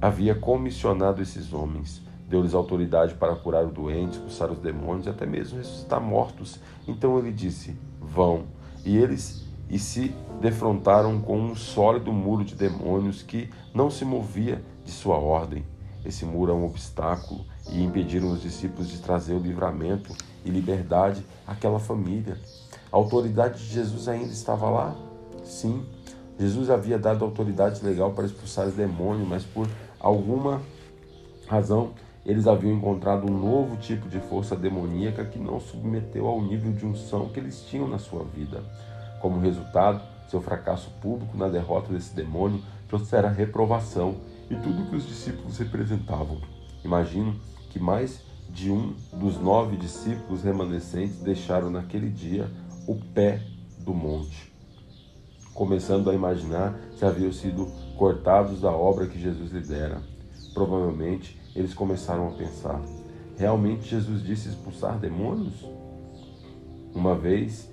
[0.00, 5.26] havia comissionado esses homens Deu-lhes autoridade para curar o doente, expulsar os demônios e até
[5.26, 6.60] mesmo ressuscitar mortos.
[6.86, 8.44] Então ele disse: Vão.
[8.84, 14.62] E eles e se defrontaram com um sólido muro de demônios que não se movia
[14.84, 15.64] de sua ordem.
[16.04, 21.24] Esse muro é um obstáculo e impediram os discípulos de trazer o livramento e liberdade
[21.46, 22.38] àquela família.
[22.90, 24.96] A autoridade de Jesus ainda estava lá?
[25.44, 25.84] Sim.
[26.38, 29.68] Jesus havia dado autoridade legal para expulsar os demônios, mas por
[30.00, 30.62] alguma
[31.46, 31.90] razão
[32.24, 36.86] eles haviam encontrado um novo tipo de força demoníaca que não submeteu ao nível de
[36.86, 38.62] unção que eles tinham na sua vida.
[39.20, 44.16] Como resultado, seu fracasso público na derrota desse demônio trouxera reprovação
[44.50, 46.40] e tudo que os discípulos representavam.
[46.84, 47.36] Imagino
[47.70, 52.50] que mais de um dos nove discípulos remanescentes deixaram naquele dia
[52.86, 53.40] o pé
[53.78, 54.52] do monte,
[55.54, 57.66] começando a imaginar se haviam sido
[57.96, 60.02] cortados da obra que Jesus lhe dera.
[60.52, 62.80] Provavelmente eles começaram a pensar:
[63.36, 65.64] realmente Jesus disse expulsar demônios?
[66.92, 67.70] Uma vez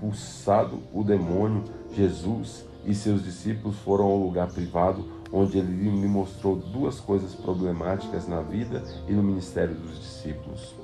[0.00, 6.56] expulsado o demônio, Jesus e seus discípulos foram ao lugar privado onde ele lhe mostrou
[6.56, 10.74] duas coisas problemáticas na vida e no ministério dos discípulos.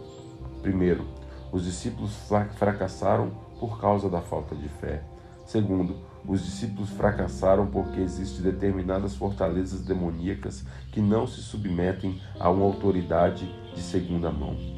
[0.63, 1.05] Primeiro,
[1.51, 2.13] os discípulos
[2.59, 5.03] fracassaram por causa da falta de fé.
[5.47, 5.97] Segundo,
[6.27, 13.49] os discípulos fracassaram porque existem determinadas fortalezas demoníacas que não se submetem a uma autoridade
[13.75, 14.76] de segunda mão.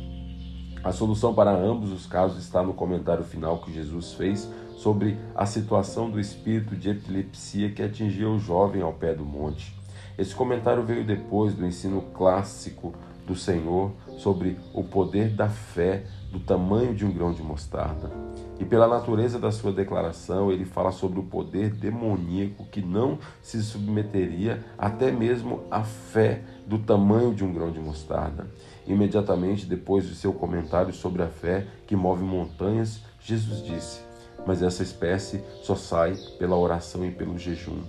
[0.82, 5.44] A solução para ambos os casos está no comentário final que Jesus fez sobre a
[5.44, 9.76] situação do espírito de epilepsia que atingia o jovem ao pé do monte.
[10.16, 12.94] Esse comentário veio depois do ensino clássico
[13.26, 18.10] do Senhor sobre o poder da fé do tamanho de um grão de mostarda.
[18.58, 23.62] E pela natureza da sua declaração, ele fala sobre o poder demoníaco que não se
[23.62, 28.48] submeteria até mesmo à fé do tamanho de um grão de mostarda.
[28.88, 34.00] Imediatamente depois de seu comentário sobre a fé que move montanhas, Jesus disse:
[34.46, 37.82] Mas essa espécie só sai pela oração e pelo jejum.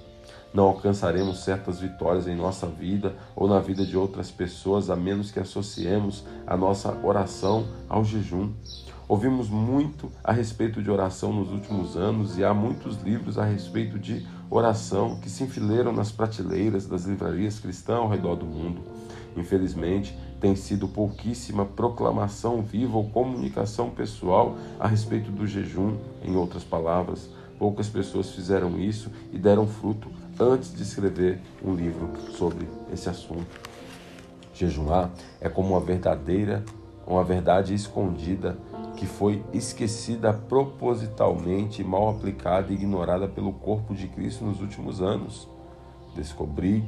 [0.54, 5.32] Não alcançaremos certas vitórias em nossa vida ou na vida de outras pessoas a menos
[5.32, 8.52] que associemos a nossa oração ao jejum.
[9.08, 13.98] Ouvimos muito a respeito de oração nos últimos anos e há muitos livros a respeito
[13.98, 18.82] de oração que se enfileiram nas prateleiras das livrarias cristãs ao redor do mundo.
[19.38, 26.64] Infelizmente, tem sido pouquíssima proclamação viva ou comunicação pessoal a respeito do jejum, em outras
[26.64, 27.30] palavras.
[27.58, 30.10] Poucas pessoas fizeram isso e deram fruto
[30.40, 33.60] antes de escrever um livro sobre esse assunto.
[34.54, 35.12] Jejuar
[35.42, 36.64] é como uma verdadeira,
[37.06, 38.58] uma verdade escondida
[38.96, 45.48] que foi esquecida propositalmente, mal aplicada e ignorada pelo corpo de Cristo nos últimos anos.
[46.16, 46.84] Descobri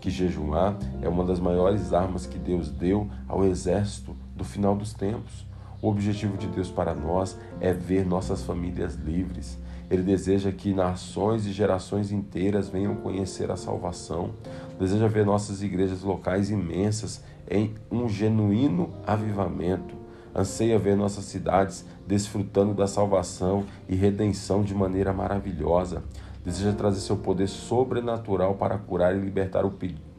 [0.00, 4.94] que jejuar é uma das maiores armas que Deus deu ao exército do final dos
[4.94, 5.46] tempos.
[5.82, 9.58] O objetivo de Deus para nós é ver nossas famílias livres,
[9.90, 14.30] ele deseja que nações e gerações inteiras venham conhecer a salvação.
[14.78, 19.96] Deseja ver nossas igrejas locais imensas em um genuíno avivamento.
[20.32, 26.04] Anseia ver nossas cidades desfrutando da salvação e redenção de maneira maravilhosa.
[26.44, 29.74] Deseja trazer seu poder sobrenatural para curar e libertar o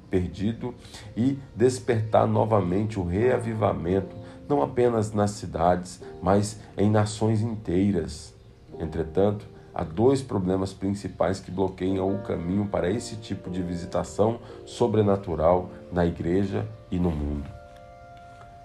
[0.10, 0.76] perdido
[1.16, 4.16] e despertar novamente o reavivamento,
[4.48, 8.34] não apenas nas cidades, mas em nações inteiras.
[8.80, 15.70] Entretanto, Há dois problemas principais que bloqueiam o caminho para esse tipo de visitação sobrenatural
[15.92, 17.50] na igreja e no mundo.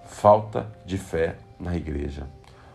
[0.05, 2.27] Falta de fé na igreja.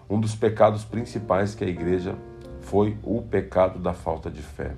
[0.09, 2.15] Um dos pecados principais que a igreja
[2.61, 4.71] foi o pecado da falta de fé.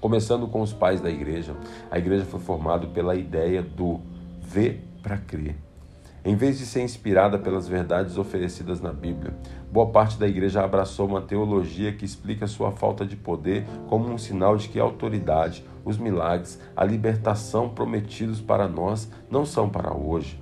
[0.00, 1.56] Começando com os pais da igreja,
[1.90, 4.00] a igreja foi formada pela ideia do
[4.40, 5.56] ver para crer.
[6.24, 9.34] Em vez de ser inspirada pelas verdades oferecidas na Bíblia,
[9.72, 14.18] boa parte da igreja abraçou uma teologia que explica sua falta de poder como um
[14.18, 19.96] sinal de que a autoridade, os milagres, a libertação prometidos para nós não são para
[19.96, 20.38] hoje.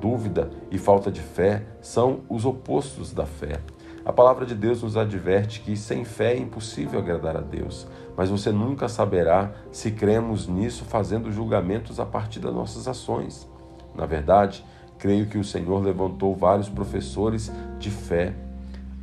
[0.00, 3.60] Dúvida e falta de fé são os opostos da fé.
[4.06, 7.86] A palavra de Deus nos adverte que sem fé é impossível agradar a Deus,
[8.16, 13.46] mas você nunca saberá se cremos nisso fazendo julgamentos a partir das nossas ações.
[13.94, 14.64] Na verdade,
[14.98, 18.34] Creio que o Senhor levantou vários professores de fé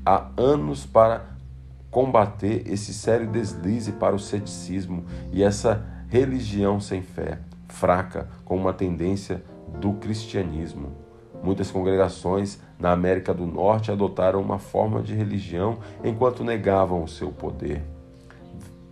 [0.06, 1.26] há anos para
[1.92, 8.74] combater esse sério deslize para o ceticismo e essa religião sem fé, fraca, com uma
[8.74, 9.44] tendência
[9.80, 10.92] do cristianismo.
[11.44, 17.32] Muitas congregações na América do Norte adotaram uma forma de religião enquanto negavam o seu
[17.32, 17.82] poder.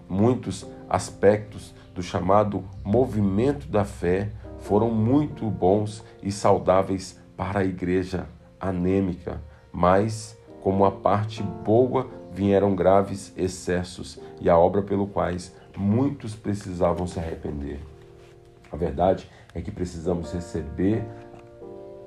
[0.08, 4.30] Muitos aspectos do chamado movimento da fé
[4.60, 9.42] foram muito bons e saudáveis para a igreja anêmica,
[9.74, 17.06] mas, como a parte boa, vieram graves excessos e a obra pelo quais muitos precisavam
[17.06, 17.82] se arrepender.
[18.72, 21.04] A verdade é que precisamos receber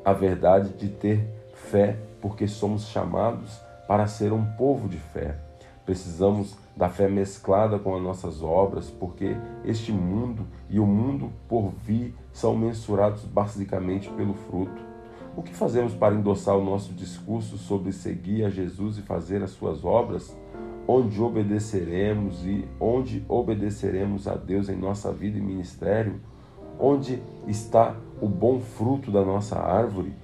[0.03, 1.34] a verdade de ter
[1.65, 5.37] fé, porque somos chamados para ser um povo de fé.
[5.85, 11.73] Precisamos da fé mesclada com as nossas obras, porque este mundo e o mundo por
[11.85, 14.83] vir são mensurados basicamente pelo fruto.
[15.37, 19.51] O que fazemos para endossar o nosso discurso sobre seguir a Jesus e fazer as
[19.51, 20.35] suas obras?
[20.87, 26.21] Onde obedeceremos e onde obedeceremos a Deus em nossa vida e ministério?
[26.79, 30.15] Onde está o bom fruto da nossa árvore?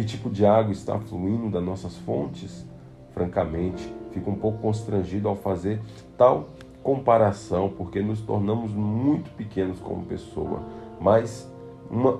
[0.00, 2.64] Que tipo de água está fluindo das nossas fontes?
[3.12, 5.78] Francamente, fico um pouco constrangido ao fazer
[6.16, 6.48] tal
[6.82, 10.62] comparação, porque nos tornamos muito pequenos como pessoa.
[10.98, 11.46] Mas
[11.90, 12.18] uma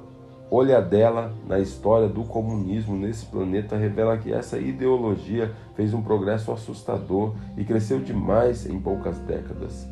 [0.51, 7.33] olhadela na história do comunismo nesse planeta revela que essa ideologia fez um progresso assustador
[7.57, 9.89] e cresceu demais em poucas décadas.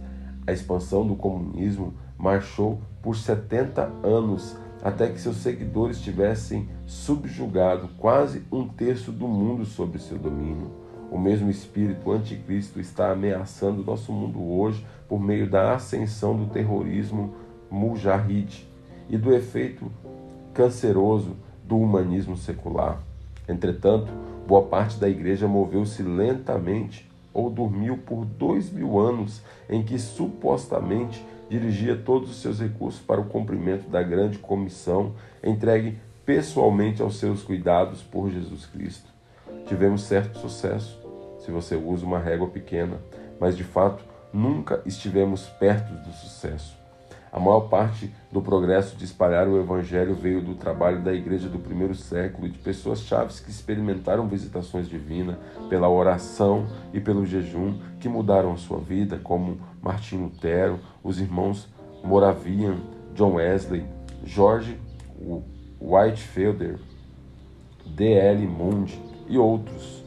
[0.47, 8.43] A expansão do comunismo marchou por 70 anos até que seus seguidores tivessem subjugado quase
[8.51, 10.71] um terço do mundo sob seu domínio.
[11.11, 17.35] O mesmo espírito anticristo está ameaçando nosso mundo hoje por meio da ascensão do terrorismo
[17.71, 18.69] mujahid
[19.09, 19.91] e do efeito
[20.53, 23.01] canceroso do humanismo secular.
[23.49, 24.13] Entretanto,
[24.47, 31.25] boa parte da igreja moveu-se lentamente ou dormiu por dois mil anos em que supostamente
[31.49, 37.43] dirigia todos os seus recursos para o cumprimento da grande comissão entregue pessoalmente aos seus
[37.43, 39.09] cuidados por Jesus Cristo.
[39.67, 40.99] Tivemos certo sucesso,
[41.41, 42.99] se você usa uma régua pequena,
[43.41, 46.77] mas de fato nunca estivemos perto do sucesso.
[47.31, 51.59] A maior parte do progresso de espalhar o Evangelho veio do trabalho da igreja do
[51.59, 55.37] primeiro século de pessoas chaves que experimentaram visitações divinas
[55.69, 61.67] pela oração e pelo jejum que mudaram a sua vida, como Martin Lutero, os irmãos
[62.05, 62.77] Moravian,
[63.15, 63.87] John Wesley,
[64.23, 64.79] George
[65.81, 66.79] Whitefielder,
[67.87, 68.47] D.L.
[68.47, 70.05] Moody e outros.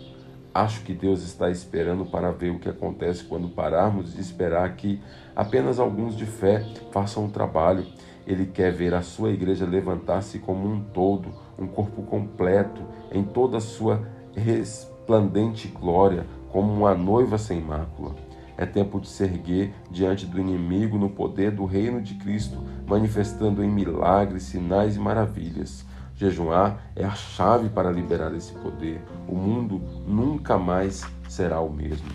[0.53, 5.01] Acho que Deus está esperando para ver o que acontece quando pararmos de esperar que
[5.35, 7.87] apenas alguns de fé façam o trabalho.
[8.27, 13.57] Ele quer ver a sua igreja levantar-se como um todo, um corpo completo, em toda
[13.57, 18.13] a sua resplandente glória, como uma noiva sem mácula.
[18.61, 23.63] É tempo de se erguer diante do inimigo no poder do reino de Cristo, manifestando
[23.63, 25.83] em milagres, sinais e maravilhas.
[26.13, 29.01] Jejuar é a chave para liberar esse poder.
[29.27, 32.07] O mundo nunca mais será o mesmo.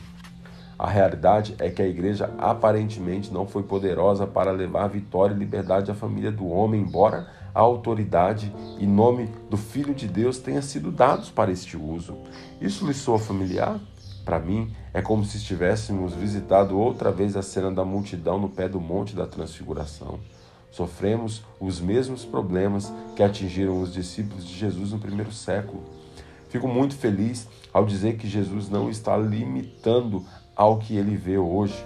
[0.78, 5.90] A realidade é que a igreja aparentemente não foi poderosa para levar vitória e liberdade
[5.90, 10.92] à família do homem, embora a autoridade e nome do Filho de Deus tenha sido
[10.92, 12.16] dados para este uso.
[12.60, 13.80] Isso lhe soa familiar?
[14.24, 18.66] Para mim, é como se estivéssemos visitado outra vez a cena da multidão no pé
[18.66, 20.18] do Monte da Transfiguração.
[20.70, 25.82] Sofremos os mesmos problemas que atingiram os discípulos de Jesus no primeiro século.
[26.48, 30.24] Fico muito feliz ao dizer que Jesus não está limitando
[30.56, 31.84] ao que ele vê hoje,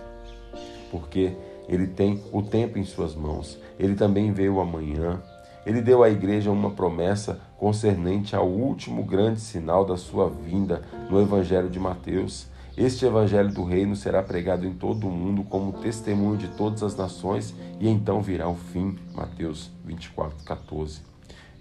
[0.93, 1.33] porque
[1.69, 3.59] ele tem o tempo em suas mãos.
[3.77, 5.21] Ele também vê o amanhã.
[5.67, 11.21] Ele deu à igreja uma promessa concernente ao último grande sinal da sua vinda no
[11.21, 12.49] Evangelho de Mateus.
[12.81, 16.97] Este evangelho do reino será pregado em todo o mundo como testemunho de todas as
[16.97, 18.97] nações e então virá o fim.
[19.15, 21.03] Mateus 24, 14.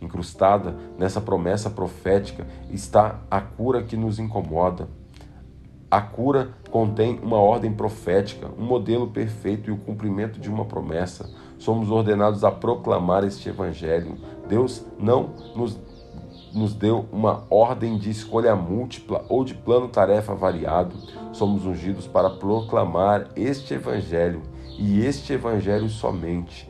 [0.02, 4.88] Incrustada nessa promessa profética está a cura que nos incomoda.
[5.92, 11.30] A cura contém uma ordem profética, um modelo perfeito e o cumprimento de uma promessa.
[11.58, 14.18] Somos ordenados a proclamar este evangelho.
[14.48, 15.78] Deus não nos
[16.54, 20.96] nos deu uma ordem de escolha múltipla ou de plano-tarefa variado.
[21.32, 24.42] Somos ungidos para proclamar este evangelho
[24.78, 26.70] e este evangelho somente.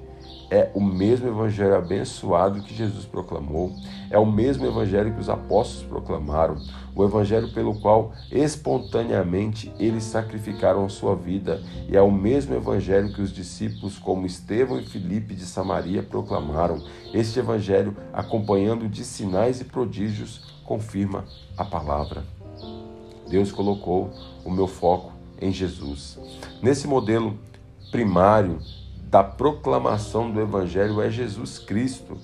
[0.52, 3.72] É o mesmo evangelho abençoado que Jesus proclamou,
[4.10, 6.58] é o mesmo evangelho que os apóstolos proclamaram,
[7.00, 13.14] o evangelho pelo qual espontaneamente eles sacrificaram a sua vida, e é o mesmo evangelho
[13.14, 16.84] que os discípulos como Estevão e Filipe de Samaria proclamaram.
[17.14, 21.24] Este evangelho, acompanhando de sinais e prodígios, confirma
[21.56, 22.26] a palavra.
[23.30, 24.12] Deus colocou
[24.44, 26.20] o meu foco em Jesus.
[26.62, 27.40] Nesse modelo
[27.92, 28.60] primário
[29.04, 32.18] da proclamação do Evangelho é Jesus Cristo.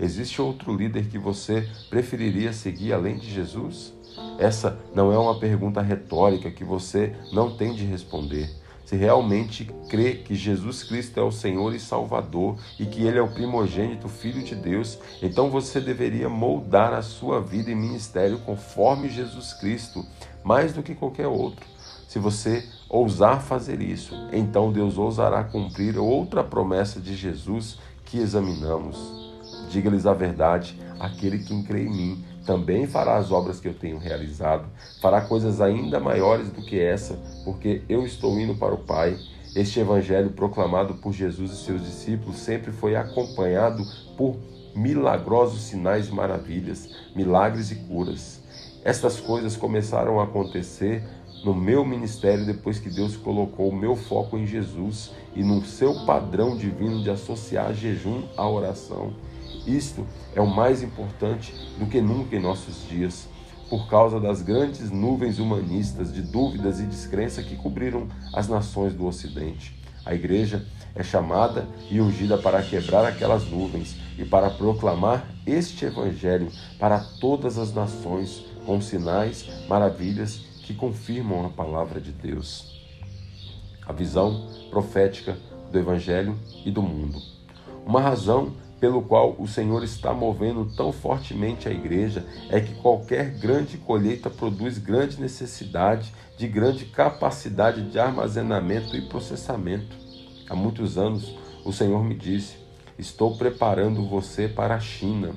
[0.00, 3.93] Existe outro líder que você preferiria seguir além de Jesus?
[4.38, 8.50] Essa não é uma pergunta retórica que você não tem de responder.
[8.84, 13.22] Se realmente crê que Jesus Cristo é o Senhor e Salvador e que Ele é
[13.22, 19.08] o primogênito Filho de Deus, então você deveria moldar a sua vida e ministério conforme
[19.08, 20.04] Jesus Cristo,
[20.44, 21.64] mais do que qualquer outro.
[22.06, 29.32] Se você ousar fazer isso, então Deus ousará cumprir outra promessa de Jesus que examinamos.
[29.70, 33.98] Diga-lhes a verdade: aquele que crê em mim também fará as obras que eu tenho
[33.98, 34.66] realizado,
[35.00, 39.18] fará coisas ainda maiores do que essa, porque eu estou indo para o Pai.
[39.54, 43.84] Este evangelho proclamado por Jesus e seus discípulos sempre foi acompanhado
[44.16, 44.36] por
[44.74, 48.42] milagrosos sinais e maravilhas, milagres e curas.
[48.84, 51.02] Estas coisas começaram a acontecer
[51.44, 56.04] no meu ministério depois que Deus colocou o meu foco em Jesus e no seu
[56.04, 59.12] padrão divino de associar jejum à oração.
[59.66, 63.28] Isto é o mais importante do que nunca em nossos dias,
[63.70, 69.06] por causa das grandes nuvens humanistas de dúvidas e descrença que cobriram as nações do
[69.06, 69.74] Ocidente.
[70.04, 76.50] A igreja é chamada e ungida para quebrar aquelas nuvens e para proclamar este evangelho
[76.78, 82.80] para todas as nações com sinais, maravilhas que confirmam a palavra de Deus.
[83.86, 85.36] A visão profética
[85.70, 87.20] do Evangelho e do mundo.
[87.84, 88.52] Uma razão
[88.84, 94.28] pelo qual o Senhor está movendo tão fortemente a igreja é que qualquer grande colheita
[94.28, 99.96] produz grande necessidade de grande capacidade de armazenamento e processamento.
[100.50, 102.58] Há muitos anos o Senhor me disse:
[102.98, 105.30] Estou preparando você para a China.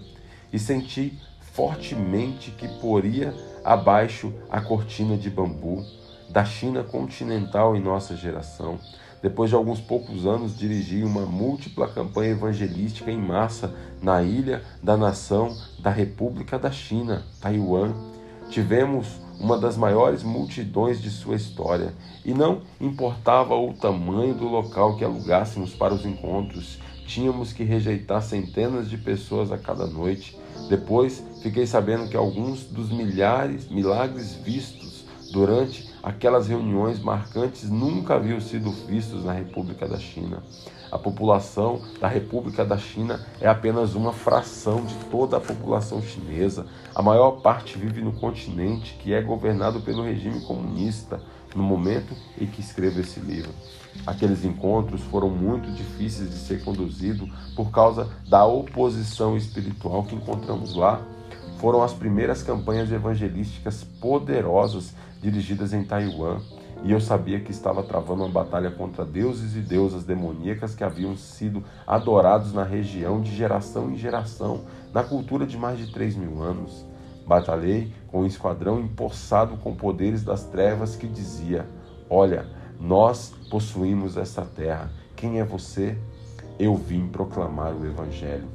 [0.51, 5.85] E senti fortemente que poria abaixo a cortina de bambu
[6.29, 8.77] da China continental em nossa geração.
[9.21, 14.95] Depois de alguns poucos anos, dirigi uma múltipla campanha evangelística em massa na ilha da
[14.95, 17.93] nação da República da China, Taiwan.
[18.49, 21.93] Tivemos uma das maiores multidões de sua história,
[22.25, 28.21] e não importava o tamanho do local que alugássemos para os encontros, tínhamos que rejeitar
[28.21, 30.37] centenas de pessoas a cada noite.
[30.69, 38.39] Depois fiquei sabendo que alguns dos milhares milagres vistos durante aquelas reuniões marcantes nunca haviam
[38.39, 40.41] sido vistos na República da China.
[40.89, 46.65] A população da República da China é apenas uma fração de toda a população chinesa.
[46.95, 51.19] A maior parte vive no continente que é governado pelo regime comunista
[51.53, 53.51] no momento em que escrevo esse livro.
[54.05, 60.73] Aqueles encontros foram muito difíceis de ser conduzidos por causa da oposição espiritual que encontramos
[60.73, 61.01] lá.
[61.57, 66.39] Foram as primeiras campanhas evangelísticas poderosas dirigidas em Taiwan,
[66.83, 71.17] e eu sabia que estava travando uma batalha contra deuses e deusas demoníacas que haviam
[71.17, 74.61] sido adorados na região de geração em geração,
[74.93, 76.85] na cultura de mais de 3 mil anos.
[77.25, 81.67] Batalhei com um esquadrão empossado com poderes das trevas que dizia:
[82.09, 82.45] Olha,
[82.79, 84.91] nós possuímos esta terra.
[85.15, 85.97] Quem é você?
[86.59, 88.47] Eu vim proclamar o Evangelho.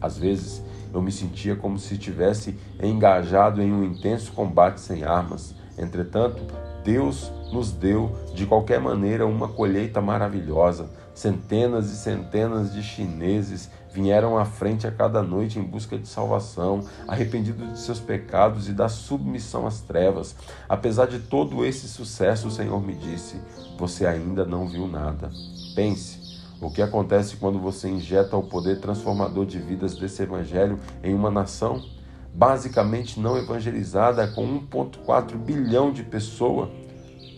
[0.00, 5.54] Às vezes eu me sentia como se estivesse engajado em um intenso combate sem armas.
[5.78, 6.42] Entretanto,
[6.84, 10.90] Deus nos deu, de qualquer maneira, uma colheita maravilhosa.
[11.14, 16.82] Centenas e centenas de chineses vieram à frente a cada noite em busca de salvação,
[17.06, 20.34] arrependidos de seus pecados e da submissão às trevas.
[20.68, 23.36] Apesar de todo esse sucesso, o Senhor me disse:
[23.78, 25.30] Você ainda não viu nada.
[25.74, 26.21] Pense.
[26.62, 31.28] O que acontece quando você injeta o poder transformador de vidas desse evangelho em uma
[31.28, 31.84] nação
[32.32, 36.70] basicamente não evangelizada com 1,4 bilhão de pessoas?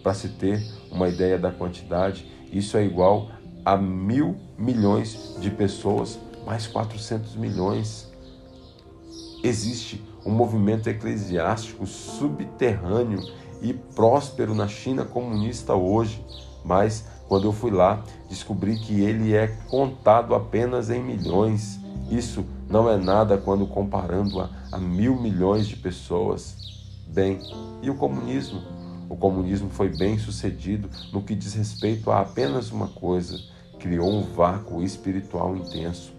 [0.03, 0.63] Para se ter
[0.93, 3.31] uma ideia da quantidade, isso é igual
[3.65, 8.13] a mil milhões de pessoas mais 400 milhões.
[9.43, 13.21] Existe um movimento eclesiástico subterrâneo
[13.63, 16.23] e próspero na China comunista hoje,
[16.63, 21.81] mas quando eu fui lá, descobri que ele é contado apenas em milhões.
[22.11, 26.57] Isso não é nada quando comparando a, a mil milhões de pessoas.
[27.07, 27.39] Bem,
[27.83, 28.61] e o comunismo?
[29.09, 33.39] O comunismo foi bem sucedido no que diz respeito a apenas uma coisa:
[33.79, 36.13] criou um vácuo espiritual intenso.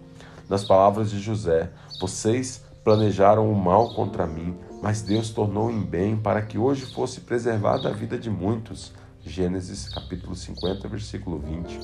[0.48, 1.70] Nas palavras de José,
[2.00, 7.20] vocês planejaram o mal contra mim, mas Deus tornou em bem para que hoje fosse
[7.20, 8.92] preservada a vida de muitos.
[9.26, 11.78] Gênesis capítulo 50, versículo 20.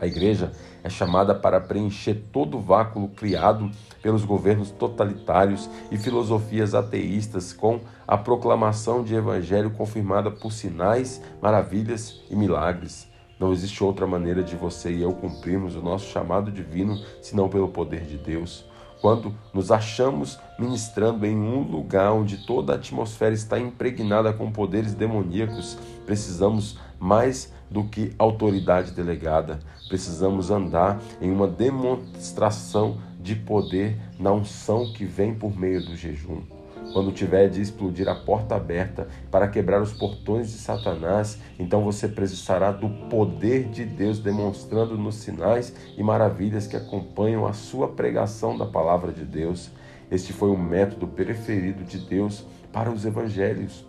[0.00, 0.50] A igreja
[0.82, 3.70] é chamada para preencher todo o vácuo criado
[4.02, 12.20] pelos governos totalitários e filosofias ateístas com a proclamação de evangelho confirmada por sinais, maravilhas
[12.28, 13.06] e milagres.
[13.38, 17.68] Não existe outra maneira de você e eu cumprirmos o nosso chamado divino senão pelo
[17.68, 18.64] poder de Deus.
[19.02, 24.94] Quando nos achamos ministrando em um lugar onde toda a atmosfera está impregnada com poderes
[24.94, 29.58] demoníacos, precisamos mais do que autoridade delegada.
[29.88, 36.51] Precisamos andar em uma demonstração de poder na unção que vem por meio do jejum.
[36.92, 42.06] Quando tiver de explodir a porta aberta para quebrar os portões de Satanás, então você
[42.06, 48.58] precisará do poder de Deus demonstrando nos sinais e maravilhas que acompanham a sua pregação
[48.58, 49.70] da palavra de Deus.
[50.10, 53.86] Este foi o método preferido de Deus para os evangelhos.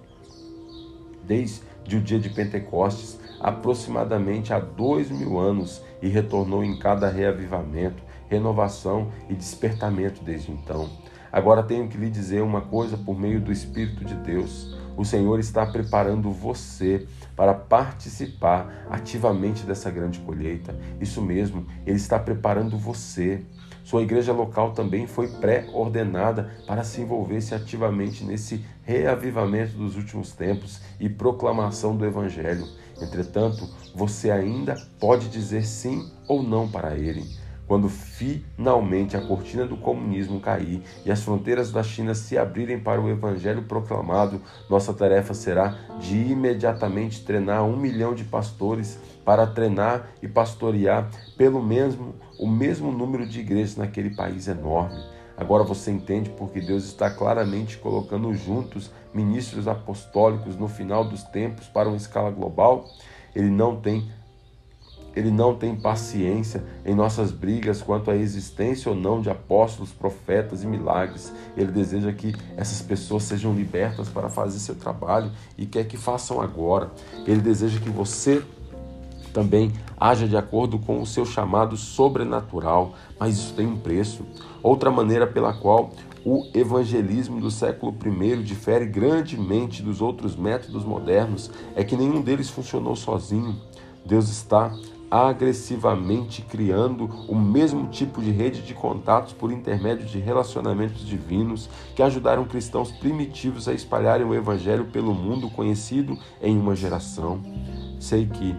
[1.25, 1.61] Desde
[1.97, 9.09] o dia de Pentecostes, aproximadamente há dois mil anos e retornou em cada reavivamento, renovação
[9.29, 10.89] e despertamento desde então.
[11.33, 14.77] Agora tenho que lhe dizer uma coisa por meio do Espírito de Deus.
[14.95, 20.77] O Senhor está preparando você para participar ativamente dessa grande colheita.
[21.01, 23.43] Isso mesmo, Ele está preparando você.
[23.83, 30.81] Sua igreja local também foi pré-ordenada para se envolver-se ativamente nesse reavivamento dos últimos tempos
[30.99, 32.67] e proclamação do Evangelho.
[33.01, 37.25] Entretanto, você ainda pode dizer sim ou não para ele.
[37.67, 43.01] Quando finalmente a cortina do comunismo cair e as fronteiras da China se abrirem para
[43.01, 50.09] o evangelho proclamado, nossa tarefa será de imediatamente treinar um milhão de pastores para treinar
[50.21, 55.01] e pastorear pelo mesmo o mesmo número de igrejas naquele país enorme.
[55.37, 61.67] Agora você entende porque Deus está claramente colocando juntos ministros apostólicos no final dos tempos
[61.67, 62.85] para uma escala global?
[63.35, 64.11] Ele não tem
[65.15, 70.63] ele não tem paciência em nossas brigas quanto à existência ou não de apóstolos, profetas
[70.63, 71.31] e milagres.
[71.55, 76.41] Ele deseja que essas pessoas sejam libertas para fazer seu trabalho e quer que façam
[76.41, 76.91] agora.
[77.25, 78.41] Ele deseja que você
[79.33, 84.23] também haja de acordo com o seu chamado sobrenatural, mas isso tem um preço.
[84.61, 85.91] Outra maneira pela qual
[86.25, 92.49] o evangelismo do século I difere grandemente dos outros métodos modernos é que nenhum deles
[92.49, 93.59] funcionou sozinho.
[94.05, 94.73] Deus está
[95.13, 102.01] agressivamente criando o mesmo tipo de rede de contatos por intermédio de relacionamentos divinos que
[102.01, 107.39] ajudaram cristãos primitivos a espalharem o evangelho pelo mundo conhecido em uma geração.
[107.99, 108.55] Sei que,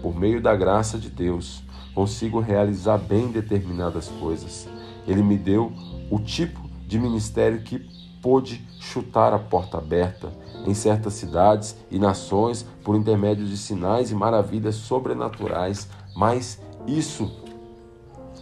[0.00, 1.62] por meio da graça de Deus,
[1.94, 4.66] consigo realizar bem determinadas coisas.
[5.06, 5.70] Ele me deu
[6.10, 7.86] o tipo de ministério que
[8.22, 10.32] pôde chutar a porta aberta
[10.66, 15.86] em certas cidades e nações por intermédio de sinais e maravilhas sobrenaturais,
[16.16, 17.30] mas isso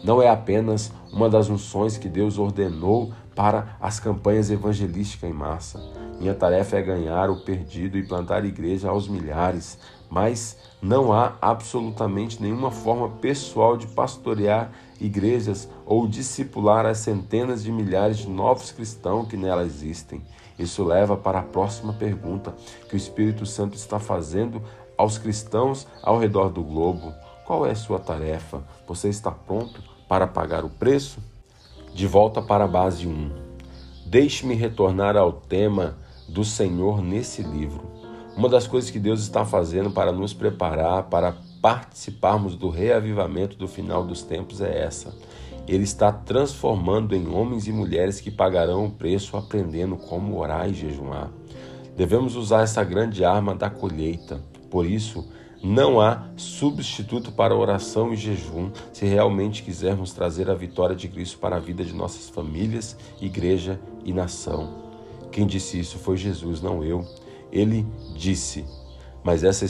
[0.05, 5.81] não é apenas uma das unções que Deus ordenou para as campanhas evangelísticas em massa.
[6.21, 9.77] Minha tarefa é ganhar o perdido e plantar igreja aos milhares,
[10.11, 14.71] mas não há absolutamente nenhuma forma pessoal de pastorear
[15.01, 20.23] igrejas ou discipular as centenas de milhares de novos cristãos que nela existem.
[20.59, 22.55] Isso leva para a próxima pergunta
[22.89, 24.63] que o Espírito Santo está fazendo
[24.97, 27.13] aos cristãos ao redor do globo.
[27.45, 28.63] Qual é a sua tarefa?
[28.89, 31.21] Você está pronto para pagar o preço?
[31.95, 33.31] De volta para a base 1.
[34.07, 35.97] Deixe-me retornar ao tema
[36.29, 37.96] do Senhor nesse livro.
[38.37, 43.67] Uma das coisas que Deus está fazendo para nos preparar para participarmos do reavivamento do
[43.67, 45.15] final dos tempos é essa.
[45.67, 50.75] Ele está transformando em homens e mulheres que pagarão o preço aprendendo como orar e
[50.75, 51.31] jejuar.
[51.97, 54.39] Devemos usar essa grande arma da colheita.
[54.71, 55.27] Por isso,
[55.63, 61.39] não há substituto para oração e jejum se realmente quisermos trazer a vitória de Cristo
[61.39, 64.85] para a vida de nossas famílias, igreja e nação.
[65.33, 67.03] Quem disse isso foi Jesus, não eu.
[67.57, 68.65] Ele disse:
[69.25, 69.65] mas essa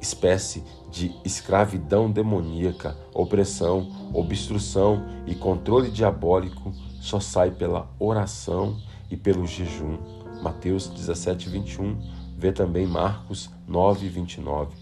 [0.00, 8.76] espécie de escravidão demoníaca, opressão, obstrução e controle diabólico só sai pela oração
[9.10, 9.98] e pelo jejum.
[10.40, 11.98] Mateus 17, 21,
[12.36, 14.76] vê também Marcos 9, 29.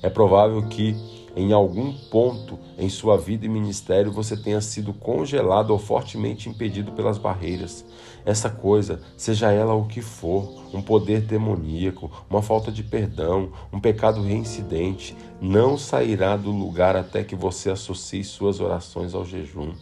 [0.00, 0.94] É provável que
[1.34, 6.92] em algum ponto em sua vida e ministério você tenha sido congelado ou fortemente impedido
[6.92, 7.84] pelas barreiras.
[8.30, 13.80] Essa coisa, seja ela o que for, um poder demoníaco, uma falta de perdão, um
[13.80, 19.72] pecado reincidente, não sairá do lugar até que você associe suas orações ao jejum.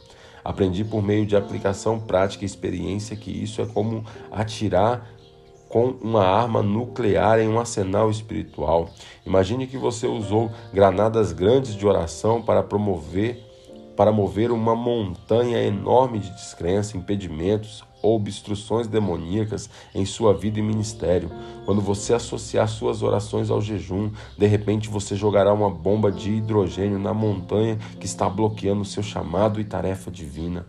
[0.43, 4.02] Aprendi por meio de aplicação prática e experiência que isso é como
[4.33, 5.07] atirar
[5.68, 8.89] com uma arma nuclear em um arsenal espiritual.
[9.27, 13.44] Imagine que você usou granadas grandes de oração para promover
[13.94, 17.83] para mover uma montanha enorme de descrença, impedimentos
[18.15, 21.31] obstruções demoníacas em sua vida e ministério.
[21.65, 26.99] Quando você associar suas orações ao jejum, de repente você jogará uma bomba de hidrogênio
[26.99, 30.67] na montanha que está bloqueando seu chamado e tarefa divina.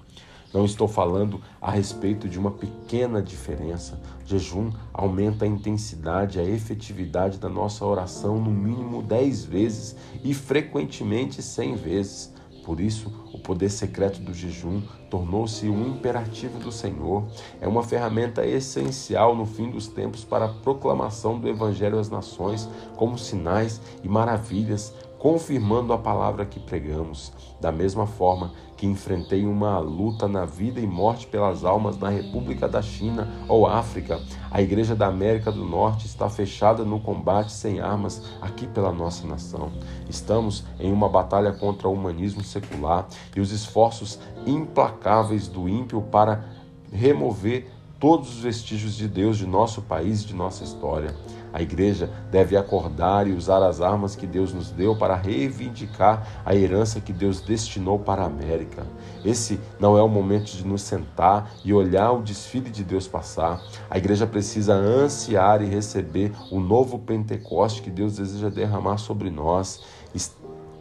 [0.51, 4.01] Não estou falando a respeito de uma pequena diferença.
[4.25, 11.43] Jejum aumenta a intensidade, a efetividade da nossa oração no mínimo 10 vezes e frequentemente
[11.43, 12.33] 100 vezes.
[12.69, 17.25] Por isso, o poder secreto do jejum tornou-se um imperativo do Senhor.
[17.59, 22.69] É uma ferramenta essencial no fim dos tempos para a proclamação do Evangelho às nações,
[22.95, 27.33] como sinais e maravilhas, confirmando a palavra que pregamos.
[27.59, 32.65] Da mesma forma que enfrentei uma luta na vida e morte pelas almas na República
[32.65, 37.81] da China ou África, a Igreja da América do Norte está fechada no combate sem
[37.81, 39.69] armas aqui pela nossa nação.
[40.09, 44.17] Estamos em uma batalha contra o humanismo secular e os esforços
[44.47, 46.45] implacáveis do ímpio para
[46.89, 51.13] remover todos os vestígios de Deus de nosso país e de nossa história.
[51.51, 56.55] A igreja deve acordar e usar as armas que Deus nos deu para reivindicar a
[56.55, 58.85] herança que Deus destinou para a América.
[59.25, 63.61] Esse não é o momento de nos sentar e olhar o desfile de Deus passar.
[63.89, 69.81] A igreja precisa ansiar e receber o novo Pentecoste que Deus deseja derramar sobre nós.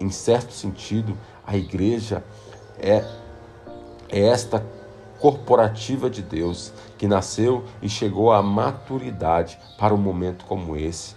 [0.00, 1.16] Em certo sentido,
[1.46, 2.22] a igreja
[2.78, 3.04] é,
[4.08, 4.64] é esta
[5.18, 11.16] corporativa de Deus que nasceu e chegou à maturidade para um momento como esse.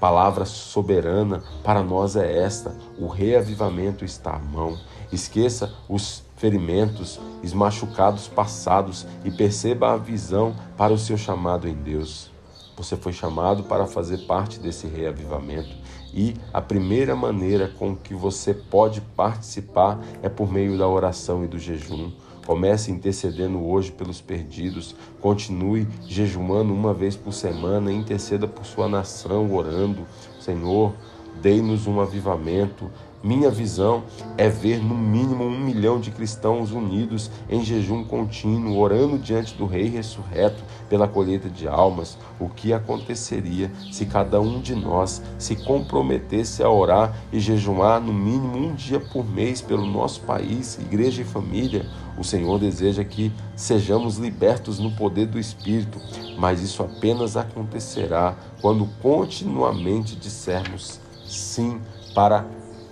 [0.00, 4.78] Palavra soberana para nós é esta: o reavivamento está à mão.
[5.12, 11.74] Esqueça os ferimentos, os machucados passados e perceba a visão para o seu chamado em
[11.74, 12.30] Deus.
[12.76, 15.76] Você foi chamado para fazer parte desse reavivamento
[16.14, 21.48] e a primeira maneira com que você pode participar é por meio da oração e
[21.48, 22.12] do jejum.
[22.48, 24.96] Comece intercedendo hoje pelos perdidos.
[25.20, 27.92] Continue jejuando uma vez por semana.
[27.92, 30.06] Interceda por sua nação, orando.
[30.40, 30.94] Senhor,
[31.42, 32.90] dê-nos um avivamento.
[33.22, 34.04] Minha visão
[34.38, 39.66] é ver no mínimo um milhão de cristãos unidos em jejum contínuo, orando diante do
[39.66, 42.16] Rei ressurreto pela colheita de almas.
[42.40, 48.14] O que aconteceria se cada um de nós se comprometesse a orar e jejuar no
[48.14, 51.84] mínimo um dia por mês pelo nosso país, igreja e família?
[52.18, 56.00] O Senhor deseja que sejamos libertos no poder do Espírito,
[56.36, 61.80] mas isso apenas acontecerá quando continuamente dissermos sim
[62.14, 62.44] para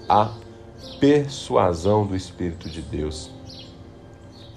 [0.09, 0.31] a
[1.01, 3.31] persuasão do Espírito de Deus.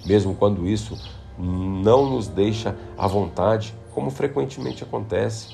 [0.06, 0.96] Mesmo quando isso
[1.36, 5.48] não nos deixa à vontade, como frequentemente acontece,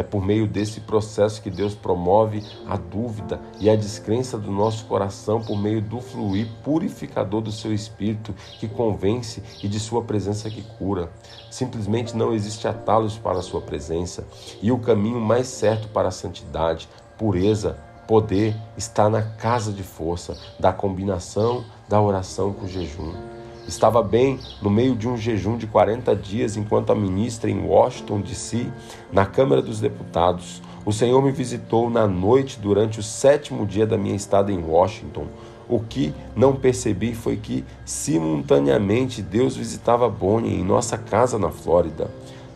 [0.00, 4.86] é por meio desse processo que Deus promove a dúvida e a descrença do nosso
[4.86, 10.48] coração por meio do fluir purificador do seu espírito que convence e de sua presença
[10.48, 11.10] que cura.
[11.50, 14.26] Simplesmente não existe atalhos para a sua presença
[14.62, 16.88] e o caminho mais certo para a santidade,
[17.18, 17.76] pureza,
[18.08, 23.29] poder está na casa de força da combinação da oração com o jejum.
[23.70, 28.20] Estava bem no meio de um jejum de 40 dias enquanto a ministra em Washington,
[28.20, 28.66] D.C.,
[29.12, 30.60] na Câmara dos Deputados.
[30.84, 35.28] O Senhor me visitou na noite durante o sétimo dia da minha estada em Washington.
[35.68, 42.10] O que não percebi foi que, simultaneamente, Deus visitava Bonnie em nossa casa na Flórida.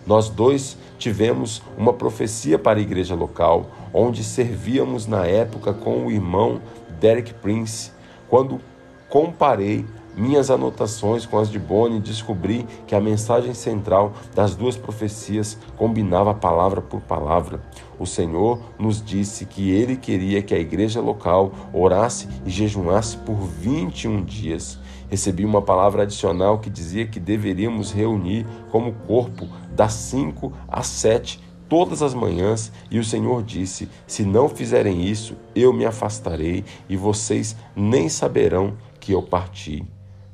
[0.04, 6.10] Nós dois tivemos uma profecia para a igreja local, onde servíamos na época com o
[6.10, 6.60] irmão
[6.98, 7.92] Derek Prince.
[8.28, 8.60] Quando
[9.08, 9.86] comparei
[10.16, 16.34] minhas anotações com as de Bonnie, descobri que a mensagem central das duas profecias combinava
[16.34, 17.60] palavra por palavra.
[17.98, 23.36] O Senhor nos disse que ele queria que a igreja local orasse e jejuasse por
[23.36, 24.78] 21 dias.
[25.08, 31.44] Recebi uma palavra adicional que dizia que deveríamos reunir como corpo das 5 às 7
[31.68, 36.96] todas as manhãs, e o Senhor disse: Se não fizerem isso, eu me afastarei e
[36.96, 39.84] vocês nem saberão que eu parti.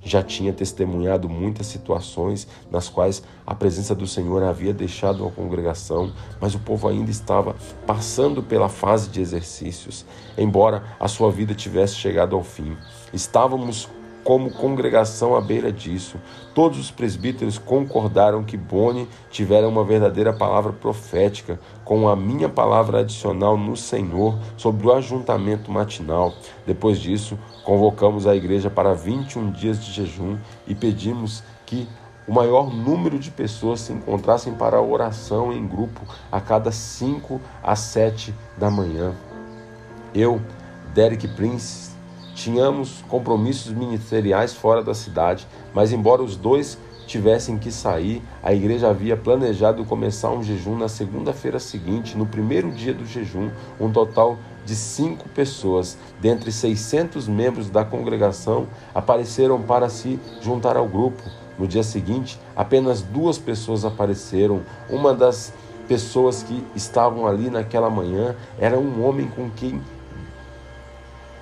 [0.02, 6.12] Já tinha testemunhado muitas situações nas quais a presença do Senhor havia deixado a congregação,
[6.40, 7.54] mas o povo ainda estava
[7.86, 10.04] passando pela fase de exercícios,
[10.36, 12.76] embora a sua vida tivesse chegado ao fim.
[13.12, 13.88] Estávamos
[14.22, 16.18] como congregação à beira disso.
[16.54, 23.00] Todos os presbíteros concordaram que Boni tivera uma verdadeira palavra profética, com a minha palavra
[23.00, 26.34] adicional no Senhor sobre o ajuntamento matinal.
[26.66, 31.88] Depois disso, convocamos a igreja para 21 dias de jejum e pedimos que
[32.26, 37.40] o maior número de pessoas se encontrassem para a oração em grupo a cada 5
[37.62, 39.12] a 7 da manhã.
[40.14, 40.40] Eu,
[40.94, 41.90] Derek Prince,
[42.40, 48.88] Tínhamos compromissos ministeriais fora da cidade, mas embora os dois tivessem que sair, a igreja
[48.88, 54.38] havia planejado começar um jejum na segunda-feira seguinte, no primeiro dia do jejum, um total
[54.70, 61.20] de cinco pessoas, dentre 600 membros da congregação, apareceram para se juntar ao grupo.
[61.58, 64.60] No dia seguinte, apenas duas pessoas apareceram.
[64.88, 65.52] Uma das
[65.88, 69.82] pessoas que estavam ali naquela manhã era um homem com quem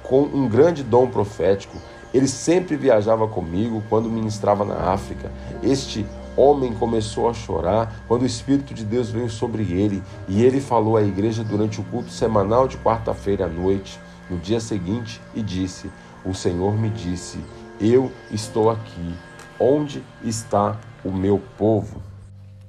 [0.03, 1.77] com um grande dom profético.
[2.15, 5.31] Ele sempre viajava comigo quando ministrava na África.
[5.63, 6.07] Este
[6.39, 10.97] homem começou a chorar quando o Espírito de Deus veio sobre ele e ele falou
[10.97, 13.99] à igreja durante o culto semanal de quarta-feira à noite,
[14.31, 15.91] no dia seguinte, e disse:
[16.25, 17.39] O Senhor me disse,
[17.81, 19.15] Eu estou aqui.
[19.60, 22.00] Onde está o meu povo?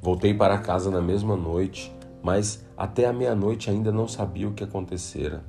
[0.01, 4.63] Voltei para casa na mesma noite, mas até a meia-noite ainda não sabia o que
[4.63, 5.43] acontecera.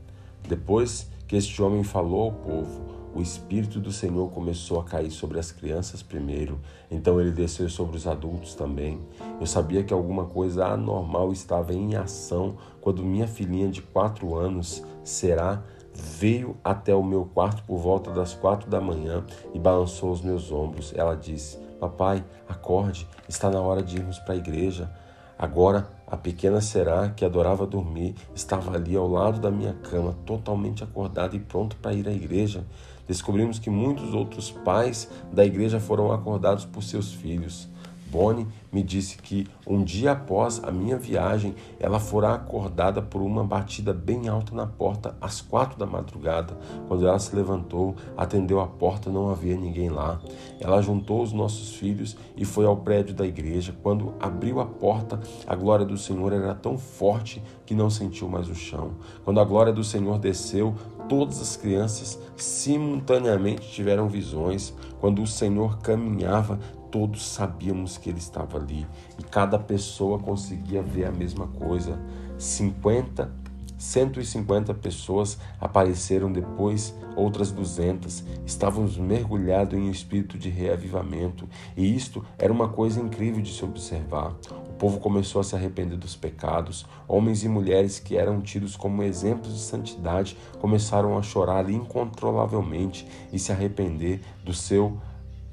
[0.46, 5.38] Depois que este homem falou ao povo, o Espírito do Senhor começou a cair sobre
[5.38, 6.60] as crianças primeiro,
[6.90, 9.00] então ele desceu sobre os adultos também.
[9.40, 14.82] Eu sabia que alguma coisa anormal estava em ação quando minha filhinha de quatro anos,
[15.02, 15.62] Será,
[15.94, 20.50] veio até o meu quarto por volta das quatro da manhã e balançou os meus
[20.52, 20.92] ombros.
[20.94, 24.90] Ela disse: Papai, acorde, está na hora de irmos para a igreja.
[25.38, 30.84] Agora, a pequena Será, que adorava dormir, estava ali ao lado da minha cama, totalmente
[30.84, 32.66] acordada e pronto para ir à igreja.
[33.10, 37.68] Descobrimos que muitos outros pais da igreja foram acordados por seus filhos.
[38.08, 43.42] Bonnie me disse que um dia após a minha viagem, ela fora acordada por uma
[43.42, 46.56] batida bem alta na porta às quatro da madrugada.
[46.86, 50.20] Quando ela se levantou, atendeu a porta, não havia ninguém lá.
[50.60, 53.74] Ela juntou os nossos filhos e foi ao prédio da igreja.
[53.82, 58.48] Quando abriu a porta, a glória do Senhor era tão forte que não sentiu mais
[58.48, 58.92] o chão.
[59.24, 60.76] Quando a glória do Senhor desceu,
[61.10, 64.72] todas as crianças simultaneamente tiveram visões.
[65.00, 68.86] Quando o Senhor caminhava, todos sabíamos que ele estava ali
[69.18, 71.98] e cada pessoa conseguia ver a mesma coisa.
[72.38, 73.28] 50,
[73.76, 78.22] 150 pessoas apareceram depois, outras 200.
[78.46, 83.64] Estávamos mergulhados em um espírito de reavivamento e isto era uma coisa incrível de se
[83.64, 84.36] observar.
[84.80, 86.86] Povo começou a se arrepender dos pecados.
[87.06, 93.38] Homens e mulheres que eram tidos como exemplos de santidade começaram a chorar incontrolavelmente e
[93.38, 94.96] se arrepender do seu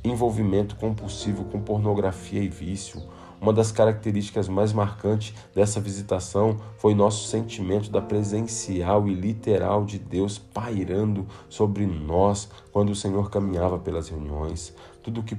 [0.02, 3.04] envolvimento compulsivo com pornografia e vício.
[3.42, 10.00] Uma das características mais marcantes dessa visitação foi nosso sentimento da presencial e literal de
[10.00, 14.74] Deus pairando sobre nós quando o Senhor caminhava pelas reuniões.
[15.04, 15.38] Tudo que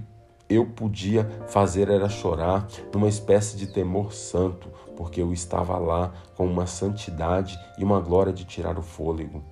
[0.48, 6.46] eu podia fazer era chorar numa espécie de temor santo, porque eu estava lá com
[6.46, 9.42] uma santidade e uma glória de tirar o fôlego.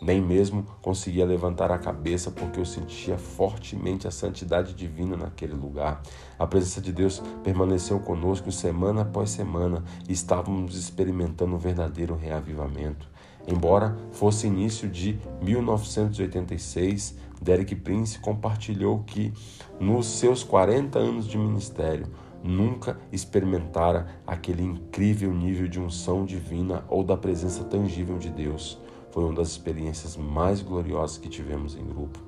[0.00, 6.02] Nem mesmo conseguia levantar a cabeça porque eu sentia fortemente a santidade divina naquele lugar.
[6.38, 13.08] A presença de Deus permaneceu conosco semana após semana e estávamos experimentando um verdadeiro reavivamento.
[13.48, 19.32] Embora fosse início de 1986, Derek Prince compartilhou que,
[19.78, 22.06] nos seus 40 anos de ministério,
[22.42, 28.78] nunca experimentara aquele incrível nível de unção divina ou da presença tangível de Deus.
[29.10, 32.18] Foi uma das experiências mais gloriosas que tivemos em grupo.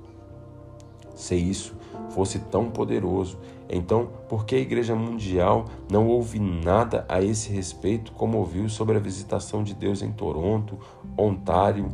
[1.15, 1.75] Se isso
[2.11, 3.37] fosse tão poderoso,
[3.69, 8.95] então por que a Igreja Mundial não ouve nada a esse respeito como ouviu sobre
[8.95, 10.79] a visitação de Deus em Toronto,
[11.17, 11.89] Ontário,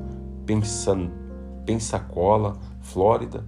[1.66, 2.56] Pensacola,
[2.95, 3.43] Flórida?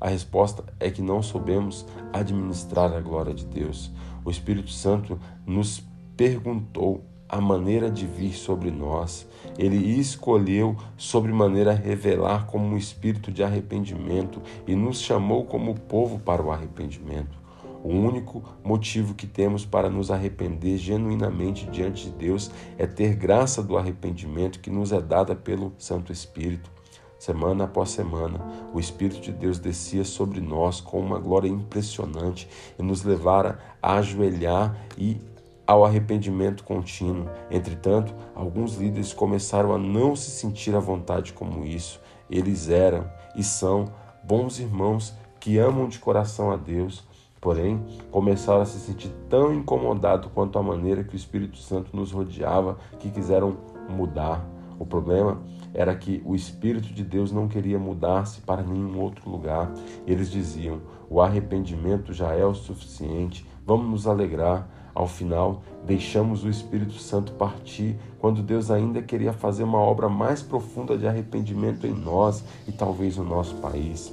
[0.00, 3.90] A resposta é que não soubemos administrar a glória de Deus.
[4.24, 5.82] O Espírito Santo nos
[6.16, 9.28] perguntou a maneira de vir sobre nós.
[9.58, 16.18] Ele escolheu sobre maneira revelar como um espírito de arrependimento e nos chamou como povo
[16.18, 17.36] para o arrependimento.
[17.84, 23.62] O único motivo que temos para nos arrepender genuinamente diante de Deus é ter graça
[23.62, 26.77] do arrependimento que nos é dada pelo Santo Espírito.
[27.18, 28.40] Semana após semana,
[28.72, 32.48] o Espírito de Deus descia sobre nós com uma glória impressionante
[32.78, 35.20] e nos levara a ajoelhar e
[35.66, 37.28] ao arrependimento contínuo.
[37.50, 42.00] Entretanto, alguns líderes começaram a não se sentir à vontade como isso.
[42.30, 43.86] Eles eram e são
[44.22, 47.04] bons irmãos que amam de coração a Deus,
[47.40, 52.12] porém começaram a se sentir tão incomodados quanto a maneira que o Espírito Santo nos
[52.12, 53.56] rodeava que quiseram
[53.88, 54.46] mudar.
[54.78, 55.42] O problema
[55.74, 59.72] era que o Espírito de Deus não queria mudar-se para nenhum outro lugar.
[60.06, 64.68] Eles diziam: o arrependimento já é o suficiente, vamos nos alegrar.
[64.94, 70.42] Ao final, deixamos o Espírito Santo partir quando Deus ainda queria fazer uma obra mais
[70.42, 74.12] profunda de arrependimento em nós e talvez no nosso país.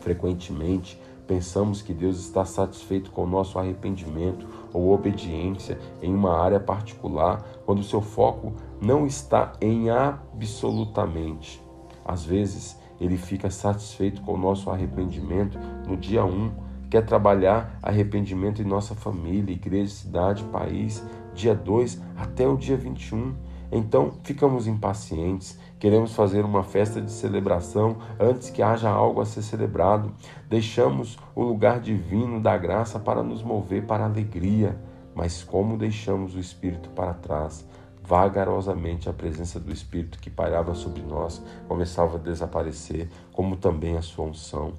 [0.00, 6.60] Frequentemente, pensamos que Deus está satisfeito com o nosso arrependimento ou obediência em uma área
[6.60, 11.62] particular, quando seu foco não está em absolutamente.
[12.04, 16.50] Às vezes, ele fica satisfeito com o nosso arrependimento no dia 1,
[16.90, 21.02] quer trabalhar arrependimento em nossa família, igreja, cidade, país,
[21.32, 23.34] dia 2 até o dia 21.
[23.70, 29.42] Então ficamos impacientes, queremos fazer uma festa de celebração antes que haja algo a ser
[29.42, 30.12] celebrado.
[30.50, 34.76] Deixamos o lugar divino da graça para nos mover para a alegria,
[35.14, 37.64] mas como deixamos o Espírito para trás?
[38.04, 44.02] Vagarosamente a presença do Espírito que pairava sobre nós começava a desaparecer, como também a
[44.02, 44.72] sua unção.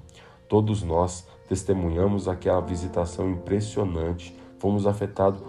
[0.48, 5.42] Todos nós testemunhamos aquela visitação impressionante, fomos afetados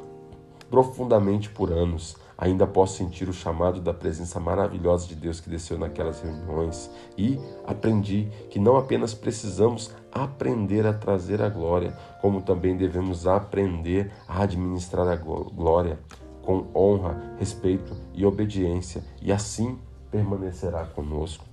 [0.69, 2.17] profundamente por anos.
[2.37, 7.39] Ainda posso sentir o chamado da presença maravilhosa de Deus que desceu naquelas reuniões e
[7.65, 14.43] aprendi que não apenas precisamos aprender a trazer a glória, como também devemos aprender a
[14.43, 15.97] administrar a glória
[16.45, 19.77] com honra, respeito e obediência, e assim
[20.11, 21.43] permanecerá conosco.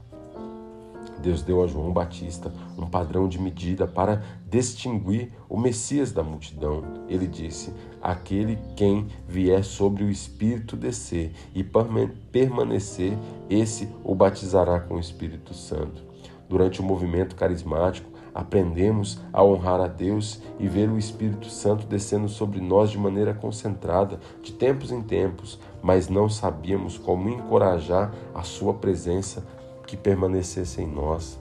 [1.21, 6.83] Deus deu a João Batista um padrão de medida para distinguir o Messias da multidão.
[7.09, 13.17] Ele disse: Aquele quem vier sobre o Espírito descer e permanecer,
[13.49, 16.03] esse o batizará com o Espírito Santo.
[16.49, 22.29] Durante o movimento carismático, aprendemos a honrar a Deus e ver o Espírito Santo descendo
[22.29, 28.43] sobre nós de maneira concentrada, de tempos em tempos, mas não sabíamos como encorajar a
[28.43, 29.47] Sua presença
[29.87, 31.39] que permanecesse em nós.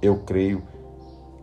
[0.00, 0.62] Eu creio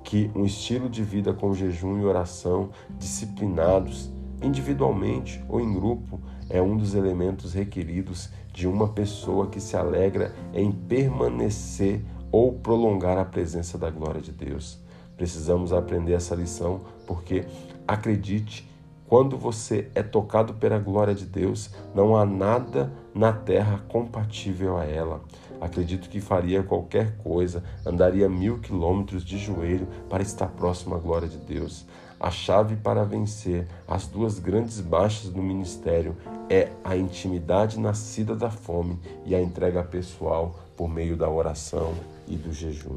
[0.04, 4.12] que um estilo de vida com jejum e oração, disciplinados,
[4.42, 6.20] individualmente ou em grupo,
[6.50, 12.04] é um dos elementos requeridos de uma pessoa que se alegra em permanecer
[12.34, 14.80] ou prolongar a presença da glória de Deus.
[15.16, 17.46] Precisamos aprender essa lição porque,
[17.88, 18.68] acredite,
[19.08, 24.84] quando você é tocado pela glória de Deus, não há nada na terra compatível a
[24.84, 25.22] ela.
[25.62, 31.28] Acredito que faria qualquer coisa, andaria mil quilômetros de joelho para estar próximo à glória
[31.28, 31.86] de Deus.
[32.20, 36.18] A chave para vencer as duas grandes baixas do ministério
[36.50, 41.94] é a intimidade nascida da fome e a entrega pessoal por meio da oração
[42.28, 42.96] e do jejum.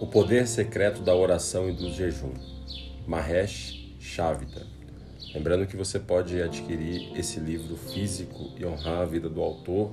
[0.00, 2.32] O poder secreto da oração e do jejum.
[3.06, 4.66] Mahesh Chavita.
[5.34, 9.92] Lembrando que você pode adquirir esse livro físico e honrar a vida do autor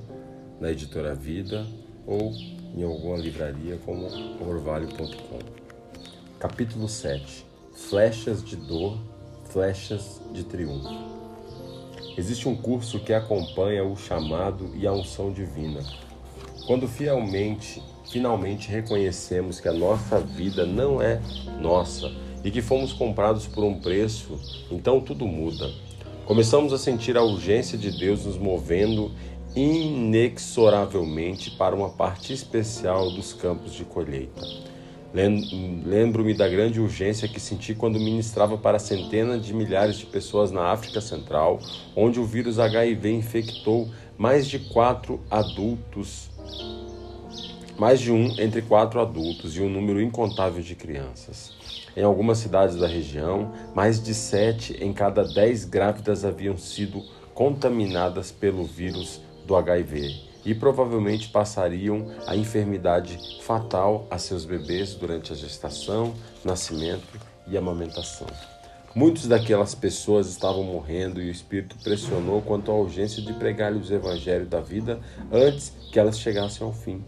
[0.59, 1.65] na editora Vida
[2.05, 2.33] ou
[2.75, 4.07] em alguma livraria como
[4.39, 5.39] orvalho.com.
[6.39, 8.97] Capítulo 7 Flechas de dor,
[9.45, 10.89] flechas de triunfo.
[12.17, 15.79] Existe um curso que acompanha o chamado e a unção divina.
[16.67, 21.21] Quando fielmente, finalmente reconhecemos que a nossa vida não é
[21.59, 22.11] nossa
[22.43, 24.39] e que fomos comprados por um preço,
[24.69, 25.71] então tudo muda.
[26.25, 29.11] Começamos a sentir a urgência de Deus nos movendo
[29.55, 34.41] inexoravelmente para uma parte especial dos campos de colheita.
[35.13, 40.71] Lembro-me da grande urgência que senti quando ministrava para centenas de milhares de pessoas na
[40.71, 41.59] África Central,
[41.93, 46.29] onde o vírus HIV infectou mais de quatro adultos,
[47.77, 51.51] mais de um entre quatro adultos e um número incontável de crianças.
[51.97, 58.31] Em algumas cidades da região, mais de sete em cada dez grávidas haviam sido contaminadas
[58.31, 59.19] pelo vírus
[59.51, 60.15] do HIV
[60.45, 66.13] e provavelmente passariam a enfermidade fatal a seus bebês durante a gestação,
[66.43, 68.27] nascimento e amamentação.
[68.95, 73.93] Muitas daquelas pessoas estavam morrendo e o Espírito pressionou quanto à urgência de pregar-lhes o
[73.93, 77.03] Evangelho da vida antes que elas chegassem ao fim.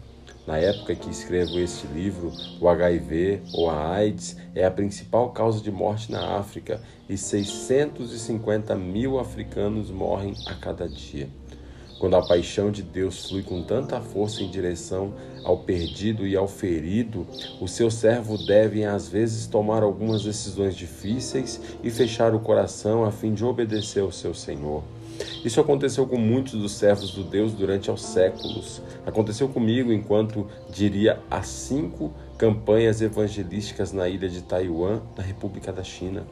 [0.46, 5.62] Na época que escrevo este livro, o HIV ou a AIDS é a principal causa
[5.62, 11.30] de morte na África e 650 mil africanos morrem a cada dia.
[12.04, 16.46] Quando a paixão de Deus flui com tanta força em direção ao perdido e ao
[16.46, 17.26] ferido,
[17.58, 23.10] o seu servo deve às vezes tomar algumas decisões difíceis e fechar o coração a
[23.10, 24.84] fim de obedecer ao seu Senhor.
[25.42, 28.82] Isso aconteceu com muitos dos servos do Deus durante os séculos.
[29.06, 35.82] Aconteceu comigo enquanto diria as cinco campanhas evangelísticas na ilha de Taiwan, na República da
[35.82, 36.26] China.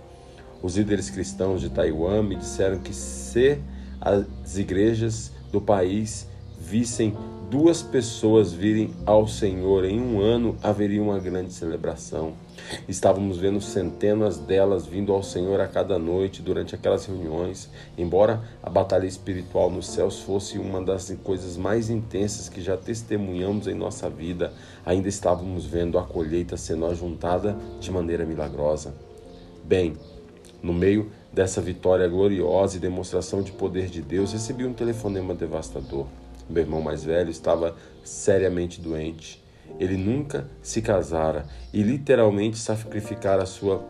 [0.62, 3.58] Os líderes cristãos de Taiwan me disseram que se
[3.98, 6.26] as igrejas do país
[6.58, 7.14] vissem
[7.50, 12.32] duas pessoas virem ao Senhor em um ano, haveria uma grande celebração.
[12.88, 17.68] Estávamos vendo centenas delas vindo ao Senhor a cada noite durante aquelas reuniões.
[17.98, 23.66] Embora a batalha espiritual nos céus fosse uma das coisas mais intensas que já testemunhamos
[23.66, 24.54] em nossa vida,
[24.86, 28.94] ainda estávamos vendo a colheita sendo ajuntada de maneira milagrosa.
[29.62, 29.94] Bem,
[30.62, 36.06] no meio dessa vitória gloriosa e demonstração de poder de Deus, recebi um telefonema devastador.
[36.48, 39.42] Meu irmão mais velho estava seriamente doente.
[39.78, 43.82] Ele nunca se casara e literalmente sacrificara a sua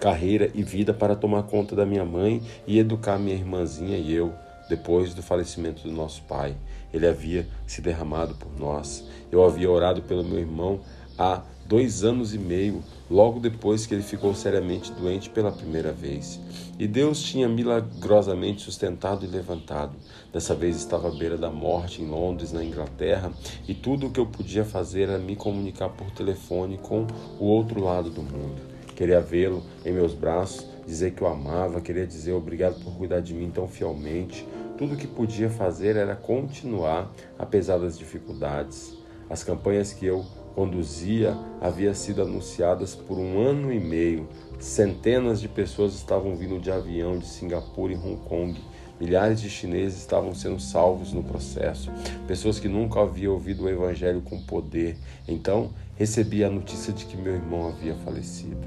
[0.00, 4.32] carreira e vida para tomar conta da minha mãe e educar minha irmãzinha e eu
[4.68, 6.54] depois do falecimento do nosso pai.
[6.92, 9.04] Ele havia se derramado por nós.
[9.30, 10.80] Eu havia orado pelo meu irmão
[11.18, 16.40] há dois anos e meio, logo depois que ele ficou seriamente doente pela primeira vez.
[16.76, 19.92] E Deus tinha milagrosamente sustentado e levantado.
[20.32, 23.32] Dessa vez estava à beira da morte em Londres, na Inglaterra,
[23.68, 27.06] e tudo o que eu podia fazer era me comunicar por telefone com
[27.38, 28.60] o outro lado do mundo.
[28.96, 33.32] Queria vê-lo em meus braços, dizer que o amava, queria dizer obrigado por cuidar de
[33.32, 34.44] mim tão fielmente.
[34.76, 37.08] Tudo o que podia fazer era continuar,
[37.38, 38.98] apesar das dificuldades.
[39.28, 44.28] As campanhas que eu conduzia havia sido anunciadas por um ano e meio.
[44.58, 48.60] Centenas de pessoas estavam vindo de avião de Singapura e Hong Kong.
[49.00, 51.90] Milhares de chineses estavam sendo salvos no processo.
[52.26, 54.98] Pessoas que nunca haviam ouvido o evangelho com poder.
[55.26, 58.60] Então, recebi a notícia de que meu irmão havia falecido.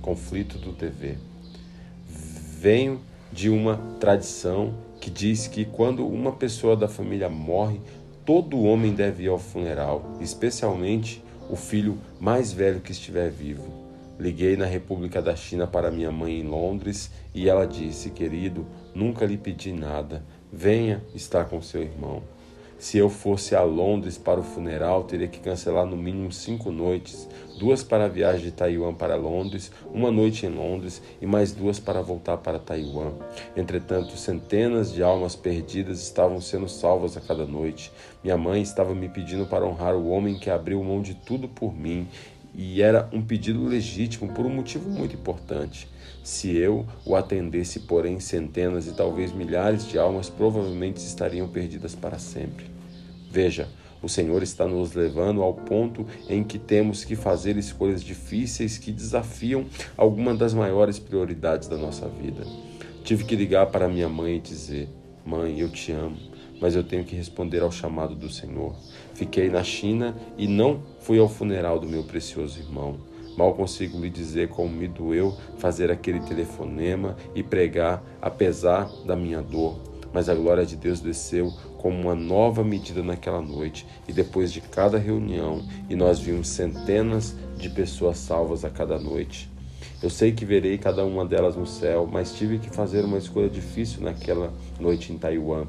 [0.00, 1.16] Conflito do TV.
[2.58, 3.00] Venho
[3.32, 7.80] de uma tradição que diz que quando uma pessoa da família morre,
[8.24, 13.82] Todo homem deve ir ao funeral, especialmente o filho mais velho que estiver vivo.
[14.16, 19.26] Liguei na República da China para minha mãe em Londres e ela disse: Querido, nunca
[19.26, 20.22] lhe pedi nada.
[20.52, 22.22] Venha estar com seu irmão.
[22.78, 27.28] Se eu fosse a Londres para o funeral, teria que cancelar no mínimo cinco noites:
[27.62, 31.78] duas para a viagem de Taiwan para Londres, uma noite em Londres e mais duas
[31.78, 33.12] para voltar para Taiwan.
[33.56, 37.92] Entretanto, centenas de almas perdidas estavam sendo salvas a cada noite.
[38.24, 41.72] Minha mãe estava me pedindo para honrar o homem que abriu mão de tudo por
[41.72, 42.08] mim
[42.52, 45.86] e era um pedido legítimo por um motivo muito importante.
[46.24, 52.18] Se eu o atendesse, porém, centenas e talvez milhares de almas provavelmente estariam perdidas para
[52.18, 52.66] sempre.
[53.30, 53.68] Veja,
[54.02, 58.90] o Senhor está nos levando ao ponto em que temos que fazer escolhas difíceis que
[58.90, 59.64] desafiam
[59.96, 62.44] alguma das maiores prioridades da nossa vida.
[63.04, 64.88] Tive que ligar para minha mãe e dizer:
[65.24, 66.16] Mãe, eu te amo,
[66.60, 68.74] mas eu tenho que responder ao chamado do Senhor.
[69.14, 72.96] Fiquei na China e não fui ao funeral do meu precioso irmão.
[73.36, 79.40] Mal consigo lhe dizer como me doeu fazer aquele telefonema e pregar, apesar da minha
[79.40, 79.80] dor.
[80.12, 81.50] Mas a glória de Deus desceu
[81.82, 87.34] como uma nova medida naquela noite, e depois de cada reunião, e nós vimos centenas
[87.58, 89.50] de pessoas salvas a cada noite.
[90.00, 93.48] Eu sei que verei cada uma delas no céu, mas tive que fazer uma escolha
[93.48, 95.66] difícil naquela noite em Taiwan.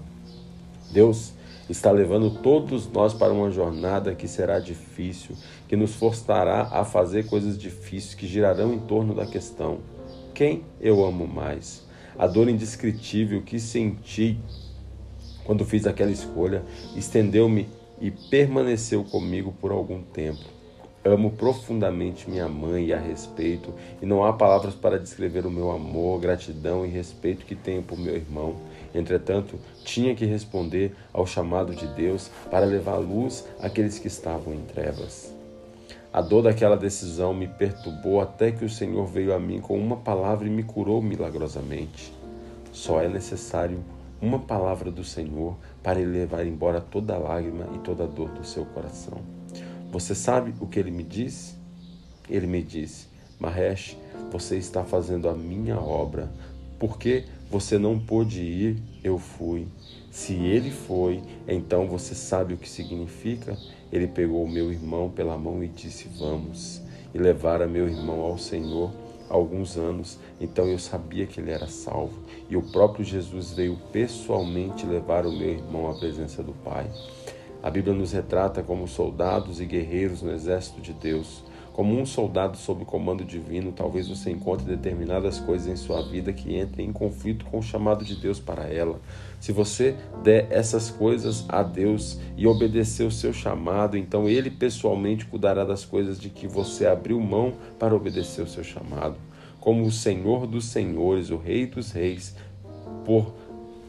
[0.92, 1.33] Deus
[1.67, 5.35] está levando todos nós para uma jornada que será difícil,
[5.67, 9.80] que nos forçará a fazer coisas difíceis que girarão em torno da questão:
[10.33, 11.83] quem eu amo mais?
[12.17, 14.40] A dor indescritível que senti
[15.43, 16.63] quando fiz aquela escolha
[16.95, 17.67] estendeu-me
[17.99, 20.43] e permaneceu comigo por algum tempo.
[21.05, 25.69] Amo profundamente minha mãe e a respeito, e não há palavras para descrever o meu
[25.69, 28.55] amor, gratidão e respeito que tenho por meu irmão.
[28.95, 34.61] Entretanto, tinha que responder ao chamado de Deus para levar luz àqueles que estavam em
[34.61, 35.33] trevas.
[36.13, 39.97] A dor daquela decisão me perturbou até que o Senhor veio a mim com uma
[39.97, 42.13] palavra e me curou milagrosamente.
[42.72, 43.83] Só é necessário
[44.24, 48.64] uma palavra do Senhor para ele levar embora toda lágrima e toda dor do seu
[48.64, 49.19] coração.
[49.92, 51.56] Você sabe o que ele me disse?
[52.30, 53.98] Ele me disse: Mahesh,
[54.32, 56.32] você está fazendo a minha obra.
[56.80, 59.68] Porque você não pôde ir, eu fui.
[60.10, 63.58] Se ele foi, então você sabe o que significa?
[63.92, 66.82] Ele pegou meu irmão pela mão e disse: Vamos.
[67.14, 68.90] E levara meu irmão ao Senhor
[69.30, 72.23] há alguns anos, então eu sabia que ele era salvo.
[72.53, 76.88] E o próprio Jesus veio pessoalmente levar o meu irmão à presença do Pai.
[77.64, 81.43] A Bíblia nos retrata como soldados e guerreiros no exército de Deus.
[81.73, 86.56] Como um soldado sob comando divino, talvez você encontre determinadas coisas em sua vida que
[86.56, 89.01] entrem em conflito com o chamado de Deus para ela.
[89.40, 95.25] Se você der essas coisas a Deus e obedecer o seu chamado, então Ele pessoalmente
[95.25, 99.17] cuidará das coisas de que você abriu mão para obedecer o seu chamado.
[99.64, 102.35] Como o Senhor dos Senhores, o Rei dos Reis,
[103.06, 103.32] por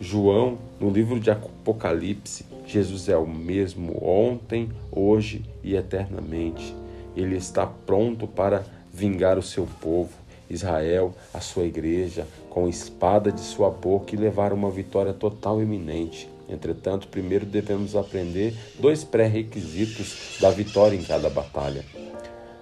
[0.01, 6.73] João, no livro de Apocalipse, Jesus é o mesmo ontem, hoje e eternamente.
[7.17, 10.12] Ele está pronto para vingar o seu povo,
[10.49, 15.61] Israel, a sua igreja, com a espada de sua boca e levar uma vitória total
[15.61, 16.31] iminente.
[16.49, 21.85] Entretanto, primeiro devemos aprender dois pré-requisitos da vitória em cada batalha.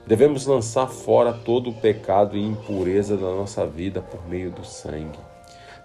[0.07, 5.19] Devemos lançar fora todo o pecado e impureza da nossa vida por meio do sangue.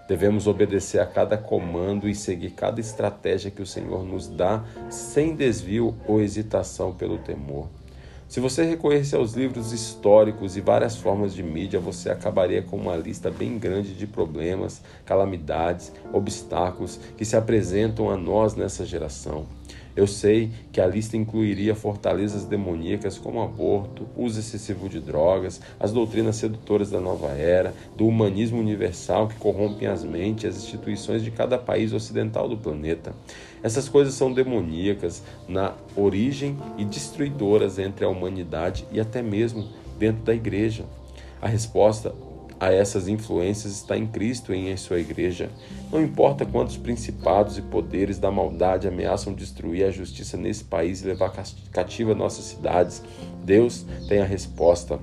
[0.08, 5.36] Devemos obedecer a cada comando e seguir cada estratégia que o Senhor nos dá, sem
[5.36, 7.68] desvio ou hesitação pelo temor.
[8.26, 12.96] Se você recorresse aos livros históricos e várias formas de mídia, você acabaria com uma
[12.96, 19.46] lista bem grande de problemas, calamidades, obstáculos que se apresentam a nós nessa geração.
[19.98, 25.90] Eu sei que a lista incluiria fortalezas demoníacas como aborto, uso excessivo de drogas, as
[25.90, 31.24] doutrinas sedutoras da nova era, do humanismo universal que corrompem as mentes e as instituições
[31.24, 33.12] de cada país ocidental do planeta.
[33.60, 39.68] Essas coisas são demoníacas na origem e destruidoras entre a humanidade e até mesmo
[39.98, 40.84] dentro da igreja.
[41.42, 42.14] A resposta
[42.60, 45.50] a essas influências está em Cristo e em sua igreja.
[45.92, 51.06] Não importa quantos principados e poderes da maldade ameaçam destruir a justiça nesse país e
[51.06, 51.32] levar
[51.70, 53.02] cativa nossas cidades,
[53.44, 54.98] Deus tem a resposta.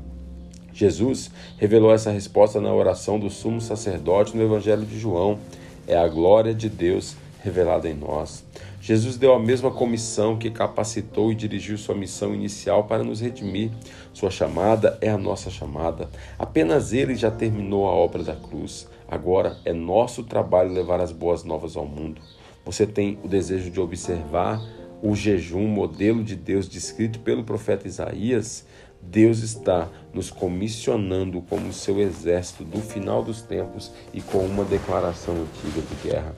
[0.74, 5.40] Jesus revelou essa resposta na oração do sumo sacerdote no Evangelho de João.
[5.88, 8.44] É a glória de Deus revelada em nós.
[8.82, 13.72] Jesus deu a mesma comissão que capacitou e dirigiu sua missão inicial para nos redimir.
[14.16, 16.10] Sua chamada é a nossa chamada.
[16.40, 18.88] Apenas ele já terminou a obra da cruz.
[19.10, 22.22] Agora é nosso trabalho levar as boas novas ao mundo.
[22.64, 24.62] Você tem o desejo de observar
[25.04, 28.66] o jejum, modelo de Deus descrito pelo profeta Isaías?
[29.02, 35.36] Deus está nos comissionando como seu exército do final dos tempos e com uma declaração
[35.36, 36.34] antiga de guerra.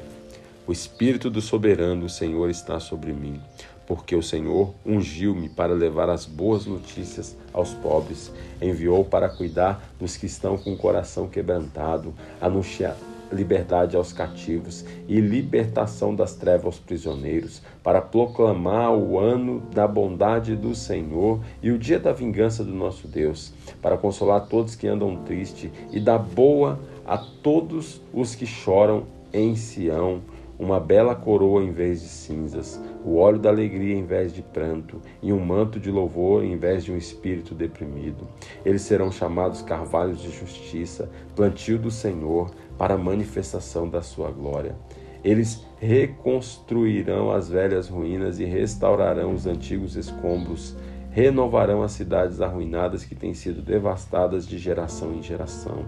[0.65, 3.39] O Espírito do Soberano, o Senhor, está sobre mim,
[3.87, 10.17] porque o Senhor ungiu-me para levar as boas notícias aos pobres, enviou para cuidar dos
[10.17, 12.97] que estão com o coração quebrantado, anunciar
[13.31, 20.55] liberdade aos cativos e libertação das trevas aos prisioneiros, para proclamar o ano da bondade
[20.55, 25.23] do Senhor e o dia da vingança do nosso Deus, para consolar todos que andam
[25.23, 30.21] tristes e dar boa a todos os que choram em Sião
[30.59, 35.01] uma bela coroa em vez de cinzas, o óleo da alegria em vez de pranto,
[35.23, 38.27] e um manto de louvor em vez de um espírito deprimido.
[38.65, 44.75] Eles serão chamados carvalhos de justiça, plantio do Senhor, para a manifestação da sua glória.
[45.23, 50.75] Eles reconstruirão as velhas ruínas e restaurarão os antigos escombros,
[51.09, 55.85] renovarão as cidades arruinadas que têm sido devastadas de geração em geração.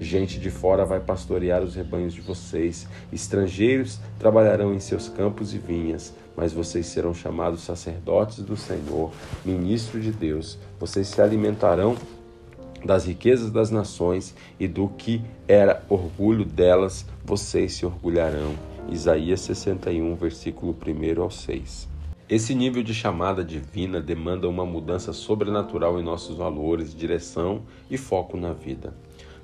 [0.00, 5.58] Gente de fora vai pastorear os rebanhos de vocês, estrangeiros trabalharão em seus campos e
[5.58, 9.10] vinhas, mas vocês serão chamados sacerdotes do Senhor,
[9.44, 10.58] ministro de Deus.
[10.78, 11.96] Vocês se alimentarão
[12.84, 18.54] das riquezas das nações e do que era orgulho delas, vocês se orgulharão.
[18.90, 21.88] Isaías 61, versículo 1 ao 6.
[22.28, 28.36] Esse nível de chamada divina demanda uma mudança sobrenatural em nossos valores, direção e foco
[28.36, 28.94] na vida.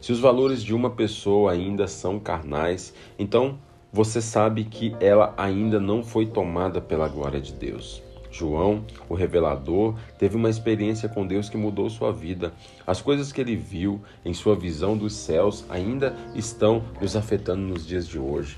[0.00, 3.58] Se os valores de uma pessoa ainda são carnais, então
[3.92, 8.02] você sabe que ela ainda não foi tomada pela glória de Deus.
[8.30, 12.54] João, o revelador, teve uma experiência com Deus que mudou sua vida.
[12.86, 17.86] As coisas que ele viu em sua visão dos céus ainda estão nos afetando nos
[17.86, 18.56] dias de hoje.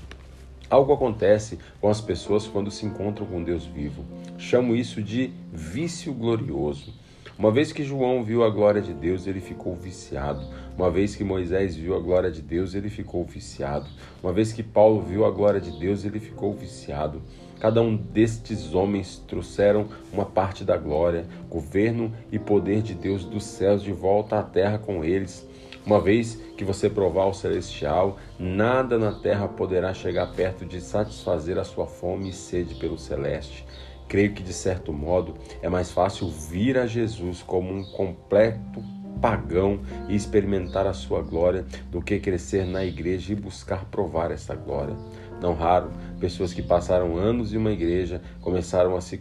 [0.69, 4.05] Algo acontece com as pessoas quando se encontram com Deus vivo.
[4.37, 6.93] Chamo isso de vício glorioso.
[7.37, 10.41] Uma vez que João viu a glória de Deus, ele ficou viciado.
[10.77, 13.87] Uma vez que Moisés viu a glória de Deus, ele ficou viciado.
[14.23, 17.21] Uma vez que Paulo viu a glória de Deus, ele ficou viciado.
[17.59, 23.43] Cada um destes homens trouxeram uma parte da glória, governo e poder de Deus dos
[23.43, 25.45] céus de volta à terra com eles.
[25.85, 31.57] Uma vez que você provar o celestial, nada na terra poderá chegar perto de satisfazer
[31.57, 33.65] a sua fome e sede pelo celeste.
[34.07, 38.83] Creio que, de certo modo, é mais fácil vir a Jesus como um completo
[39.21, 44.53] pagão e experimentar a sua glória do que crescer na igreja e buscar provar essa
[44.55, 44.95] glória.
[45.41, 49.19] Não raro, pessoas que passaram anos em uma igreja começaram a se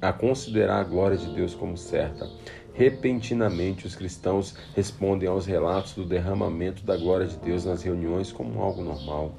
[0.00, 2.28] a considerar a glória de Deus como certa.
[2.74, 8.60] Repentinamente, os cristãos respondem aos relatos do derramamento da glória de Deus nas reuniões como
[8.60, 9.36] algo normal.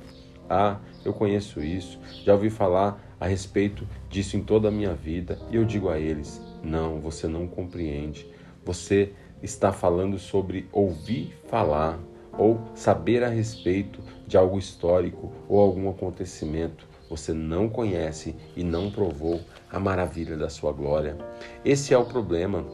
[0.49, 5.39] Ah, eu conheço isso, já ouvi falar a respeito disso em toda a minha vida
[5.49, 8.27] e eu digo a eles: não, você não compreende.
[8.65, 11.97] Você está falando sobre ouvir falar
[12.37, 16.85] ou saber a respeito de algo histórico ou algum acontecimento.
[17.09, 19.39] Você não conhece e não provou
[19.71, 21.17] a maravilha da sua glória.
[21.63, 22.65] Esse é o problema.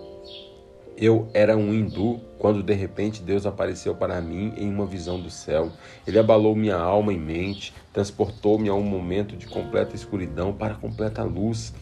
[1.01, 5.29] Eu era um hindu quando de repente Deus apareceu para mim em uma visão do
[5.29, 5.71] céu.
[6.05, 11.23] Ele abalou minha alma e mente, transportou-me a um momento de completa escuridão para completa
[11.23, 11.73] luz.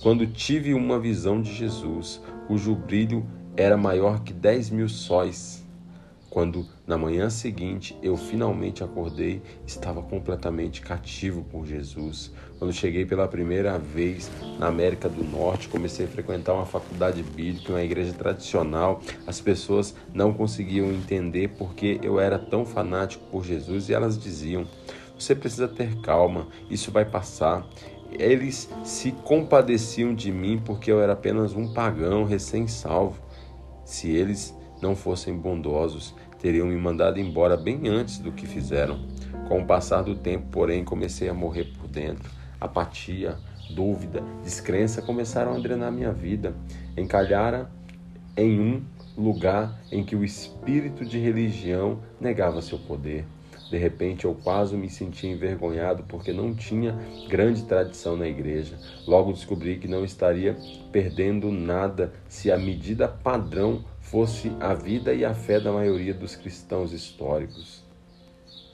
[0.00, 5.62] Quando tive uma visão de Jesus, cujo brilho era maior que dez mil sóis.
[6.30, 12.32] Quando, na manhã seguinte, eu finalmente acordei, estava completamente cativo por Jesus.
[12.62, 17.72] Quando cheguei pela primeira vez na América do Norte, comecei a frequentar uma faculdade bíblica,
[17.72, 19.00] uma igreja tradicional.
[19.26, 24.64] As pessoas não conseguiam entender porque eu era tão fanático por Jesus e elas diziam:
[25.18, 27.66] Você precisa ter calma, isso vai passar.
[28.12, 33.20] Eles se compadeciam de mim porque eu era apenas um pagão recém-salvo.
[33.84, 39.04] Se eles não fossem bondosos, teriam me mandado embora bem antes do que fizeram.
[39.48, 42.41] Com o passar do tempo, porém, comecei a morrer por dentro.
[42.62, 43.36] Apatia,
[43.70, 46.54] dúvida, descrença começaram a drenar minha vida.
[46.96, 47.68] Encalhara
[48.36, 48.82] em um
[49.16, 53.24] lugar em que o espírito de religião negava seu poder.
[53.68, 56.96] De repente eu quase me senti envergonhado porque não tinha
[57.28, 58.78] grande tradição na igreja.
[59.08, 60.56] Logo descobri que não estaria
[60.92, 66.36] perdendo nada se a medida padrão fosse a vida e a fé da maioria dos
[66.36, 67.81] cristãos históricos.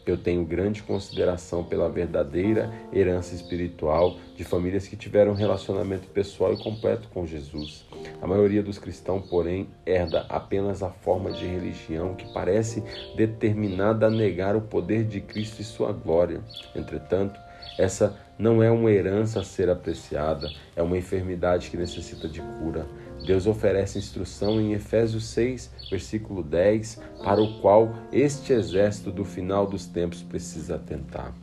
[0.08, 6.54] Eu tenho grande consideração pela verdadeira herança espiritual de famílias que tiveram um relacionamento pessoal
[6.54, 7.84] e completo com Jesus.
[8.22, 12.82] A maioria dos cristãos, porém, herda apenas a forma de religião que parece
[13.18, 16.40] determinada a negar o poder de Cristo e sua glória.
[16.74, 17.38] Entretanto,
[17.78, 22.86] essa não é uma herança a ser apreciada, é uma enfermidade que necessita de cura.
[23.28, 29.66] Deus oferece instrução em Efésios 6, versículo 10, para o qual este exército do final
[29.66, 31.34] dos tempos precisa atentar.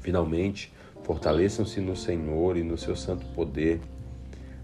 [0.00, 0.72] Finalmente,
[1.04, 3.80] fortaleçam-se no Senhor e no seu santo poder.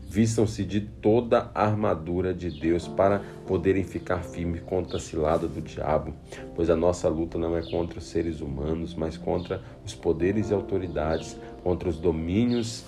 [0.08, 5.60] Vistam-se de toda a armadura de Deus para poderem ficar firmes contra a cilada do
[5.60, 6.12] diabo,
[6.56, 10.54] pois a nossa luta não é contra os seres humanos, mas contra os poderes e
[10.54, 12.84] autoridades, contra os domínios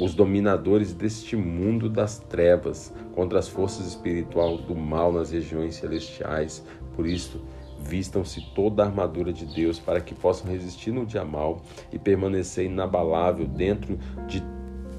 [0.00, 6.64] os dominadores deste mundo das trevas, contra as forças espirituais do mal nas regiões celestiais.
[6.96, 7.40] Por isso,
[7.78, 11.62] vistam-se toda a armadura de Deus para que possam resistir no dia mal
[11.92, 14.42] e permanecer inabalável dentro de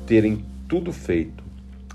[0.06, 1.44] terem tudo feito.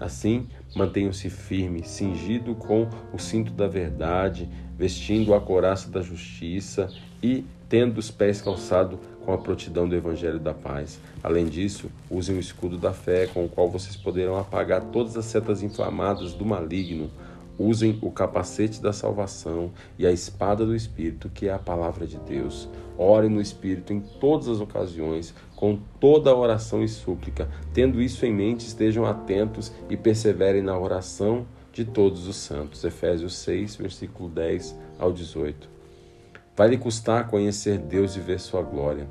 [0.00, 6.88] Assim, mantenham-se firmes, cingido com o cinto da verdade, vestindo a coraça da justiça
[7.22, 11.00] e tendo os pés calçados com a prontidão do Evangelho da Paz.
[11.22, 15.24] Além disso, usem o escudo da fé, com o qual vocês poderão apagar todas as
[15.24, 17.10] setas inflamadas do maligno.
[17.58, 22.18] Usem o capacete da salvação e a espada do Espírito, que é a palavra de
[22.18, 22.68] Deus.
[22.96, 27.48] Orem no Espírito em todas as ocasiões, com toda a oração e súplica.
[27.72, 32.84] Tendo isso em mente, estejam atentos e perseverem na oração de todos os santos.
[32.84, 35.76] Efésios 6, versículo 10 ao 18.
[36.56, 39.06] Vai lhe custar conhecer Deus e ver sua glória.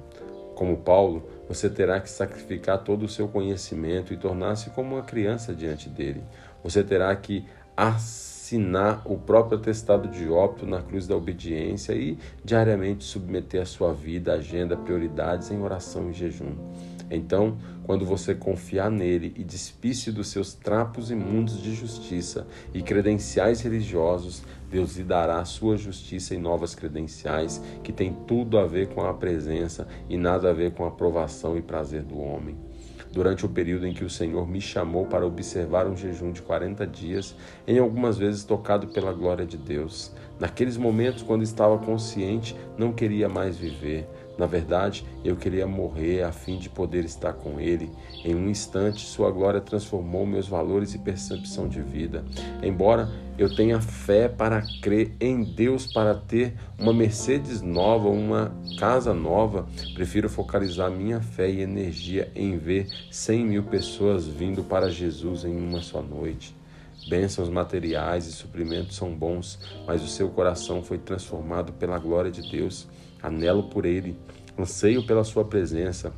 [0.56, 5.54] Como Paulo, você terá que sacrificar todo o seu conhecimento e tornar-se como uma criança
[5.54, 6.24] diante dele.
[6.64, 13.04] Você terá que assinar o próprio atestado de óbito na cruz da obediência e diariamente
[13.04, 16.56] submeter a sua vida, agenda, prioridades em oração e jejum.
[17.12, 23.62] Então, quando você confiar nele e despisse dos seus trapos imundos de justiça e credenciais
[23.62, 24.42] religiosos,
[24.76, 29.14] Deus lhe dará sua justiça e novas credenciais que têm tudo a ver com a
[29.14, 32.58] presença e nada a ver com a aprovação e prazer do homem.
[33.10, 36.86] durante o período em que o Senhor me chamou para observar um jejum de 40
[36.86, 37.34] dias,
[37.66, 40.12] em algumas vezes tocado pela glória de Deus.
[40.38, 44.10] Naqueles momentos, quando estava consciente, não queria mais viver.
[44.38, 47.90] Na verdade, eu queria morrer a fim de poder estar com Ele.
[48.24, 52.24] Em um instante, Sua glória transformou meus valores e percepção de vida.
[52.62, 59.14] Embora eu tenha fé para crer em Deus para ter uma Mercedes nova, uma casa
[59.14, 65.44] nova, prefiro focalizar minha fé e energia em ver 100 mil pessoas vindo para Jesus
[65.44, 66.56] em uma só noite.
[67.08, 72.42] Bênçãos materiais e suprimentos são bons, mas o seu coração foi transformado pela glória de
[72.50, 72.88] Deus.
[73.26, 74.16] Anelo por Ele,
[74.58, 76.14] anseio pela Sua presença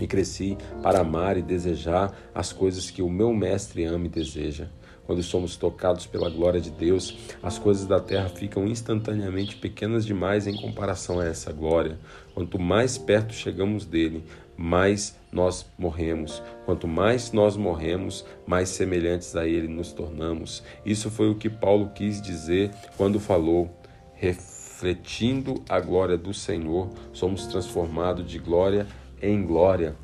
[0.00, 4.68] e cresci para amar e desejar as coisas que o meu Mestre ama e deseja.
[5.06, 10.48] Quando somos tocados pela glória de Deus, as coisas da terra ficam instantaneamente pequenas demais
[10.48, 11.96] em comparação a essa glória.
[12.34, 14.24] Quanto mais perto chegamos dele,
[14.56, 16.42] mais nós morremos.
[16.64, 20.64] Quanto mais nós morremos, mais semelhantes a Ele nos tornamos.
[20.84, 23.70] Isso foi o que Paulo quis dizer quando falou:
[24.86, 28.86] refletindo a glória do Senhor, somos transformados de glória
[29.20, 29.96] em glória.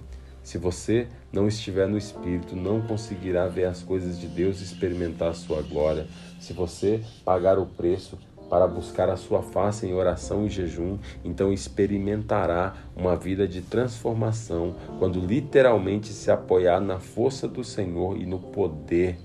[0.43, 5.29] Se você não estiver no Espírito, não conseguirá ver as coisas de Deus e experimentar
[5.29, 6.09] a sua glória.
[6.41, 8.19] Se você pagar o preço,
[8.51, 14.75] para buscar a sua face em oração e jejum, então experimentará uma vida de transformação
[14.99, 19.17] quando literalmente se apoiar na força do Senhor e no poder.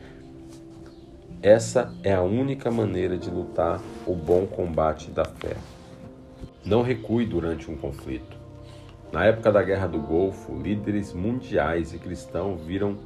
[1.41, 5.55] Essa é a única maneira de lutar o bom combate da fé.
[6.65, 8.35] Não recue durante um conflito.
[9.11, 12.97] Na época da Guerra do Golfo, líderes mundiais e cristãos viram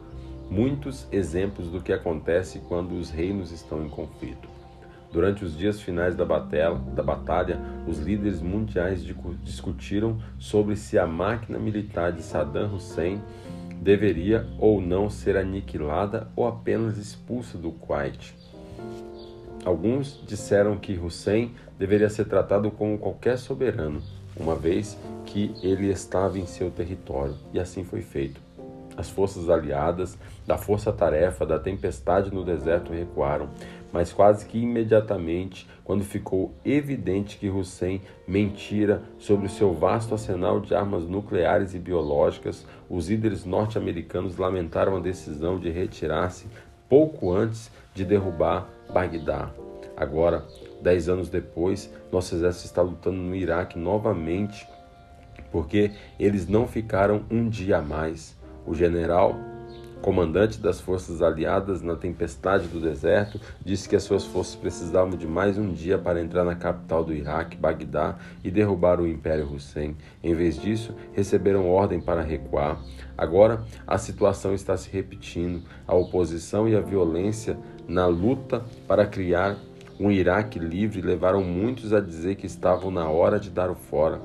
[0.50, 4.48] muitos exemplos do que acontece quando os reinos estão em conflito.
[5.12, 9.06] Durante os dias finais da batalha, da batalha, os líderes mundiais
[9.44, 13.22] discutiram sobre se a máquina militar de Saddam Hussein
[13.82, 18.36] deveria ou não ser aniquilada ou apenas expulsa do Kuwait.
[19.66, 24.02] Alguns disseram que Hussein deveria ser tratado como qualquer soberano,
[24.38, 28.40] uma vez que ele estava em seu território, e assim foi feito.
[28.96, 33.50] As forças aliadas da força-tarefa da tempestade no deserto recuaram,
[33.92, 40.60] mas quase que imediatamente, quando ficou evidente que Hussein mentira sobre o seu vasto arsenal
[40.60, 46.48] de armas nucleares e biológicas, os líderes norte-americanos lamentaram a decisão de retirar-se
[46.88, 49.52] pouco antes de derrubar Bagdá.
[49.96, 50.46] Agora,
[50.82, 54.68] dez anos depois, nosso exército está lutando no Iraque novamente,
[55.52, 58.36] porque eles não ficaram um dia a mais.
[58.66, 59.36] O general
[60.02, 65.28] comandante das forças aliadas na tempestade do deserto, disse que as suas forças precisavam de
[65.28, 69.96] mais um dia para entrar na capital do Iraque, Bagdá, e derrubar o Império Hussein.
[70.24, 72.82] Em vez disso, receberam ordem para recuar.
[73.18, 75.62] Agora, a situação está se repetindo.
[75.88, 77.58] A oposição e a violência
[77.88, 79.58] na luta para criar
[80.00, 84.20] um Iraque livre levaram muitos a dizer que estavam na hora de dar o fora.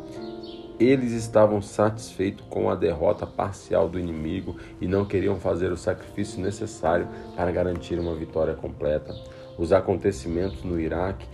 [0.79, 6.39] Eles estavam satisfeitos com a derrota parcial do inimigo e não queriam fazer o sacrifício
[6.41, 9.15] necessário para garantir uma vitória completa.
[9.57, 11.27] Os acontecimentos no Iraque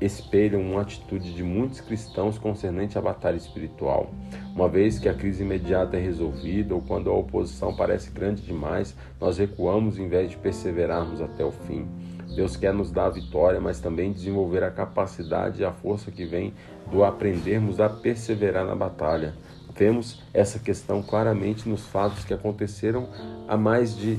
[0.00, 4.10] espelham uma atitude de muitos cristãos concernente à batalha espiritual.
[4.54, 8.96] Uma vez que a crise imediata é resolvida ou quando a oposição parece grande demais,
[9.20, 11.86] nós recuamos em vez de perseverarmos até o fim.
[12.34, 16.24] Deus quer nos dar a vitória, mas também desenvolver a capacidade e a força que
[16.24, 16.54] vem
[16.90, 19.34] do aprendermos a perseverar na batalha.
[19.74, 23.08] Vemos essa questão claramente nos fatos que aconteceram
[23.48, 24.18] há mais de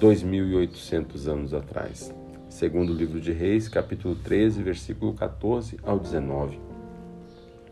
[0.00, 2.14] 2.800 anos atrás.
[2.48, 6.60] Segundo o livro de Reis, capítulo 13, versículo 14 ao 19.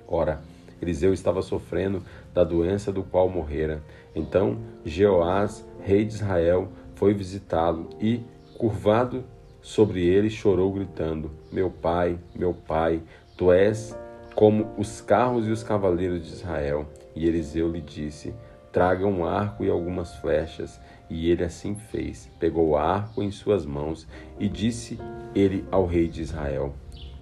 [0.07, 0.41] Ora,
[0.81, 2.02] Eliseu estava sofrendo
[2.33, 3.83] da doença do qual morrera.
[4.15, 8.20] Então Jeoás, rei de Israel, foi visitá-lo e,
[8.57, 9.25] curvado
[9.60, 13.02] sobre ele chorou, gritando: Meu pai, meu pai,
[13.36, 13.97] tu és
[14.36, 16.86] como os carros e os cavaleiros de Israel.
[17.16, 18.32] E Eliseu lhe disse:
[18.70, 20.78] Traga um arco e algumas flechas.
[21.08, 22.31] E ele assim fez.
[22.39, 24.06] Pegou o arco em suas mãos
[24.39, 24.98] e disse
[25.34, 26.74] ele ao rei de Israel.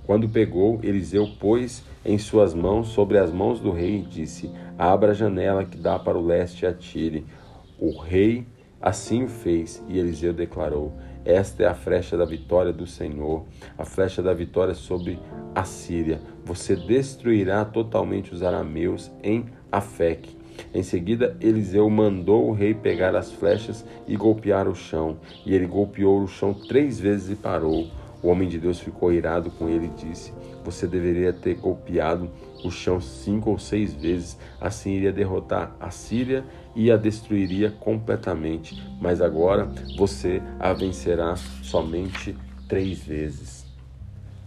[0.05, 5.13] Quando pegou, Eliseu pôs em suas mãos sobre as mãos do rei e disse: Abra
[5.13, 7.25] a janela que dá para o leste e atire.
[7.79, 8.47] O rei
[8.85, 10.93] assim o fez, e Eliseu declarou:
[11.25, 13.45] esta é a flecha da vitória do Senhor,
[13.79, 15.19] a flecha da vitória sobre
[15.55, 16.21] a Síria.
[16.45, 20.37] Você destruirá totalmente os arameus em Afec.
[20.73, 25.17] Em seguida, Eliseu mandou o rei pegar as flechas e golpear o chão.
[25.45, 27.89] E ele golpeou o chão três vezes e parou.
[28.23, 30.33] O homem de Deus ficou irado com ele e disse:
[30.65, 32.31] Você deveria ter golpeado
[32.65, 36.45] o chão cinco ou seis vezes, assim iria derrotar a Síria
[36.75, 38.83] e a destruiria completamente.
[39.01, 42.37] Mas agora você a vencerá somente
[42.69, 43.65] três vezes.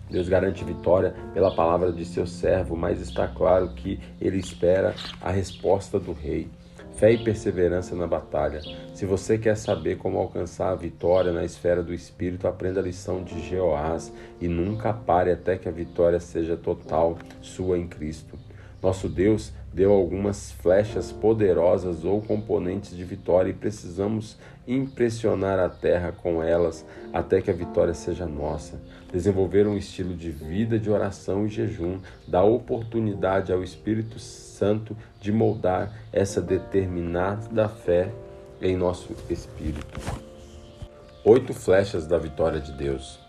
[0.09, 5.31] Deus garante vitória pela palavra de seu servo, mas está claro que ele espera a
[5.31, 6.49] resposta do rei.
[6.95, 8.61] Fé e perseverança na batalha.
[8.95, 13.23] Se você quer saber como alcançar a vitória na esfera do espírito, aprenda a lição
[13.23, 18.35] de Jeoás e nunca pare até que a vitória seja total sua em Cristo.
[18.81, 24.35] Nosso Deus deu algumas flechas poderosas ou componentes de vitória e precisamos
[24.67, 26.83] impressionar a terra com elas
[27.13, 28.81] até que a vitória seja nossa.
[29.13, 35.31] Desenvolver um estilo de vida de oração e jejum dá oportunidade ao Espírito Santo de
[35.31, 38.11] moldar essa determinada fé
[38.59, 39.99] em nosso espírito.
[41.23, 43.19] Oito flechas da vitória de Deus.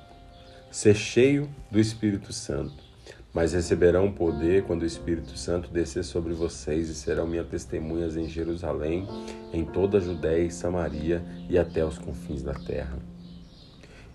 [0.70, 2.87] Ser cheio do Espírito Santo
[3.32, 8.28] mas receberão poder quando o Espírito Santo descer sobre vocês e serão minhas testemunhas em
[8.28, 9.06] Jerusalém,
[9.52, 12.98] em toda a Judéia e Samaria e até os confins da terra.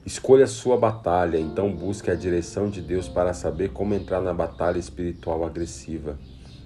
[0.05, 4.77] Escolha sua batalha, então busque a direção de Deus para saber como entrar na batalha
[4.77, 6.19] espiritual agressiva.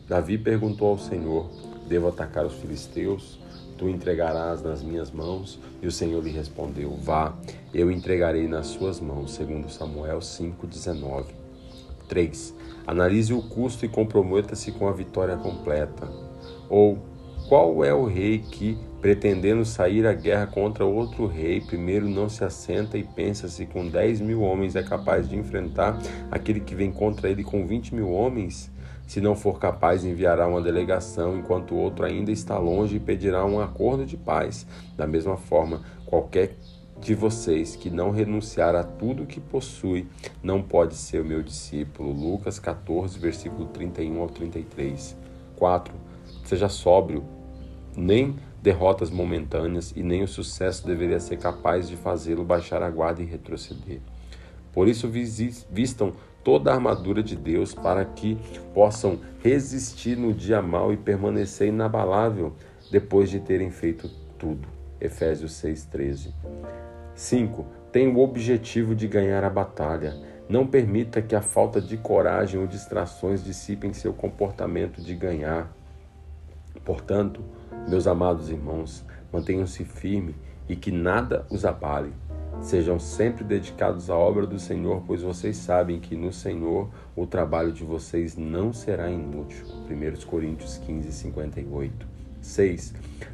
[0.07, 1.47] Davi perguntou ao Senhor:
[1.87, 3.39] Devo atacar os filisteus?
[3.77, 5.59] Tu entregarás nas minhas mãos?
[5.83, 7.37] E o Senhor lhe respondeu: Vá,
[7.71, 11.36] eu entregarei nas suas mãos, segundo Samuel 5:19.
[12.07, 12.55] 3.
[12.85, 16.07] Analise o custo e comprometa-se com a vitória completa.
[16.69, 16.97] Ou,
[17.47, 22.43] qual é o rei que, pretendendo sair à guerra contra outro rei, primeiro não se
[22.43, 25.97] assenta e pensa se com 10 mil homens é capaz de enfrentar
[26.31, 28.71] aquele que vem contra ele com 20 mil homens?
[29.07, 33.45] Se não for capaz, enviará uma delegação, enquanto o outro ainda está longe e pedirá
[33.45, 34.67] um acordo de paz.
[34.97, 36.57] Da mesma forma, qualquer
[37.07, 40.07] de vocês que não renunciar a tudo que possui
[40.43, 42.11] não pode ser meu discípulo.
[42.11, 45.15] Lucas 14, versículo 31 ao 33.
[45.55, 45.93] 4.
[46.43, 47.23] Seja sóbrio,
[47.95, 53.21] nem derrotas momentâneas e nem o sucesso deveria ser capaz de fazê-lo baixar a guarda
[53.21, 54.01] e retroceder.
[54.73, 55.09] Por isso,
[55.71, 56.11] vistam
[56.43, 58.37] toda a armadura de Deus para que
[58.73, 62.53] possam resistir no dia mau e permanecer inabalável
[62.91, 64.67] depois de terem feito tudo.
[64.99, 66.33] Efésios 6,13.
[67.17, 67.65] 5.
[67.91, 70.13] Tenha o objetivo de ganhar a batalha.
[70.47, 75.75] Não permita que a falta de coragem ou distrações dissipem seu comportamento de ganhar.
[76.85, 77.43] Portanto,
[77.89, 80.35] meus amados irmãos, mantenham-se firmes
[80.69, 82.13] e que nada os abale.
[82.61, 87.71] Sejam sempre dedicados à obra do Senhor, pois vocês sabem que no Senhor o trabalho
[87.71, 89.65] de vocês não será inútil.
[89.89, 92.07] 1 Coríntios 15, 58.
[92.41, 92.93] 6.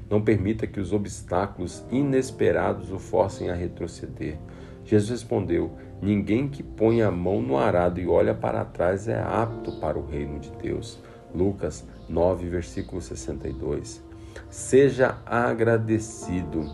[0.10, 4.38] Não permita que os obstáculos inesperados o forcem a retroceder.
[4.86, 5.72] Jesus respondeu:
[6.02, 10.06] Ninguém que põe a mão no arado e olha para trás é apto para o
[10.06, 11.02] reino de Deus.
[11.34, 14.04] Lucas 9, versículo 62.
[14.50, 16.70] Seja agradecido,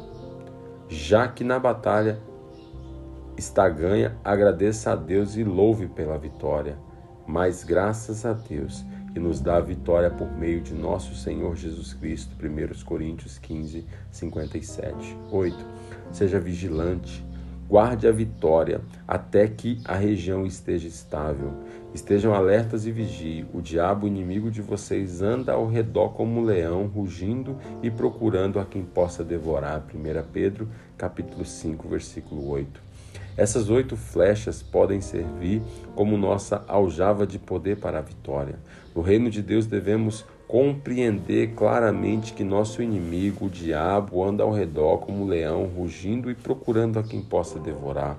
[0.88, 2.20] já que na batalha
[3.38, 6.78] está ganha, agradeça a Deus e louve pela vitória.
[7.26, 11.94] Mas graças a Deus que nos dá a vitória por meio de nosso Senhor Jesus
[11.94, 12.36] Cristo.
[12.42, 15.18] 1 Coríntios 15, 57.
[15.32, 15.58] 8.
[16.12, 17.26] Seja vigilante,
[17.68, 21.54] guarde a vitória até que a região esteja estável.
[21.94, 23.48] Estejam alertas e vigiem.
[23.54, 28.66] O diabo, inimigo de vocês, anda ao redor como um leão, rugindo e procurando a
[28.66, 29.84] quem possa devorar.
[29.94, 32.90] 1 Pedro, capítulo 5, versículo 8.
[33.40, 35.62] Essas oito flechas podem servir
[35.96, 38.60] como nossa aljava de poder para a vitória.
[39.00, 44.98] No reino de Deus devemos compreender claramente que nosso inimigo, o diabo, anda ao redor
[44.98, 48.18] como um leão, rugindo e procurando a quem possa devorar.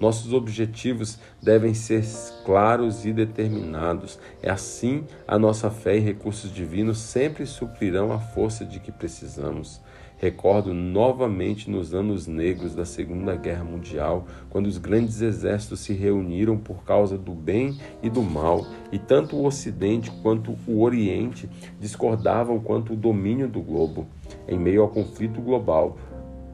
[0.00, 2.02] Nossos objetivos devem ser
[2.46, 4.18] claros e determinados.
[4.42, 9.81] É assim a nossa fé e recursos divinos sempre suprirão a força de que precisamos.
[10.22, 16.56] Recordo novamente nos anos negros da Segunda Guerra Mundial, quando os grandes exércitos se reuniram
[16.56, 22.60] por causa do bem e do mal, e tanto o Ocidente quanto o Oriente discordavam
[22.60, 24.06] quanto o domínio do globo.
[24.46, 25.98] Em meio ao conflito global,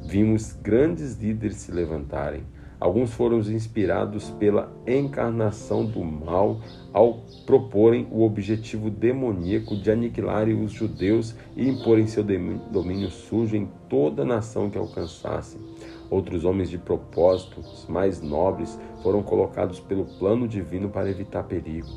[0.03, 2.45] vimos grandes líderes se levantarem.
[2.81, 6.61] Alguns foram inspirados pela encarnação do mal
[6.93, 13.69] ao proporem o objetivo demoníaco de aniquilarem os judeus e imporem seu domínio sujo em
[13.89, 15.61] toda a nação que alcançassem.
[16.09, 21.89] Outros homens de propósitos mais nobres foram colocados pelo plano divino para evitar perigo.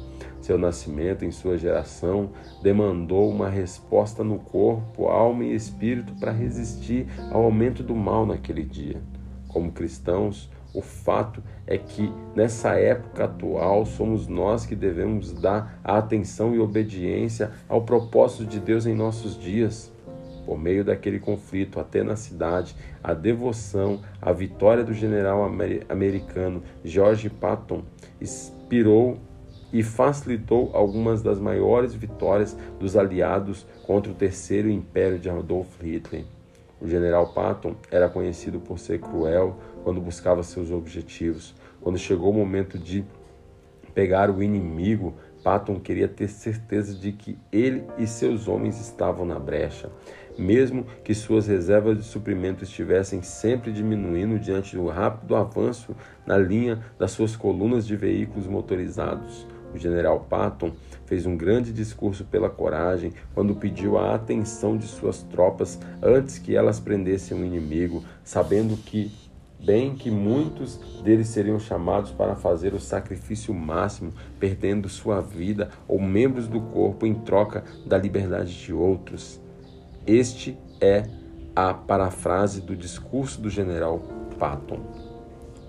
[0.42, 2.32] Seu nascimento em sua geração
[2.64, 8.64] demandou uma resposta no corpo, alma e espírito para resistir ao aumento do mal naquele
[8.64, 9.02] dia.
[9.48, 15.98] Como cristãos, O fato é que nessa época atual somos nós que devemos dar a
[15.98, 19.92] atenção e obediência ao propósito de Deus em nossos dias.
[20.46, 25.44] Por meio daquele conflito, a tenacidade, a devoção, a vitória do general
[25.90, 27.84] americano George Patton
[28.20, 29.20] inspirou
[29.74, 36.26] e facilitou algumas das maiores vitórias dos aliados contra o terceiro império de Adolf Hitler.
[36.82, 41.56] O general Patton era conhecido por ser cruel quando buscava seus objetivos.
[41.82, 43.04] Quando chegou o momento de
[43.94, 49.40] pegar o inimigo, Patton queria ter certeza de que ele e seus homens estavam na
[49.40, 49.90] brecha,
[50.38, 55.96] mesmo que suas reservas de suprimento estivessem sempre diminuindo diante do rápido avanço
[56.26, 59.48] na linha das suas colunas de veículos motorizados.
[59.74, 60.74] O general Patton
[61.06, 66.56] fez um grande discurso pela coragem quando pediu a atenção de suas tropas antes que
[66.56, 69.12] elas prendessem o inimigo, sabendo que
[69.64, 76.02] bem que muitos deles seriam chamados para fazer o sacrifício máximo, perdendo sua vida ou
[76.02, 79.40] membros do corpo em troca da liberdade de outros.
[80.06, 81.04] Este é
[81.56, 84.00] a parafrase do discurso do general
[84.40, 84.80] Patton.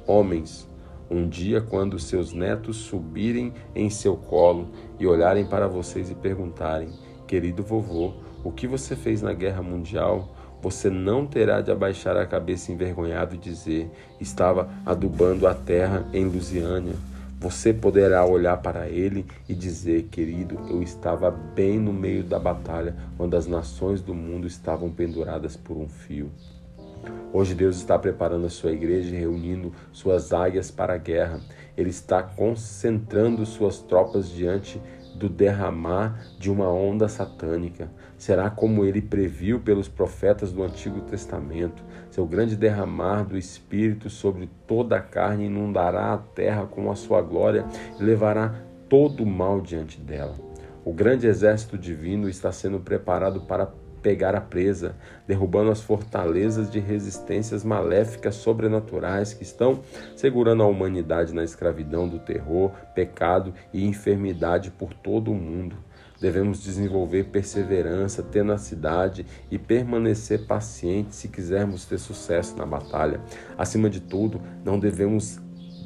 [0.07, 0.69] Homens,
[1.11, 6.89] um dia, quando seus netos subirem em seu colo e olharem para vocês e perguntarem:
[7.27, 10.35] Querido vovô, o que você fez na guerra mundial?
[10.63, 16.25] Você não terá de abaixar a cabeça envergonhado e dizer: Estava adubando a terra em
[16.25, 16.95] Lusiânia.
[17.41, 22.95] Você poderá olhar para ele e dizer: Querido, eu estava bem no meio da batalha,
[23.17, 26.31] quando as nações do mundo estavam penduradas por um fio.
[27.33, 31.41] Hoje Deus está preparando a sua igreja e reunindo suas águias para a guerra.
[31.77, 34.81] Ele está concentrando suas tropas diante
[35.17, 37.91] do derramar de uma onda satânica.
[38.23, 41.83] Será como ele previu pelos profetas do Antigo Testamento.
[42.09, 47.21] Seu grande derramar do Espírito sobre toda a carne inundará a terra com a sua
[47.21, 47.67] glória
[47.99, 48.55] e levará
[48.89, 50.37] todo o mal diante dela.
[50.85, 53.69] O grande exército divino está sendo preparado para
[54.01, 54.95] pegar a presa,
[55.27, 59.81] derrubando as fortalezas de resistências maléficas sobrenaturais que estão
[60.15, 65.75] segurando a humanidade na escravidão do terror, pecado e enfermidade por todo o mundo.
[66.23, 73.21] Devemos desenvolver perseverança, tenacidade e permanecer pacientes se quisermos ter sucesso na batalha.
[73.59, 75.41] Acima de tudo, não devemos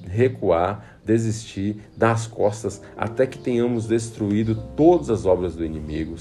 [0.06, 6.16] recuar, desistir, dar as costas até que tenhamos destruído todas as obras do inimigo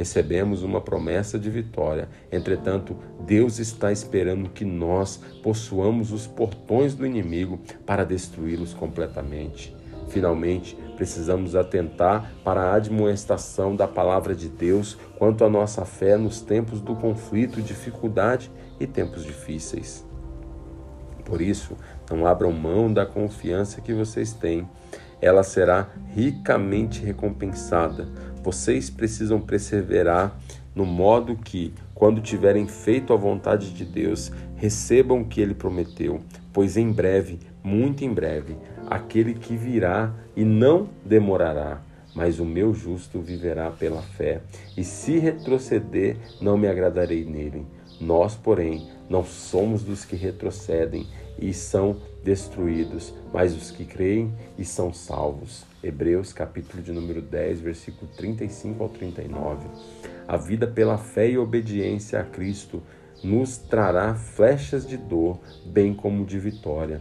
[0.00, 2.08] recebemos uma promessa de vitória.
[2.32, 9.76] Entretanto, Deus está esperando que nós possuamos os portões do inimigo para destruí-los completamente.
[10.10, 16.42] Finalmente, precisamos atentar para a admoestação da palavra de Deus quanto à nossa fé nos
[16.42, 20.04] tempos do conflito, dificuldade e tempos difíceis.
[21.24, 21.76] Por isso,
[22.10, 24.68] não abram mão da confiança que vocês têm.
[25.22, 28.08] Ela será ricamente recompensada
[28.42, 30.38] vocês precisam perseverar
[30.74, 36.20] no modo que, quando tiverem feito a vontade de Deus, recebam o que ele prometeu,
[36.52, 38.56] pois em breve, muito em breve,
[38.90, 41.80] aquele que virá e não demorará,
[42.12, 44.40] mas o meu justo viverá pela fé,
[44.76, 47.64] e se retroceder, não me agradarei nele.
[48.00, 51.06] Nós, porém, não somos dos que retrocedem
[51.38, 55.64] e são destruídos, mas os que creem e são salvos.
[55.82, 59.68] Hebreus capítulo de número 10, versículo 35 ao 39.
[60.26, 62.82] A vida pela fé e obediência a Cristo
[63.22, 67.00] nos trará flechas de dor, bem como de vitória.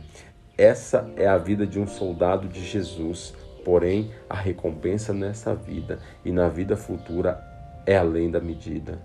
[0.59, 6.33] Essa é a vida de um soldado de Jesus, porém a recompensa nessa vida e
[6.33, 7.41] na vida futura
[7.85, 9.01] é além da medida.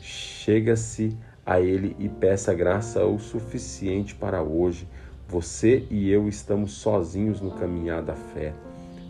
[0.00, 4.86] Chega-se a Ele e peça graça o suficiente para hoje.
[5.26, 8.54] Você e eu estamos sozinhos no caminhar da fé.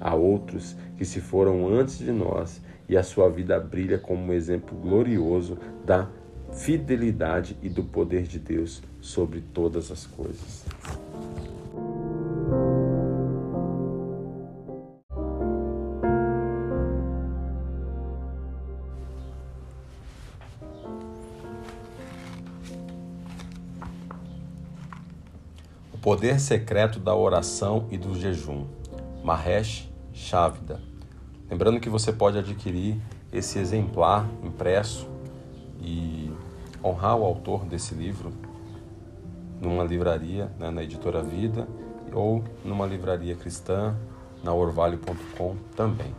[0.00, 4.32] Há outros que se foram antes de nós e a sua vida brilha como um
[4.32, 6.08] exemplo glorioso da
[6.52, 10.64] fidelidade e do poder de Deus sobre todas as coisas.
[26.02, 28.66] Poder secreto da oração e do jejum.
[29.22, 30.80] Mahesh Chavda.
[31.48, 33.00] Lembrando que você pode adquirir
[33.32, 35.06] esse exemplar impresso
[35.80, 36.28] e
[36.82, 38.32] honrar o autor desse livro
[39.60, 41.68] numa livraria, né, na editora Vida,
[42.12, 43.94] ou numa livraria cristã,
[44.42, 46.12] na orvalho.com também.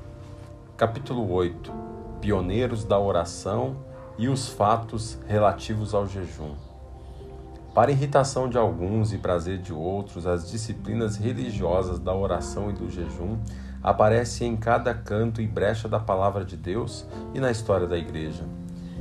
[0.77, 1.73] Capítulo 8:
[2.21, 3.75] Pioneiros da oração
[4.17, 6.55] e os fatos relativos ao jejum.
[7.73, 12.87] Para irritação de alguns e prazer de outros, as disciplinas religiosas da oração e do
[12.87, 13.39] jejum
[13.81, 17.03] aparecem em cada canto e brecha da palavra de Deus
[17.33, 18.43] e na história da igreja.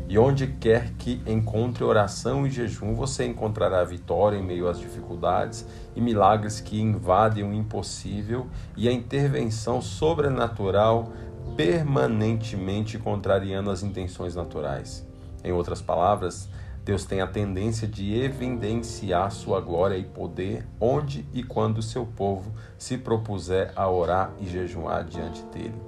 [0.08, 5.66] E onde quer que encontre oração e jejum, você encontrará vitória em meio às dificuldades
[5.94, 11.12] e milagres que invadem o impossível e a intervenção sobrenatural
[11.56, 15.06] permanentemente contrariando as intenções naturais.
[15.44, 16.48] Em outras palavras,
[16.84, 22.52] Deus tem a tendência de evidenciar sua glória e poder onde e quando seu povo
[22.76, 25.80] se propuser a orar e jejuar diante dele.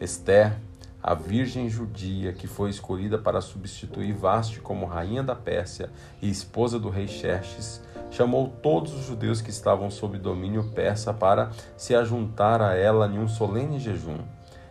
[0.00, 0.56] Esther,
[1.02, 5.90] a virgem judia que foi escolhida para substituir Vaste como rainha da Pérsia
[6.22, 11.50] e esposa do rei Xerxes, chamou todos os judeus que estavam sob domínio persa para
[11.76, 14.18] se ajuntar a ela em um solene jejum.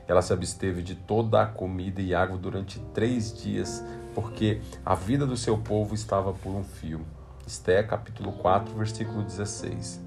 [0.08, 3.84] Ela se absteve de toda a comida e água durante três dias,
[4.18, 7.02] porque a vida do seu povo estava por um fio.
[7.46, 10.02] Esté capítulo 4, versículo 16.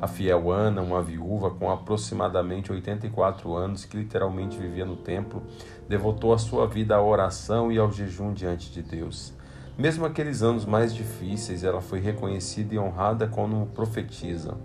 [0.00, 5.42] A fiel Ana, uma viúva com aproximadamente 84 anos, que literalmente vivia no templo,
[5.88, 9.34] devotou a sua vida à oração e ao jejum diante de Deus.
[9.76, 14.56] Mesmo aqueles anos mais difíceis, ela foi reconhecida e honrada como profetiza.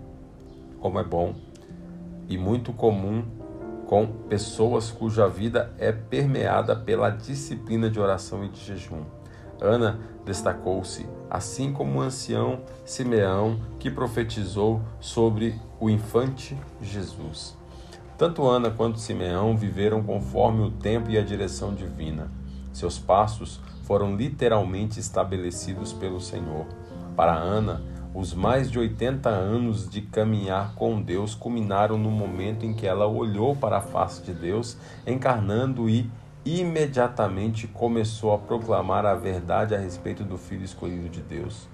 [0.78, 1.34] Como é bom
[2.28, 3.24] e muito comum
[3.92, 9.02] com pessoas cuja vida é permeada pela disciplina de oração e de jejum.
[9.60, 17.54] Ana destacou-se, assim como o ancião Simeão, que profetizou sobre o infante Jesus.
[18.16, 22.30] Tanto Ana quanto Simeão viveram conforme o tempo e a direção divina.
[22.72, 26.64] Seus passos foram literalmente estabelecidos pelo Senhor.
[27.14, 27.82] Para Ana,
[28.14, 33.06] os mais de 80 anos de caminhar com Deus culminaram no momento em que ela
[33.06, 34.76] olhou para a face de Deus,
[35.06, 36.10] encarnando e
[36.44, 41.66] imediatamente começou a proclamar a verdade a respeito do filho escolhido de Deus.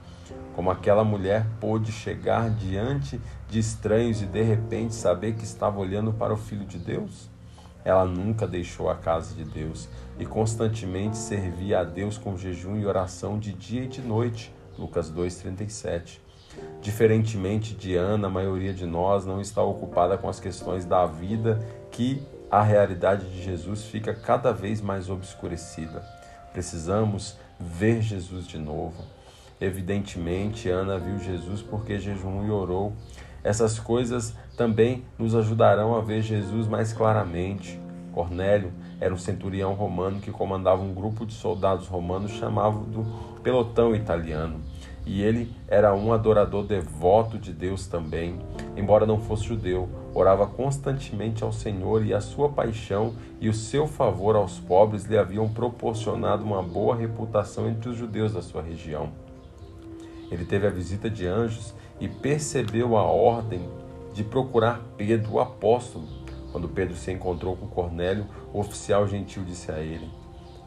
[0.54, 6.12] Como aquela mulher pôde chegar diante de estranhos e de repente saber que estava olhando
[6.12, 7.28] para o filho de Deus?
[7.84, 12.86] Ela nunca deixou a casa de Deus e constantemente servia a Deus com jejum e
[12.86, 14.52] oração de dia e de noite.
[14.78, 16.27] Lucas 2:37.
[16.80, 21.58] Diferentemente de Ana, a maioria de nós não está ocupada com as questões da vida
[21.90, 26.02] que a realidade de Jesus fica cada vez mais obscurecida.
[26.52, 29.04] Precisamos ver Jesus de novo.
[29.60, 32.92] Evidentemente, Ana viu Jesus porque jejuou e orou.
[33.42, 37.78] Essas coisas também nos ajudarão a ver Jesus mais claramente.
[38.12, 43.94] Cornélio era um centurião romano que comandava um grupo de soldados romanos chamado do pelotão
[43.94, 44.60] italiano
[45.08, 48.38] e ele era um adorador devoto de Deus também.
[48.76, 53.86] Embora não fosse judeu, orava constantemente ao Senhor e a sua paixão e o seu
[53.86, 59.08] favor aos pobres lhe haviam proporcionado uma boa reputação entre os judeus da sua região.
[60.30, 63.66] Ele teve a visita de anjos e percebeu a ordem
[64.12, 66.06] de procurar Pedro, o apóstolo.
[66.52, 70.10] Quando Pedro se encontrou com Cornélio, o oficial gentil disse a ele: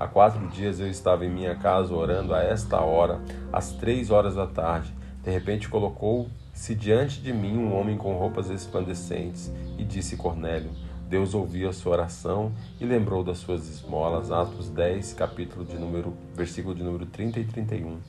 [0.02, 3.22] Há quatro dias eu estava em minha casa orando a esta hora,
[3.54, 4.92] às três horas da tarde.
[5.24, 10.72] De repente colocou-se diante de mim um homem com roupas resplandecentes e disse Cornélio:
[11.08, 14.32] Deus ouviu a sua oração e lembrou das suas esmolas.
[14.32, 18.00] Atos 10, capítulo de número, versículo de número 30 e 31.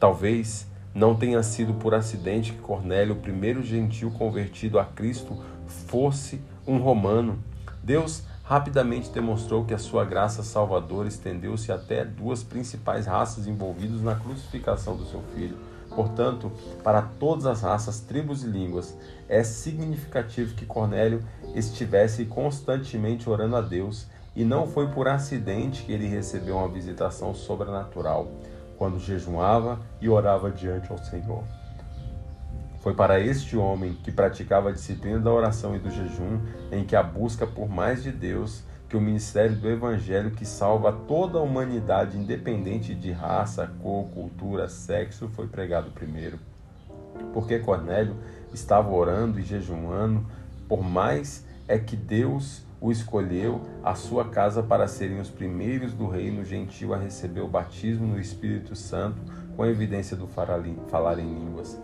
[0.00, 6.40] Talvez não tenha sido por acidente que Cornélio, o primeiro gentil convertido a Cristo, fosse
[6.66, 7.38] um romano.
[7.82, 14.14] Deus rapidamente demonstrou que a sua graça salvadora estendeu-se até duas principais raças envolvidas na
[14.14, 15.58] crucificação do seu filho.
[15.94, 16.50] Portanto,
[16.82, 18.96] para todas as raças, tribos e línguas,
[19.28, 21.22] é significativo que Cornélio
[21.54, 27.34] estivesse constantemente orando a Deus, e não foi por acidente que ele recebeu uma visitação
[27.34, 28.30] sobrenatural
[28.78, 31.44] quando jejuava e orava diante ao Senhor.
[32.80, 36.40] Foi para este homem que praticava a disciplina da oração e do jejum,
[36.70, 40.92] em que a busca por mais de Deus, que o ministério do Evangelho que salva
[40.92, 46.38] toda a humanidade, independente de raça, cor, cultura, sexo, foi pregado primeiro.
[47.34, 48.16] Porque Cornélio
[48.52, 50.24] estava orando e jejuando,
[50.68, 56.06] por mais é que Deus o escolheu a sua casa para serem os primeiros do
[56.06, 59.20] reino gentil a receber o batismo no Espírito Santo,
[59.56, 61.76] com a evidência do falar em línguas.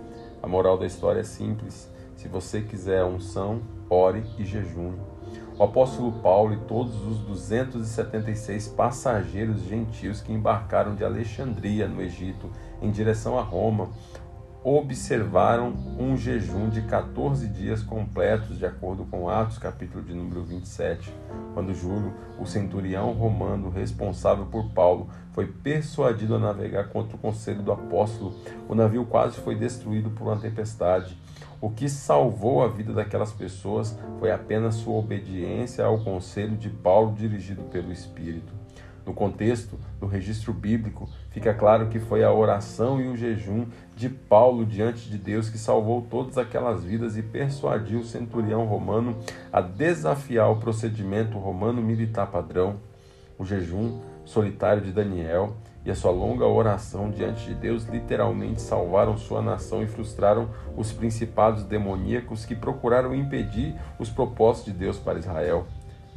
[0.45, 1.91] A moral da história é simples.
[2.17, 5.01] Se você quiser unção, ore e jejune.
[5.59, 12.51] O apóstolo Paulo e todos os 276 passageiros gentios que embarcaram de Alexandria, no Egito,
[12.83, 13.89] em direção a Roma,
[14.65, 21.12] observaram um jejum de 14 dias completos, de acordo com Atos, capítulo de número 27,
[21.52, 27.62] quando Júlio, o centurião romano responsável por Paulo, foi persuadido a navegar contra o conselho
[27.62, 28.34] do apóstolo.
[28.67, 31.15] O navio quase foi destruído por uma tempestade.
[31.60, 37.15] O que salvou a vida daquelas pessoas foi apenas sua obediência ao conselho de Paulo
[37.15, 38.65] dirigido pelo Espírito.
[39.07, 43.67] No contexto do registro bíblico, fica claro que foi a oração e o jejum
[43.97, 49.17] de Paulo diante de Deus que salvou todas aquelas vidas e persuadiu o centurião romano
[49.53, 52.77] a desafiar o procedimento romano militar padrão.
[53.39, 59.19] O jejum solitário de Daniel e a sua longa oração diante de Deus literalmente salvaram
[59.19, 65.19] sua nação e frustraram os principados demoníacos que procuraram impedir os propósitos de Deus para
[65.19, 65.67] Israel.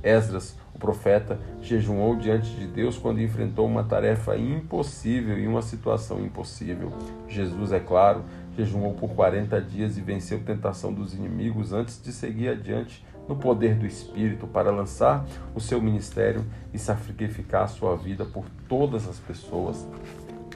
[0.02, 6.24] Esdras, o profeta, jejuou diante de Deus quando enfrentou uma tarefa impossível e uma situação
[6.24, 6.94] impossível.
[7.28, 8.24] Jesus, é claro,
[8.56, 13.36] jejuou por 40 dias e venceu a tentação dos inimigos antes de seguir adiante no
[13.36, 19.08] poder do Espírito para lançar o seu ministério e sacrificar a sua vida por todas
[19.08, 19.86] as pessoas.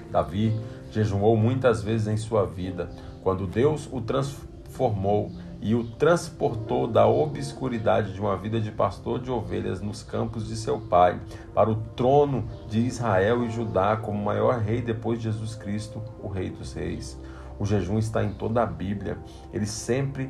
[0.09, 0.53] Davi
[0.91, 2.89] jejuou muitas vezes em sua vida,
[3.23, 9.29] quando Deus o transformou e o transportou da obscuridade de uma vida de pastor de
[9.29, 11.19] ovelhas nos campos de seu pai
[11.53, 16.27] para o trono de Israel e Judá como maior rei depois de Jesus Cristo, o
[16.27, 17.17] Rei dos Reis.
[17.59, 19.19] O jejum está em toda a Bíblia.
[19.53, 20.29] Ele sempre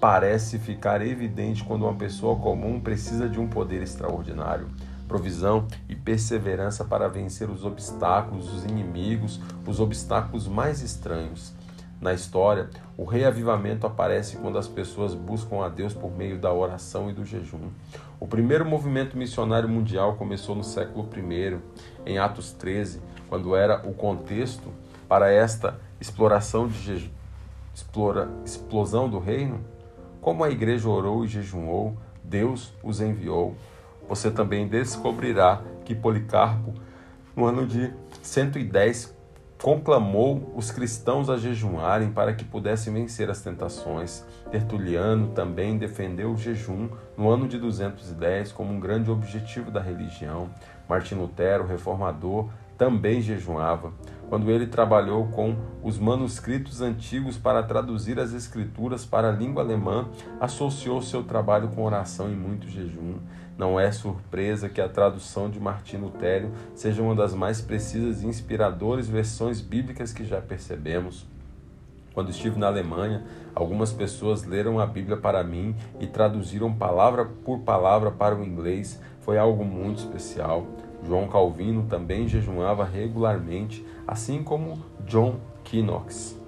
[0.00, 4.68] parece ficar evidente quando uma pessoa comum precisa de um poder extraordinário
[5.06, 11.54] provisão e perseverança para vencer os obstáculos, os inimigos, os obstáculos mais estranhos.
[12.00, 17.08] Na história, o reavivamento aparece quando as pessoas buscam a Deus por meio da oração
[17.08, 17.70] e do jejum.
[18.20, 21.58] O primeiro movimento missionário mundial começou no século I,
[22.04, 24.70] em Atos 13, quando era o contexto
[25.08, 27.10] para esta exploração de jejum,
[27.74, 29.60] explora, explosão do reino.
[30.20, 33.56] Como a igreja orou e jejuou, Deus os enviou.
[34.06, 36.74] Você também descobrirá que Policarpo,
[37.34, 37.92] no ano de
[38.22, 39.15] 110
[39.66, 44.24] conclamou os cristãos a jejuarem para que pudessem vencer as tentações.
[44.48, 46.88] Tertuliano também defendeu o jejum
[47.18, 50.48] no ano de 210 como um grande objetivo da religião.
[50.88, 53.92] Martim Lutero, reformador, também jejuava.
[54.28, 60.08] Quando ele trabalhou com os manuscritos antigos para traduzir as escrituras para a língua alemã,
[60.40, 63.16] associou seu trabalho com oração e muito jejum.
[63.58, 68.26] Não é surpresa que a tradução de Martim Lutero seja uma das mais precisas e
[68.26, 71.26] inspiradoras versões bíblicas que já percebemos.
[72.12, 77.60] Quando estive na Alemanha, algumas pessoas leram a Bíblia para mim e traduziram palavra por
[77.60, 79.00] palavra para o inglês.
[79.20, 80.66] Foi algo muito especial.
[81.04, 85.36] João Calvino também jejuava regularmente, assim como John
[85.72, 86.38] Knox.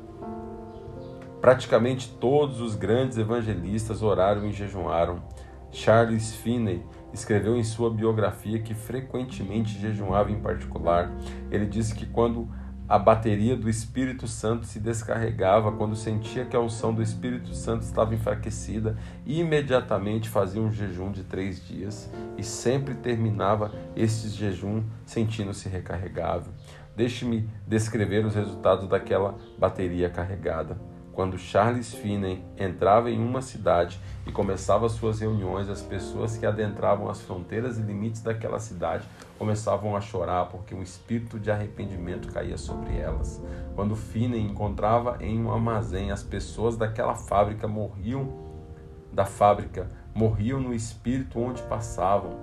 [1.41, 5.23] Praticamente todos os grandes evangelistas oraram e jejuaram.
[5.71, 11.11] Charles Finney escreveu em sua biografia que frequentemente jejuava em particular.
[11.51, 12.49] Ele disse que quando
[12.89, 17.83] a bateria do Espírito Santo se descarregava, quando sentia que a unção do Espírito Santo
[17.83, 18.97] estava enfraquecida,
[19.27, 26.51] imediatamente fazia um jejum de três dias e sempre terminava este jejum sentindo-se recarregável.
[26.97, 30.81] Deixe-me descrever os resultados daquela bateria carregada.
[31.13, 37.09] Quando Charles Finney entrava em uma cidade e começava suas reuniões, as pessoas que adentravam
[37.09, 39.09] as fronteiras e limites daquela cidade
[39.39, 43.43] começavam a chorar porque um espírito de arrependimento caía sobre elas.
[43.75, 48.47] Quando Finney encontrava em um armazém, as pessoas daquela fábrica morriam
[49.11, 52.39] da fábrica, morriam no espírito onde passavam,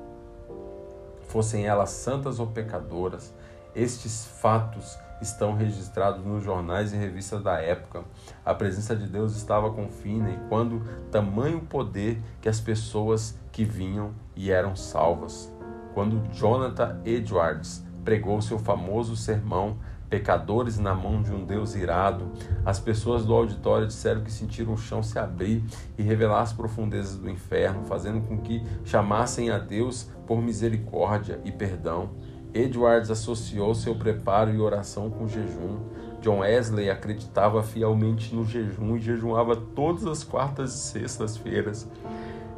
[1.27, 3.31] fossem elas santas ou pecadoras.
[3.75, 8.03] Estes fatos estão registrados nos jornais e revistas da época.
[8.45, 14.11] A presença de Deus estava com Finney quando tamanho poder que as pessoas que vinham
[14.35, 15.51] e eram salvas.
[15.93, 19.77] Quando Jonathan Edwards pregou seu famoso sermão
[20.09, 22.31] Pecadores na mão de um Deus irado,
[22.63, 25.63] as pessoas do auditório disseram que sentiram o chão se abrir
[25.97, 31.51] e revelar as profundezas do inferno, fazendo com que chamassem a Deus por misericórdia e
[31.51, 32.11] perdão.
[32.55, 35.77] Edwards associou seu preparo e oração com jejum.
[36.21, 41.85] John Wesley acreditava fielmente no jejum e jejuava todas as quartas e sextas-feiras.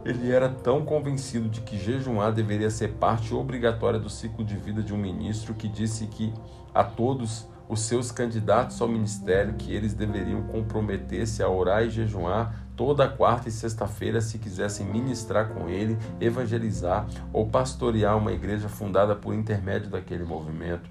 [0.05, 4.83] Ele era tão convencido de que jejuar deveria ser parte obrigatória do ciclo de vida
[4.83, 6.31] de um ministro que disse que
[6.73, 12.66] a todos os seus candidatos ao ministério que eles deveriam comprometer-se a orar e jejuar
[12.77, 19.15] toda quarta e sexta-feira se quisessem ministrar com ele, evangelizar ou pastorear uma igreja fundada
[19.15, 20.87] por intermédio daquele movimento.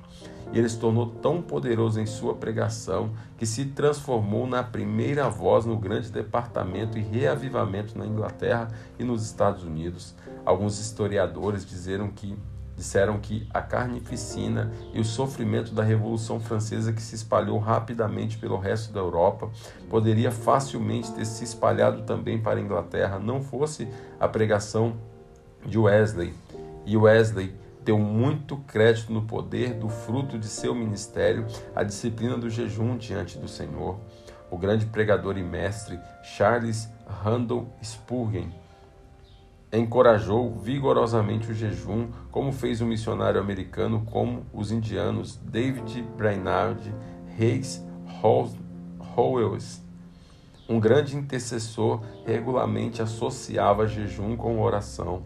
[0.53, 5.65] E ele se tornou tão poderoso em sua pregação que se transformou na primeira voz
[5.65, 10.15] no grande departamento e reavivamento na Inglaterra e nos Estados Unidos.
[10.45, 12.37] Alguns historiadores disseram que
[12.77, 18.59] Disseram que a carnificina e o sofrimento da Revolução Francesa, que se espalhou rapidamente pelo
[18.59, 19.51] resto da Europa,
[19.89, 23.89] poderia facilmente ter se espalhado também para a Inglaterra, não fosse
[24.21, 24.97] a pregação
[25.65, 26.35] de Wesley.
[26.85, 32.51] E Wesley deu muito crédito no poder do fruto de seu ministério, a disciplina do
[32.51, 33.99] jejum diante do Senhor.
[34.51, 38.51] O grande pregador e mestre Charles Randall Spurgeon
[39.73, 46.95] encorajou vigorosamente o jejum, como fez o missionário americano como os indianos David Brainerd
[47.37, 47.85] Reis
[48.23, 49.85] Howells.
[50.69, 55.23] Um grande intercessor regularmente associava jejum com oração.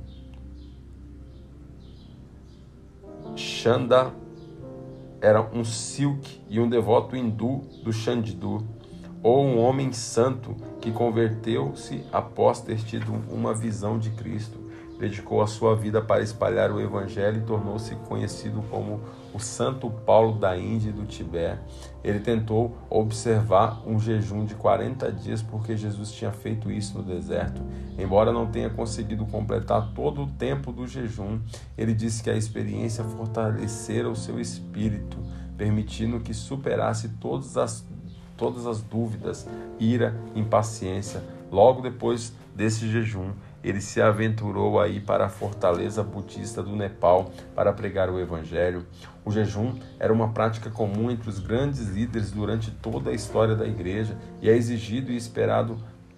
[3.37, 4.13] Chanda
[5.21, 8.67] era um silk e um devoto hindu do Chandidu
[9.23, 14.59] ou um homem santo que converteu-se após ter tido uma visão de Cristo,
[15.01, 19.01] dedicou a sua vida para espalhar o Evangelho e tornou-se conhecido como
[19.33, 21.61] o Santo Paulo da Índia e do Tibete.
[22.05, 27.63] Ele tentou observar um jejum de 40 dias porque Jesus tinha feito isso no deserto.
[27.99, 31.41] Embora não tenha conseguido completar todo o tempo do jejum,
[31.79, 35.17] ele disse que a experiência fortalecera o seu espírito,
[35.57, 37.87] permitindo que superasse todas as
[38.41, 39.47] todas as dúvidas,
[39.79, 41.23] ira, impaciência.
[41.53, 47.71] Logo depois desse jejum, ele se aventurou aí para a fortaleza budista do Nepal para
[47.71, 48.87] pregar o evangelho.
[49.27, 53.67] O jejum era uma prática comum entre os grandes líderes durante toda a história da
[53.67, 55.77] igreja e é exigido e esperado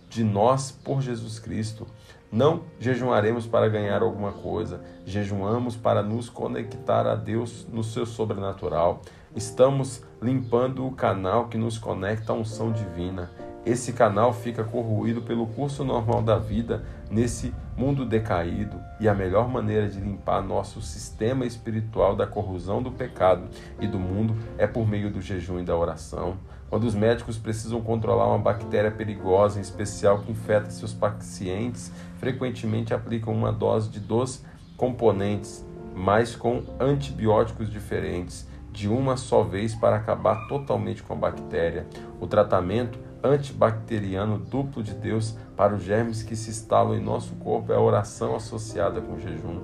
[0.09, 1.89] de nós por Jesus Cristo.
[2.31, 9.02] Não jejuaremos para ganhar alguma coisa, jejuamos para nos conectar a Deus no seu sobrenatural.
[9.35, 13.31] Estamos limpando o canal que nos conecta à unção divina.
[13.65, 19.49] Esse canal fica corroído pelo curso normal da vida nesse mundo decaído, e a melhor
[19.49, 23.49] maneira de limpar nosso sistema espiritual da corrosão do pecado
[23.81, 26.36] e do mundo é por meio do jejum e da oração.
[26.69, 32.93] Quando os médicos precisam controlar uma bactéria perigosa, em especial que infecta seus pacientes, frequentemente
[32.93, 34.44] aplicam uma dose de dois
[34.77, 41.86] componentes, mas com antibióticos diferentes de uma só vez para acabar totalmente com a bactéria.
[42.20, 47.73] O tratamento antibacteriano duplo de Deus para os germes que se instalam em nosso corpo
[47.73, 49.60] é a oração associada com o jejum.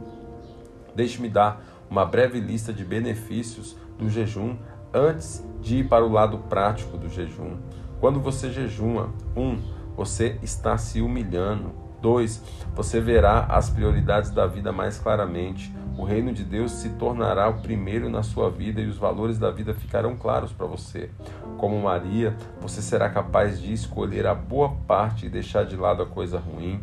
[0.95, 4.57] Deixe-me dar uma breve lista de benefícios do jejum
[4.93, 7.57] antes de ir para o lado prático do jejum.
[8.01, 9.59] Quando você jejuma, um,
[9.97, 11.73] você está se humilhando.
[12.01, 12.43] 2.
[12.77, 15.75] Você verá as prioridades da vida mais claramente.
[15.99, 19.51] O reino de Deus se tornará o primeiro na sua vida e os valores da
[19.51, 21.10] vida ficarão claros para você.
[21.57, 26.07] Como Maria, você será capaz de escolher a boa parte e deixar de lado a
[26.07, 26.81] coisa ruim.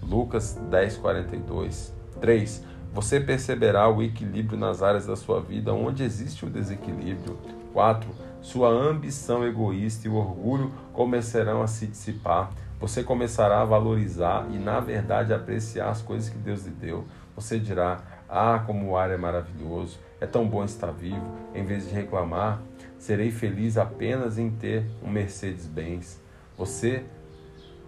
[0.00, 1.92] Lucas 10:42.
[2.18, 2.64] 3.
[2.94, 7.36] Você perceberá o equilíbrio nas áreas da sua vida onde existe o desequilíbrio.
[7.74, 8.08] 4.
[8.40, 12.50] Sua ambição egoísta e o orgulho começarão a se dissipar.
[12.80, 17.04] Você começará a valorizar e, na verdade, apreciar as coisas que Deus lhe deu.
[17.36, 18.00] Você dirá:
[18.36, 21.24] Ah, como o ar é maravilhoso, é tão bom estar vivo.
[21.54, 22.60] Em vez de reclamar,
[22.98, 26.20] serei feliz apenas em ter um Mercedes-Benz.
[26.58, 27.04] Você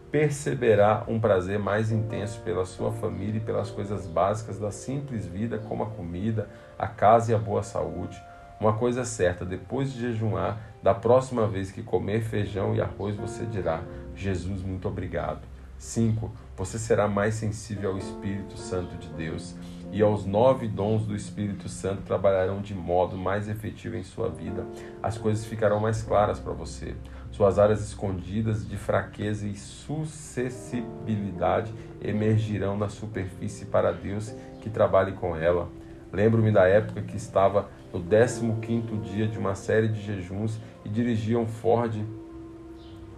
[0.09, 5.59] perceberá um prazer mais intenso pela sua família e pelas coisas básicas da simples vida,
[5.59, 8.17] como a comida, a casa e a boa saúde.
[8.61, 13.17] Uma coisa é certa: depois de jejuar, da próxima vez que comer feijão e arroz,
[13.17, 13.83] você dirá:
[14.15, 15.41] Jesus, muito obrigado.
[15.77, 16.31] 5.
[16.57, 19.57] Você será mais sensível ao Espírito Santo de Deus
[19.93, 24.67] e aos nove dons do Espírito Santo trabalharão de modo mais efetivo em sua vida.
[25.03, 26.95] As coisas ficarão mais claras para você.
[27.31, 35.37] Suas áreas escondidas de fraqueza e suscessibilidade emergirão na superfície para Deus que trabalhe com
[35.37, 35.69] ela.
[36.13, 41.39] Lembro-me da época que estava no 15º dia de uma série de jejuns e dirigia
[41.39, 41.95] um Ford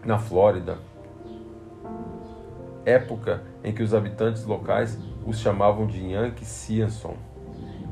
[0.05, 0.78] na Flórida,
[2.84, 4.98] época em que os habitantes locais
[5.28, 7.15] os chamavam de Yankee Sianson.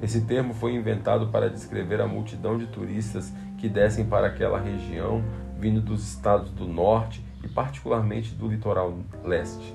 [0.01, 5.23] Esse termo foi inventado para descrever a multidão de turistas que descem para aquela região,
[5.59, 9.75] vindo dos estados do norte e particularmente do litoral leste.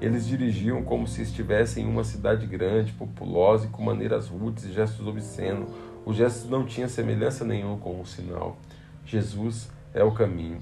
[0.00, 4.72] Eles dirigiam como se estivessem em uma cidade grande, populosa e com maneiras rudes e
[4.72, 5.68] gestos obscenos.
[6.06, 8.56] Os gestos não tinham semelhança nenhuma com um sinal.
[9.04, 10.60] Jesus é o caminho.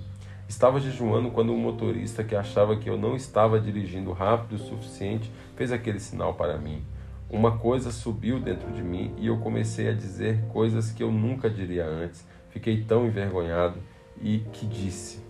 [0.48, 5.30] Estava jejuando quando um motorista que achava que eu não estava dirigindo rápido o suficiente
[5.62, 6.82] fez aquele sinal para mim.
[7.30, 11.48] Uma coisa subiu dentro de mim e eu comecei a dizer coisas que eu nunca
[11.48, 12.26] diria antes.
[12.50, 13.78] Fiquei tão envergonhado
[14.20, 15.24] e que disse: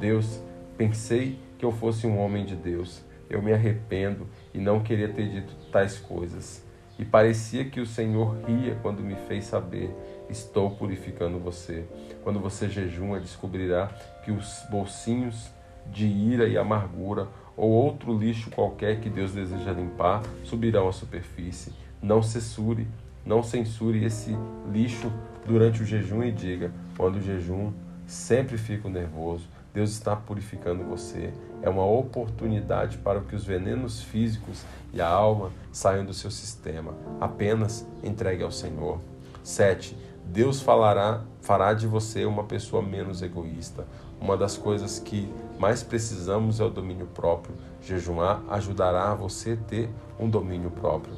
[0.00, 0.42] Deus,
[0.78, 3.04] pensei que eu fosse um homem de Deus.
[3.28, 6.64] Eu me arrependo e não queria ter dito tais coisas.
[6.98, 9.94] E parecia que o Senhor ria quando me fez saber:
[10.30, 11.84] Estou purificando você.
[12.22, 13.88] Quando você jejuma, descobrirá
[14.24, 15.50] que os bolsinhos
[15.92, 21.72] de ira e amargura ou outro lixo qualquer que Deus deseja limpar subirão à superfície.
[22.02, 22.86] Não censure,
[23.24, 24.36] não censure esse
[24.70, 25.10] lixo
[25.46, 27.72] durante o jejum e diga: quando o jejum
[28.06, 31.32] sempre fico nervoso, Deus está purificando você.
[31.62, 36.94] É uma oportunidade para que os venenos físicos e a alma saiam do seu sistema.
[37.20, 39.00] Apenas entregue ao Senhor.
[39.42, 39.96] 7.
[40.26, 43.86] Deus falará, fará de você uma pessoa menos egoísta.
[44.24, 47.54] Uma das coisas que mais precisamos é o domínio próprio.
[47.82, 51.14] Jejuar ajudará você a ter um domínio próprio.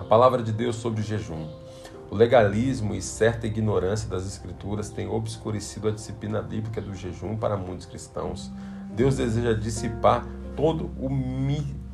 [0.00, 1.46] A palavra de Deus sobre o jejum.
[2.10, 7.56] O legalismo e certa ignorância das Escrituras têm obscurecido a disciplina bíblica do jejum para
[7.56, 8.50] muitos cristãos.
[8.96, 11.08] Deus deseja dissipar todo o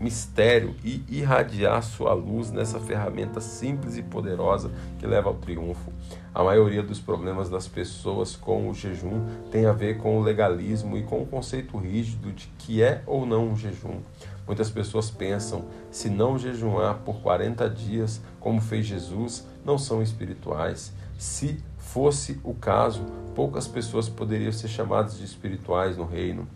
[0.00, 5.92] mistério e irradiar sua luz nessa ferramenta simples e poderosa que leva ao triunfo.
[6.38, 10.96] A maioria dos problemas das pessoas com o jejum tem a ver com o legalismo
[10.96, 13.98] e com o conceito rígido de que é ou não um jejum.
[14.46, 20.92] Muitas pessoas pensam, se não jejuar por 40 dias, como fez Jesus, não são espirituais.
[21.18, 26.46] Se fosse o caso, poucas pessoas poderiam ser chamadas de espirituais no reino.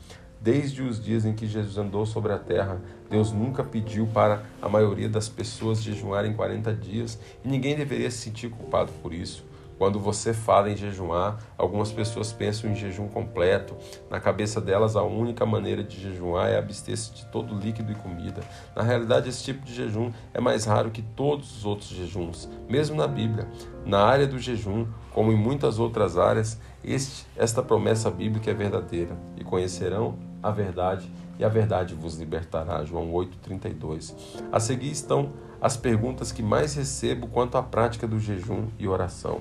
[0.40, 2.80] Desde os dias em que Jesus andou sobre a terra,
[3.10, 8.18] Deus nunca pediu para a maioria das pessoas jejuarem 40 dias e ninguém deveria se
[8.18, 9.50] sentir culpado por isso.
[9.82, 13.74] Quando você fala em jejuar, algumas pessoas pensam em jejum completo.
[14.08, 18.42] Na cabeça delas, a única maneira de jejuar é abster-se de todo líquido e comida.
[18.76, 22.94] Na realidade, esse tipo de jejum é mais raro que todos os outros jejuns, mesmo
[22.94, 23.48] na Bíblia.
[23.84, 29.18] Na área do jejum, como em muitas outras áreas, este, esta promessa bíblica é verdadeira
[29.36, 32.84] e conhecerão a verdade e a verdade vos libertará.
[32.84, 34.14] João 8:32.
[34.52, 39.40] A seguir estão as perguntas que mais recebo quanto à prática do jejum e oração.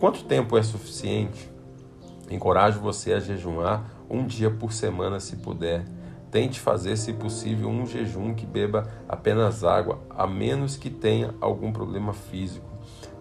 [0.00, 1.50] Quanto tempo é suficiente?
[2.30, 5.84] Encorajo você a jejuar um dia por semana se puder.
[6.30, 11.72] Tente fazer, se possível, um jejum que beba apenas água, a menos que tenha algum
[11.72, 12.66] problema físico.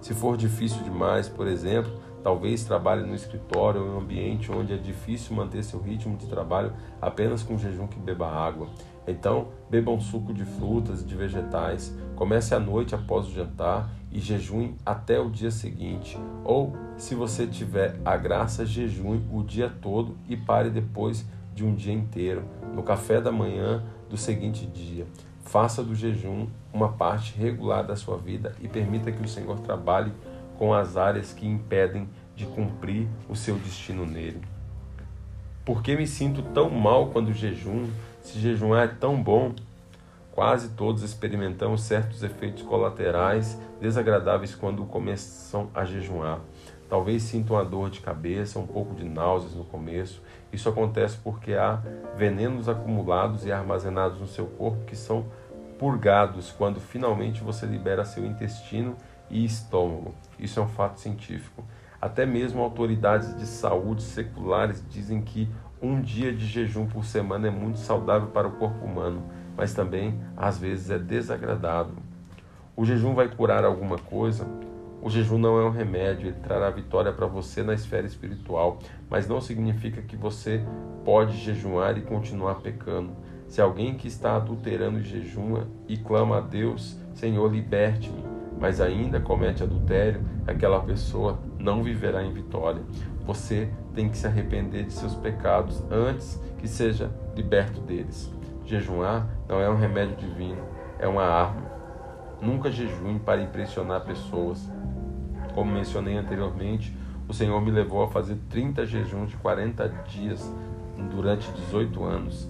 [0.01, 1.93] Se for difícil demais, por exemplo,
[2.23, 6.25] Talvez trabalhe no escritório ou em um ambiente onde é difícil manter seu ritmo de
[6.25, 6.71] trabalho
[7.01, 8.69] apenas com jejum que beba água.
[9.07, 11.95] Então, beba um suco de frutas e de vegetais.
[12.15, 16.17] Comece à noite após o jantar e jejue até o dia seguinte.
[16.43, 21.75] Ou, se você tiver a graça, jejue o dia todo e pare depois de um
[21.75, 25.05] dia inteiro, no café da manhã do seguinte dia.
[25.43, 30.11] Faça do jejum uma parte regular da sua vida e permita que o Senhor trabalhe
[30.57, 34.41] com as áreas que impedem de cumprir o seu destino nele.
[35.65, 37.87] Por que me sinto tão mal quando jejum,
[38.23, 39.53] se jejuar é tão bom?
[40.31, 46.39] Quase todos experimentamos certos efeitos colaterais desagradáveis quando começam a jejuar.
[46.89, 50.21] Talvez sintam uma dor de cabeça, um pouco de náuseas no começo.
[50.51, 51.81] Isso acontece porque há
[52.15, 55.25] venenos acumulados e armazenados no seu corpo que são
[55.77, 58.95] purgados quando finalmente você libera seu intestino
[59.29, 60.15] e estômago.
[60.39, 61.63] Isso é um fato científico.
[62.03, 65.49] Até mesmo autoridades de saúde seculares dizem que
[65.83, 69.21] um dia de jejum por semana é muito saudável para o corpo humano,
[69.57, 71.95] mas também às vezes é desagradável.
[72.73, 74.47] O jejum vai curar alguma coisa?
[75.01, 78.79] O jejum não é um remédio, ele trará vitória para você na esfera espiritual,
[79.09, 80.63] mas não significa que você
[81.03, 83.11] pode jejuar e continuar pecando.
[83.49, 88.23] Se alguém que está adulterando jejuma e clama a Deus, Senhor, liberte-me,
[88.57, 92.81] mas ainda comete adultério, aquela pessoa não viverá em vitória.
[93.25, 98.29] Você tem que se arrepender de seus pecados antes que seja liberto deles.
[98.65, 100.61] Jejuar não é um remédio divino,
[100.99, 101.71] é uma arma.
[102.41, 104.69] Nunca jejue para impressionar pessoas.
[105.55, 106.95] Como mencionei anteriormente,
[107.29, 110.53] o Senhor me levou a fazer 30 jejuns de 40 dias
[111.09, 112.49] durante 18 anos.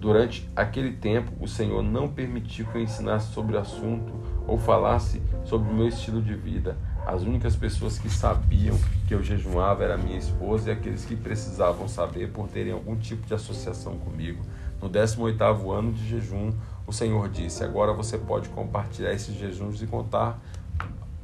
[0.00, 4.12] Durante aquele tempo, o Senhor não permitiu que eu ensinasse sobre o assunto
[4.46, 6.76] ou falasse sobre o meu estilo de vida.
[7.08, 11.88] As únicas pessoas que sabiam que eu jejuava era minha esposa e aqueles que precisavam
[11.88, 14.42] saber por terem algum tipo de associação comigo.
[14.78, 16.52] No 18º ano de jejum,
[16.86, 20.38] o Senhor disse: "Agora você pode compartilhar esses jejuns e contar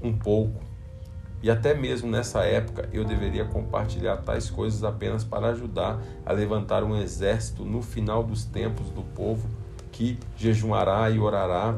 [0.01, 0.59] um pouco
[1.43, 6.83] E até mesmo nessa época eu deveria compartilhar tais coisas apenas para ajudar a levantar
[6.83, 9.47] um exército no final dos tempos do povo
[9.93, 11.75] que jejuará e orará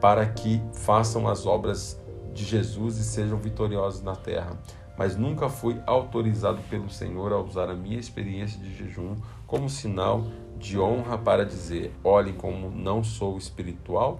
[0.00, 1.99] para que façam as obras
[2.40, 4.58] de Jesus e sejam vitoriosos na terra.
[4.96, 10.26] Mas nunca fui autorizado pelo Senhor a usar a minha experiência de jejum como sinal
[10.58, 14.18] de honra para dizer: olhem como não sou espiritual.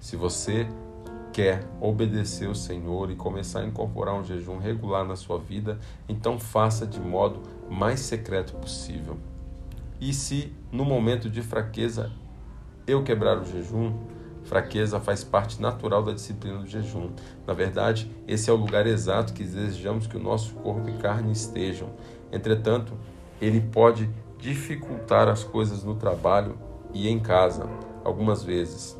[0.00, 0.66] Se você
[1.32, 5.78] quer obedecer o Senhor e começar a incorporar um jejum regular na sua vida,
[6.08, 9.16] então faça de modo mais secreto possível.
[10.00, 12.10] E se no momento de fraqueza
[12.86, 13.92] eu quebrar o jejum,
[14.50, 17.10] fraqueza faz parte natural da disciplina do jejum.
[17.46, 21.30] Na verdade, esse é o lugar exato que desejamos que o nosso corpo e carne
[21.30, 21.90] estejam.
[22.32, 22.92] Entretanto,
[23.40, 26.58] ele pode dificultar as coisas no trabalho
[26.92, 27.64] e em casa,
[28.02, 28.98] algumas vezes.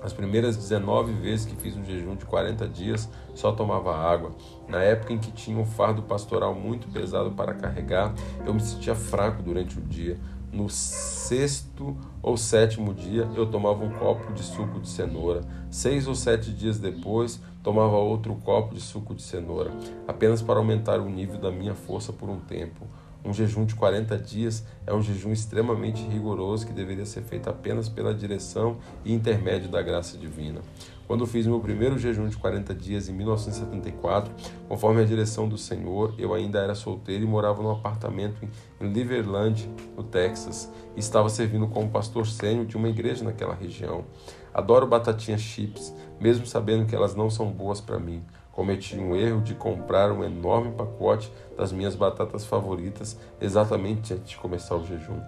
[0.00, 4.30] As primeiras 19 vezes que fiz um jejum de 40 dias, só tomava água.
[4.68, 8.14] Na época em que tinha um fardo pastoral muito pesado para carregar,
[8.46, 10.16] eu me sentia fraco durante o dia.
[10.52, 15.42] No sexto ou sétimo dia, eu tomava um copo de suco de cenoura.
[15.70, 19.70] Seis ou sete dias depois, tomava outro copo de suco de cenoura,
[20.06, 22.86] apenas para aumentar o nível da minha força por um tempo.
[23.24, 27.88] Um jejum de 40 dias é um jejum extremamente rigoroso que deveria ser feito apenas
[27.88, 30.60] pela direção e intermédio da graça divina.
[31.08, 34.30] Quando fiz meu primeiro jejum de 40 dias em 1974,
[34.68, 38.46] conforme a direção do Senhor, eu ainda era solteiro e morava num apartamento
[38.78, 44.04] em Liverland, no Texas, e estava servindo como pastor sênior de uma igreja naquela região.
[44.52, 48.22] Adoro batatinhas chips, mesmo sabendo que elas não são boas para mim.
[48.52, 54.36] Cometi um erro de comprar um enorme pacote das minhas batatas favoritas exatamente antes de
[54.36, 55.22] começar o jejum.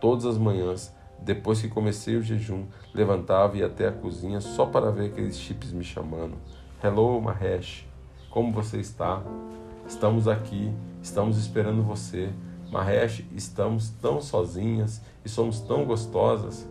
[0.00, 4.66] Todas as manhãs, depois que comecei o jejum, levantava e ia até a cozinha só
[4.66, 6.34] para ver aqueles chips me chamando.
[6.82, 7.86] Hello, Mahesh.
[8.30, 9.22] Como você está?
[9.86, 12.30] Estamos aqui, estamos esperando você.
[12.70, 16.68] Mahesh, estamos tão sozinhas e somos tão gostosas.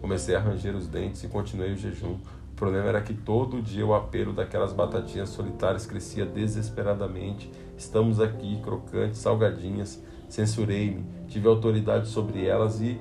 [0.00, 2.18] Comecei a ranger os dentes e continuei o jejum.
[2.52, 7.50] O problema era que todo dia o apelo daquelas batatinhas solitárias crescia desesperadamente.
[7.76, 10.02] Estamos aqui, crocantes, salgadinhas.
[10.28, 13.00] Censurei-me, tive autoridade sobre elas e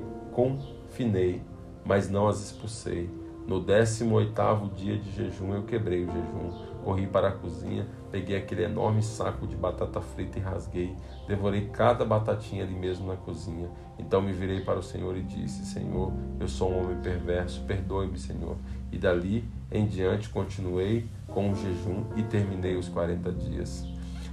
[0.94, 1.42] confinei,
[1.84, 3.10] mas não as expulsei.
[3.48, 6.74] No 18º dia de jejum eu quebrei o jejum.
[6.84, 10.96] Corri para a cozinha, peguei aquele enorme saco de batata frita e rasguei.
[11.28, 13.70] Devorei cada batatinha ali mesmo na cozinha.
[13.98, 18.20] Então me virei para o Senhor e disse: Senhor, eu sou um homem perverso, perdoe-me,
[18.20, 18.56] Senhor.
[18.92, 23.86] E dali em diante continuei com o jejum e terminei os 40 dias.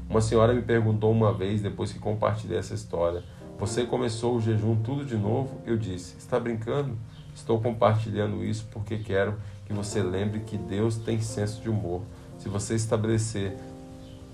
[0.08, 3.24] Uma senhora me perguntou uma vez, depois que compartilhei essa história:
[3.60, 5.60] Você começou o jejum tudo de novo?
[5.66, 6.96] Eu disse: Está brincando?
[7.34, 9.34] Estou compartilhando isso porque quero
[9.66, 12.00] que você lembre que Deus tem senso de humor.
[12.38, 13.54] Se você estabelecer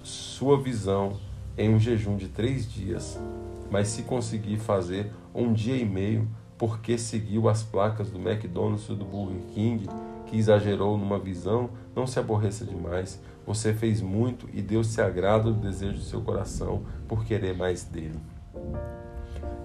[0.01, 1.19] sua visão
[1.59, 3.19] em um jejum de três dias,
[3.69, 8.95] mas se conseguir fazer um dia e meio, porque seguiu as placas do McDonald's e
[8.95, 9.89] do Burger King,
[10.27, 13.21] que exagerou numa visão, não se aborreça demais.
[13.45, 17.83] Você fez muito e Deus se agrada do desejo do seu coração por querer mais
[17.83, 18.21] dele.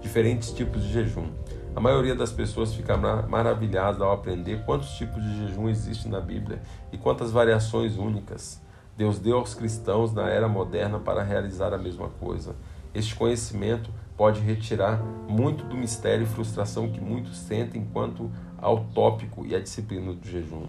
[0.02, 1.28] Diferentes tipos de jejum.
[1.74, 6.60] A maioria das pessoas fica maravilhada ao aprender quantos tipos de jejum existem na Bíblia
[6.92, 8.60] e quantas variações únicas
[8.96, 12.54] Deus deu aos cristãos na era moderna para realizar a mesma coisa.
[12.94, 19.46] Este conhecimento pode retirar muito do mistério e frustração que muitos sentem quanto ao tópico
[19.46, 20.66] e à disciplina do jejum.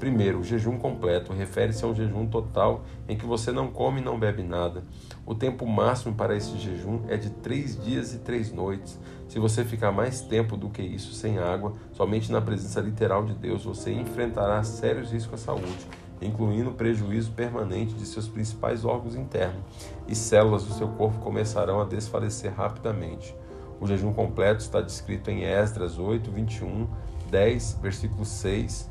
[0.00, 4.02] Primeiro, o jejum completo refere-se a um jejum total em que você não come e
[4.02, 4.82] não bebe nada.
[5.26, 8.98] O tempo máximo para esse jejum é de três dias e três noites.
[9.28, 13.34] Se você ficar mais tempo do que isso sem água, somente na presença literal de
[13.34, 15.86] Deus, você enfrentará sérios riscos à saúde,
[16.22, 19.62] incluindo prejuízo permanente de seus principais órgãos internos,
[20.08, 23.36] e células do seu corpo começarão a desfalecer rapidamente.
[23.78, 26.88] O jejum completo está descrito em Esdras 8, 21,
[27.30, 28.89] 10, versículo 6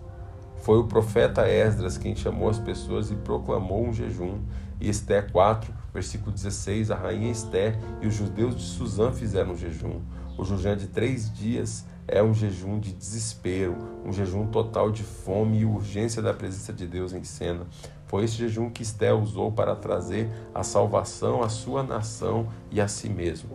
[0.61, 4.39] foi o profeta Esdras quem chamou as pessoas e proclamou um jejum.
[4.79, 9.57] E Esté 4, versículo 16, a rainha Esté e os judeus de Suzã fizeram um
[9.57, 10.01] jejum.
[10.37, 15.59] O jejum de três dias é um jejum de desespero, um jejum total de fome
[15.59, 17.67] e urgência da presença de Deus em cena.
[18.07, 22.87] Foi esse jejum que Esté usou para trazer a salvação à sua nação e a
[22.87, 23.49] si mesmo.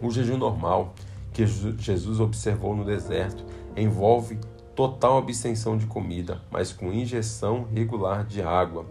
[0.00, 0.94] O jejum normal
[1.32, 3.44] que Jesus observou no deserto
[3.76, 4.38] envolve
[4.80, 8.86] total abstenção de comida, mas com injeção regular de água.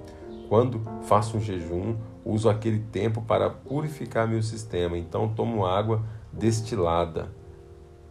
[0.47, 7.31] Quando faço um jejum, uso aquele tempo para purificar meu sistema, então tomo água destilada.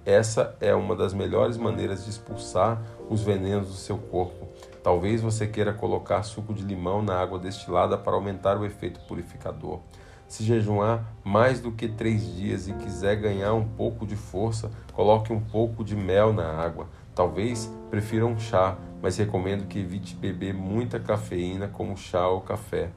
[0.04, 4.48] Essa é uma das melhores maneiras de expulsar os venenos do seu corpo.
[4.82, 9.78] Talvez você queira colocar suco de limão na água destilada para aumentar o efeito purificador.
[10.26, 15.32] Se jejuar mais do que três dias e quiser ganhar um pouco de força, coloque
[15.32, 16.86] um pouco de mel na água.
[17.18, 22.90] Talvez prefira um chá, mas recomendo que evite beber muita cafeína como chá ou café.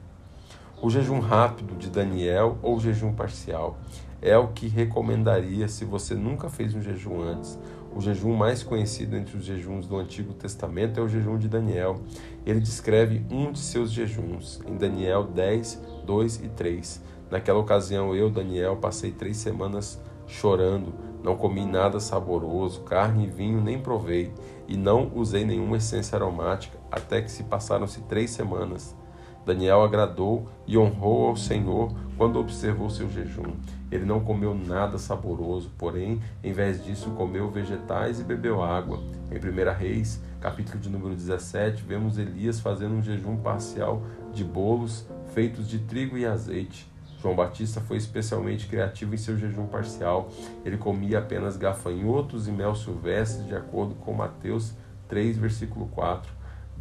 [0.80, 3.76] O jejum rápido de Daniel ou jejum parcial
[4.20, 7.58] é o que recomendaria se você nunca fez um jejum antes.
[7.92, 12.00] O jejum mais conhecido entre os jejuns do Antigo Testamento é o jejum de Daniel.
[12.46, 17.02] Ele descreve um de seus jejuns em Daniel 10, 2 e 3.
[17.28, 20.94] Naquela ocasião, eu, Daniel, passei três semanas chorando.
[21.22, 24.32] Não comi nada saboroso, carne e vinho nem provei,
[24.66, 28.96] e não usei nenhuma essência aromática, até que se passaram-se três semanas.
[29.44, 33.54] Daniel agradou e honrou ao Senhor quando observou seu jejum.
[33.90, 39.00] Ele não comeu nada saboroso, porém, em vez disso, comeu vegetais e bebeu água.
[39.30, 44.02] Em 1 Reis, capítulo de número 17, vemos Elias fazendo um jejum parcial
[44.32, 46.91] de bolos feitos de trigo e azeite.
[47.22, 50.28] João Batista foi especialmente criativo em seu jejum parcial.
[50.64, 54.74] Ele comia apenas gafanhotos e mel silvestre, de acordo com Mateus
[55.08, 56.32] 3, versículo 4.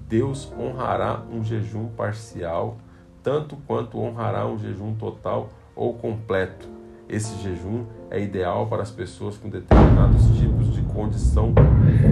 [0.08, 2.78] Deus honrará um jejum parcial
[3.24, 6.68] tanto quanto honrará um jejum total ou completo.
[7.08, 11.54] Esse jejum é ideal para as pessoas com determinados tipos de condição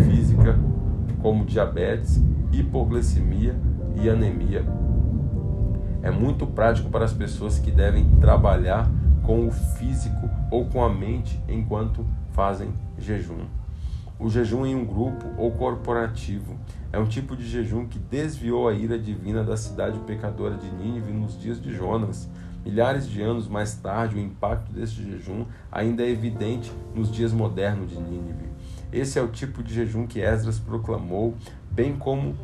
[0.06, 0.58] física,
[1.22, 3.56] como diabetes, hipoglicemia
[3.96, 4.64] e anemia.
[6.02, 8.90] É muito prático para as pessoas que devem trabalhar
[9.24, 13.46] com o físico ou com a mente enquanto fazem jejum.
[14.18, 16.56] O jejum em um grupo ou corporativo
[16.92, 21.12] é um tipo de jejum que desviou a ira divina da cidade pecadora de Nínive
[21.12, 22.30] nos dias de Jonas.
[22.66, 27.90] Milhares de anos mais tarde, o impacto deste jejum ainda é evidente nos dias modernos
[27.90, 28.50] de Nínive.
[28.92, 31.36] Esse é o tipo de jejum que Esdras proclamou,
[31.72, 32.36] bem como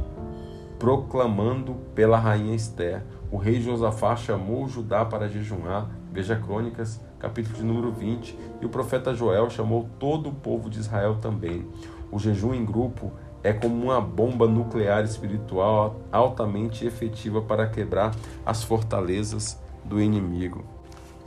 [0.78, 3.02] proclamando pela rainha Esther.
[3.36, 8.70] O rei Josafá chamou Judá para jejuar, veja Crônicas, capítulo de número 20, e o
[8.70, 11.68] profeta Joel chamou todo o povo de Israel também.
[12.10, 13.12] O jejum em grupo
[13.44, 18.16] é como uma bomba nuclear espiritual altamente efetiva para quebrar
[18.46, 20.64] as fortalezas do inimigo.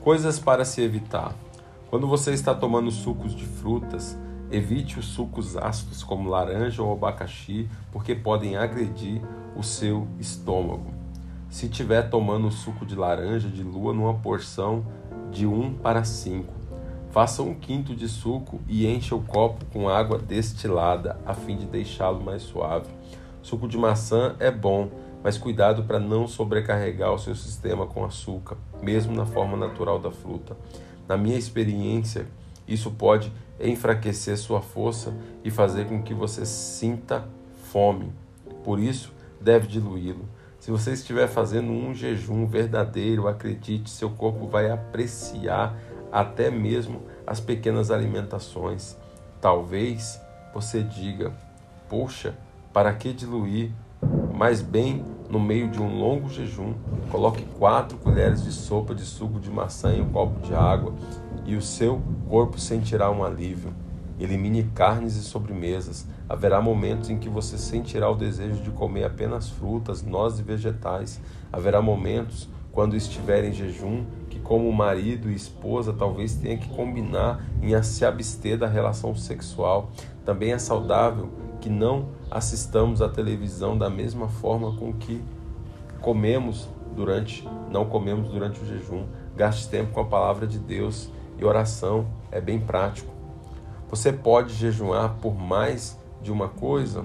[0.01, 1.35] Coisas para se evitar.
[1.91, 4.17] Quando você está tomando sucos de frutas,
[4.51, 9.21] evite os sucos ácidos como laranja ou abacaxi, porque podem agredir
[9.55, 10.98] o seu estômago.
[11.51, 14.85] Se estiver tomando suco de laranja de lua numa porção
[15.31, 16.53] de 1 para 5,
[17.11, 21.65] faça um quinto de suco e encha o copo com água destilada, a fim de
[21.65, 22.91] deixá-lo mais suave.
[23.41, 24.91] Suco de maçã é bom,
[25.25, 30.11] mas cuidado para não sobrecarregar o seu sistema com açúcar, mesmo na forma natural da
[30.11, 30.55] fruta.
[31.09, 32.27] Na minha experiência,
[32.69, 37.27] isso pode enfraquecer sua força e fazer com que você sinta
[37.73, 38.13] fome.
[38.63, 40.29] Por isso, deve diluí-lo.
[40.69, 45.75] Se você estiver fazendo um jejum verdadeiro, acredite, seu corpo vai apreciar
[46.13, 48.95] até mesmo as pequenas alimentações.
[49.41, 50.21] Talvez
[50.53, 51.33] você diga:
[51.89, 52.37] Poxa,
[52.71, 53.71] para que diluir?
[54.35, 56.75] Mas bem no meio de um longo jejum,
[57.11, 60.93] coloque quatro colheres de sopa de suco de maçã em um copo de água
[61.47, 63.73] e o seu corpo sentirá um alívio.
[64.21, 66.07] Elimine carnes e sobremesas.
[66.29, 71.21] Haverá momentos em que você sentirá o desejo de comer apenas frutas, nozes e vegetais.
[71.51, 77.43] Haverá momentos, quando estiver em jejum, que, como marido e esposa, talvez tenha que combinar
[77.63, 79.91] em se abster da relação sexual.
[80.25, 85.25] Também é saudável que não assistamos à televisão da mesma forma com que
[86.01, 89.07] comemos durante, não comemos durante o jejum.
[89.35, 93.13] Gaste tempo com a palavra de Deus e oração é bem prático.
[93.89, 97.05] Você pode jejuar por mais de uma coisa?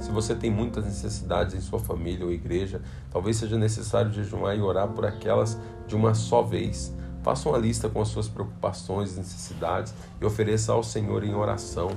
[0.00, 2.80] Se você tem muitas necessidades em sua família ou igreja,
[3.10, 6.94] talvez seja necessário jejuar e orar por aquelas de uma só vez.
[7.22, 11.90] Faça uma lista com as suas preocupações e necessidades e ofereça ao Senhor em oração.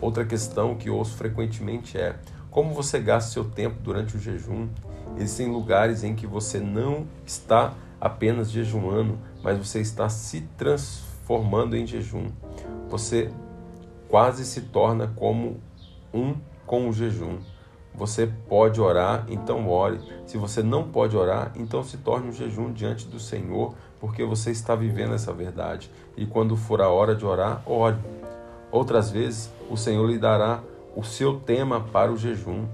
[0.00, 2.18] Outra questão que ouço frequentemente é:
[2.50, 4.68] como você gasta seu tempo durante o jejum?
[5.16, 11.86] Existem lugares em que você não está apenas jejuando, mas você está se transformando em
[11.86, 12.28] jejum
[12.92, 13.30] você
[14.12, 15.58] quase se torna como
[16.12, 16.34] um
[16.66, 17.38] com o jejum.
[17.94, 20.00] Você pode orar, então ore.
[20.26, 24.50] Se você não pode orar, então se torne um jejum diante do Senhor, porque você
[24.50, 25.90] está vivendo essa verdade.
[26.14, 27.96] E quando for a hora de orar, ore.
[28.70, 30.60] Outras vezes, o Senhor lhe dará
[30.94, 32.66] o seu tema para o jejum.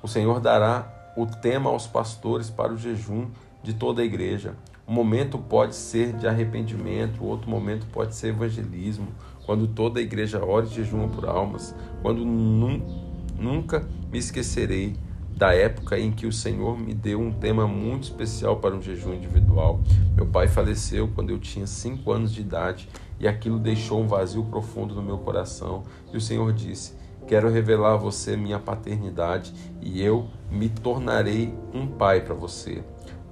[0.00, 3.26] O Senhor dará o tema aos pastores para o jejum
[3.64, 4.54] de toda a igreja.
[4.86, 9.08] Um momento pode ser de arrependimento, outro momento pode ser evangelismo,
[9.44, 14.94] quando toda a igreja ora e jejuma por almas, quando nunca me esquecerei
[15.36, 19.12] da época em que o Senhor me deu um tema muito especial para um jejum
[19.14, 19.80] individual.
[20.14, 24.44] Meu pai faleceu quando eu tinha cinco anos de idade e aquilo deixou um vazio
[24.44, 25.82] profundo no meu coração.
[26.12, 26.94] E o Senhor disse:
[27.26, 32.84] Quero revelar a você minha paternidade e eu me tornarei um pai para você.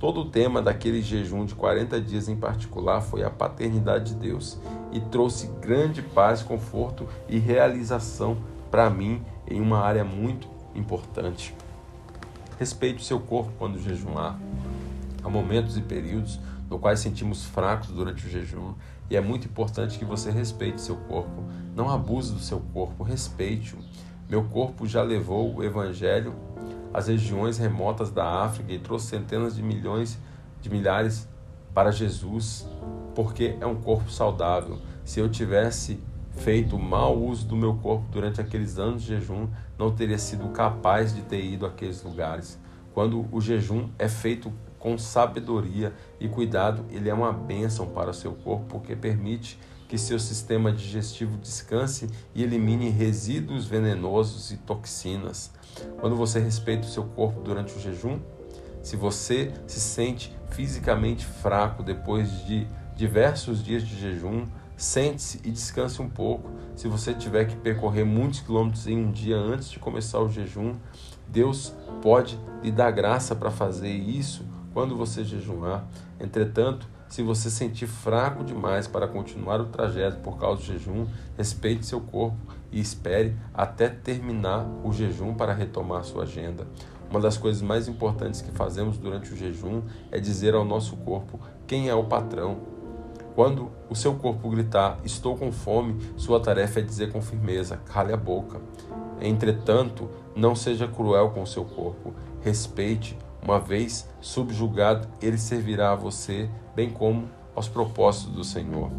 [0.03, 4.59] Todo o tema daquele jejum de 40 dias em particular foi a paternidade de Deus
[4.91, 8.37] e trouxe grande paz, conforto e realização
[8.69, 11.55] para mim em uma área muito importante.
[12.59, 14.37] Respeite o seu corpo quando jejuar.
[15.23, 18.75] Há momentos e períodos no quais sentimos fracos durante o jejum
[19.09, 21.45] e é muito importante que você respeite seu corpo.
[21.77, 23.79] Não abuse do seu corpo, respeite-o.
[24.29, 26.35] Meu corpo já levou o evangelho
[26.93, 30.19] às regiões remotas da África e trouxe centenas de milhões
[30.61, 31.29] de milhares
[31.75, 32.67] para Jesus,
[33.15, 34.79] porque é um corpo saudável.
[35.05, 35.99] Se eu tivesse
[36.37, 39.49] feito mau uso do meu corpo durante aqueles anos de jejum,
[39.79, 42.59] não teria sido capaz de ter ido àqueles lugares.
[42.95, 48.15] Quando o jejum é feito com sabedoria e cuidado, ele é uma bênção para o
[48.15, 55.53] seu corpo, porque permite que seu sistema digestivo descanse e elimine resíduos venenosos e toxinas.
[55.99, 58.19] Quando você respeita o seu corpo durante o jejum,
[58.83, 64.47] se você se sente fisicamente fraco depois de diversos dias de jejum,
[64.83, 66.51] Sente-se e descanse um pouco.
[66.75, 70.75] Se você tiver que percorrer muitos quilômetros em um dia antes de começar o jejum,
[71.29, 74.45] Deus pode lhe dar graça para fazer isso
[74.75, 75.85] quando você jejuar.
[76.19, 81.87] Entretanto, se você sentir fraco demais para continuar o trajeto por causa do jejum, respeite
[81.87, 82.37] seu corpo
[82.73, 86.67] e espere até terminar o jejum para retomar sua agenda.
[87.11, 91.39] Uma das coisas mais importantes que fazemos durante o jejum é dizer ao nosso corpo
[91.67, 92.73] quem é o patrão
[93.35, 98.13] quando o seu corpo gritar, estou com fome, sua tarefa é dizer com firmeza, cale
[98.13, 98.61] a boca.
[99.21, 102.13] Entretanto, não seja cruel com seu corpo.
[102.43, 108.91] Respeite, uma vez subjugado, ele servirá a você, bem como aos propósitos do Senhor.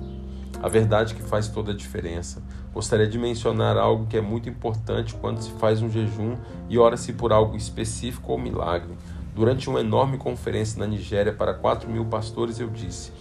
[0.61, 2.41] A verdade que faz toda a diferença.
[2.73, 6.35] Gostaria de mencionar algo que é muito importante quando se faz um jejum
[6.67, 8.93] e ora-se por algo específico ou milagre.
[9.35, 13.11] Durante uma enorme conferência na Nigéria para 4 mil pastores, eu disse: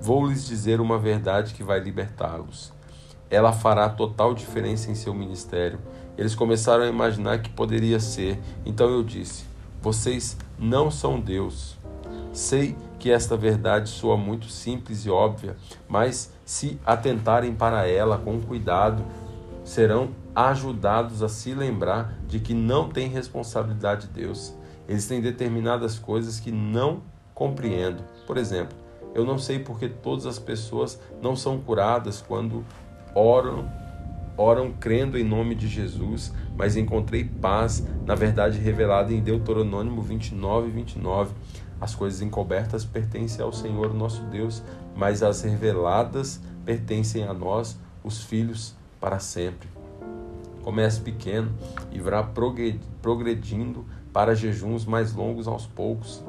[0.00, 2.72] Vou lhes dizer uma verdade que vai libertá-los.
[3.30, 5.78] Ela fará total diferença em seu ministério.
[6.16, 8.38] Eles começaram a imaginar que poderia ser.
[8.64, 9.44] Então eu disse:
[9.80, 11.76] Vocês não são Deus.
[12.32, 15.54] Sei que esta verdade soa muito simples e óbvia,
[15.86, 19.04] mas se atentarem para ela com cuidado,
[19.64, 24.54] serão ajudados a se lembrar de que não têm responsabilidade de Deus.
[24.88, 27.02] Eles têm determinadas coisas que não
[27.34, 28.02] compreendo.
[28.26, 28.76] Por exemplo,
[29.14, 32.64] eu não sei porque todas as pessoas não são curadas quando
[33.14, 33.70] oram,
[34.36, 40.70] oram crendo em nome de Jesus, mas encontrei paz na verdade revelada em Deuteronômio 29,
[40.70, 41.34] 29.
[41.82, 44.62] As coisas encobertas pertencem ao Senhor nosso Deus,
[44.94, 49.68] mas as reveladas pertencem a nós, os filhos, para sempre.
[50.62, 51.50] Comece pequeno
[51.90, 56.22] e vá progredindo para jejuns mais longos aos poucos.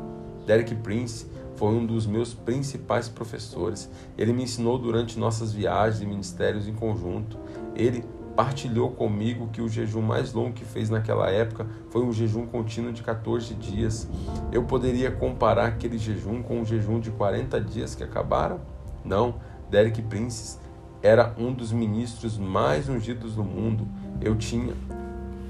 [0.47, 3.91] Derek Prince foi um dos meus principais professores.
[4.17, 7.37] Ele me ensinou durante nossas viagens e ministérios em conjunto.
[7.75, 8.03] Ele
[8.35, 12.91] partilhou comigo que o jejum mais longo que fez naquela época foi um jejum contínuo
[12.91, 14.07] de 14 dias.
[14.51, 18.59] Eu poderia comparar aquele jejum com um jejum de 40 dias que acabaram?
[19.05, 19.35] Não,
[19.69, 20.57] Derek Prince
[21.01, 23.87] era um dos ministros mais ungidos do mundo.
[24.21, 24.73] Eu tinha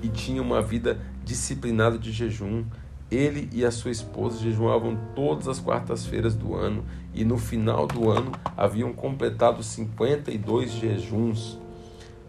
[0.01, 2.65] e tinha uma vida disciplinada de jejum.
[3.09, 8.09] Ele e a sua esposa jejuavam todas as quartas-feiras do ano e no final do
[8.09, 11.59] ano haviam completado 52 jejuns.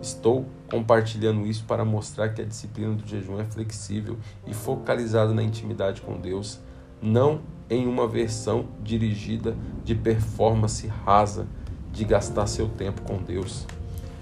[0.01, 5.43] Estou compartilhando isso para mostrar que a disciplina do jejum é flexível e focalizada na
[5.43, 6.61] intimidade com Deus,
[7.01, 7.41] não
[7.71, 11.47] em uma versão dirigida de performance rasa
[11.93, 13.67] de gastar seu tempo com Deus.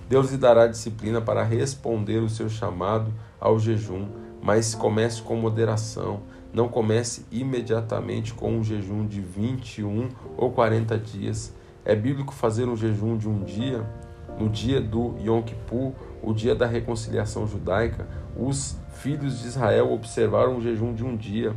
[0.09, 4.07] Deus lhe dará disciplina para responder o seu chamado ao jejum,
[4.43, 6.21] mas comece com moderação,
[6.53, 11.55] não comece imediatamente com um jejum de 21 ou 40 dias.
[11.85, 13.83] É bíblico fazer um jejum de um dia.
[14.43, 20.57] No dia do Yom Kippur, o dia da reconciliação judaica, os filhos de Israel observaram
[20.57, 21.55] um jejum de um dia.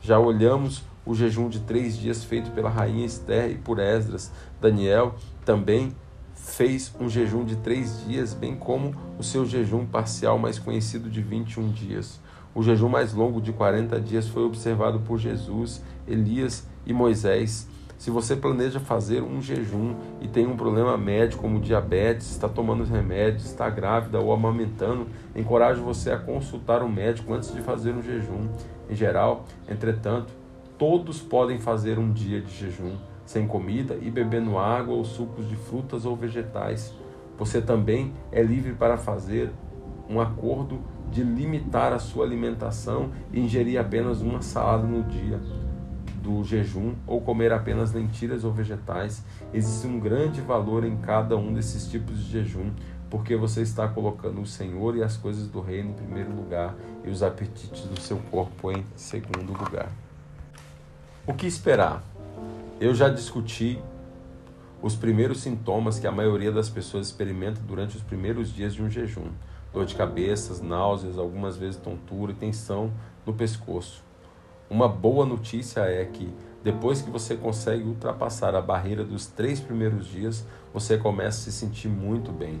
[0.00, 4.32] Já olhamos o jejum de três dias feito pela rainha Esther e por Esdras.
[4.60, 5.14] Daniel
[5.44, 5.94] também
[6.34, 11.22] fez um jejum de três dias, bem como o seu jejum parcial mais conhecido de
[11.22, 12.18] 21 dias.
[12.52, 17.68] O jejum mais longo de 40 dias foi observado por Jesus, Elias e Moisés.
[18.00, 22.82] Se você planeja fazer um jejum e tem um problema médico como diabetes, está tomando
[22.82, 25.06] remédios, está grávida ou amamentando,
[25.36, 28.48] encorajo você a consultar um médico antes de fazer um jejum.
[28.88, 30.32] Em geral, entretanto,
[30.78, 32.96] todos podem fazer um dia de jejum
[33.26, 36.94] sem comida e bebendo água ou sucos de frutas ou vegetais.
[37.36, 39.50] Você também é livre para fazer
[40.08, 40.80] um acordo
[41.10, 45.38] de limitar a sua alimentação e ingerir apenas uma salada no dia
[46.22, 51.52] do jejum ou comer apenas lentilhas ou vegetais, existe um grande valor em cada um
[51.52, 52.70] desses tipos de jejum,
[53.08, 56.74] porque você está colocando o Senhor e as coisas do reino em primeiro lugar
[57.04, 59.90] e os apetites do seu corpo em segundo lugar.
[61.26, 62.02] O que esperar?
[62.80, 63.78] Eu já discuti
[64.82, 68.88] os primeiros sintomas que a maioria das pessoas experimenta durante os primeiros dias de um
[68.88, 69.26] jejum:
[69.72, 72.90] dor de cabeça, náuseas, algumas vezes tontura e tensão
[73.26, 74.02] no pescoço.
[74.70, 76.32] Uma boa notícia é que
[76.62, 81.52] depois que você consegue ultrapassar a barreira dos três primeiros dias, você começa a se
[81.52, 82.60] sentir muito bem.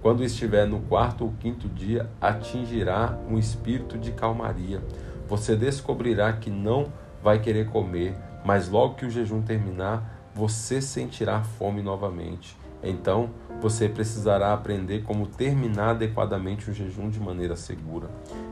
[0.00, 4.80] Quando estiver no quarto ou quinto dia, atingirá um espírito de calmaria.
[5.26, 8.14] Você descobrirá que não vai querer comer,
[8.44, 12.56] mas logo que o jejum terminar, você sentirá fome novamente.
[12.84, 13.30] Então,
[13.60, 18.08] você precisará aprender como terminar adequadamente o jejum de maneira segura.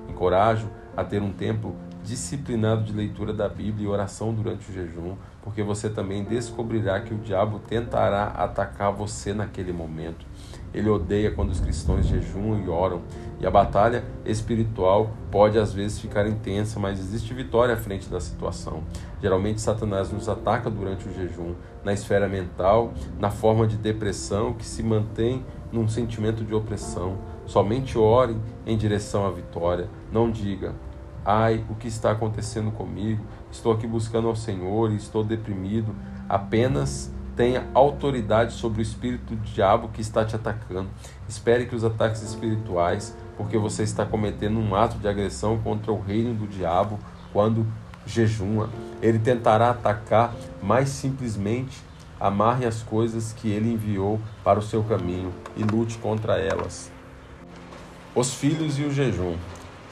[0.08, 1.76] Encorajo a ter um tempo
[2.06, 7.12] disciplinado de leitura da Bíblia e oração durante o jejum, porque você também descobrirá que
[7.12, 10.24] o diabo tentará atacar você naquele momento.
[10.72, 13.02] Ele odeia quando os cristãos jejuam e oram,
[13.40, 18.20] e a batalha espiritual pode às vezes ficar intensa, mas existe vitória à frente da
[18.20, 18.84] situação.
[19.20, 24.64] Geralmente, Satanás nos ataca durante o jejum, na esfera mental, na forma de depressão que
[24.64, 27.18] se mantém num sentimento de opressão.
[27.46, 29.88] Somente ore em direção à vitória.
[30.12, 30.74] Não diga,
[31.28, 33.26] Ai, o que está acontecendo comigo?
[33.50, 35.92] Estou aqui buscando ao Senhor estou deprimido.
[36.28, 40.88] Apenas tenha autoridade sobre o espírito do diabo que está te atacando.
[41.28, 46.00] Espere que os ataques espirituais, porque você está cometendo um ato de agressão contra o
[46.00, 46.96] reino do diabo
[47.32, 47.66] quando
[48.06, 48.70] jejuma.
[49.02, 50.32] Ele tentará atacar,
[50.62, 51.82] mas simplesmente
[52.20, 56.88] amarre as coisas que ele enviou para o seu caminho e lute contra elas.
[58.14, 59.36] Os filhos e o jejum.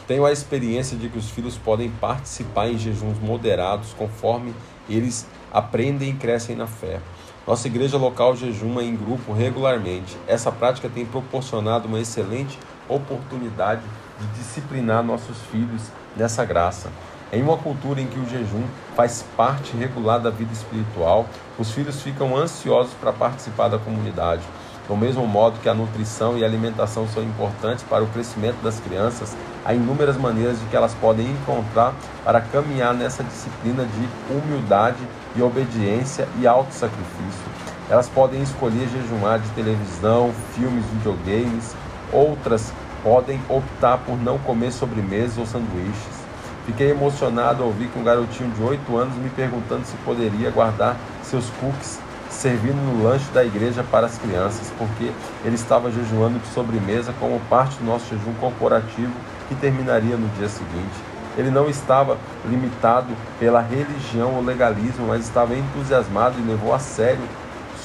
[0.07, 4.55] Tenho a experiência de que os filhos podem participar em jejuns moderados conforme
[4.87, 7.01] eles aprendem e crescem na fé.
[7.47, 10.15] Nossa igreja local jejuma em grupo regularmente.
[10.27, 13.81] Essa prática tem proporcionado uma excelente oportunidade
[14.21, 15.83] de disciplinar nossos filhos
[16.15, 16.91] nessa graça.
[17.33, 18.63] Em uma cultura em que o jejum
[18.95, 21.27] faz parte regular da vida espiritual,
[21.59, 24.43] os filhos ficam ansiosos para participar da comunidade.
[24.87, 28.79] Do mesmo modo que a nutrição e a alimentação são importantes para o crescimento das
[28.81, 29.35] crianças,
[29.65, 34.99] há inúmeras maneiras de que elas podem encontrar para caminhar nessa disciplina de humildade
[35.35, 37.65] e obediência e auto-sacrifício.
[37.89, 41.75] Elas podem escolher jejumar de televisão, filmes, videogames,
[42.13, 42.71] outras
[43.03, 46.25] podem optar por não comer sobremesas ou sanduíches.
[46.67, 50.97] Fiquei emocionado ao ouvir que um garotinho de 8 anos me perguntando se poderia guardar
[51.23, 52.01] seus cookies
[52.35, 55.13] servindo no lanche da igreja para as crianças, porque
[55.45, 59.13] ele estava jejuando de sobremesa como parte do nosso jejum corporativo
[59.49, 60.95] que terminaria no dia seguinte.
[61.37, 63.09] Ele não estava limitado
[63.41, 67.23] pela religião ou legalismo, mas estava entusiasmado e levou a sério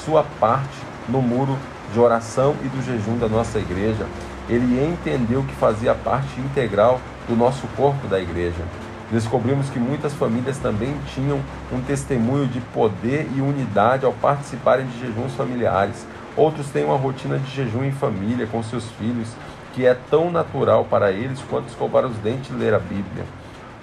[0.04, 1.56] sua parte no muro
[1.92, 4.06] de oração e do jejum da nossa igreja.
[4.48, 8.62] Ele entendeu que fazia parte integral do nosso corpo da igreja.
[9.10, 11.40] Descobrimos que muitas famílias também tinham
[11.72, 16.06] um testemunho de poder e unidade ao participarem de jejuns familiares.
[16.36, 19.28] Outros têm uma rotina de jejum em família com seus filhos,
[19.74, 23.24] que é tão natural para eles quanto escovar os dentes e ler a Bíblia.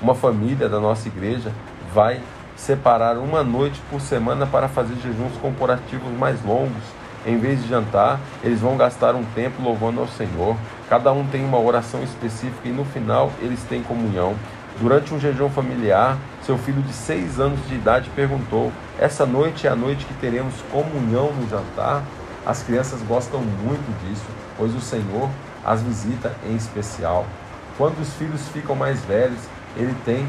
[0.01, 1.51] Uma família da nossa igreja
[1.93, 2.21] vai
[2.55, 6.83] separar uma noite por semana para fazer jejuns corporativos mais longos.
[7.25, 10.55] Em vez de jantar, eles vão gastar um tempo louvando ao Senhor.
[10.89, 14.33] Cada um tem uma oração específica e no final eles têm comunhão.
[14.79, 19.71] Durante um jejum familiar, seu filho de seis anos de idade perguntou: Essa noite é
[19.71, 22.03] a noite que teremos comunhão no jantar?
[22.45, 25.29] As crianças gostam muito disso, pois o Senhor
[25.65, 27.25] as visita em especial.
[27.75, 29.39] Quando os filhos ficam mais velhos,
[29.75, 30.27] ele tem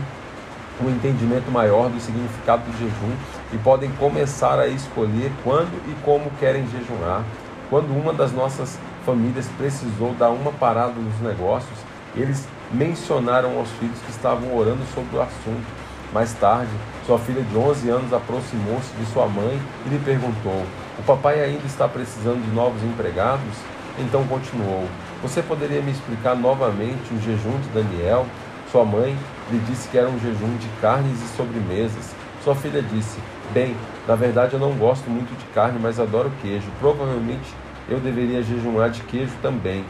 [0.83, 3.15] um entendimento maior do significado do jejum
[3.53, 7.23] e podem começar a escolher quando e como querem jejuar.
[7.69, 11.79] Quando uma das nossas famílias precisou dar uma parada nos negócios,
[12.17, 15.67] eles mencionaram aos filhos que estavam orando sobre o assunto.
[16.13, 16.71] Mais tarde,
[17.07, 20.65] sua filha de 11 anos aproximou-se de sua mãe e lhe perguntou:
[20.99, 23.55] O papai ainda está precisando de novos empregados?
[23.99, 24.89] Então continuou:
[25.23, 28.27] Você poderia me explicar novamente o jejum de Daniel?
[28.73, 29.17] Sua mãe
[29.51, 32.15] lhe disse que era um jejum de carnes e sobremesas.
[32.43, 33.19] Sua filha disse:
[33.53, 36.67] Bem, Na verdade, eu não gosto muito de carne, mas adoro queijo.
[36.81, 37.55] Provavelmente
[37.89, 39.85] eu deveria jejuar de queijo também.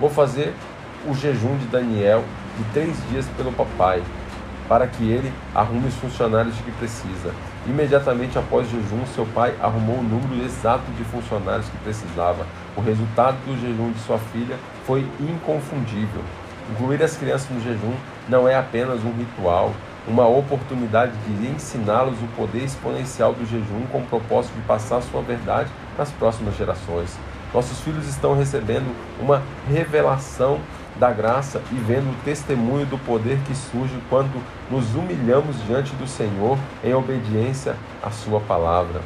[0.00, 0.52] Vou fazer
[1.06, 2.24] o jejum de Daniel
[2.58, 4.02] de três dias pelo papai,
[4.68, 7.34] para que ele arrume os funcionários que precisa.
[7.66, 12.46] Imediatamente após o jejum, seu pai arrumou o número exato de funcionários que precisava.
[12.76, 16.22] O resultado do jejum de sua filha foi inconfundível.
[16.70, 17.94] Incluir as crianças no jejum
[18.28, 19.74] não é apenas um ritual,
[20.06, 25.20] uma oportunidade de ensiná-los o poder exponencial do jejum com o propósito de passar sua
[25.20, 27.16] verdade para as próximas gerações.
[27.52, 30.60] Nossos filhos estão recebendo uma revelação
[31.00, 36.06] da graça e vendo o testemunho do poder que surge quando nos humilhamos diante do
[36.06, 39.00] Senhor em obediência à Sua palavra.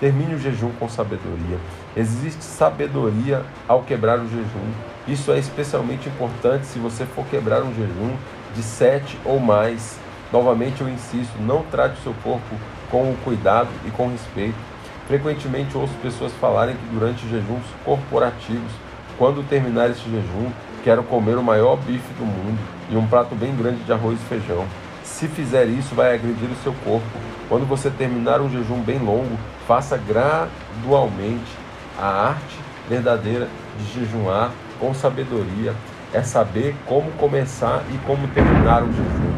[0.00, 1.58] Termine o jejum com sabedoria.
[1.96, 4.72] Existe sabedoria ao quebrar o jejum.
[5.06, 8.16] Isso é especialmente importante se você for quebrar um jejum
[8.54, 9.96] de sete ou mais.
[10.32, 12.56] Novamente eu insisto, não trate o seu corpo
[12.90, 14.58] com o cuidado e com respeito.
[15.06, 18.72] Frequentemente ouço pessoas falarem que durante jejuns corporativos,
[19.16, 20.50] quando terminar este jejum,
[20.82, 22.58] quero comer o maior bife do mundo
[22.90, 24.64] e um prato bem grande de arroz e feijão.
[25.02, 27.06] Se fizer isso, vai agredir o seu corpo.
[27.48, 31.56] Quando você terminar um jejum bem longo, faça gradualmente.
[31.98, 32.56] A arte
[32.88, 35.74] verdadeira de jejuar com sabedoria
[36.12, 39.32] é saber como começar e como terminar o jejum.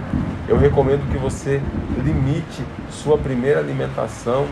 [0.48, 1.62] Eu recomendo que você
[2.04, 4.46] limite sua primeira alimentação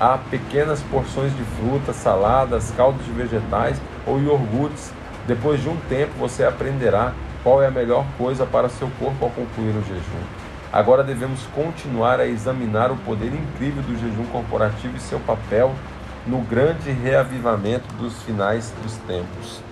[0.00, 4.92] a pequenas porções de frutas, saladas, caldos de vegetais ou iogurtes.
[5.30, 7.12] Depois de um tempo, você aprenderá
[7.44, 10.24] qual é a melhor coisa para seu corpo ao concluir o jejum.
[10.72, 15.72] Agora devemos continuar a examinar o poder incrível do jejum corporativo e seu papel
[16.26, 19.62] no grande reavivamento dos finais dos tempos.